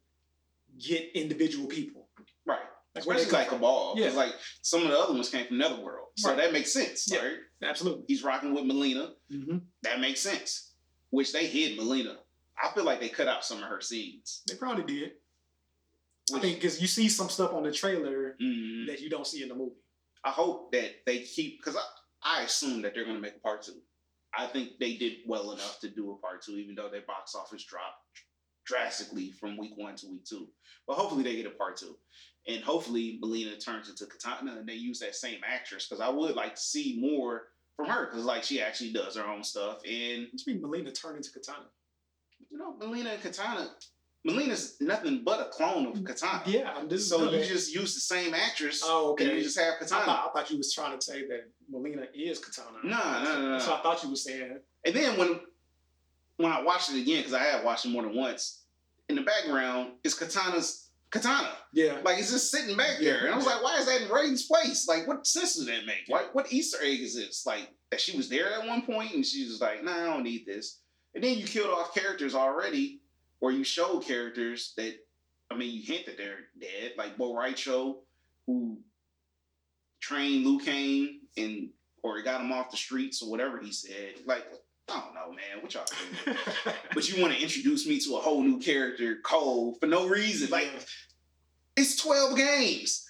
get 0.78 1.12
individual 1.14 1.68
people? 1.68 2.08
right. 2.46 2.60
Like 2.60 2.60
where 2.60 2.60
they 2.60 2.84
Especially 2.96 3.32
like? 3.32 3.50
Kabal, 3.50 3.96
because 3.96 4.14
Yeah. 4.14 4.20
like 4.20 4.34
some 4.62 4.84
of 4.84 4.90
the 4.90 4.98
other 4.98 5.14
ones 5.14 5.30
came 5.30 5.48
from 5.48 5.58
Netherworld, 5.58 6.08
so 6.18 6.30
Right. 6.30 6.38
that 6.38 6.54
makes 6.54 6.72
sense. 6.72 7.06
Yeah. 7.12 7.20
Right? 7.26 7.38
Absolutely. 7.64 8.06
He's 8.08 8.24
rocking 8.24 8.54
with 8.54 8.64
Mileena. 8.64 9.14
hmm 9.30 9.58
That 9.84 10.00
makes 10.00 10.22
sense. 10.22 10.74
Which 11.10 11.32
they 11.34 11.48
hid 11.48 11.78
Mileena. 11.78 12.18
I 12.62 12.72
feel 12.74 12.84
like 12.86 13.00
they 13.02 13.10
cut 13.10 13.28
out 13.28 13.44
some 13.44 13.62
of 13.62 13.70
her 13.70 13.82
scenes. 13.82 14.44
They 14.48 14.56
probably 14.56 14.84
did. 14.86 15.12
I 16.32 16.34
Which- 16.36 16.42
think 16.42 16.56
because 16.56 16.82
you 16.82 16.88
see 16.88 17.10
some 17.10 17.30
stuff 17.30 17.52
on 17.54 17.64
the 17.64 17.72
trailer 17.72 18.36
Mhm. 18.42 18.88
that 18.88 19.02
you 19.02 19.10
don't 19.10 19.28
see 19.28 19.44
in 19.44 19.50
the 19.50 19.56
movie. 19.56 19.76
I 20.24 20.32
hope 20.32 20.72
that 20.72 21.06
they 21.06 21.22
keep 21.24 21.60
because 21.60 21.76
I, 21.76 21.84
I 22.24 22.42
assume 22.44 22.82
that 22.84 22.94
they're 22.96 23.06
gonna 23.06 23.20
make 23.20 23.36
a 23.36 23.40
part 23.40 23.62
two. 23.62 23.82
I 24.38 24.48
think 24.48 24.80
they 24.80 24.96
did 24.98 25.20
well 25.28 25.52
enough 25.52 25.80
to 25.82 25.90
do 25.90 26.12
a 26.12 26.18
part 26.18 26.42
two, 26.44 26.58
even 26.58 26.76
though 26.76 26.90
their 26.90 27.02
box 27.04 27.36
office 27.36 27.64
dropped 27.64 28.02
drastically 28.66 29.32
from 29.34 29.58
week 29.58 29.78
one 29.78 29.96
to 29.98 30.08
week 30.08 30.26
two. 30.26 30.52
But 30.88 30.96
hopefully 30.96 31.24
they 31.24 31.36
get 31.36 31.46
a 31.46 31.52
part 31.52 31.78
two. 31.78 32.00
And 32.48 32.64
hopefully 32.64 33.20
Mileena 33.24 33.64
turns 33.64 33.90
into 33.90 34.06
Kitana 34.06 34.60
and 34.60 34.68
they 34.68 34.74
use 34.76 35.00
that 35.00 35.16
same 35.16 35.40
actress 35.46 35.88
because 35.88 36.00
I 36.02 36.10
would 36.10 36.36
like 36.36 36.56
to 36.56 36.62
see 36.62 36.98
more 37.00 37.44
from 37.76 37.88
her 37.88 38.06
because 38.06 38.24
like 38.24 38.44
she 38.44 38.62
actually 38.62 38.94
does 38.94 39.16
her 39.16 39.26
own 39.26 39.44
stuff. 39.44 39.80
And 39.84 40.28
What 40.32 40.42
do 40.46 40.52
you 40.52 40.60
mean 40.60 40.64
Mileena 40.86 40.94
turned 41.00 41.18
into 41.18 41.32
Kitana? 41.32 41.66
you 42.52 42.58
know, 42.58 42.74
Mileena 42.80 43.14
and 43.16 43.24
Kitana, 43.24 43.68
Mileena's 44.28 44.76
nothing 44.80 45.24
but 45.24 45.40
a 45.40 45.50
clone 45.50 45.88
of 45.88 45.94
Kitana. 45.96 46.42
Yeah, 46.46 46.72
I'm 46.76 46.88
just 46.88 47.10
So 47.10 47.32
you 47.32 47.44
just 47.46 47.74
use 47.74 47.94
the 47.96 48.00
same 48.00 48.34
actress 48.34 48.82
Oh, 48.86 49.16
and 49.20 49.28
okay. 49.28 49.38
you 49.38 49.44
just 49.44 49.58
have 49.60 49.76
I 49.82 49.84
Kitana. 49.84 50.06
thought, 50.06 50.30
I 50.30 50.40
thought 50.40 50.52
you 50.52 50.58
was 50.58 50.72
trying 50.74 50.98
to 50.98 51.04
say 51.04 51.28
that 51.28 51.48
Mileena 51.72 52.08
is 52.14 52.40
Kitana. 52.40 52.84
Nah, 52.84 52.98
nah, 53.24 53.24
nah, 53.40 53.52
That's 53.54 53.66
nah. 53.68 53.72
what 53.74 53.80
I 53.80 53.84
thought 53.84 54.04
you 54.04 54.10
was 54.12 54.24
saying. 54.24 54.60
And 54.86 54.96
then 54.96 55.18
when 55.18 55.40
when 56.38 56.52
I 56.52 56.62
watched 56.62 56.92
it 56.92 57.02
again, 57.02 57.18
because 57.20 57.34
I 57.34 57.44
had 57.44 57.64
watched 57.64 57.86
it 57.86 57.90
more 57.90 58.04
than 58.04 58.16
once, 58.16 58.62
in 59.10 59.16
the 59.16 59.22
background 59.22 59.94
is 60.04 60.16
Kitana's 60.16 60.85
Katana. 61.16 61.52
Yeah. 61.72 61.98
Like 62.04 62.20
it's 62.20 62.32
just 62.32 62.52
sitting 62.52 62.76
back 62.76 63.00
there. 63.00 63.26
And 63.26 63.34
I 63.34 63.38
was 63.38 63.46
like, 63.46 63.64
why 63.64 63.78
is 63.78 63.86
that 63.86 64.02
in 64.02 64.10
Raiden's 64.10 64.46
place? 64.46 64.88
Like 64.88 65.08
what 65.08 65.26
sense 65.26 65.56
does 65.56 65.66
that 65.68 65.86
make? 65.86 66.10
Like 66.10 66.36
what 66.36 66.52
Easter 66.52 66.78
egg 66.84 67.00
is 67.00 67.16
this? 67.16 67.46
Like 67.46 67.70
that 67.92 68.02
she 68.02 68.18
was 68.18 68.30
there 68.30 68.52
at 68.54 68.68
one 68.68 68.82
point 68.82 69.14
and 69.14 69.26
she 69.26 69.46
was 69.46 69.62
like, 69.62 69.84
nah, 69.84 69.94
I 69.94 70.06
don't 70.06 70.24
need 70.24 70.46
this. 70.46 70.82
And 71.14 71.24
then 71.24 71.38
you 71.38 71.46
killed 71.46 71.70
off 71.70 71.94
characters 71.94 72.36
already, 72.36 73.02
or 73.40 73.52
you 73.52 73.64
showed 73.64 74.06
characters 74.06 74.74
that 74.78 74.96
I 75.50 75.56
mean 75.56 75.74
you 75.74 75.84
hint 75.84 76.06
that 76.08 76.18
they're 76.18 76.50
dead, 76.60 76.94
like 76.98 77.18
Bo' 77.18 77.36
Rai 77.36 77.54
Cho, 77.54 78.02
who 78.46 78.80
trained 80.02 80.46
Liu 80.46 80.60
Kang 80.60 81.22
and 81.38 81.70
or 82.04 82.22
got 82.22 82.42
him 82.42 82.52
off 82.52 82.70
the 82.70 82.78
streets 82.78 83.24
or 83.24 83.32
whatever 83.32 83.60
he 83.60 83.72
said. 83.72 84.14
Like, 84.28 84.46
I 84.90 85.00
don't 85.00 85.14
know, 85.16 85.32
man. 85.32 85.62
What 85.62 85.74
y'all 85.74 85.86
doing? 86.26 86.38
but 86.94 87.10
you 87.10 87.22
want 87.22 87.34
to 87.36 87.42
introduce 87.42 87.88
me 87.88 88.00
to 88.02 88.18
a 88.18 88.20
whole 88.20 88.44
new 88.44 88.60
character, 88.60 89.18
Cole, 89.24 89.76
for 89.80 89.88
no 89.88 90.08
reason. 90.08 90.50
Like, 90.52 90.70
it's 91.76 91.96
12 91.98 92.38
games. 92.38 93.04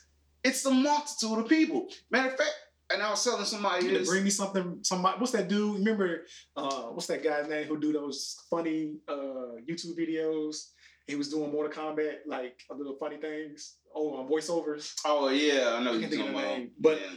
It's 0.44 0.64
the 0.64 0.72
multitude 0.72 1.40
of 1.40 1.50
people. 1.50 1.88
Matter 2.12 2.30
of 2.30 2.38
fact, 2.38 2.54
and 2.94 3.02
I 3.02 3.10
was 3.10 3.24
telling 3.24 3.46
somebody 3.46 3.88
this. 3.88 4.08
bring 4.08 4.24
me 4.24 4.30
something. 4.30 4.80
Somebody, 4.84 5.18
what's 5.20 5.32
that 5.34 5.48
dude? 5.50 5.80
Remember, 5.80 6.26
uh, 6.56 6.84
what's 6.84 7.08
that 7.08 7.24
guy's 7.24 7.50
name 7.50 7.66
who 7.68 7.80
do 7.80 7.92
those 7.92 8.38
funny 8.50 8.98
uh, 9.08 9.58
YouTube 9.68 9.98
videos? 10.00 10.70
He 11.08 11.16
was 11.16 11.30
doing 11.30 11.52
Mortal 11.52 11.72
Kombat, 11.74 12.18
like 12.28 12.60
a 12.72 12.76
little 12.76 12.96
funny 13.00 13.18
things. 13.18 13.78
Oh, 13.94 14.16
on 14.18 14.28
voiceovers. 14.30 14.94
Oh 15.06 15.30
yeah, 15.30 15.76
I 15.78 15.84
know 15.84 15.92
I 15.92 15.94
you're 15.94 16.02
can't 16.02 16.12
think 16.14 16.28
of 16.28 16.34
the 16.36 16.42
name, 16.42 16.72
but- 16.80 17.00
Yeah. 17.02 17.08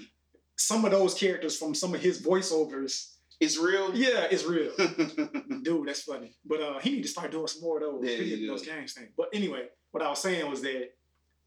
Some 0.61 0.85
of 0.85 0.91
those 0.91 1.15
characters 1.15 1.57
from 1.57 1.73
some 1.73 1.95
of 1.95 2.01
his 2.01 2.21
voiceovers. 2.21 3.15
It's 3.41 3.57
real. 3.59 3.95
Yeah, 3.95 4.27
it's 4.31 4.45
real. 4.45 4.73
Dude, 5.63 5.87
that's 5.89 6.03
funny. 6.03 6.35
But 6.45 6.61
uh, 6.61 6.79
he 6.81 6.91
need 6.91 7.03
to 7.03 7.09
start 7.09 7.31
doing 7.31 7.47
some 7.47 7.63
more 7.63 7.77
of 7.77 7.83
those, 8.03 8.05
Yeah, 8.11 8.49
those 8.49 8.63
do. 8.63 8.71
games 8.71 8.95
things. 8.95 9.11
But 9.17 9.29
anyway, 9.33 9.67
what 9.93 10.03
I 10.03 10.09
was 10.09 10.21
saying 10.21 10.49
was 10.51 10.61
that 10.63 10.91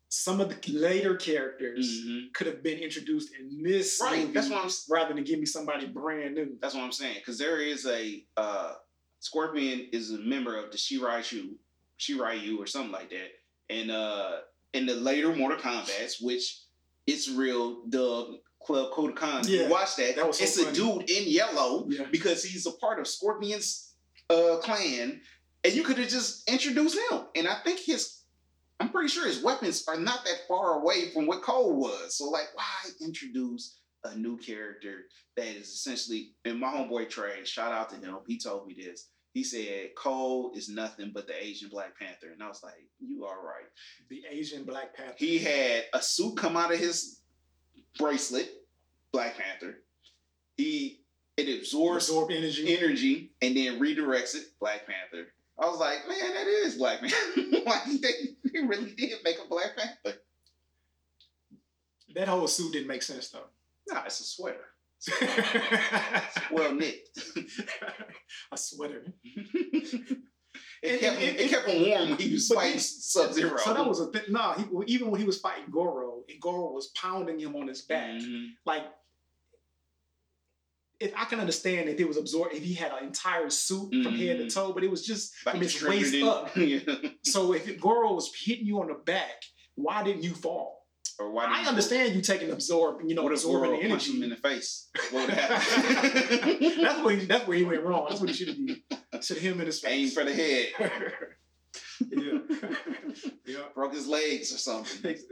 some 0.07 0.39
of 0.41 0.49
the 0.49 0.71
later 0.73 1.15
characters 1.15 2.03
Mhm. 2.05 2.33
could 2.33 2.47
have 2.47 2.63
been 2.63 2.79
introduced 2.79 3.33
in 3.37 3.61
this 3.63 3.99
Right. 4.01 4.33
That's 4.33 4.49
what 4.49 4.63
I'm. 4.65 4.71
rather 4.89 5.13
than 5.13 5.23
give 5.23 5.39
me 5.39 5.45
somebody 5.45 5.85
brand 5.87 6.35
new. 6.35 6.57
That's 6.61 6.73
what 6.73 6.83
I'm 6.83 6.91
saying. 6.91 7.15
Because 7.15 7.37
there 7.37 7.59
is 7.61 7.85
a 7.85 8.25
uh, 8.37 8.75
Scorpion 9.19 9.87
is 9.91 10.11
a 10.11 10.17
member 10.19 10.57
of 10.57 10.71
the 10.71 10.77
Shirai 10.77 11.29
Ryu, 11.31 11.55
Shiraiyu 11.99 12.57
or 12.57 12.65
something 12.67 12.91
like 12.91 13.09
that. 13.11 13.31
And 13.69 13.91
uh, 13.91 14.39
in 14.73 14.85
the 14.85 14.95
later 14.95 15.33
Mortal 15.35 15.59
Kombat's, 15.59 16.19
which 16.21 16.59
it's 17.07 17.29
real 17.29 17.85
dub 17.87 18.35
Club 18.65 18.91
Kodokan. 18.91 19.47
Yeah, 19.47 19.63
you 19.63 19.69
watch 19.69 19.95
that. 19.97 20.15
that 20.15 20.27
was 20.27 20.37
so 20.37 20.43
it's 20.43 20.57
a 20.57 20.71
dude 20.73 21.09
in 21.09 21.23
yellow 21.27 21.85
Yeah. 21.89 22.05
because 22.11 22.43
he's 22.43 22.65
a 22.65 22.71
part 22.73 22.99
of 22.99 23.07
Scorpion's 23.07 23.93
uh, 24.29 24.57
clan, 24.61 25.21
and 25.63 25.73
you 25.73 25.83
could 25.83 25.97
have 25.97 26.09
just 26.09 26.49
introduced 26.49 26.97
him. 27.11 27.21
And 27.35 27.47
I 27.47 27.55
think 27.63 27.79
his. 27.79 28.17
I'm 28.79 28.89
pretty 28.89 29.09
sure 29.09 29.27
his 29.27 29.43
weapons 29.43 29.83
are 29.87 29.97
not 29.99 30.23
that 30.25 30.39
far 30.47 30.79
away 30.81 31.11
from 31.11 31.27
what 31.27 31.43
Cole 31.43 31.75
was. 31.75 32.17
So, 32.17 32.29
like, 32.31 32.47
why 32.55 32.65
introduce 33.05 33.77
a 34.03 34.15
new 34.15 34.37
character 34.37 35.01
that 35.37 35.45
is 35.45 35.67
essentially 35.67 36.31
and 36.45 36.59
my 36.59 36.67
homeboy 36.73 37.07
Trey, 37.07 37.43
shout 37.45 37.71
out 37.71 37.91
to 37.91 37.97
him. 37.97 38.17
He 38.27 38.39
told 38.39 38.65
me 38.67 38.75
this. 38.77 39.09
He 39.33 39.43
said 39.43 39.89
Cole 39.95 40.51
is 40.55 40.67
nothing 40.67 41.11
but 41.13 41.27
the 41.27 41.41
Asian 41.41 41.69
Black 41.69 41.97
Panther. 41.97 42.31
And 42.33 42.41
I 42.41 42.47
was 42.47 42.61
like, 42.63 42.73
you 42.99 43.23
are 43.25 43.37
right. 43.45 43.67
The 44.09 44.23
Asian 44.29 44.63
Black 44.65 44.95
Panther. 44.95 45.13
He 45.17 45.37
had 45.37 45.85
a 45.93 46.01
suit 46.01 46.35
come 46.37 46.57
out 46.57 46.73
of 46.73 46.79
his 46.79 47.20
bracelet, 47.97 48.49
Black 49.11 49.37
Panther. 49.37 49.77
He 50.57 51.01
it 51.37 51.59
absorbs 51.59 52.09
absorb 52.09 52.31
energy. 52.31 52.77
energy 52.77 53.31
and 53.41 53.55
then 53.55 53.79
redirects 53.79 54.35
it, 54.35 54.45
Black 54.59 54.85
Panther. 54.85 55.27
I 55.59 55.65
was 55.67 55.79
like, 55.79 56.07
man, 56.07 56.33
that 56.33 56.47
is 56.47 56.75
Black 56.75 56.99
Panther. 56.99 57.41
like 57.65 57.85
they, 58.01 58.51
they 58.51 58.59
really 58.65 58.91
did 58.91 59.19
make 59.23 59.37
a 59.43 59.47
Black 59.47 59.75
Panther. 59.77 60.19
That 62.15 62.27
whole 62.27 62.47
suit 62.47 62.73
didn't 62.73 62.87
make 62.87 63.03
sense 63.03 63.29
though. 63.29 63.45
Nah, 63.87 64.03
it's 64.05 64.19
a 64.19 64.23
sweater. 64.23 64.65
Well 66.51 66.75
knit. 66.75 67.07
a 68.51 68.57
sweater. 68.57 69.05
It 70.81 70.99
kept, 70.99 71.17
him, 71.17 71.35
it 71.37 71.49
kept 71.49 71.67
him 71.67 71.89
warm 71.89 72.09
when 72.09 72.17
he 72.19 72.33
was 72.33 72.47
fighting 72.47 72.79
Sub 72.79 73.33
Zero. 73.33 73.55
So 73.57 73.73
that 73.73 73.85
was 73.87 73.99
a 73.99 74.07
thing. 74.07 74.23
No, 74.29 74.53
he, 74.53 74.93
even 74.93 75.11
when 75.11 75.19
he 75.19 75.27
was 75.27 75.39
fighting 75.39 75.65
Goro, 75.69 76.23
and 76.27 76.41
Goro 76.41 76.71
was 76.71 76.87
pounding 76.95 77.39
him 77.39 77.55
on 77.55 77.67
his 77.67 77.81
back. 77.83 78.19
Mhm. 78.19 78.47
Like, 78.65 78.85
if 80.99 81.11
I 81.15 81.25
can 81.25 81.39
understand 81.39 81.89
if 81.89 81.99
it 81.99 82.07
was 82.07 82.17
absorbed, 82.17 82.53
if 82.53 82.63
he 82.63 82.73
had 82.73 82.91
an 82.93 83.03
entire 83.05 83.49
suit 83.49 83.89
from 84.03 84.13
head 84.15 84.37
to 84.37 84.45
Mhm. 84.45 84.53
toe, 84.53 84.73
but 84.73 84.83
it 84.83 84.89
was 84.91 85.05
just 85.05 85.33
Like 85.45 85.53
from 85.55 85.61
his 85.61 85.81
waist 85.83 86.15
up. 86.23 86.55
yeah. 86.55 86.79
So 87.23 87.53
if 87.53 87.79
Goro 87.79 88.13
was 88.13 88.31
hitting 88.35 88.65
you 88.65 88.79
on 88.81 88.87
the 88.87 88.93
back, 88.95 89.43
why 89.75 90.03
didn't 90.03 90.23
you 90.23 90.33
fall? 90.33 90.80
Or 91.21 91.31
why 91.31 91.45
did 91.45 91.65
I 91.65 91.69
understand 91.69 92.15
you 92.15 92.21
taking 92.21 92.49
absorb, 92.51 93.01
you 93.05 93.13
know, 93.13 93.23
What 93.23 93.31
absorbing 93.33 93.79
the 93.79 93.89
punched 93.89 94.09
him 94.09 94.23
in 94.23 94.29
the 94.31 94.35
face? 94.35 94.89
What 95.11 95.27
would 95.29 95.29
happen? 95.37 96.81
that's 96.81 97.03
where 97.03 97.15
he, 97.15 97.25
that's 97.25 97.47
where 97.47 97.57
he 97.57 97.63
went 97.63 97.83
wrong. 97.83 98.07
That's 98.09 98.19
what 98.19 98.29
he 98.29 98.35
should 98.35 98.47
have 98.47 98.57
done. 98.57 99.21
Should 99.21 99.37
him 99.37 99.59
in 99.59 99.67
his 99.67 99.83
Aim 99.85 100.07
face. 100.07 100.13
for 100.15 100.23
the 100.23 100.33
head. 100.33 100.67
yeah, 102.09 102.39
yeah. 103.45 103.57
Broke 103.75 103.93
his 103.93 104.07
legs 104.07 104.53
or 104.53 104.57
something. 104.57 105.15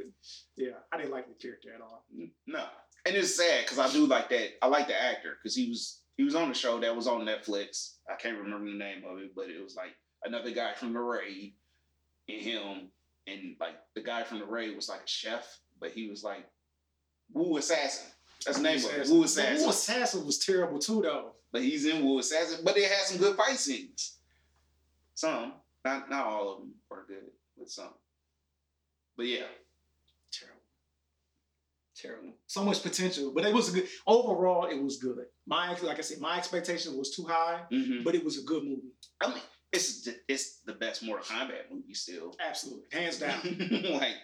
Yeah, 0.58 0.72
I 0.92 0.98
didn't 0.98 1.12
like 1.14 1.26
the 1.30 1.36
character 1.42 1.70
at 1.74 1.80
all. 1.80 2.04
No. 2.46 2.66
And 3.06 3.16
it's 3.16 3.38
sad 3.38 3.64
because 3.64 3.80
I 3.80 3.90
do 3.94 4.06
like 4.06 4.28
that. 4.30 4.62
I 4.62 4.68
like 4.68 4.88
the 4.88 5.02
actor 5.02 5.38
because 5.42 5.56
he 5.56 5.70
was 5.70 6.02
he 6.18 6.26
was 6.26 6.36
on 6.36 6.50
the 6.50 6.54
show 6.54 6.78
that 6.82 6.94
was 6.94 7.08
on 7.08 7.22
Netflix. 7.22 7.94
I 8.12 8.16
can't 8.22 8.38
remember 8.38 8.70
the 8.70 8.78
name 8.78 9.04
of 9.10 9.20
it, 9.20 9.32
but 9.34 9.46
it 9.50 9.64
was 9.64 9.78
like 9.78 9.96
another 10.26 10.52
guy 10.52 10.74
from 10.74 10.92
the 10.92 11.00
raid 11.00 11.54
and 12.28 12.42
him. 12.42 12.90
And 13.26 13.56
like 13.62 13.76
the 13.96 14.02
guy 14.02 14.24
from 14.24 14.40
the 14.40 14.46
raid 14.46 14.76
was 14.76 14.90
like 14.90 15.00
a 15.06 15.08
chef, 15.08 15.48
but 15.80 15.92
he 15.92 16.08
was 16.10 16.24
like 16.24 16.46
Wu 17.34 17.58
Assassin. 17.58 18.08
That's 18.46 18.58
the 18.58 18.64
name 18.64 18.78
of 18.84 18.92
it. 18.92 19.08
Wu 19.10 19.24
Assassin. 19.24 19.64
Wu 19.64 19.70
Assassin 19.70 20.26
was 20.26 20.40
terrible 20.40 20.80
too, 20.80 21.02
though. 21.02 21.32
But 21.52 21.62
he's 21.64 21.86
in 21.86 22.06
Wu 22.06 22.20
Assassin. 22.20 22.62
But 22.64 22.78
it 22.78 22.90
had 22.90 23.06
some 23.06 23.18
good 23.18 23.36
fight 23.36 23.58
scenes. 23.58 24.18
Some. 25.16 25.54
Not 25.86 26.10
not 26.10 26.26
all 26.26 26.54
of 26.54 26.60
them 26.60 26.74
are 26.92 27.06
good, 27.08 27.32
but 27.58 27.70
some. 27.70 27.94
But 29.18 29.28
yeah. 29.28 29.46
Terrible. 30.32 30.62
Terrible. 31.96 32.34
So 32.48 32.64
much 32.64 32.82
potential, 32.84 33.32
but 33.34 33.46
it 33.46 33.54
was 33.54 33.70
a 33.70 33.74
good. 33.74 33.88
Overall, 34.08 34.66
it 34.68 34.82
was 34.82 34.98
good. 34.98 35.26
My 35.46 35.76
like 35.82 35.98
I 35.98 36.02
said, 36.02 36.20
my 36.20 36.38
expectation 36.38 36.98
was 36.98 37.12
too 37.16 37.26
high, 37.26 37.64
Mhm. 37.72 38.04
but 38.04 38.16
it 38.16 38.24
was 38.24 38.38
a 38.38 38.44
good 38.44 38.64
movie. 38.64 38.94
I 39.20 39.30
mean, 39.30 39.42
it's 39.72 40.02
the- 40.04 40.16
it's 40.28 40.62
the 40.66 40.74
best 40.74 41.04
Mortal 41.04 41.26
Kombat 41.26 41.70
movie 41.72 41.94
still. 41.94 42.34
Absolutely, 42.40 42.86
hands 42.92 43.20
down, 43.20 43.40
like, 43.92 44.16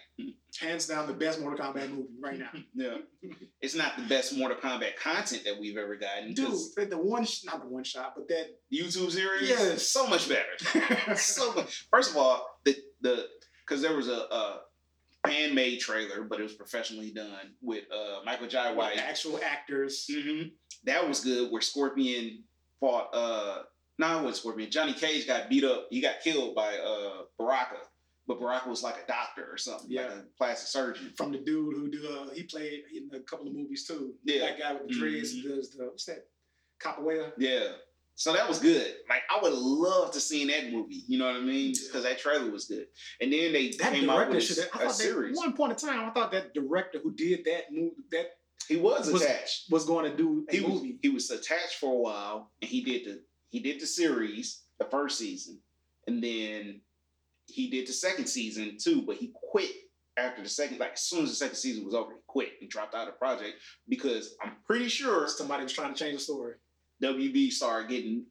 hands 0.60 0.86
down, 0.88 1.06
the 1.06 1.12
best 1.12 1.40
Mortal 1.40 1.64
Kombat 1.66 1.90
movie 1.90 2.08
right 2.20 2.38
now. 2.38 2.50
yeah, 2.74 2.96
it's 3.60 3.74
not 3.76 3.96
the 3.96 4.02
best 4.04 4.36
Mortal 4.36 4.56
Kombat 4.58 4.96
content 4.96 5.42
that 5.44 5.58
we've 5.60 5.76
ever 5.76 5.96
gotten. 5.96 6.34
Dude, 6.34 6.50
the 6.90 6.98
one, 6.98 7.26
not 7.44 7.60
the 7.62 7.68
one 7.68 7.84
shot, 7.84 8.14
but 8.16 8.26
that. 8.28 8.46
YouTube 8.72 9.10
series, 9.12 9.48
Yeah, 9.48 9.76
so 9.76 10.06
much 10.08 10.28
better. 10.28 11.14
so 11.16 11.52
much. 11.54 11.86
First 11.90 12.10
of 12.10 12.16
all, 12.16 12.46
the 12.64 12.76
the 13.00 13.26
because 13.66 13.82
there 13.82 13.96
was 13.96 14.08
a, 14.08 14.12
a 14.30 14.60
fan 15.26 15.54
made 15.54 15.78
trailer, 15.80 16.22
but 16.24 16.38
it 16.40 16.42
was 16.44 16.54
professionally 16.54 17.12
done 17.12 17.54
with 17.62 17.84
uh, 17.92 18.20
Michael 18.24 18.46
Jai 18.48 18.70
With 18.70 18.78
White. 18.78 18.98
actual 18.98 19.38
actors. 19.44 20.06
hmm 20.12 20.42
That 20.84 21.06
was 21.08 21.20
good. 21.20 21.50
Where 21.52 21.62
Scorpion 21.62 22.42
fought. 22.80 23.10
uh 23.14 23.62
No, 23.98 24.12
it 24.12 24.22
wasn't 24.24 24.36
Scorpion. 24.36 24.70
Johnny 24.70 24.92
Cage 24.92 25.26
got 25.26 25.48
beat 25.48 25.64
up. 25.64 25.86
He 25.90 26.00
got 26.00 26.20
killed 26.22 26.54
by 26.54 26.76
uh 26.76 27.22
Baraka, 27.38 27.76
but 28.26 28.38
Baraka 28.38 28.68
was 28.68 28.82
like 28.82 28.96
a 29.02 29.06
doctor 29.06 29.46
or 29.50 29.56
something, 29.56 29.94
like 29.94 30.06
a 30.06 30.24
plastic 30.36 30.68
surgeon. 30.68 31.12
From 31.16 31.32
the 31.32 31.38
dude 31.38 31.74
who 31.76 31.88
do, 31.90 32.06
uh, 32.08 32.30
he 32.34 32.42
played 32.42 32.82
in 32.94 33.10
a 33.18 33.20
couple 33.20 33.46
of 33.48 33.54
movies 33.54 33.86
too. 33.86 34.14
Yeah. 34.24 34.40
that 34.46 34.58
guy 34.58 34.72
with 34.74 34.88
the 34.88 34.94
dreads 34.94 35.34
Mhm. 35.34 35.42
does 35.48 35.70
the 35.70 35.84
what's 35.84 36.04
that? 36.06 36.26
Capoeira. 36.78 37.32
Yeah. 37.38 37.72
So 38.18 38.32
that 38.32 38.48
was 38.48 38.58
good. 38.58 38.96
Like 39.08 39.22
I 39.30 39.40
would 39.42 39.52
love 39.54 40.10
to 40.12 40.20
see 40.20 40.46
that 40.46 40.70
movie. 40.72 41.02
You 41.06 41.18
know 41.18 41.26
what 41.26 41.36
I 41.36 41.40
mean? 41.40 41.72
Yeah. 41.74 41.80
Because 41.86 42.02
that 42.04 42.18
trailer 42.18 42.50
was 42.50 42.64
good. 42.66 42.86
And 43.20 43.32
then 43.32 43.52
they 43.52 43.70
That 43.72 43.92
came 43.92 44.08
out 44.10 44.16
director 44.16 44.34
with 44.34 44.44
should 44.44 44.58
a, 44.58 44.62
have. 44.62 44.70
I 44.72 44.76
a 44.76 44.78
thought 44.88 44.88
that, 44.98 45.02
series. 45.02 45.36
one 45.36 45.52
point 45.54 45.72
in 45.72 45.78
time, 45.88 46.00
I 46.08 46.10
thought 46.12 46.32
that 46.32 46.52
director 46.54 46.98
who 47.02 47.12
did 47.12 47.44
that 47.46 47.70
movie, 47.72 47.94
that 48.12 48.38
He 48.68 48.76
was, 48.76 49.10
Was- 49.12 49.22
attached. 49.22 49.70
was 49.70 49.84
going 49.84 50.10
to 50.10 50.16
do 50.16 50.44
a 50.48 50.52
He 50.56 50.60
was, 50.60 50.72
movie. 50.72 50.98
he 51.02 51.08
was 51.10 51.30
attached 51.30 51.76
for 51.76 51.92
a 51.94 51.98
while, 51.98 52.50
and 52.60 52.68
he 52.70 52.82
did 52.82 53.04
the 53.04 53.22
he 53.50 53.60
did 53.60 53.80
the 53.80 53.86
series, 53.86 54.62
the 54.78 54.84
first 54.86 55.18
season, 55.18 55.58
and 56.06 56.22
then 56.22 56.80
he 57.46 57.70
did 57.70 57.86
the 57.86 57.92
second 57.92 58.26
season 58.26 58.76
too. 58.78 59.02
But 59.02 59.16
he 59.16 59.32
quit 59.50 59.70
after 60.16 60.42
the 60.42 60.48
second. 60.48 60.78
Like 60.78 60.94
as 60.94 61.02
soon 61.02 61.24
as 61.24 61.30
the 61.30 61.36
second 61.36 61.56
season 61.56 61.84
was 61.84 61.94
over, 61.94 62.12
he 62.12 62.18
quit 62.26 62.52
and 62.60 62.68
dropped 62.70 62.94
out 62.94 63.08
of 63.08 63.14
the 63.14 63.18
project 63.18 63.54
because 63.88 64.34
I'm 64.42 64.52
pretty 64.66 64.88
sure 64.88 65.28
Somebody 65.28 65.62
was 65.64 65.72
trying 65.72 65.94
to 65.94 65.98
change 65.98 66.18
the 66.18 66.24
story. 66.24 66.54
WB 67.02 67.52
started 67.52 67.88
getting 67.90 68.24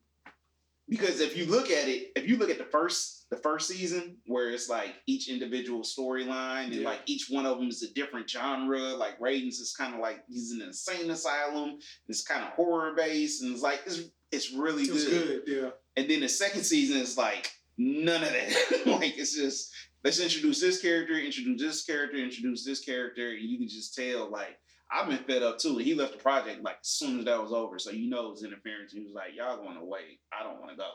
because 0.88 1.20
if 1.20 1.36
you 1.36 1.46
look 1.46 1.72
at 1.72 1.88
it, 1.88 2.12
if 2.16 2.28
you 2.28 2.38
look 2.38 2.50
at 2.50 2.58
the 2.58 2.66
first 2.66 3.26
the 3.32 3.38
first 3.38 3.68
season 3.68 4.18
where 4.28 4.50
it's 4.52 4.70
like 4.70 4.94
each 5.08 5.30
individual 5.30 5.82
storyline 5.82 6.66
and 6.66 6.74
Yeah. 6.76 6.86
like 6.90 7.00
each 7.08 7.28
one 7.30 7.46
of 7.48 7.58
them 7.58 7.68
is 7.70 7.82
a 7.82 7.92
different 7.94 8.30
genre. 8.30 8.80
Like 8.80 9.20
Raiden's 9.20 9.60
is 9.60 9.74
kind 9.76 9.96
of 9.96 10.00
like 10.00 10.24
he's 10.30 10.52
in 10.52 10.62
an 10.62 10.68
insane 10.68 11.10
asylum. 11.10 11.80
It's 12.08 12.24
kind 12.24 12.44
of 12.44 12.50
horror 12.52 12.94
based 12.96 13.42
and 13.42 13.52
it's 13.54 13.64
like 13.64 13.82
it's 13.88 14.02
it's 14.36 14.52
really 14.52 14.84
It 14.84 14.92
good. 14.92 15.46
good, 15.46 15.62
yeah. 15.64 15.70
And 15.98 16.10
then 16.10 16.20
the 16.22 16.30
second 16.30 16.64
season 16.64 16.98
is 16.98 17.18
like 17.18 17.52
none 17.78 18.24
of 18.24 18.30
that. 18.30 18.82
like 18.86 19.18
it's 19.18 19.36
just 19.36 19.74
let's 20.04 20.20
introduce 20.20 20.60
this 20.62 20.82
character, 20.82 21.14
introduce 21.18 21.62
this 21.62 21.84
character, 21.84 22.18
introduce 22.18 22.64
this 22.66 22.80
character, 22.82 23.32
and 23.32 23.42
you 23.50 23.58
can 23.58 23.68
just 23.68 23.96
tell 23.96 24.30
like 24.30 24.58
I've 24.92 25.08
been 25.10 25.18
fed 25.18 25.42
up 25.44 25.58
too. 25.58 25.78
He 25.78 25.96
left 25.96 26.12
the 26.14 26.20
project 26.20 26.62
like 26.64 26.78
as 26.82 26.88
soon 26.90 27.20
as 27.20 27.26
that 27.26 27.42
was 27.42 27.52
over, 27.52 27.80
so 27.80 27.92
you 27.92 28.10
know 28.10 28.28
it 28.28 28.32
was 28.32 28.44
interference. 28.44 28.92
He 28.94 29.02
was 29.02 29.14
like, 29.14 29.36
"Y'all 29.36 29.58
going 29.58 29.78
away? 29.78 30.20
I 30.38 30.44
don't 30.44 30.60
want 30.60 30.72
to 30.72 30.78
go." 30.78 30.90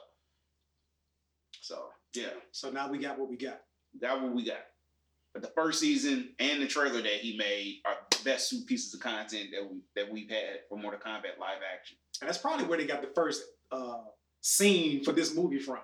So 1.60 1.86
yeah, 2.14 2.30
So 2.52 2.70
now 2.70 2.90
we 2.90 2.98
got 2.98 3.18
what 3.18 3.28
we 3.30 3.36
got. 3.36 3.60
that 4.00 4.20
what 4.20 4.32
we 4.34 4.44
got. 4.44 4.62
But 5.32 5.42
the 5.42 5.48
first 5.48 5.78
season 5.80 6.30
and 6.40 6.60
the 6.60 6.66
trailer 6.66 7.00
that 7.00 7.06
he 7.06 7.36
made 7.36 7.82
are 7.84 7.94
the 8.10 8.24
best 8.24 8.50
two 8.50 8.62
pieces 8.66 8.92
of 8.94 9.00
content 9.00 9.50
that 9.52 9.64
we 9.70 9.78
that 9.94 10.10
we've 10.12 10.28
had 10.28 10.60
for 10.68 10.76
Mortal 10.76 10.98
Kombat 11.00 11.38
live 11.38 11.58
action. 11.72 11.96
And 12.20 12.28
that's 12.28 12.38
probably 12.38 12.66
where 12.66 12.78
they 12.78 12.86
got 12.86 13.00
the 13.00 13.10
first 13.14 13.42
uh, 13.70 13.98
scene 14.40 15.04
for 15.04 15.12
this 15.12 15.34
movie 15.34 15.60
from. 15.60 15.78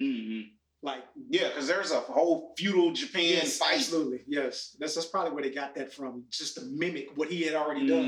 Mm-hmm. 0.00 0.48
Like, 0.82 1.02
Yeah, 1.30 1.48
because 1.48 1.66
there's 1.66 1.92
a 1.92 2.00
whole 2.00 2.52
feudal 2.58 2.92
Japan 2.92 3.22
yes, 3.24 3.58
fight. 3.58 3.76
absolutely, 3.76 4.20
yes. 4.26 4.76
That's 4.78 4.94
that's 4.94 5.06
probably 5.06 5.32
where 5.32 5.42
they 5.42 5.50
got 5.50 5.74
that 5.76 5.92
from, 5.92 6.24
just 6.30 6.56
to 6.56 6.62
mimic 6.62 7.08
what 7.16 7.28
he 7.30 7.42
had 7.42 7.54
already 7.54 7.86
done 7.86 8.04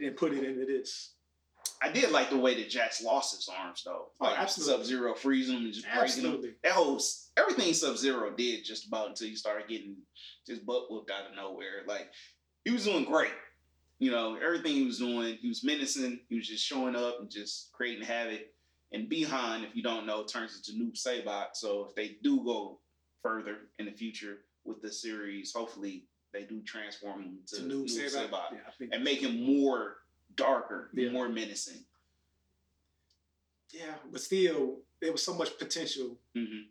Mhm. 0.00 0.06
and 0.06 0.16
put 0.16 0.32
it 0.32 0.42
into 0.44 0.64
this. 0.64 1.12
I 1.82 1.90
did 1.90 2.10
like 2.10 2.30
the 2.30 2.38
way 2.38 2.54
that 2.54 2.70
Jax 2.70 3.02
lost 3.02 3.36
his 3.36 3.48
arms 3.48 3.82
though. 3.84 4.08
Oh, 4.20 4.26
absolutely. 4.26 4.76
Sub 4.76 4.86
Zero 4.86 5.14
freezing 5.14 5.56
him 5.58 5.64
and 5.66 5.72
just 5.74 5.86
breaking 5.86 5.98
them. 6.22 6.32
Absolutely. 6.32 6.50
That 6.62 6.72
whole 6.72 7.00
everything 7.40 7.72
Sub 7.74 7.96
Zero 7.96 8.30
did 8.30 8.64
just 8.64 8.86
about 8.86 9.08
until 9.08 9.28
he 9.28 9.34
started 9.34 9.68
getting 9.68 9.96
his 10.46 10.58
butt 10.58 10.90
whooped 10.90 11.10
out 11.10 11.30
of 11.30 11.36
nowhere. 11.36 11.82
Like 11.86 12.10
he 12.64 12.70
was 12.70 12.84
doing 12.84 13.04
great. 13.04 13.32
You 13.98 14.10
know, 14.10 14.36
everything 14.42 14.72
he 14.72 14.84
was 14.86 14.98
doing, 14.98 15.36
he 15.40 15.48
was 15.48 15.62
menacing. 15.62 16.20
He 16.28 16.36
was 16.36 16.48
just 16.48 16.64
showing 16.64 16.96
up 16.96 17.20
and 17.20 17.30
just 17.30 17.70
creating 17.72 18.04
havoc. 18.04 18.40
And 18.92 19.08
Bihan, 19.10 19.62
if 19.64 19.76
you 19.76 19.82
don't 19.82 20.06
know, 20.06 20.24
turns 20.24 20.56
into 20.56 20.82
Noob 20.82 20.94
Saibot. 21.00 21.48
So 21.54 21.86
if 21.88 21.94
they 21.94 22.16
do 22.22 22.42
go 22.44 22.78
further 23.22 23.56
in 23.78 23.86
the 23.86 23.92
future 23.92 24.38
with 24.64 24.80
the 24.82 24.90
series, 24.90 25.52
hopefully 25.52 26.04
they 26.32 26.44
do 26.44 26.62
transform 26.62 27.22
him 27.22 27.38
to, 27.48 27.56
To 27.56 27.62
Noob 27.62 27.84
Noob 27.84 28.12
Saibot. 28.14 28.30
Saibot 28.30 28.52
Yeah, 28.80 28.86
and 28.92 29.04
make 29.04 29.20
him 29.20 29.42
more 29.44 29.96
darker, 30.34 30.90
Yeah. 30.94 31.10
more 31.10 31.28
menacing. 31.28 31.84
Yeah, 33.70 33.94
but 34.10 34.20
still, 34.20 34.78
there 35.00 35.12
was 35.12 35.22
so 35.22 35.34
much 35.34 35.56
potential, 35.58 36.16
hmm 36.34 36.62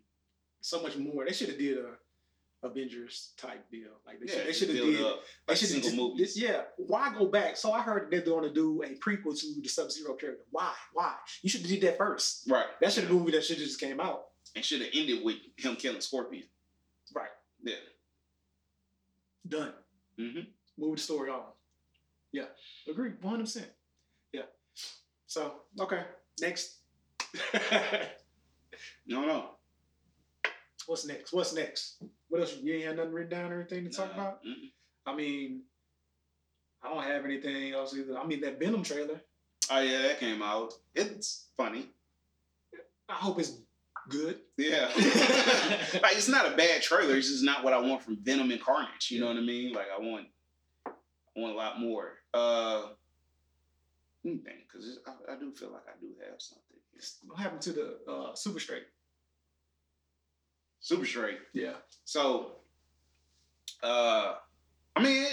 so 0.60 0.82
much 0.82 0.96
more. 0.96 1.24
They 1.24 1.32
should 1.32 1.48
have 1.48 1.58
did 1.58 1.78
a 1.78 2.66
Avengers 2.66 3.32
type 3.38 3.70
deal. 3.70 3.88
Like 4.06 4.20
they 4.20 4.26
Yeah, 4.26 4.38
should, 4.40 4.46
they 4.46 4.52
should 4.52 4.68
have 4.68 4.76
did. 4.76 5.00
up 5.02 5.20
They 5.46 5.52
like 5.52 5.56
should 5.58 5.68
single 5.68 5.92
movies. 6.10 6.38
Yeah, 6.40 6.62
why 6.76 7.12
go 7.16 7.26
back? 7.26 7.56
So 7.56 7.72
I 7.72 7.80
heard 7.80 8.10
they're 8.10 8.20
going 8.20 8.44
to 8.44 8.52
do 8.52 8.82
a 8.82 8.88
prequel 8.96 9.38
to 9.38 9.60
the 9.62 9.68
Sub 9.68 9.90
Zero 9.90 10.14
character. 10.14 10.44
Why? 10.50 10.72
Why? 10.92 11.14
You 11.42 11.48
should 11.48 11.62
have 11.62 11.70
did 11.70 11.80
that 11.82 11.96
first. 11.96 12.50
Right. 12.50 12.66
That 12.80 12.92
should 12.92 13.04
have 13.04 13.12
a 13.12 13.14
movie 13.14 13.32
that 13.32 13.44
should 13.44 13.56
have 13.58 13.66
just 13.66 13.80
came 13.80 13.98
out. 14.00 14.24
And 14.54 14.64
should 14.64 14.80
have 14.80 14.90
ended 14.92 15.24
with 15.24 15.36
him 15.56 15.76
killing 15.76 16.00
Scorpion. 16.00 16.44
Right. 17.14 17.28
Yeah. 17.62 17.74
Done. 19.48 19.72
Mm-hmm. 20.18 20.40
Move 20.78 20.96
the 20.96 21.02
story 21.02 21.30
on. 21.30 21.42
Yeah. 22.32 22.44
Agree. 22.88 23.12
One 23.22 23.30
hundred 23.32 23.44
percent. 23.44 23.68
Yeah. 24.32 24.42
So 25.26 25.52
okay. 25.80 26.02
Next. 26.40 26.76
No, 29.06 29.24
no. 29.26 29.50
What's 30.86 31.06
next? 31.06 31.32
What's 31.32 31.54
next? 31.54 32.02
What 32.28 32.40
else? 32.40 32.56
You 32.60 32.74
ain't 32.74 32.84
had 32.84 32.96
nothing 32.96 33.12
written 33.12 33.30
down 33.30 33.52
or 33.52 33.60
anything 33.60 33.84
to 33.84 33.90
talk 33.90 34.12
about? 34.12 34.44
mm-mm. 34.44 34.70
I 35.06 35.14
mean, 35.14 35.62
I 36.82 36.88
don't 36.88 37.02
have 37.02 37.24
anything 37.24 37.72
else 37.72 37.94
either. 37.96 38.18
I 38.18 38.26
mean, 38.26 38.40
that 38.42 38.58
Venom 38.58 38.82
trailer. 38.82 39.20
Oh 39.70 39.80
yeah, 39.80 40.02
that 40.02 40.20
came 40.20 40.42
out. 40.42 40.72
It's 40.94 41.48
funny. 41.56 41.86
I 43.08 43.14
hope 43.14 43.38
it's 43.38 43.58
good. 44.08 44.38
Yeah. 44.56 44.88
like 44.96 46.16
it's 46.16 46.28
not 46.28 46.52
a 46.52 46.56
bad 46.56 46.82
trailer. 46.82 47.16
It's 47.16 47.28
just 47.28 47.44
not 47.44 47.64
what 47.64 47.72
I 47.72 47.78
want 47.78 48.02
from 48.02 48.18
Venom 48.22 48.50
and 48.50 48.60
Carnage. 48.60 49.10
You 49.10 49.20
know 49.20 49.28
what 49.28 49.36
I 49.36 49.40
mean? 49.40 49.72
Like 49.72 49.86
I 49.96 50.00
want, 50.00 50.26
I 50.86 50.90
want 51.36 51.54
a 51.54 51.56
lot 51.56 51.80
more. 51.80 52.12
Uh, 52.32 52.88
think, 54.22 54.44
because 54.70 54.98
I, 55.06 55.34
I 55.34 55.38
do 55.38 55.52
feel 55.52 55.72
like 55.72 55.86
I 55.88 55.98
do 56.00 56.08
have 56.28 56.40
something. 56.40 56.64
What 57.26 57.38
happened 57.38 57.62
to 57.62 57.72
the 57.72 57.98
uh, 58.10 58.34
Super 58.34 58.60
Straight? 58.60 58.84
Super 60.80 61.04
straight. 61.04 61.38
Yeah. 61.52 61.74
So, 62.04 62.52
uh, 63.82 64.34
I 64.96 65.02
mean, 65.02 65.26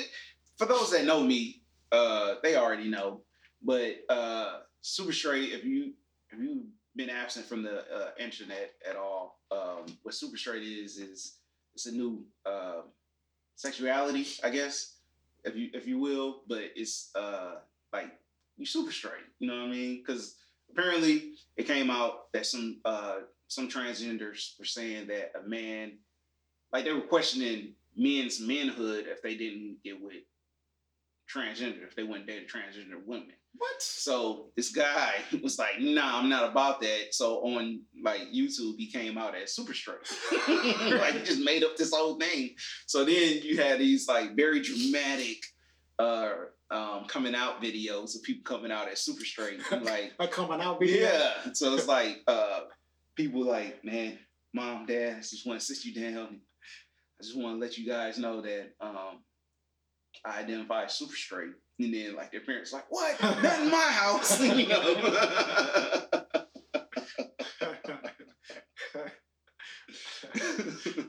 for 0.57 0.65
those 0.65 0.91
that 0.91 1.05
know 1.05 1.23
me, 1.23 1.61
uh, 1.91 2.35
they 2.43 2.55
already 2.55 2.89
know. 2.89 3.21
But 3.63 3.95
uh, 4.09 4.59
super 4.81 5.13
straight. 5.13 5.53
If 5.53 5.63
you 5.63 5.93
if 6.31 6.39
you've 6.39 6.65
been 6.95 7.09
absent 7.09 7.45
from 7.45 7.63
the 7.63 7.79
uh, 7.79 8.09
internet 8.19 8.73
at 8.87 8.95
all, 8.95 9.39
um, 9.51 9.85
what 10.03 10.13
super 10.13 10.37
straight 10.37 10.63
is 10.63 10.97
is 10.97 11.37
it's 11.73 11.85
a 11.85 11.91
new 11.91 12.23
uh, 12.45 12.81
sexuality, 13.55 14.27
I 14.43 14.49
guess, 14.49 14.97
if 15.43 15.55
you 15.55 15.69
if 15.73 15.87
you 15.87 15.97
will. 15.99 16.41
But 16.47 16.71
it's 16.75 17.09
uh, 17.15 17.55
like 17.93 18.11
you 18.57 18.65
super 18.65 18.91
straight. 18.91 19.25
You 19.39 19.47
know 19.47 19.57
what 19.57 19.67
I 19.67 19.71
mean? 19.71 20.03
Because 20.05 20.35
apparently 20.71 21.33
it 21.55 21.67
came 21.67 21.89
out 21.89 22.31
that 22.33 22.45
some 22.45 22.79
uh, 22.85 23.19
some 23.47 23.69
transgenders 23.69 24.57
were 24.59 24.65
saying 24.65 25.07
that 25.07 25.31
a 25.43 25.47
man, 25.47 25.93
like 26.71 26.85
they 26.85 26.93
were 26.93 27.01
questioning 27.01 27.73
men's 27.95 28.39
manhood 28.39 29.05
if 29.07 29.21
they 29.21 29.35
didn't 29.35 29.77
get 29.83 30.01
with 30.01 30.23
transgender, 31.33 31.85
if 31.85 31.95
they 31.95 32.03
wouldn't 32.03 32.27
date 32.27 32.49
transgender 32.49 33.03
women. 33.05 33.33
What? 33.57 33.81
So 33.81 34.47
this 34.55 34.69
guy 34.69 35.13
was 35.41 35.57
like, 35.57 35.79
"Nah, 35.79 36.19
I'm 36.19 36.29
not 36.29 36.49
about 36.49 36.79
that." 36.81 37.07
So 37.11 37.37
on 37.43 37.81
like 38.03 38.21
YouTube, 38.33 38.75
he 38.77 38.91
came 38.91 39.17
out 39.17 39.35
as 39.35 39.53
super 39.53 39.73
straight. 39.73 39.97
like 40.47 41.13
he 41.13 41.23
just 41.23 41.43
made 41.43 41.63
up 41.63 41.75
this 41.75 41.93
whole 41.93 42.17
thing. 42.17 42.51
So 42.85 43.03
then 43.03 43.39
you 43.41 43.57
had 43.57 43.79
these 43.79 44.07
like 44.07 44.35
very 44.35 44.61
dramatic 44.61 45.37
uh 45.99 46.33
um 46.69 47.05
coming 47.07 47.33
out 47.33 47.61
videos 47.61 48.15
of 48.15 48.21
people 48.21 48.43
coming 48.43 48.71
out 48.71 48.87
as 48.89 49.01
super 49.01 49.25
straight. 49.25 49.59
like 49.81 50.13
A 50.19 50.27
coming 50.27 50.61
out 50.61 50.79
video. 50.79 51.07
yeah. 51.07 51.53
So 51.53 51.73
it's 51.73 51.87
like 51.87 52.21
uh 52.27 52.61
people 53.17 53.43
like, 53.43 53.83
man, 53.83 54.17
mom, 54.53 54.85
dad, 54.85 55.15
I 55.17 55.19
just 55.19 55.45
want 55.45 55.59
to 55.59 55.65
sit 55.65 55.83
you 55.83 55.93
down. 55.93 56.39
I 57.19 57.23
just 57.23 57.37
want 57.37 57.55
to 57.55 57.59
let 57.59 57.77
you 57.77 57.85
guys 57.85 58.17
know 58.17 58.41
that 58.41 58.73
um 58.79 59.23
I 60.25 60.39
identify 60.39 60.85
as 60.85 60.93
super 60.93 61.15
straight. 61.15 61.51
And 61.79 61.93
then 61.93 62.15
like 62.15 62.31
their 62.31 62.41
parents 62.41 62.73
like, 62.73 62.85
what? 62.89 63.21
Not 63.21 63.59
in 63.59 63.69
my 63.69 63.77
house. 63.77 64.41
you 64.41 64.67
know. 64.67 64.95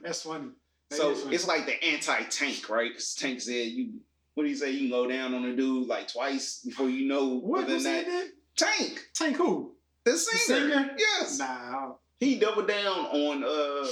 That's 0.03 0.21
funny. 0.23 0.49
That 0.89 0.97
so 0.97 1.15
funny. 1.15 1.35
it's 1.35 1.47
like 1.47 1.65
the 1.65 1.83
anti-tank, 1.83 2.69
right? 2.69 2.91
Because 2.91 3.15
Tank 3.15 3.41
said 3.41 3.67
you 3.67 3.99
what 4.35 4.43
do 4.43 4.49
you 4.49 4.55
say? 4.55 4.71
You 4.71 4.79
can 4.79 4.89
go 4.89 5.07
down 5.07 5.33
on 5.33 5.45
a 5.45 5.55
dude 5.55 5.87
like 5.87 6.07
twice 6.07 6.61
before 6.65 6.89
you 6.89 7.07
know 7.07 7.39
what 7.39 7.61
whether 7.61 7.73
or 7.73 7.75
was 7.75 7.83
not 7.83 8.05
that? 8.05 8.27
Tank, 8.55 8.99
Tank 9.13 9.37
who? 9.37 9.75
The 10.11 10.37
singer. 10.37 10.69
singer? 10.71 10.91
Yes. 10.97 11.39
Nah. 11.39 11.93
he 12.19 12.39
doubled 12.39 12.67
down 12.67 12.87
on 13.05 13.43
uh 13.43 13.87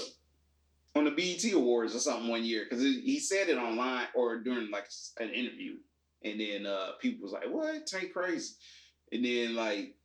on 0.97 1.05
the 1.05 1.11
BET 1.11 1.51
Awards 1.53 1.95
or 1.95 1.99
something 1.99 2.27
one 2.29 2.43
year 2.43 2.65
because 2.67 2.83
he 2.83 3.19
said 3.19 3.49
it 3.49 3.57
online 3.57 4.07
or 4.15 4.39
during 4.39 4.71
like 4.71 4.87
an 5.19 5.29
interview, 5.29 5.75
and 6.23 6.39
then 6.39 6.65
uh 6.65 6.91
people 6.99 7.23
was 7.23 7.31
like, 7.31 7.49
"What? 7.49 7.85
Tank 7.85 8.13
crazy," 8.13 8.55
and 9.11 9.23
then 9.23 9.55
like 9.55 9.95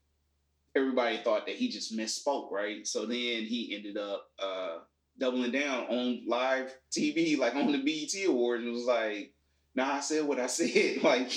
everybody 0.74 1.18
thought 1.18 1.46
that 1.46 1.56
he 1.56 1.68
just 1.68 1.96
misspoke, 1.96 2.50
right? 2.50 2.86
So 2.86 3.06
then 3.06 3.44
he 3.44 3.74
ended 3.76 3.96
up 3.96 4.26
uh 4.38 4.78
doubling 5.18 5.52
down 5.52 5.84
on 5.86 6.22
live 6.26 6.74
TV, 6.90 7.38
like 7.38 7.54
on 7.54 7.72
the 7.72 7.82
BET 7.82 8.26
Awards, 8.26 8.62
and 8.62 8.72
was 8.72 8.84
like, 8.84 9.32
"Nah, 9.74 9.94
I 9.94 10.00
said 10.00 10.24
what 10.26 10.40
I 10.40 10.46
said." 10.48 11.02
like, 11.02 11.32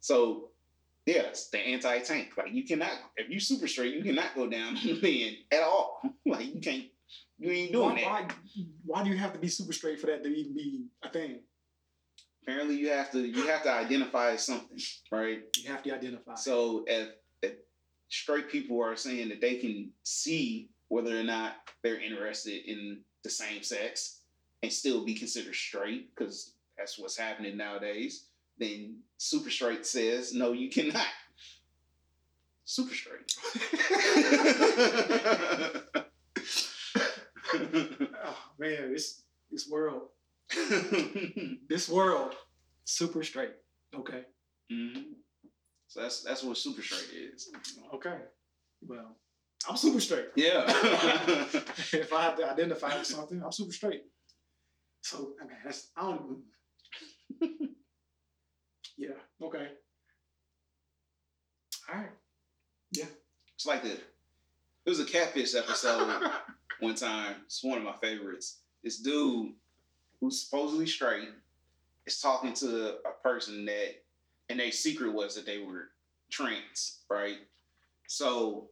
so. 0.00 0.49
It's 1.18 1.48
the 1.48 1.58
anti-tank. 1.58 2.30
Like 2.36 2.52
you 2.52 2.64
cannot, 2.64 2.92
if 3.16 3.30
you 3.30 3.40
super 3.40 3.68
straight, 3.68 3.94
you 3.94 4.02
cannot 4.02 4.34
go 4.34 4.48
down 4.48 4.76
on 4.76 4.86
the 4.86 5.00
man 5.00 5.36
at 5.52 5.62
all. 5.62 6.02
like 6.26 6.54
you 6.54 6.60
can't, 6.60 6.84
you 7.38 7.50
ain't 7.50 7.72
doing 7.72 7.96
Why, 7.96 8.22
that. 8.22 8.34
why, 8.54 8.64
why 8.84 9.04
do 9.04 9.10
you 9.10 9.16
have 9.16 9.32
to 9.32 9.38
be 9.38 9.48
super 9.48 9.72
straight 9.72 10.00
for 10.00 10.06
that 10.06 10.22
to 10.22 10.28
even 10.28 10.54
be 10.54 10.84
a 11.02 11.08
thing? 11.08 11.40
apparently 12.42 12.76
you 12.76 12.88
have 12.88 13.10
to 13.12 13.20
you 13.20 13.46
have 13.46 13.62
to 13.62 13.70
identify 13.72 14.36
something, 14.36 14.78
right? 15.10 15.42
You 15.58 15.70
have 15.70 15.82
to 15.84 15.94
identify. 15.94 16.34
So 16.34 16.84
if, 16.86 17.08
if 17.42 17.52
straight 18.08 18.48
people 18.50 18.82
are 18.82 18.96
saying 18.96 19.28
that 19.28 19.40
they 19.40 19.56
can 19.56 19.90
see 20.02 20.68
whether 20.88 21.18
or 21.18 21.22
not 21.22 21.56
they're 21.82 22.00
interested 22.00 22.68
in 22.68 23.00
the 23.22 23.30
same 23.30 23.62
sex 23.62 24.20
and 24.62 24.72
still 24.72 25.04
be 25.04 25.14
considered 25.14 25.54
straight, 25.54 26.14
because 26.14 26.54
that's 26.76 26.98
what's 26.98 27.16
happening 27.16 27.56
nowadays, 27.56 28.24
then 28.60 28.98
super 29.16 29.50
straight 29.50 29.84
says 29.84 30.32
no, 30.32 30.52
you 30.52 30.70
cannot. 30.70 31.04
Super 32.64 32.94
straight. 32.94 33.34
oh 37.52 38.36
man, 38.58 38.92
this 38.92 39.22
this 39.50 39.68
world, 39.68 40.02
this 41.68 41.88
world, 41.88 42.34
super 42.84 43.24
straight. 43.24 43.54
Okay. 43.92 44.22
hmm 44.70 45.00
So 45.88 46.02
that's 46.02 46.22
that's 46.22 46.44
what 46.44 46.58
super 46.58 46.82
straight 46.82 47.10
is. 47.34 47.50
Okay. 47.94 48.18
Well, 48.86 49.16
I'm 49.68 49.76
super 49.76 50.00
straight. 50.00 50.28
Yeah. 50.36 50.64
if 50.68 52.12
I 52.12 52.22
have 52.22 52.36
to 52.36 52.48
identify 52.48 52.96
with 52.96 53.08
something, 53.08 53.42
I'm 53.42 53.52
super 53.52 53.72
straight. 53.72 54.04
So 55.02 55.32
I 55.42 55.46
mean, 55.46 55.56
that's 55.64 55.88
I 55.96 56.02
don't. 56.02 56.42
Even... 57.42 57.70
yeah. 59.00 59.46
Okay. 59.46 59.66
All 61.90 61.98
right. 61.98 62.10
Yeah. 62.92 63.06
it's 63.54 63.66
like 63.66 63.82
the 63.82 63.92
it 63.92 64.88
was 64.88 65.00
a 65.00 65.04
catfish 65.04 65.54
episode 65.54 66.30
one 66.80 66.94
time. 66.94 67.36
It's 67.46 67.64
one 67.64 67.78
of 67.78 67.84
my 67.84 67.94
favorites. 68.02 68.58
This 68.84 68.98
dude 68.98 69.52
who's 70.20 70.42
supposedly 70.42 70.86
straight 70.86 71.28
is 72.06 72.20
talking 72.20 72.52
to 72.54 72.96
a 73.06 73.22
person 73.22 73.64
that, 73.66 74.02
and 74.48 74.60
their 74.60 74.70
secret 74.70 75.12
was 75.12 75.34
that 75.34 75.46
they 75.46 75.58
were 75.58 75.88
trans, 76.30 77.00
right? 77.08 77.38
So 78.06 78.68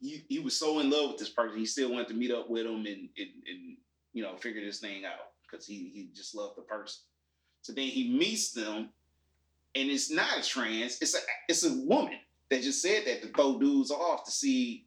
he, 0.00 0.24
he 0.28 0.38
was 0.40 0.56
so 0.56 0.80
in 0.80 0.90
love 0.90 1.10
with 1.10 1.18
this 1.18 1.28
person, 1.28 1.58
he 1.58 1.66
still 1.66 1.92
wanted 1.92 2.08
to 2.08 2.14
meet 2.14 2.32
up 2.32 2.48
with 2.48 2.66
him 2.66 2.86
and, 2.86 2.86
and, 2.86 3.30
and 3.48 3.76
you 4.12 4.22
know, 4.22 4.36
figure 4.36 4.64
this 4.64 4.80
thing 4.80 5.04
out 5.04 5.32
because 5.48 5.66
he, 5.66 5.90
he 5.94 6.08
just 6.14 6.34
loved 6.34 6.56
the 6.56 6.62
person. 6.62 7.02
So 7.62 7.72
then 7.72 7.84
he 7.84 8.08
meets 8.16 8.52
them, 8.52 8.90
and 9.74 9.88
it's 9.90 10.10
not 10.10 10.38
a 10.38 10.42
trans, 10.42 10.98
it's 11.00 11.14
a 11.14 11.18
it's 11.48 11.64
a 11.64 11.72
woman 11.84 12.18
that 12.50 12.62
just 12.62 12.82
said 12.82 13.04
that 13.06 13.22
to 13.22 13.28
throw 13.28 13.58
dudes 13.58 13.90
off 13.90 14.24
to 14.24 14.30
see 14.30 14.86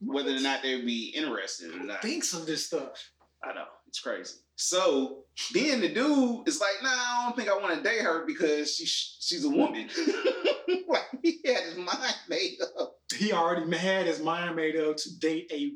whether 0.00 0.34
or 0.34 0.40
not 0.40 0.62
they'd 0.62 0.84
be 0.86 1.08
interested 1.14 1.70
or 1.74 1.82
not. 1.84 2.02
thinks 2.02 2.32
of 2.34 2.46
this 2.46 2.66
stuff. 2.66 3.10
I 3.42 3.52
know 3.54 3.66
it's 3.86 4.00
crazy. 4.00 4.36
So 4.56 5.24
then 5.52 5.80
the 5.80 5.88
dude 5.92 6.48
is 6.48 6.60
like, 6.60 6.82
"Nah, 6.82 6.88
I 6.90 7.22
don't 7.26 7.36
think 7.36 7.48
I 7.50 7.58
want 7.58 7.74
to 7.76 7.82
date 7.82 8.00
her 8.00 8.24
because 8.26 8.74
she 8.74 8.86
she's 8.86 9.44
a 9.44 9.50
woman." 9.50 9.88
like 10.88 11.02
he 11.22 11.40
had 11.44 11.64
his 11.64 11.76
mind 11.76 12.14
made 12.28 12.58
up. 12.78 12.96
He 13.14 13.32
already 13.32 13.76
had 13.76 14.06
his 14.06 14.20
mind 14.20 14.56
made 14.56 14.76
up 14.76 14.96
to 14.96 15.18
date 15.18 15.50
a, 15.52 15.56
a 15.56 15.72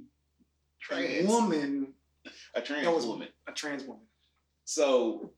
Trans. 0.81 1.29
woman, 1.29 1.93
A 2.55 2.61
trans 2.63 2.87
was- 2.89 3.05
woman. 3.07 3.29
a 3.47 3.53
trans 3.53 3.85
woman, 3.85 4.07
So 4.65 5.33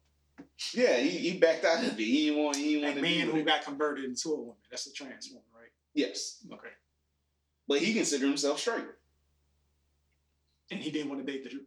yeah, 0.74 0.96
he, 0.98 1.10
he 1.10 1.38
backed 1.38 1.64
out 1.64 1.78
of 1.84 1.92
it. 1.92 1.98
He 1.98 2.26
didn't 2.28 2.42
want. 2.44 2.56
He 2.56 2.74
didn't 2.74 2.82
a 2.82 2.86
want 2.86 2.96
to 2.96 3.02
man 3.02 3.26
who 3.28 3.36
it. 3.38 3.46
got 3.46 3.62
converted 3.64 4.04
into 4.04 4.30
a 4.32 4.36
woman. 4.38 4.54
That's 4.70 4.86
a 4.86 4.92
trans 4.92 5.28
woman, 5.28 5.42
right? 5.54 5.70
Yes, 5.94 6.44
Okay. 6.52 6.68
but 7.68 7.78
he 7.78 7.92
considered 7.94 8.26
himself 8.28 8.58
straight, 8.60 8.84
And 10.70 10.80
he 10.80 10.90
didn't 10.90 11.08
want 11.10 11.24
to 11.26 11.32
date 11.32 11.44
the 11.44 11.64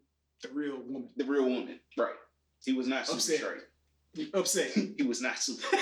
the 0.48 0.54
real 0.54 0.78
woman. 0.86 1.10
the 1.18 1.26
real 1.26 1.44
woman. 1.44 1.80
Right. 1.98 2.14
He 2.66 2.74
was 2.74 2.88
not 2.88 3.06
super 3.06 3.18
Upset. 3.18 3.38
straight. 3.38 3.62
He 4.14 4.30
upset. 4.34 4.72
He 4.98 5.04
was 5.04 5.22
not 5.22 5.38
super. 5.40 5.66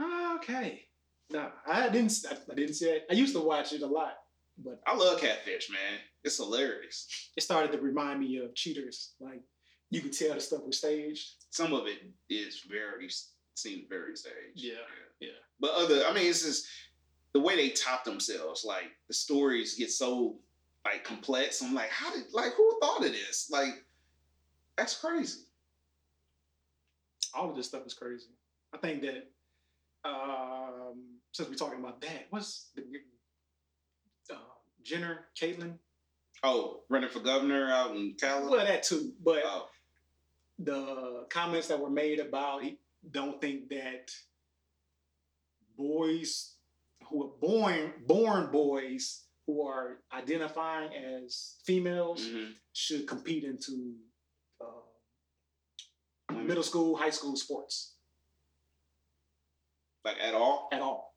okay. 0.36 0.84
No, 1.30 1.50
I 1.66 1.88
didn't. 1.88 2.12
I 2.50 2.54
didn't 2.54 2.74
see 2.74 2.86
it. 2.88 3.06
I 3.10 3.14
used 3.14 3.34
to 3.34 3.40
watch 3.40 3.72
it 3.72 3.82
a 3.82 3.86
lot, 3.86 4.14
but 4.62 4.80
I 4.86 4.96
love 4.96 5.20
Catfish, 5.20 5.70
man. 5.70 6.00
It's 6.24 6.36
hilarious. 6.36 7.30
it 7.36 7.42
started 7.42 7.72
to 7.72 7.78
remind 7.78 8.20
me 8.20 8.38
of 8.38 8.54
Cheaters. 8.54 9.12
Like 9.20 9.40
you 9.90 10.00
could 10.00 10.12
tell 10.12 10.34
the 10.34 10.40
stuff 10.40 10.64
was 10.64 10.78
staged. 10.78 11.34
Some 11.50 11.72
of 11.72 11.86
it 11.86 11.98
is 12.28 12.62
very 12.68 13.08
seems 13.54 13.84
very 13.88 14.16
staged. 14.16 14.34
Yeah, 14.54 14.74
yeah. 15.20 15.28
But 15.60 15.72
other, 15.74 16.04
I 16.06 16.12
mean, 16.12 16.26
it's 16.26 16.44
just 16.44 16.66
the 17.32 17.40
way 17.40 17.56
they 17.56 17.70
top 17.70 18.04
themselves. 18.04 18.64
Like 18.64 18.90
the 19.08 19.14
stories 19.14 19.74
get 19.74 19.90
so 19.90 20.36
like 20.84 21.04
complex. 21.04 21.62
I'm 21.62 21.74
like, 21.74 21.90
how 21.90 22.12
did 22.12 22.24
like 22.32 22.52
who 22.54 22.78
thought 22.80 23.04
of 23.04 23.12
this? 23.12 23.48
Like 23.50 23.84
that's 24.76 24.96
crazy. 24.96 25.40
All 27.34 27.50
of 27.50 27.56
this 27.56 27.66
stuff 27.66 27.86
is 27.86 27.94
crazy. 27.94 28.30
I 28.72 28.78
think 28.78 29.02
that 29.02 29.30
um, 30.04 31.18
since 31.32 31.48
we're 31.48 31.54
talking 31.54 31.78
about 31.78 32.00
that, 32.00 32.26
what's 32.30 32.70
the 32.74 32.82
Jenner, 34.88 35.26
Caitlyn? 35.38 35.74
Oh, 36.42 36.80
running 36.88 37.10
for 37.10 37.20
governor 37.20 37.70
out 37.70 37.94
in 37.94 38.14
Cali. 38.18 38.46
Well, 38.48 38.64
that 38.64 38.82
too. 38.82 39.12
But 39.22 39.42
Oh, 39.44 39.68
the 40.58 41.26
comments 41.28 41.68
that 41.68 41.78
were 41.78 41.90
made 41.90 42.20
about 42.20 42.62
he 42.62 42.78
don't 43.10 43.38
think 43.40 43.68
that 43.68 44.10
boys 45.76 46.54
who 47.04 47.24
are 47.24 47.30
born 47.40 47.92
born 48.06 48.50
boys 48.50 49.24
who 49.46 49.66
are 49.66 49.98
identifying 50.12 50.90
as 50.94 51.56
females 51.64 52.26
mhm. 52.26 52.52
should 52.72 53.06
compete 53.06 53.44
into 53.44 53.94
uh, 54.60 54.64
Women. 56.30 56.46
middle 56.46 56.62
school, 56.62 56.96
high 56.96 57.10
school 57.10 57.36
sports 57.36 57.94
like 60.04 60.16
at 60.20 60.34
all. 60.34 60.68
at 60.72 60.80
all. 60.80 61.07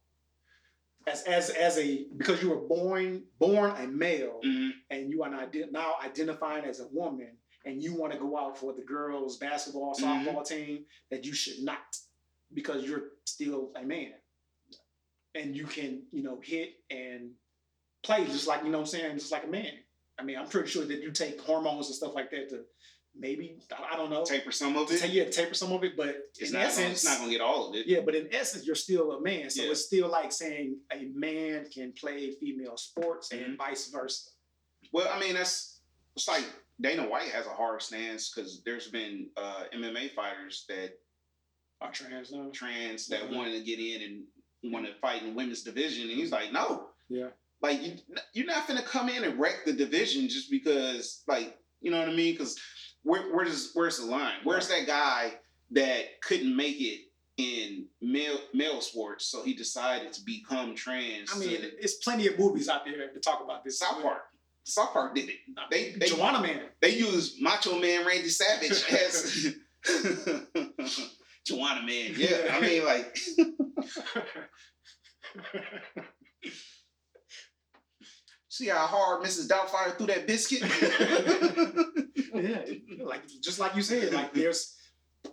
As 1.08 1.24
as 1.24 1.50
as 1.50 1.78
a 1.78 2.06
because 2.18 2.42
you 2.44 2.50
were 2.50 2.68
born 2.68 3.24
born 3.40 3.72
a 3.72 3.88
male 3.88 4.40
Mhm. 4.46 4.72
and 4.90 5.10
you 5.10 5.24
are 5.24 5.30
not 5.30 5.54
now 5.72 5.96
identifying 6.04 6.64
as 6.66 6.80
a 6.80 6.88
woman 6.90 7.38
and 7.66 7.82
you 7.82 7.96
want 7.96 8.14
to 8.14 8.20
go 8.20 8.38
out 8.38 8.58
for 8.58 8.74
the 8.74 8.82
girls 8.84 9.38
basketball 9.38 9.96
Mhm. 9.96 10.26
softball 10.26 10.46
team 10.48 10.86
that 11.10 11.26
you 11.26 11.34
should 11.34 11.64
not 11.64 11.98
because 12.54 12.84
you're 12.88 13.12
still 13.26 13.72
a 13.76 13.84
man 13.84 14.14
and 15.36 15.56
you 15.56 15.66
can 15.66 16.06
you 16.12 16.22
know 16.22 16.40
hit 16.42 16.76
and 16.90 17.32
play 18.04 18.26
just 18.26 18.48
like 18.48 18.64
you 18.64 18.70
know 18.70 18.78
what 18.80 18.94
I'm 18.94 19.00
saying 19.00 19.18
just 19.18 19.32
like 19.32 19.44
a 19.46 19.48
man. 19.48 19.84
I 20.20 20.24
mean 20.24 20.38
I'm 20.38 20.48
pretty 20.48 20.70
sure 20.70 20.86
that 20.86 21.02
you 21.02 21.12
take 21.12 21.40
hormones 21.42 21.88
and 21.88 21.96
stuff 21.96 22.14
like 22.14 22.30
that 22.32 22.50
to 22.50 22.66
maybe 23.18 23.58
I 23.92 23.96
don't 23.98 24.10
know 24.10 24.24
Taper 24.24 24.52
some 24.52 24.78
of 24.78 24.90
it. 24.92 25.10
yeah 25.10 25.26
taper 25.26 25.54
some 25.54 25.72
of 25.74 25.84
it 25.84 25.98
but 25.98 26.16
It's 26.40 26.52
in 26.52 26.54
not. 26.58 26.68
Essence 26.68 26.92
it's 26.94 27.06
not 27.06 27.20
gonna 27.20 27.32
get 27.32 27.42
all 27.42 27.70
of 27.70 27.76
it. 27.76 27.86
yeah, 27.88 28.00
but 28.02 28.16
in 28.16 28.34
essence, 28.34 28.66
you're 28.66 28.76
still 28.76 29.12
a 29.14 29.22
man. 29.22 29.50
So 29.50 29.64
Yeah. 29.64 29.72
it's 29.72 29.86
still 29.86 30.10
like 30.10 30.32
saying 30.32 30.78
a 30.92 31.10
man 31.14 31.66
can 31.74 31.92
play 31.94 32.32
female 32.32 32.78
sports 32.78 33.30
Mm-hmm. 33.30 33.44
and 33.44 33.58
vice 33.58 33.88
versa. 33.90 34.30
Well, 34.92 35.10
I 35.14 35.20
mean, 35.20 35.34
that's 35.36 35.82
it's 36.16 36.28
like 36.28 36.46
Dana 36.80 37.08
White 37.08 37.30
has 37.30 37.46
a 37.46 37.50
hard 37.50 37.82
stance 37.82 38.32
because 38.34 38.62
there's 38.64 38.88
been 38.88 39.30
uh, 39.38 39.64
MMA 39.74 40.14
fighters 40.14 40.66
that 40.70 40.92
Are 41.82 41.92
trans 41.92 42.32
now? 42.32 42.50
trans 42.54 43.08
that 43.08 43.24
Mhm. 43.30 43.36
wanted 43.36 43.58
to 43.60 43.64
get 43.64 43.80
in 43.80 44.02
and 44.64 44.74
want 44.74 44.86
to 44.86 44.94
fight 44.96 45.24
in 45.24 45.36
women's 45.36 45.64
division, 45.64 46.10
and 46.10 46.18
he's 46.20 46.32
like, 46.32 46.52
no, 46.52 46.90
Yeah. 47.10 47.30
like 47.62 47.82
you, 47.82 47.98
you're 48.34 48.46
not 48.46 48.68
gonna 48.68 48.84
come 48.84 49.10
in 49.10 49.24
and 49.24 49.40
wreck 49.40 49.66
the 49.66 49.74
division 49.74 50.28
just 50.30 50.50
because, 50.52 51.24
like, 51.28 51.58
you 51.82 51.90
know 51.92 52.00
what 52.00 52.10
I 52.10 52.14
mean? 52.14 52.34
Because 52.34 52.60
where, 53.04 53.34
where 53.34 53.46
does 53.46 53.72
where's 53.74 53.98
the 54.00 54.06
line? 54.06 54.36
Where's 54.44 54.68
that 54.70 54.88
guy 54.88 55.34
that 55.72 56.22
couldn't 56.22 56.56
make 56.56 56.80
it 56.80 57.02
in 57.38 57.86
male 58.02 58.40
male 58.54 58.82
sports, 58.82 59.26
so 59.26 59.44
he 59.44 59.54
decided 59.54 60.14
to 60.14 60.22
become 60.24 60.76
trans? 60.76 61.32
I 61.34 61.40
mean, 61.40 61.62
to- 61.62 61.84
it's 61.84 61.96
plenty 61.96 62.28
of 62.28 62.38
movies 62.38 62.70
out 62.70 62.86
there 62.86 63.10
to 63.12 63.20
talk 63.20 63.42
about 63.44 63.64
this. 63.64 63.80
South 63.80 64.02
Park. 64.02 64.24
South 64.64 64.94
Park 64.94 65.16
did 65.16 65.30
it. 65.30 65.38
They 65.72 65.94
they 65.94 66.06
Joanna 66.08 66.42
Man. 66.42 66.62
they 66.82 66.96
use 66.96 67.38
Macho 67.42 67.80
Man 67.80 68.06
Randy 68.06 68.30
Savage 68.30 68.72
as 68.92 69.56
Joanna 71.46 71.82
Man. 71.82 72.14
Yeah, 72.16 72.56
I 72.56 72.62
mean, 72.62 72.86
like, 72.86 73.18
see 78.62 78.70
how 78.70 78.86
hard 78.88 79.24
Mrs. 79.24 79.48
Doubtfire 79.48 79.98
threw 79.98 80.08
that 80.08 80.28
biscuit? 80.28 80.62
yeah, 82.34 83.06
like 83.06 83.22
just 83.42 83.60
like 83.60 83.76
you 83.76 83.82
said, 83.82 84.14
like 84.14 84.34
there's 84.34 84.76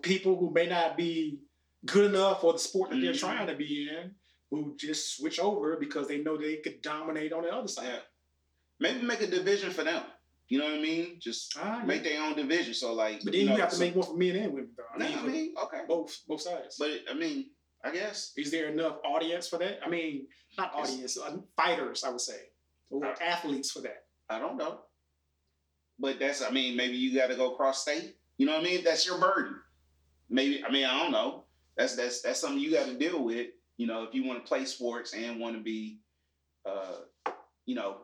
people 0.01 0.37
who 0.37 0.51
may 0.51 0.67
not 0.67 0.97
be 0.97 1.39
good 1.85 2.09
enough 2.13 2.41
for 2.41 2.53
the 2.53 2.59
sport 2.59 2.89
that 2.89 2.97
they're 2.99 3.13
Mhm. 3.13 3.19
trying 3.19 3.47
to 3.47 3.55
be 3.55 3.89
in 3.89 4.15
who 4.49 4.75
just 4.77 5.15
switch 5.15 5.39
over 5.39 5.77
because 5.77 6.07
they 6.07 6.19
know 6.19 6.37
they 6.37 6.57
could 6.57 6.81
dominate 6.81 7.31
on 7.33 7.43
the 7.43 7.53
other 7.53 7.67
side. 7.67 7.85
yeah. 7.85 7.99
Maybe 8.79 9.01
make 9.05 9.21
a 9.21 9.27
division 9.27 9.71
for 9.71 9.83
them. 9.83 10.03
You 10.47 10.57
know 10.59 10.65
what 10.65 10.79
I 10.79 10.81
mean? 10.81 11.19
Just 11.19 11.53
Ah, 11.57 11.79
yeah. 11.79 11.85
make 11.85 12.03
their 12.03 12.21
own 12.23 12.35
division. 12.35 12.73
So, 12.73 12.93
like, 12.93 13.21
But 13.23 13.33
then 13.33 13.41
you, 13.41 13.49
know, 13.49 13.55
have 13.57 13.69
to 13.69 13.75
so- 13.75 13.81
make 13.83 13.95
one 13.95 14.07
for 14.07 14.15
men 14.17 14.35
and 14.37 14.53
women, 14.53 14.73
though. 14.75 14.83
I 14.95 14.97
Nah, 14.97 15.21
I 15.21 15.27
mean, 15.27 15.53
okay. 15.65 15.81
both 15.87 16.17
both 16.27 16.41
sides. 16.41 16.77
But 16.79 17.03
I 17.09 17.13
mean, 17.13 17.51
I 17.83 17.91
guess. 17.91 18.33
Is 18.35 18.49
there 18.51 18.67
enough 18.69 18.97
audience 19.05 19.47
for 19.47 19.57
that? 19.59 19.79
I 19.85 19.89
mean, 19.89 20.27
not 20.57 20.73
audience, 20.73 21.17
uh, 21.17 21.37
fighters, 21.55 22.03
I 22.03 22.09
would 22.09 22.21
say, 22.21 22.48
or 22.89 23.05
athletes 23.21 23.71
for 23.71 23.81
that. 23.81 24.03
I 24.29 24.39
don't 24.39 24.57
know. 24.57 24.81
But 25.99 26.19
that's, 26.19 26.41
I 26.41 26.49
mean, 26.49 26.77
maybe 26.77 26.95
you 26.95 27.17
got 27.17 27.27
to 27.27 27.35
go 27.35 27.51
cross 27.51 27.81
state. 27.81 28.15
You 28.37 28.45
know 28.45 28.53
what 28.53 28.61
I 28.61 28.63
mean? 28.63 28.83
That's 28.83 29.05
your 29.05 29.19
burden. 29.19 29.55
Maybe 30.29 30.63
I 30.63 30.71
mean 30.71 30.85
I 30.85 31.01
don't 31.01 31.11
know. 31.11 31.43
That's 31.75 31.95
that's 31.95 32.21
that's 32.21 32.39
something 32.39 32.59
you 32.59 32.71
got 32.71 32.87
to 32.87 32.93
deal 32.93 33.23
with. 33.23 33.47
You 33.77 33.87
know, 33.87 34.03
if 34.03 34.13
you 34.13 34.23
want 34.23 34.43
to 34.43 34.47
play 34.47 34.65
sports 34.65 35.13
and 35.13 35.39
want 35.39 35.55
to 35.55 35.61
be, 35.61 35.99
uh, 36.65 37.31
you 37.65 37.75
know, 37.75 37.97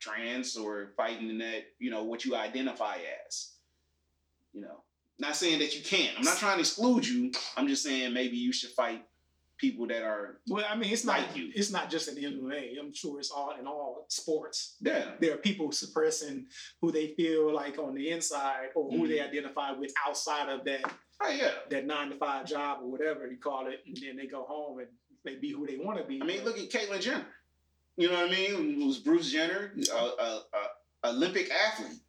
trans 0.00 0.56
or 0.56 0.92
fighting 0.96 1.30
in 1.30 1.38
that, 1.38 1.62
you 1.78 1.90
know, 1.90 2.02
what 2.02 2.24
you 2.24 2.34
identify 2.34 2.96
as. 3.26 3.52
You 4.52 4.62
know, 4.62 4.82
not 5.18 5.36
saying 5.36 5.60
that 5.60 5.76
you 5.76 5.82
can't. 5.82 6.18
I'm 6.18 6.24
not 6.24 6.38
trying 6.38 6.56
to 6.56 6.60
exclude 6.60 7.06
you. 7.06 7.32
I'm 7.56 7.68
just 7.68 7.82
saying 7.82 8.12
maybe 8.12 8.36
you 8.36 8.52
should 8.52 8.70
fight 8.70 9.04
people 9.62 9.86
that 9.86 10.02
are. 10.02 10.40
Well, 10.48 10.66
I 10.68 10.74
mean, 10.76 10.92
it's 10.92 11.04
not 11.06 11.34
you. 11.36 11.50
it's 11.54 11.70
not 11.70 11.88
just 11.88 12.08
in 12.08 12.16
MMA. 12.16 12.78
I'm 12.78 12.92
sure 12.92 13.18
it's 13.20 13.30
all 13.30 13.54
in 13.58 13.66
all 13.66 14.04
sports. 14.08 14.76
Yeah. 14.82 15.12
There 15.20 15.32
are 15.34 15.38
people 15.38 15.70
suppressing 15.72 16.46
who 16.82 16.90
they 16.92 17.14
feel 17.14 17.54
like 17.54 17.78
on 17.78 17.94
the 17.94 18.10
inside 18.10 18.70
or 18.74 18.90
who 18.90 19.06
they 19.08 19.18
Mhm. 19.18 19.28
identify 19.28 19.70
with 19.72 19.92
outside 20.06 20.48
of 20.50 20.64
that 20.64 20.82
Oh 21.20 21.30
yeah. 21.30 21.52
that 21.70 21.86
nine 21.86 22.10
to 22.10 22.16
five 22.16 22.44
job 22.44 22.80
or 22.82 22.90
whatever 22.90 23.26
you 23.30 23.38
call 23.38 23.68
it, 23.68 23.80
and 23.86 23.96
then 23.96 24.16
they 24.16 24.26
go 24.26 24.42
home 24.42 24.80
and 24.80 24.88
they 25.24 25.36
be 25.36 25.52
who 25.52 25.64
they 25.66 25.76
want 25.76 25.96
to 25.98 26.04
be. 26.04 26.20
I 26.20 26.24
mean, 26.24 26.44
look 26.44 26.58
at 26.58 26.68
Caitlyn 26.68 27.00
Jenner. 27.00 27.24
You 27.96 28.08
know 28.08 28.20
what 28.22 28.30
I 28.30 28.32
mean? 28.32 28.82
It 28.82 28.86
was 28.86 28.98
Bruce 28.98 29.30
Jenner, 29.30 29.72
a, 29.92 29.96
a, 29.96 30.42
a 31.04 31.08
Olympic 31.10 31.50
athlete, 31.52 32.00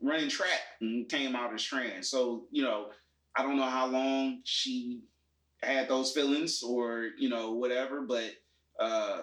running 0.00 0.28
track, 0.30 0.60
and 0.80 1.08
came 1.08 1.36
out 1.36 1.52
as 1.52 1.62
trans. 1.62 2.08
So 2.08 2.46
you 2.50 2.62
know, 2.62 2.90
I 3.36 3.42
don't 3.42 3.56
know 3.56 3.68
how 3.78 3.86
long 3.86 4.40
she 4.44 5.02
had 5.64 5.88
those 5.88 6.12
feelings 6.12 6.62
or 6.62 7.10
you 7.18 7.28
know 7.28 7.52
whatever, 7.52 8.02
but 8.02 8.30
uh, 8.78 9.22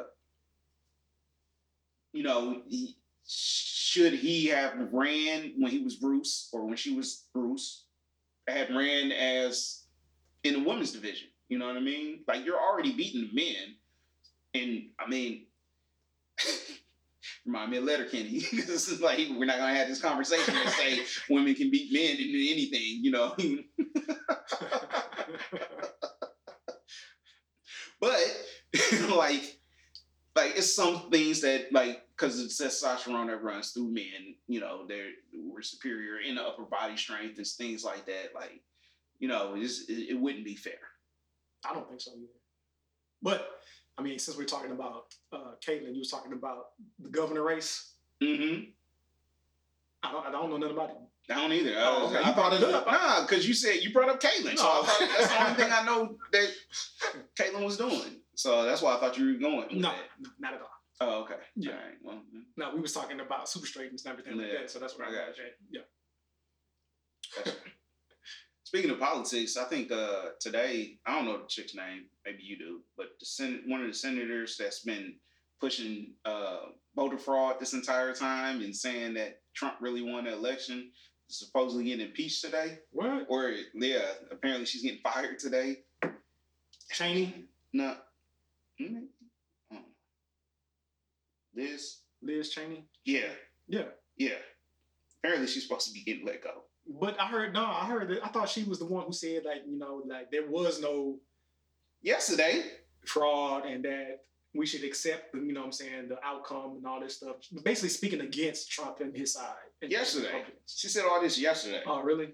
you 2.14 2.24
know, 2.24 2.62
he, 2.68 2.96
should 3.28 4.14
he 4.14 4.48
have 4.48 4.74
ran 4.92 5.54
when 5.58 5.72
he 5.72 5.80
was 5.80 5.96
Bruce 5.96 6.50
or 6.54 6.66
when 6.66 6.76
she 6.76 6.96
was 6.96 7.26
Bruce? 7.34 7.86
Had 8.48 8.76
ran 8.76 9.12
as 9.12 9.84
in 10.44 10.54
the 10.54 10.68
women's 10.68 10.92
division. 10.92 11.28
You 11.50 11.60
know 11.60 11.68
what 11.68 11.78
I 11.78 11.82
mean? 11.82 12.22
Like 12.28 12.46
you're 12.46 12.60
already 12.60 12.94
beating 12.94 13.30
men, 13.34 13.76
and 14.54 14.90
I 15.00 15.10
mean, 15.10 15.46
remind 17.46 17.72
me 17.72 17.78
of 17.78 17.84
Letterkenny. 17.84 18.40
this 18.40 18.88
is 18.90 19.02
like 19.02 19.20
we're 19.32 19.46
not 19.46 19.58
gonna 19.58 19.76
have 19.76 19.88
this 19.88 20.02
conversation 20.02 20.56
and 20.56 20.70
say 20.70 21.02
women 21.30 21.56
can 21.56 21.70
beat 21.70 21.92
men 21.92 22.18
in 22.18 22.30
anything. 22.30 23.04
You 23.04 23.12
know, 23.12 23.36
but 28.02 28.20
like, 29.16 29.60
like 30.36 30.58
it's 30.58 30.76
some 30.76 31.10
things 31.10 31.42
that 31.42 31.72
like 31.72 32.02
because 32.18 32.40
it's 32.40 32.62
testosterone 32.62 33.28
that 33.28 33.44
runs 33.44 33.72
through 33.72 33.94
men. 33.94 34.36
You 34.48 34.60
know, 34.60 34.86
they're 34.88 35.12
we're 35.34 35.62
superior 35.62 36.20
in 36.20 36.36
the 36.36 36.44
upper 36.44 36.64
body 36.64 36.98
strength 36.98 37.38
and 37.38 37.48
things 37.48 37.86
like 37.86 38.06
that. 38.08 38.32
Like, 38.36 38.62
you 39.20 39.28
know, 39.28 39.54
it's, 39.56 39.86
it, 39.88 40.10
it 40.10 40.20
wouldn't 40.20 40.44
be 40.46 40.56
fair. 40.56 40.74
I 41.64 41.74
don't 41.74 41.88
think 41.88 42.02
so 42.02 42.12
either. 42.12 42.28
But 43.22 43.48
I 43.98 44.02
mean, 44.02 44.20
since 44.20 44.38
we're 44.38 44.46
talking 44.46 44.72
about 44.72 45.14
uh, 45.32 45.54
Caitlyn, 45.66 45.94
you 45.94 46.00
was 46.00 46.12
talking 46.12 46.34
about 46.34 46.70
the 47.00 47.10
governor 47.10 47.44
race. 47.44 47.94
Mm-hmm. 48.22 48.72
I 50.04 50.12
don't, 50.12 50.26
I 50.26 50.32
don't 50.32 50.50
know 50.50 50.58
nothing 50.58 50.76
about 50.76 50.90
it. 50.90 50.98
I 51.30 51.36
don't 51.36 51.54
either. 51.54 51.74
Oh, 51.78 52.06
Uh, 52.06 52.10
okay. 52.10 52.18
I 52.24 52.30
You 52.30 52.36
brought 52.36 52.54
it 52.54 52.64
up. 52.64 52.86
Nah, 52.88 53.22
because 53.22 53.48
you 53.48 53.54
said 53.54 53.76
you 53.82 53.94
brought 53.94 54.10
up 54.10 54.20
Caitlyn. 54.22 54.58
So 54.58 54.66
I 54.68 54.84
thought 54.84 55.10
that's 55.18 55.28
the 55.32 55.44
only 55.44 55.56
thing 55.56 55.72
I 55.72 55.86
know 55.86 56.18
that 56.32 56.50
Caitlyn 57.40 57.64
was 57.64 57.78
doing. 57.78 58.20
So 58.36 58.64
that's 58.64 58.82
why 58.82 58.96
I 58.96 59.00
thought 59.00 59.18
you 59.18 59.26
were 59.34 59.40
going. 59.40 59.80
No, 59.80 59.90
that. 59.90 59.96
no, 60.20 60.30
not 60.40 60.54
at 60.56 60.62
all. 60.62 60.68
Oh, 61.00 61.22
okay. 61.24 61.36
Yeah. 61.56 61.72
All 61.72 61.78
right. 61.78 61.96
Well, 62.04 62.16
mm, 62.36 62.42
No, 62.58 62.74
we 62.76 62.82
was 62.82 62.94
talking 62.94 63.20
about 63.20 63.48
super 63.50 63.66
straightens 63.66 64.04
and 64.06 64.12
everything 64.12 64.38
like 64.38 64.52
that. 64.52 64.70
So 64.72 64.80
that's 64.80 64.98
what 64.98 65.08
I 65.08 65.12
I 65.12 65.14
got 65.14 65.28
got. 65.28 65.36
Yeah. 65.72 65.82
gotcha. 67.38 67.58
Speaking 68.64 68.92
of 68.92 69.00
politics, 69.00 69.58
I 69.58 69.66
think 69.66 69.92
uh, 69.92 70.30
today 70.40 70.98
I 71.06 71.16
don't 71.16 71.26
know 71.26 71.38
the 71.40 71.48
chick's 71.48 71.76
name. 71.76 72.06
Maybe 72.26 72.44
you 72.44 72.58
do, 72.58 72.82
but 72.98 73.08
the 73.20 73.26
sen- 73.26 73.64
one 73.68 73.82
of 73.82 73.88
the 73.88 73.94
senators 73.94 74.56
that's 74.58 74.80
been 74.82 75.16
pushing 75.60 76.14
uh, 76.26 76.60
voter 76.96 77.18
fraud 77.18 77.60
this 77.60 77.74
entire 77.74 78.14
time 78.14 78.62
and 78.62 78.76
saying 78.76 79.14
that 79.16 79.42
Trump 79.54 79.76
really 79.82 80.02
won 80.02 80.24
the 80.26 80.34
election 80.34 80.80
is 80.80 80.90
supposedly 81.32 81.86
getting 81.86 82.06
impeached 82.08 82.44
today. 82.44 82.80
What? 82.92 83.26
Or 83.30 83.54
yeah, 83.74 84.02
apparently 84.32 84.66
she's 84.66 84.84
getting 84.84 85.00
fired 85.02 85.40
today. 85.40 85.80
Cheney, 86.92 87.46
No. 87.74 87.96
Mm, 88.82 89.04
I. 89.72 89.78
Liz? 91.56 91.98
Liz 92.22 92.50
Cheney. 92.50 92.86
Yeah. 93.06 93.30
Yeah. 93.68 93.86
Yeah. 94.18 94.36
Apparently 95.24 95.48
she's 95.48 95.64
supposed 95.64 95.88
to 95.88 95.94
be 95.94 96.04
getting 96.04 96.26
let 96.26 96.44
go. 96.44 96.64
But 97.00 97.20
I 97.20 97.28
heard 97.28 97.54
no, 97.54 97.66
I 97.66 97.86
heard 97.86 98.10
that 98.10 98.26
I 98.26 98.30
thought 98.30 98.50
she 98.50 98.64
was 98.64 98.80
the 98.80 98.86
one 98.86 99.06
who 99.06 99.14
said 99.14 99.44
like, 99.46 99.62
you 99.68 99.78
know, 99.78 100.02
like 100.06 100.32
there 100.32 100.48
was 100.50 100.82
no 100.82 101.20
Yesterday. 102.02 102.64
fraud 103.06 103.66
and 103.66 103.84
that 103.86 104.22
we 104.54 104.66
should 104.66 104.84
accept, 104.84 105.34
you 105.34 105.54
know 105.54 105.62
what 105.62 105.68
I'm 105.68 105.72
saying, 105.72 106.10
the 106.10 106.24
outcome 106.26 106.76
and 106.78 106.86
all 106.86 107.00
this 107.00 107.18
stuff. 107.18 107.38
Basically 107.64 107.90
speaking 107.90 108.22
against 108.22 108.70
Trump 108.72 109.00
and 109.00 109.16
his 109.16 109.34
side. 109.34 109.56
and 109.82 109.92
Yesterday. 109.92 110.44
She 110.68 110.88
said 110.90 111.06
all 111.10 111.22
this 111.22 111.40
yesterday. 111.40 111.82
Oh, 111.86 112.02
really? 112.02 112.34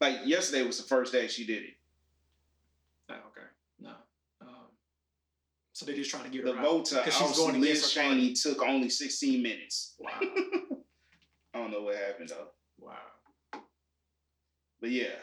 Like 0.00 0.16
yesterday 0.24 0.62
was 0.62 0.78
the 0.78 0.88
first 0.88 1.12
day 1.12 1.28
she 1.28 1.44
did 1.44 1.64
it. 1.64 1.74
Oh, 3.10 3.14
okay. 3.14 3.46
No. 3.80 3.92
Um, 4.40 4.48
so 5.72 5.84
they're 5.84 5.94
just 5.96 6.10
trying 6.10 6.24
to 6.24 6.30
get 6.30 6.44
The 6.44 6.54
her 6.54 6.62
vote 6.62 6.86
to 6.86 6.96
Because 6.96 7.16
she's 7.16 7.36
going 7.36 7.60
Liz 7.60 7.90
Cheney 7.92 8.32
took 8.32 8.62
only 8.62 8.88
16 8.88 9.42
minutes. 9.42 9.94
Wow. 9.98 10.10
I 11.54 11.58
don't 11.58 11.70
know 11.70 11.82
what 11.82 11.96
happened 11.96 12.30
though. 12.30 12.48
wow. 12.78 13.60
But 14.80 14.90
yeah. 14.90 15.16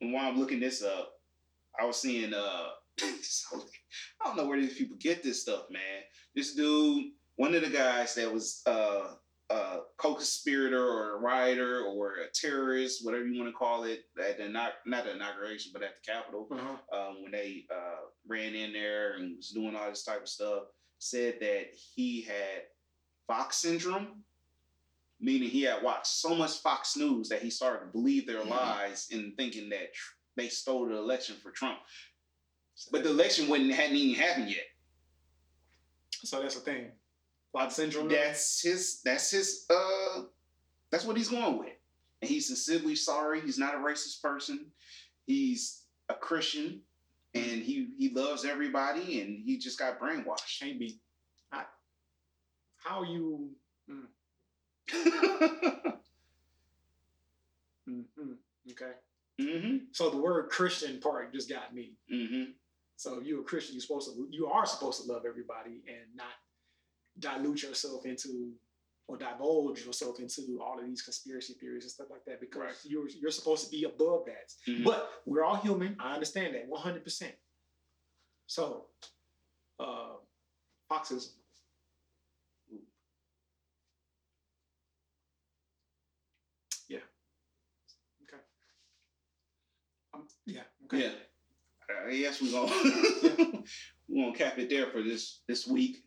And 0.00 0.12
while 0.12 0.28
I'm 0.28 0.38
looking 0.38 0.60
this 0.60 0.82
up, 0.82 1.12
I 1.78 1.84
was 1.86 1.96
seeing 1.96 2.34
uh 2.34 2.66
I 3.02 4.24
don't 4.26 4.36
know 4.36 4.46
where 4.46 4.60
these 4.60 4.76
people 4.76 4.96
get 5.00 5.22
this 5.22 5.42
stuff, 5.42 5.64
man. 5.70 6.02
This 6.34 6.54
dude, 6.54 7.06
one 7.36 7.54
of 7.54 7.62
the 7.62 7.70
guys 7.70 8.14
that 8.14 8.32
was 8.32 8.62
uh 8.66 9.14
a 9.50 9.80
co-conspirator 9.98 10.82
or 10.82 11.16
a 11.16 11.20
rioter 11.20 11.82
or 11.82 12.12
a 12.14 12.30
terrorist, 12.32 13.04
whatever 13.04 13.26
you 13.26 13.38
want 13.38 13.52
to 13.52 13.56
call 13.58 13.84
it, 13.84 14.04
at 14.18 14.38
the 14.38 14.48
not 14.48 14.72
not 14.86 15.04
the 15.04 15.14
inauguration, 15.14 15.70
but 15.72 15.82
at 15.82 15.96
the 15.96 16.12
Capitol, 16.12 16.48
Uh-huh. 16.50 16.98
um, 16.98 17.22
when 17.22 17.32
they 17.32 17.66
uh, 17.70 18.06
ran 18.26 18.54
in 18.54 18.72
there 18.72 19.14
and 19.14 19.36
was 19.36 19.50
doing 19.50 19.76
all 19.76 19.90
this 19.90 20.02
type 20.04 20.22
of 20.22 20.28
stuff, 20.28 20.62
said 20.98 21.34
that 21.40 21.66
he 21.94 22.22
had 22.22 22.62
Fox 23.26 23.58
syndrome, 23.58 24.22
meaning 25.20 25.50
he 25.50 25.62
had 25.62 25.82
watched 25.82 26.06
so 26.06 26.34
much 26.34 26.62
Fox 26.62 26.96
News 26.96 27.28
that 27.28 27.42
he 27.42 27.50
started 27.50 27.80
to 27.86 27.92
believe 27.92 28.26
their 28.26 28.40
Mhm. 28.42 28.48
lies 28.50 29.08
and 29.12 29.36
thinking 29.36 29.68
that 29.68 29.92
tr- 29.92 30.14
they 30.36 30.48
stole 30.48 30.88
the 30.88 30.96
election 30.96 31.36
for 31.36 31.50
Trump. 31.52 31.78
But 32.90 33.04
the 33.04 33.10
election 33.10 33.48
wouldn't 33.48 33.72
hadn't 33.72 33.96
even 33.96 34.20
happened 34.20 34.50
yet. 34.50 34.64
So 36.24 36.40
that's 36.40 36.54
the 36.54 36.60
thing. 36.60 36.90
Lot 37.54 37.72
syndrome. 37.72 38.08
That's 38.08 38.60
his. 38.62 39.00
That's 39.04 39.30
his. 39.30 39.64
Uh, 39.70 40.22
that's 40.90 41.04
what 41.04 41.16
he's 41.16 41.28
going 41.28 41.58
with. 41.58 41.72
And 42.20 42.28
he's 42.30 42.46
sincerely 42.48 42.96
sorry. 42.96 43.40
He's 43.40 43.58
not 43.58 43.74
a 43.74 43.78
racist 43.78 44.22
person. 44.22 44.66
He's 45.26 45.82
a 46.08 46.14
Christian, 46.14 46.80
and 47.34 47.62
he 47.62 47.88
he 47.96 48.10
loves 48.10 48.44
everybody, 48.44 49.20
and 49.20 49.42
he 49.44 49.58
just 49.58 49.78
got 49.78 50.00
brainwashed. 50.00 50.60
can't 50.60 50.78
be. 50.78 51.00
I, 51.52 51.64
how 52.76 53.02
you? 53.04 53.50
Mm, 53.90 54.06
mm, 57.88 58.04
mm, 58.18 58.36
okay. 58.70 58.92
hmm 59.40 59.76
So 59.92 60.10
the 60.10 60.16
word 60.16 60.50
Christian 60.50 61.00
part 61.00 61.32
just 61.32 61.48
got 61.48 61.74
me. 61.74 61.92
hmm 62.10 62.44
So 62.96 63.18
if 63.20 63.26
you're 63.26 63.40
a 63.40 63.44
Christian, 63.44 63.74
you're 63.74 63.82
supposed 63.82 64.08
to. 64.14 64.28
You 64.30 64.46
are 64.46 64.66
supposed 64.66 65.04
to 65.04 65.12
love 65.12 65.24
everybody 65.26 65.82
and 65.88 66.14
not 66.14 66.32
dilute 67.18 67.62
yourself 67.62 68.06
into 68.06 68.52
or 69.06 69.16
divulge 69.18 69.84
yourself 69.84 70.18
into 70.18 70.60
all 70.62 70.78
of 70.80 70.86
these 70.86 71.02
conspiracy 71.02 71.52
theories 71.60 71.84
and 71.84 71.90
stuff 71.92 72.06
like 72.10 72.24
that 72.24 72.40
because 72.40 72.60
Right. 72.62 72.84
you're 72.84 73.08
you're 73.08 73.30
supposed 73.30 73.64
to 73.66 73.70
be 73.70 73.84
above 73.84 74.24
that. 74.26 74.54
Mhm. 74.66 74.84
But 74.84 75.10
we're 75.26 75.44
all 75.44 75.56
human. 75.56 75.96
I 76.00 76.14
understand 76.14 76.54
that 76.54 76.66
100%. 76.68 77.34
So, 78.46 78.88
uh, 79.78 80.16
Foxism. 80.90 81.32
Yeah. 86.88 86.98
Okay. 88.22 88.42
Um, 90.14 90.28
yeah. 90.46 90.62
Okay. 90.84 91.00
Yeah. 91.02 91.12
Uh, 91.90 92.08
yes, 92.08 92.40
we're 92.40 92.52
gonna 92.52 92.72
we're 94.08 94.24
gonna 94.24 94.36
cap 94.36 94.58
it 94.58 94.70
there 94.70 94.86
for 94.86 95.02
this 95.02 95.42
this 95.48 95.66
week. 95.66 95.98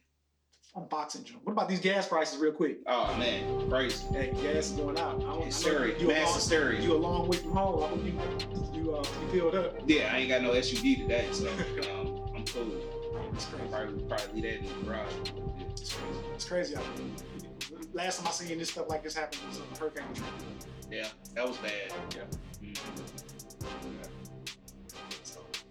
On 0.76 0.88
boxing, 0.88 1.24
Joe. 1.24 1.36
What 1.44 1.54
about 1.54 1.70
these 1.70 1.80
gas 1.80 2.08
prices, 2.08 2.40
real 2.40 2.52
quick? 2.52 2.80
Oh 2.88 3.16
man, 3.18 3.70
crazy. 3.70 4.06
Hey, 4.14 4.32
gas 4.42 4.70
is 4.70 4.72
going 4.74 4.98
out. 5.00 5.16
I 5.16 5.20
don't, 5.20 5.24
I 5.24 5.36
know 5.36 5.86
you, 5.86 5.96
you, 6.00 6.12
a 6.12 6.14
mass 6.14 6.26
long, 6.28 6.36
hysteria. 6.36 6.82
you 6.82 6.94
a 6.94 6.98
long 6.98 7.28
way 7.28 7.38
from 7.38 7.52
home. 7.52 7.84
I 7.84 7.88
hope 7.88 8.04
you 8.06 8.80
you 8.80 8.96
uh 8.96 9.04
you 9.22 9.28
filled 9.32 9.56
up. 9.56 9.76
Yeah, 9.88 10.12
I 10.14 10.18
ain't 10.18 10.30
got 10.30 10.42
no 10.42 10.52
SUV 10.52 10.98
today, 11.02 11.28
so 11.32 11.48
um, 11.92 12.32
I'm 12.36 12.46
cool. 12.46 12.72
It's 13.34 13.46
crazy. 13.46 13.68
Probably 13.72 14.04
probably 14.04 14.42
leave 14.42 14.44
that 14.44 14.60
in 14.60 14.80
the 14.80 14.86
garage. 14.86 15.14
It's 15.72 15.94
crazy. 15.94 16.20
It's 16.36 16.46
crazy 16.46 16.76
out 16.76 16.84
there. 16.96 17.78
Last 17.94 18.20
time 18.20 18.28
I 18.28 18.32
seen 18.32 18.58
this 18.60 18.70
stuff 18.70 18.88
like 18.90 19.04
this 19.04 19.16
happen 19.16 19.40
was 19.48 19.60
on 19.60 19.66
Hurricane 19.80 20.06
Yeah, 20.92 21.08
That 21.34 21.48
was 21.48 21.58
bad. 21.58 21.94
Yeah. 22.16 22.22
Mhm. 22.62 22.78
So 23.60 23.68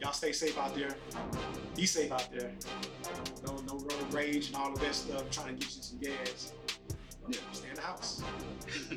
y'all 0.01 0.12
stay 0.12 0.32
safe 0.32 0.59
out 0.59 0.74
there. 0.74 0.94
Be 1.74 1.86
safe 1.86 2.12
out 2.12 2.28
there. 2.32 2.52
No, 3.47 3.56
no 3.66 3.78
road 3.78 4.12
rage 4.12 4.48
and 4.48 4.56
all 4.56 4.73
of 4.73 4.81
that 4.81 4.94
stuff. 4.94 5.31
Trying 5.31 5.56
to 5.59 5.66
get 5.66 5.77
you 5.77 5.82
some 5.82 5.98
gas. 5.98 6.52
Yeah. 7.28 7.39
Stay 7.52 7.68
in 7.68 7.74
the 7.74 7.81
house. 7.81 8.23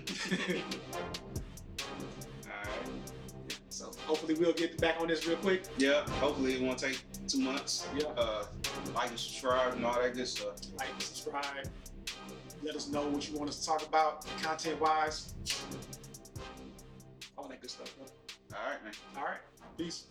All 2.46 2.52
right. 2.64 2.90
So 3.70 3.92
hopefully 4.06 4.36
we'll 4.36 4.54
get 4.54 4.80
back 4.80 5.02
on 5.02 5.08
this 5.08 5.26
real 5.26 5.38
quick. 5.38 5.64
Yeah. 5.78 6.08
Hopefully 6.20 6.54
it 6.54 6.62
won't 6.62 6.78
take 6.78 7.02
two 7.28 7.40
months. 7.40 7.88
Yeah. 7.98 8.08
Uh, 8.18 8.46
like 8.94 9.10
and 9.10 9.20
subscribe 9.20 9.74
and 9.74 9.86
all 9.86 10.00
that 10.00 10.14
good 10.14 10.28
stuff. 10.28 10.58
Like, 10.78 10.90
and 10.92 11.02
subscribe. 11.02 11.68
Let 12.62 12.76
us 12.76 12.90
know 12.90 13.08
what 13.08 13.28
you 13.30 13.38
want 13.38 13.50
us 13.50 13.60
to 13.62 13.66
talk 13.66 13.88
about, 13.88 14.26
content 14.42 14.80
wise. 14.82 15.34
All 17.38 17.48
that 17.48 17.62
good 17.62 17.70
stuff. 17.72 17.96
Bro. 17.98 18.08
All 18.60 18.70
right, 18.70 18.84
man. 18.84 18.94
All 19.18 19.24
right. 19.24 19.40
Peace. 19.78 20.08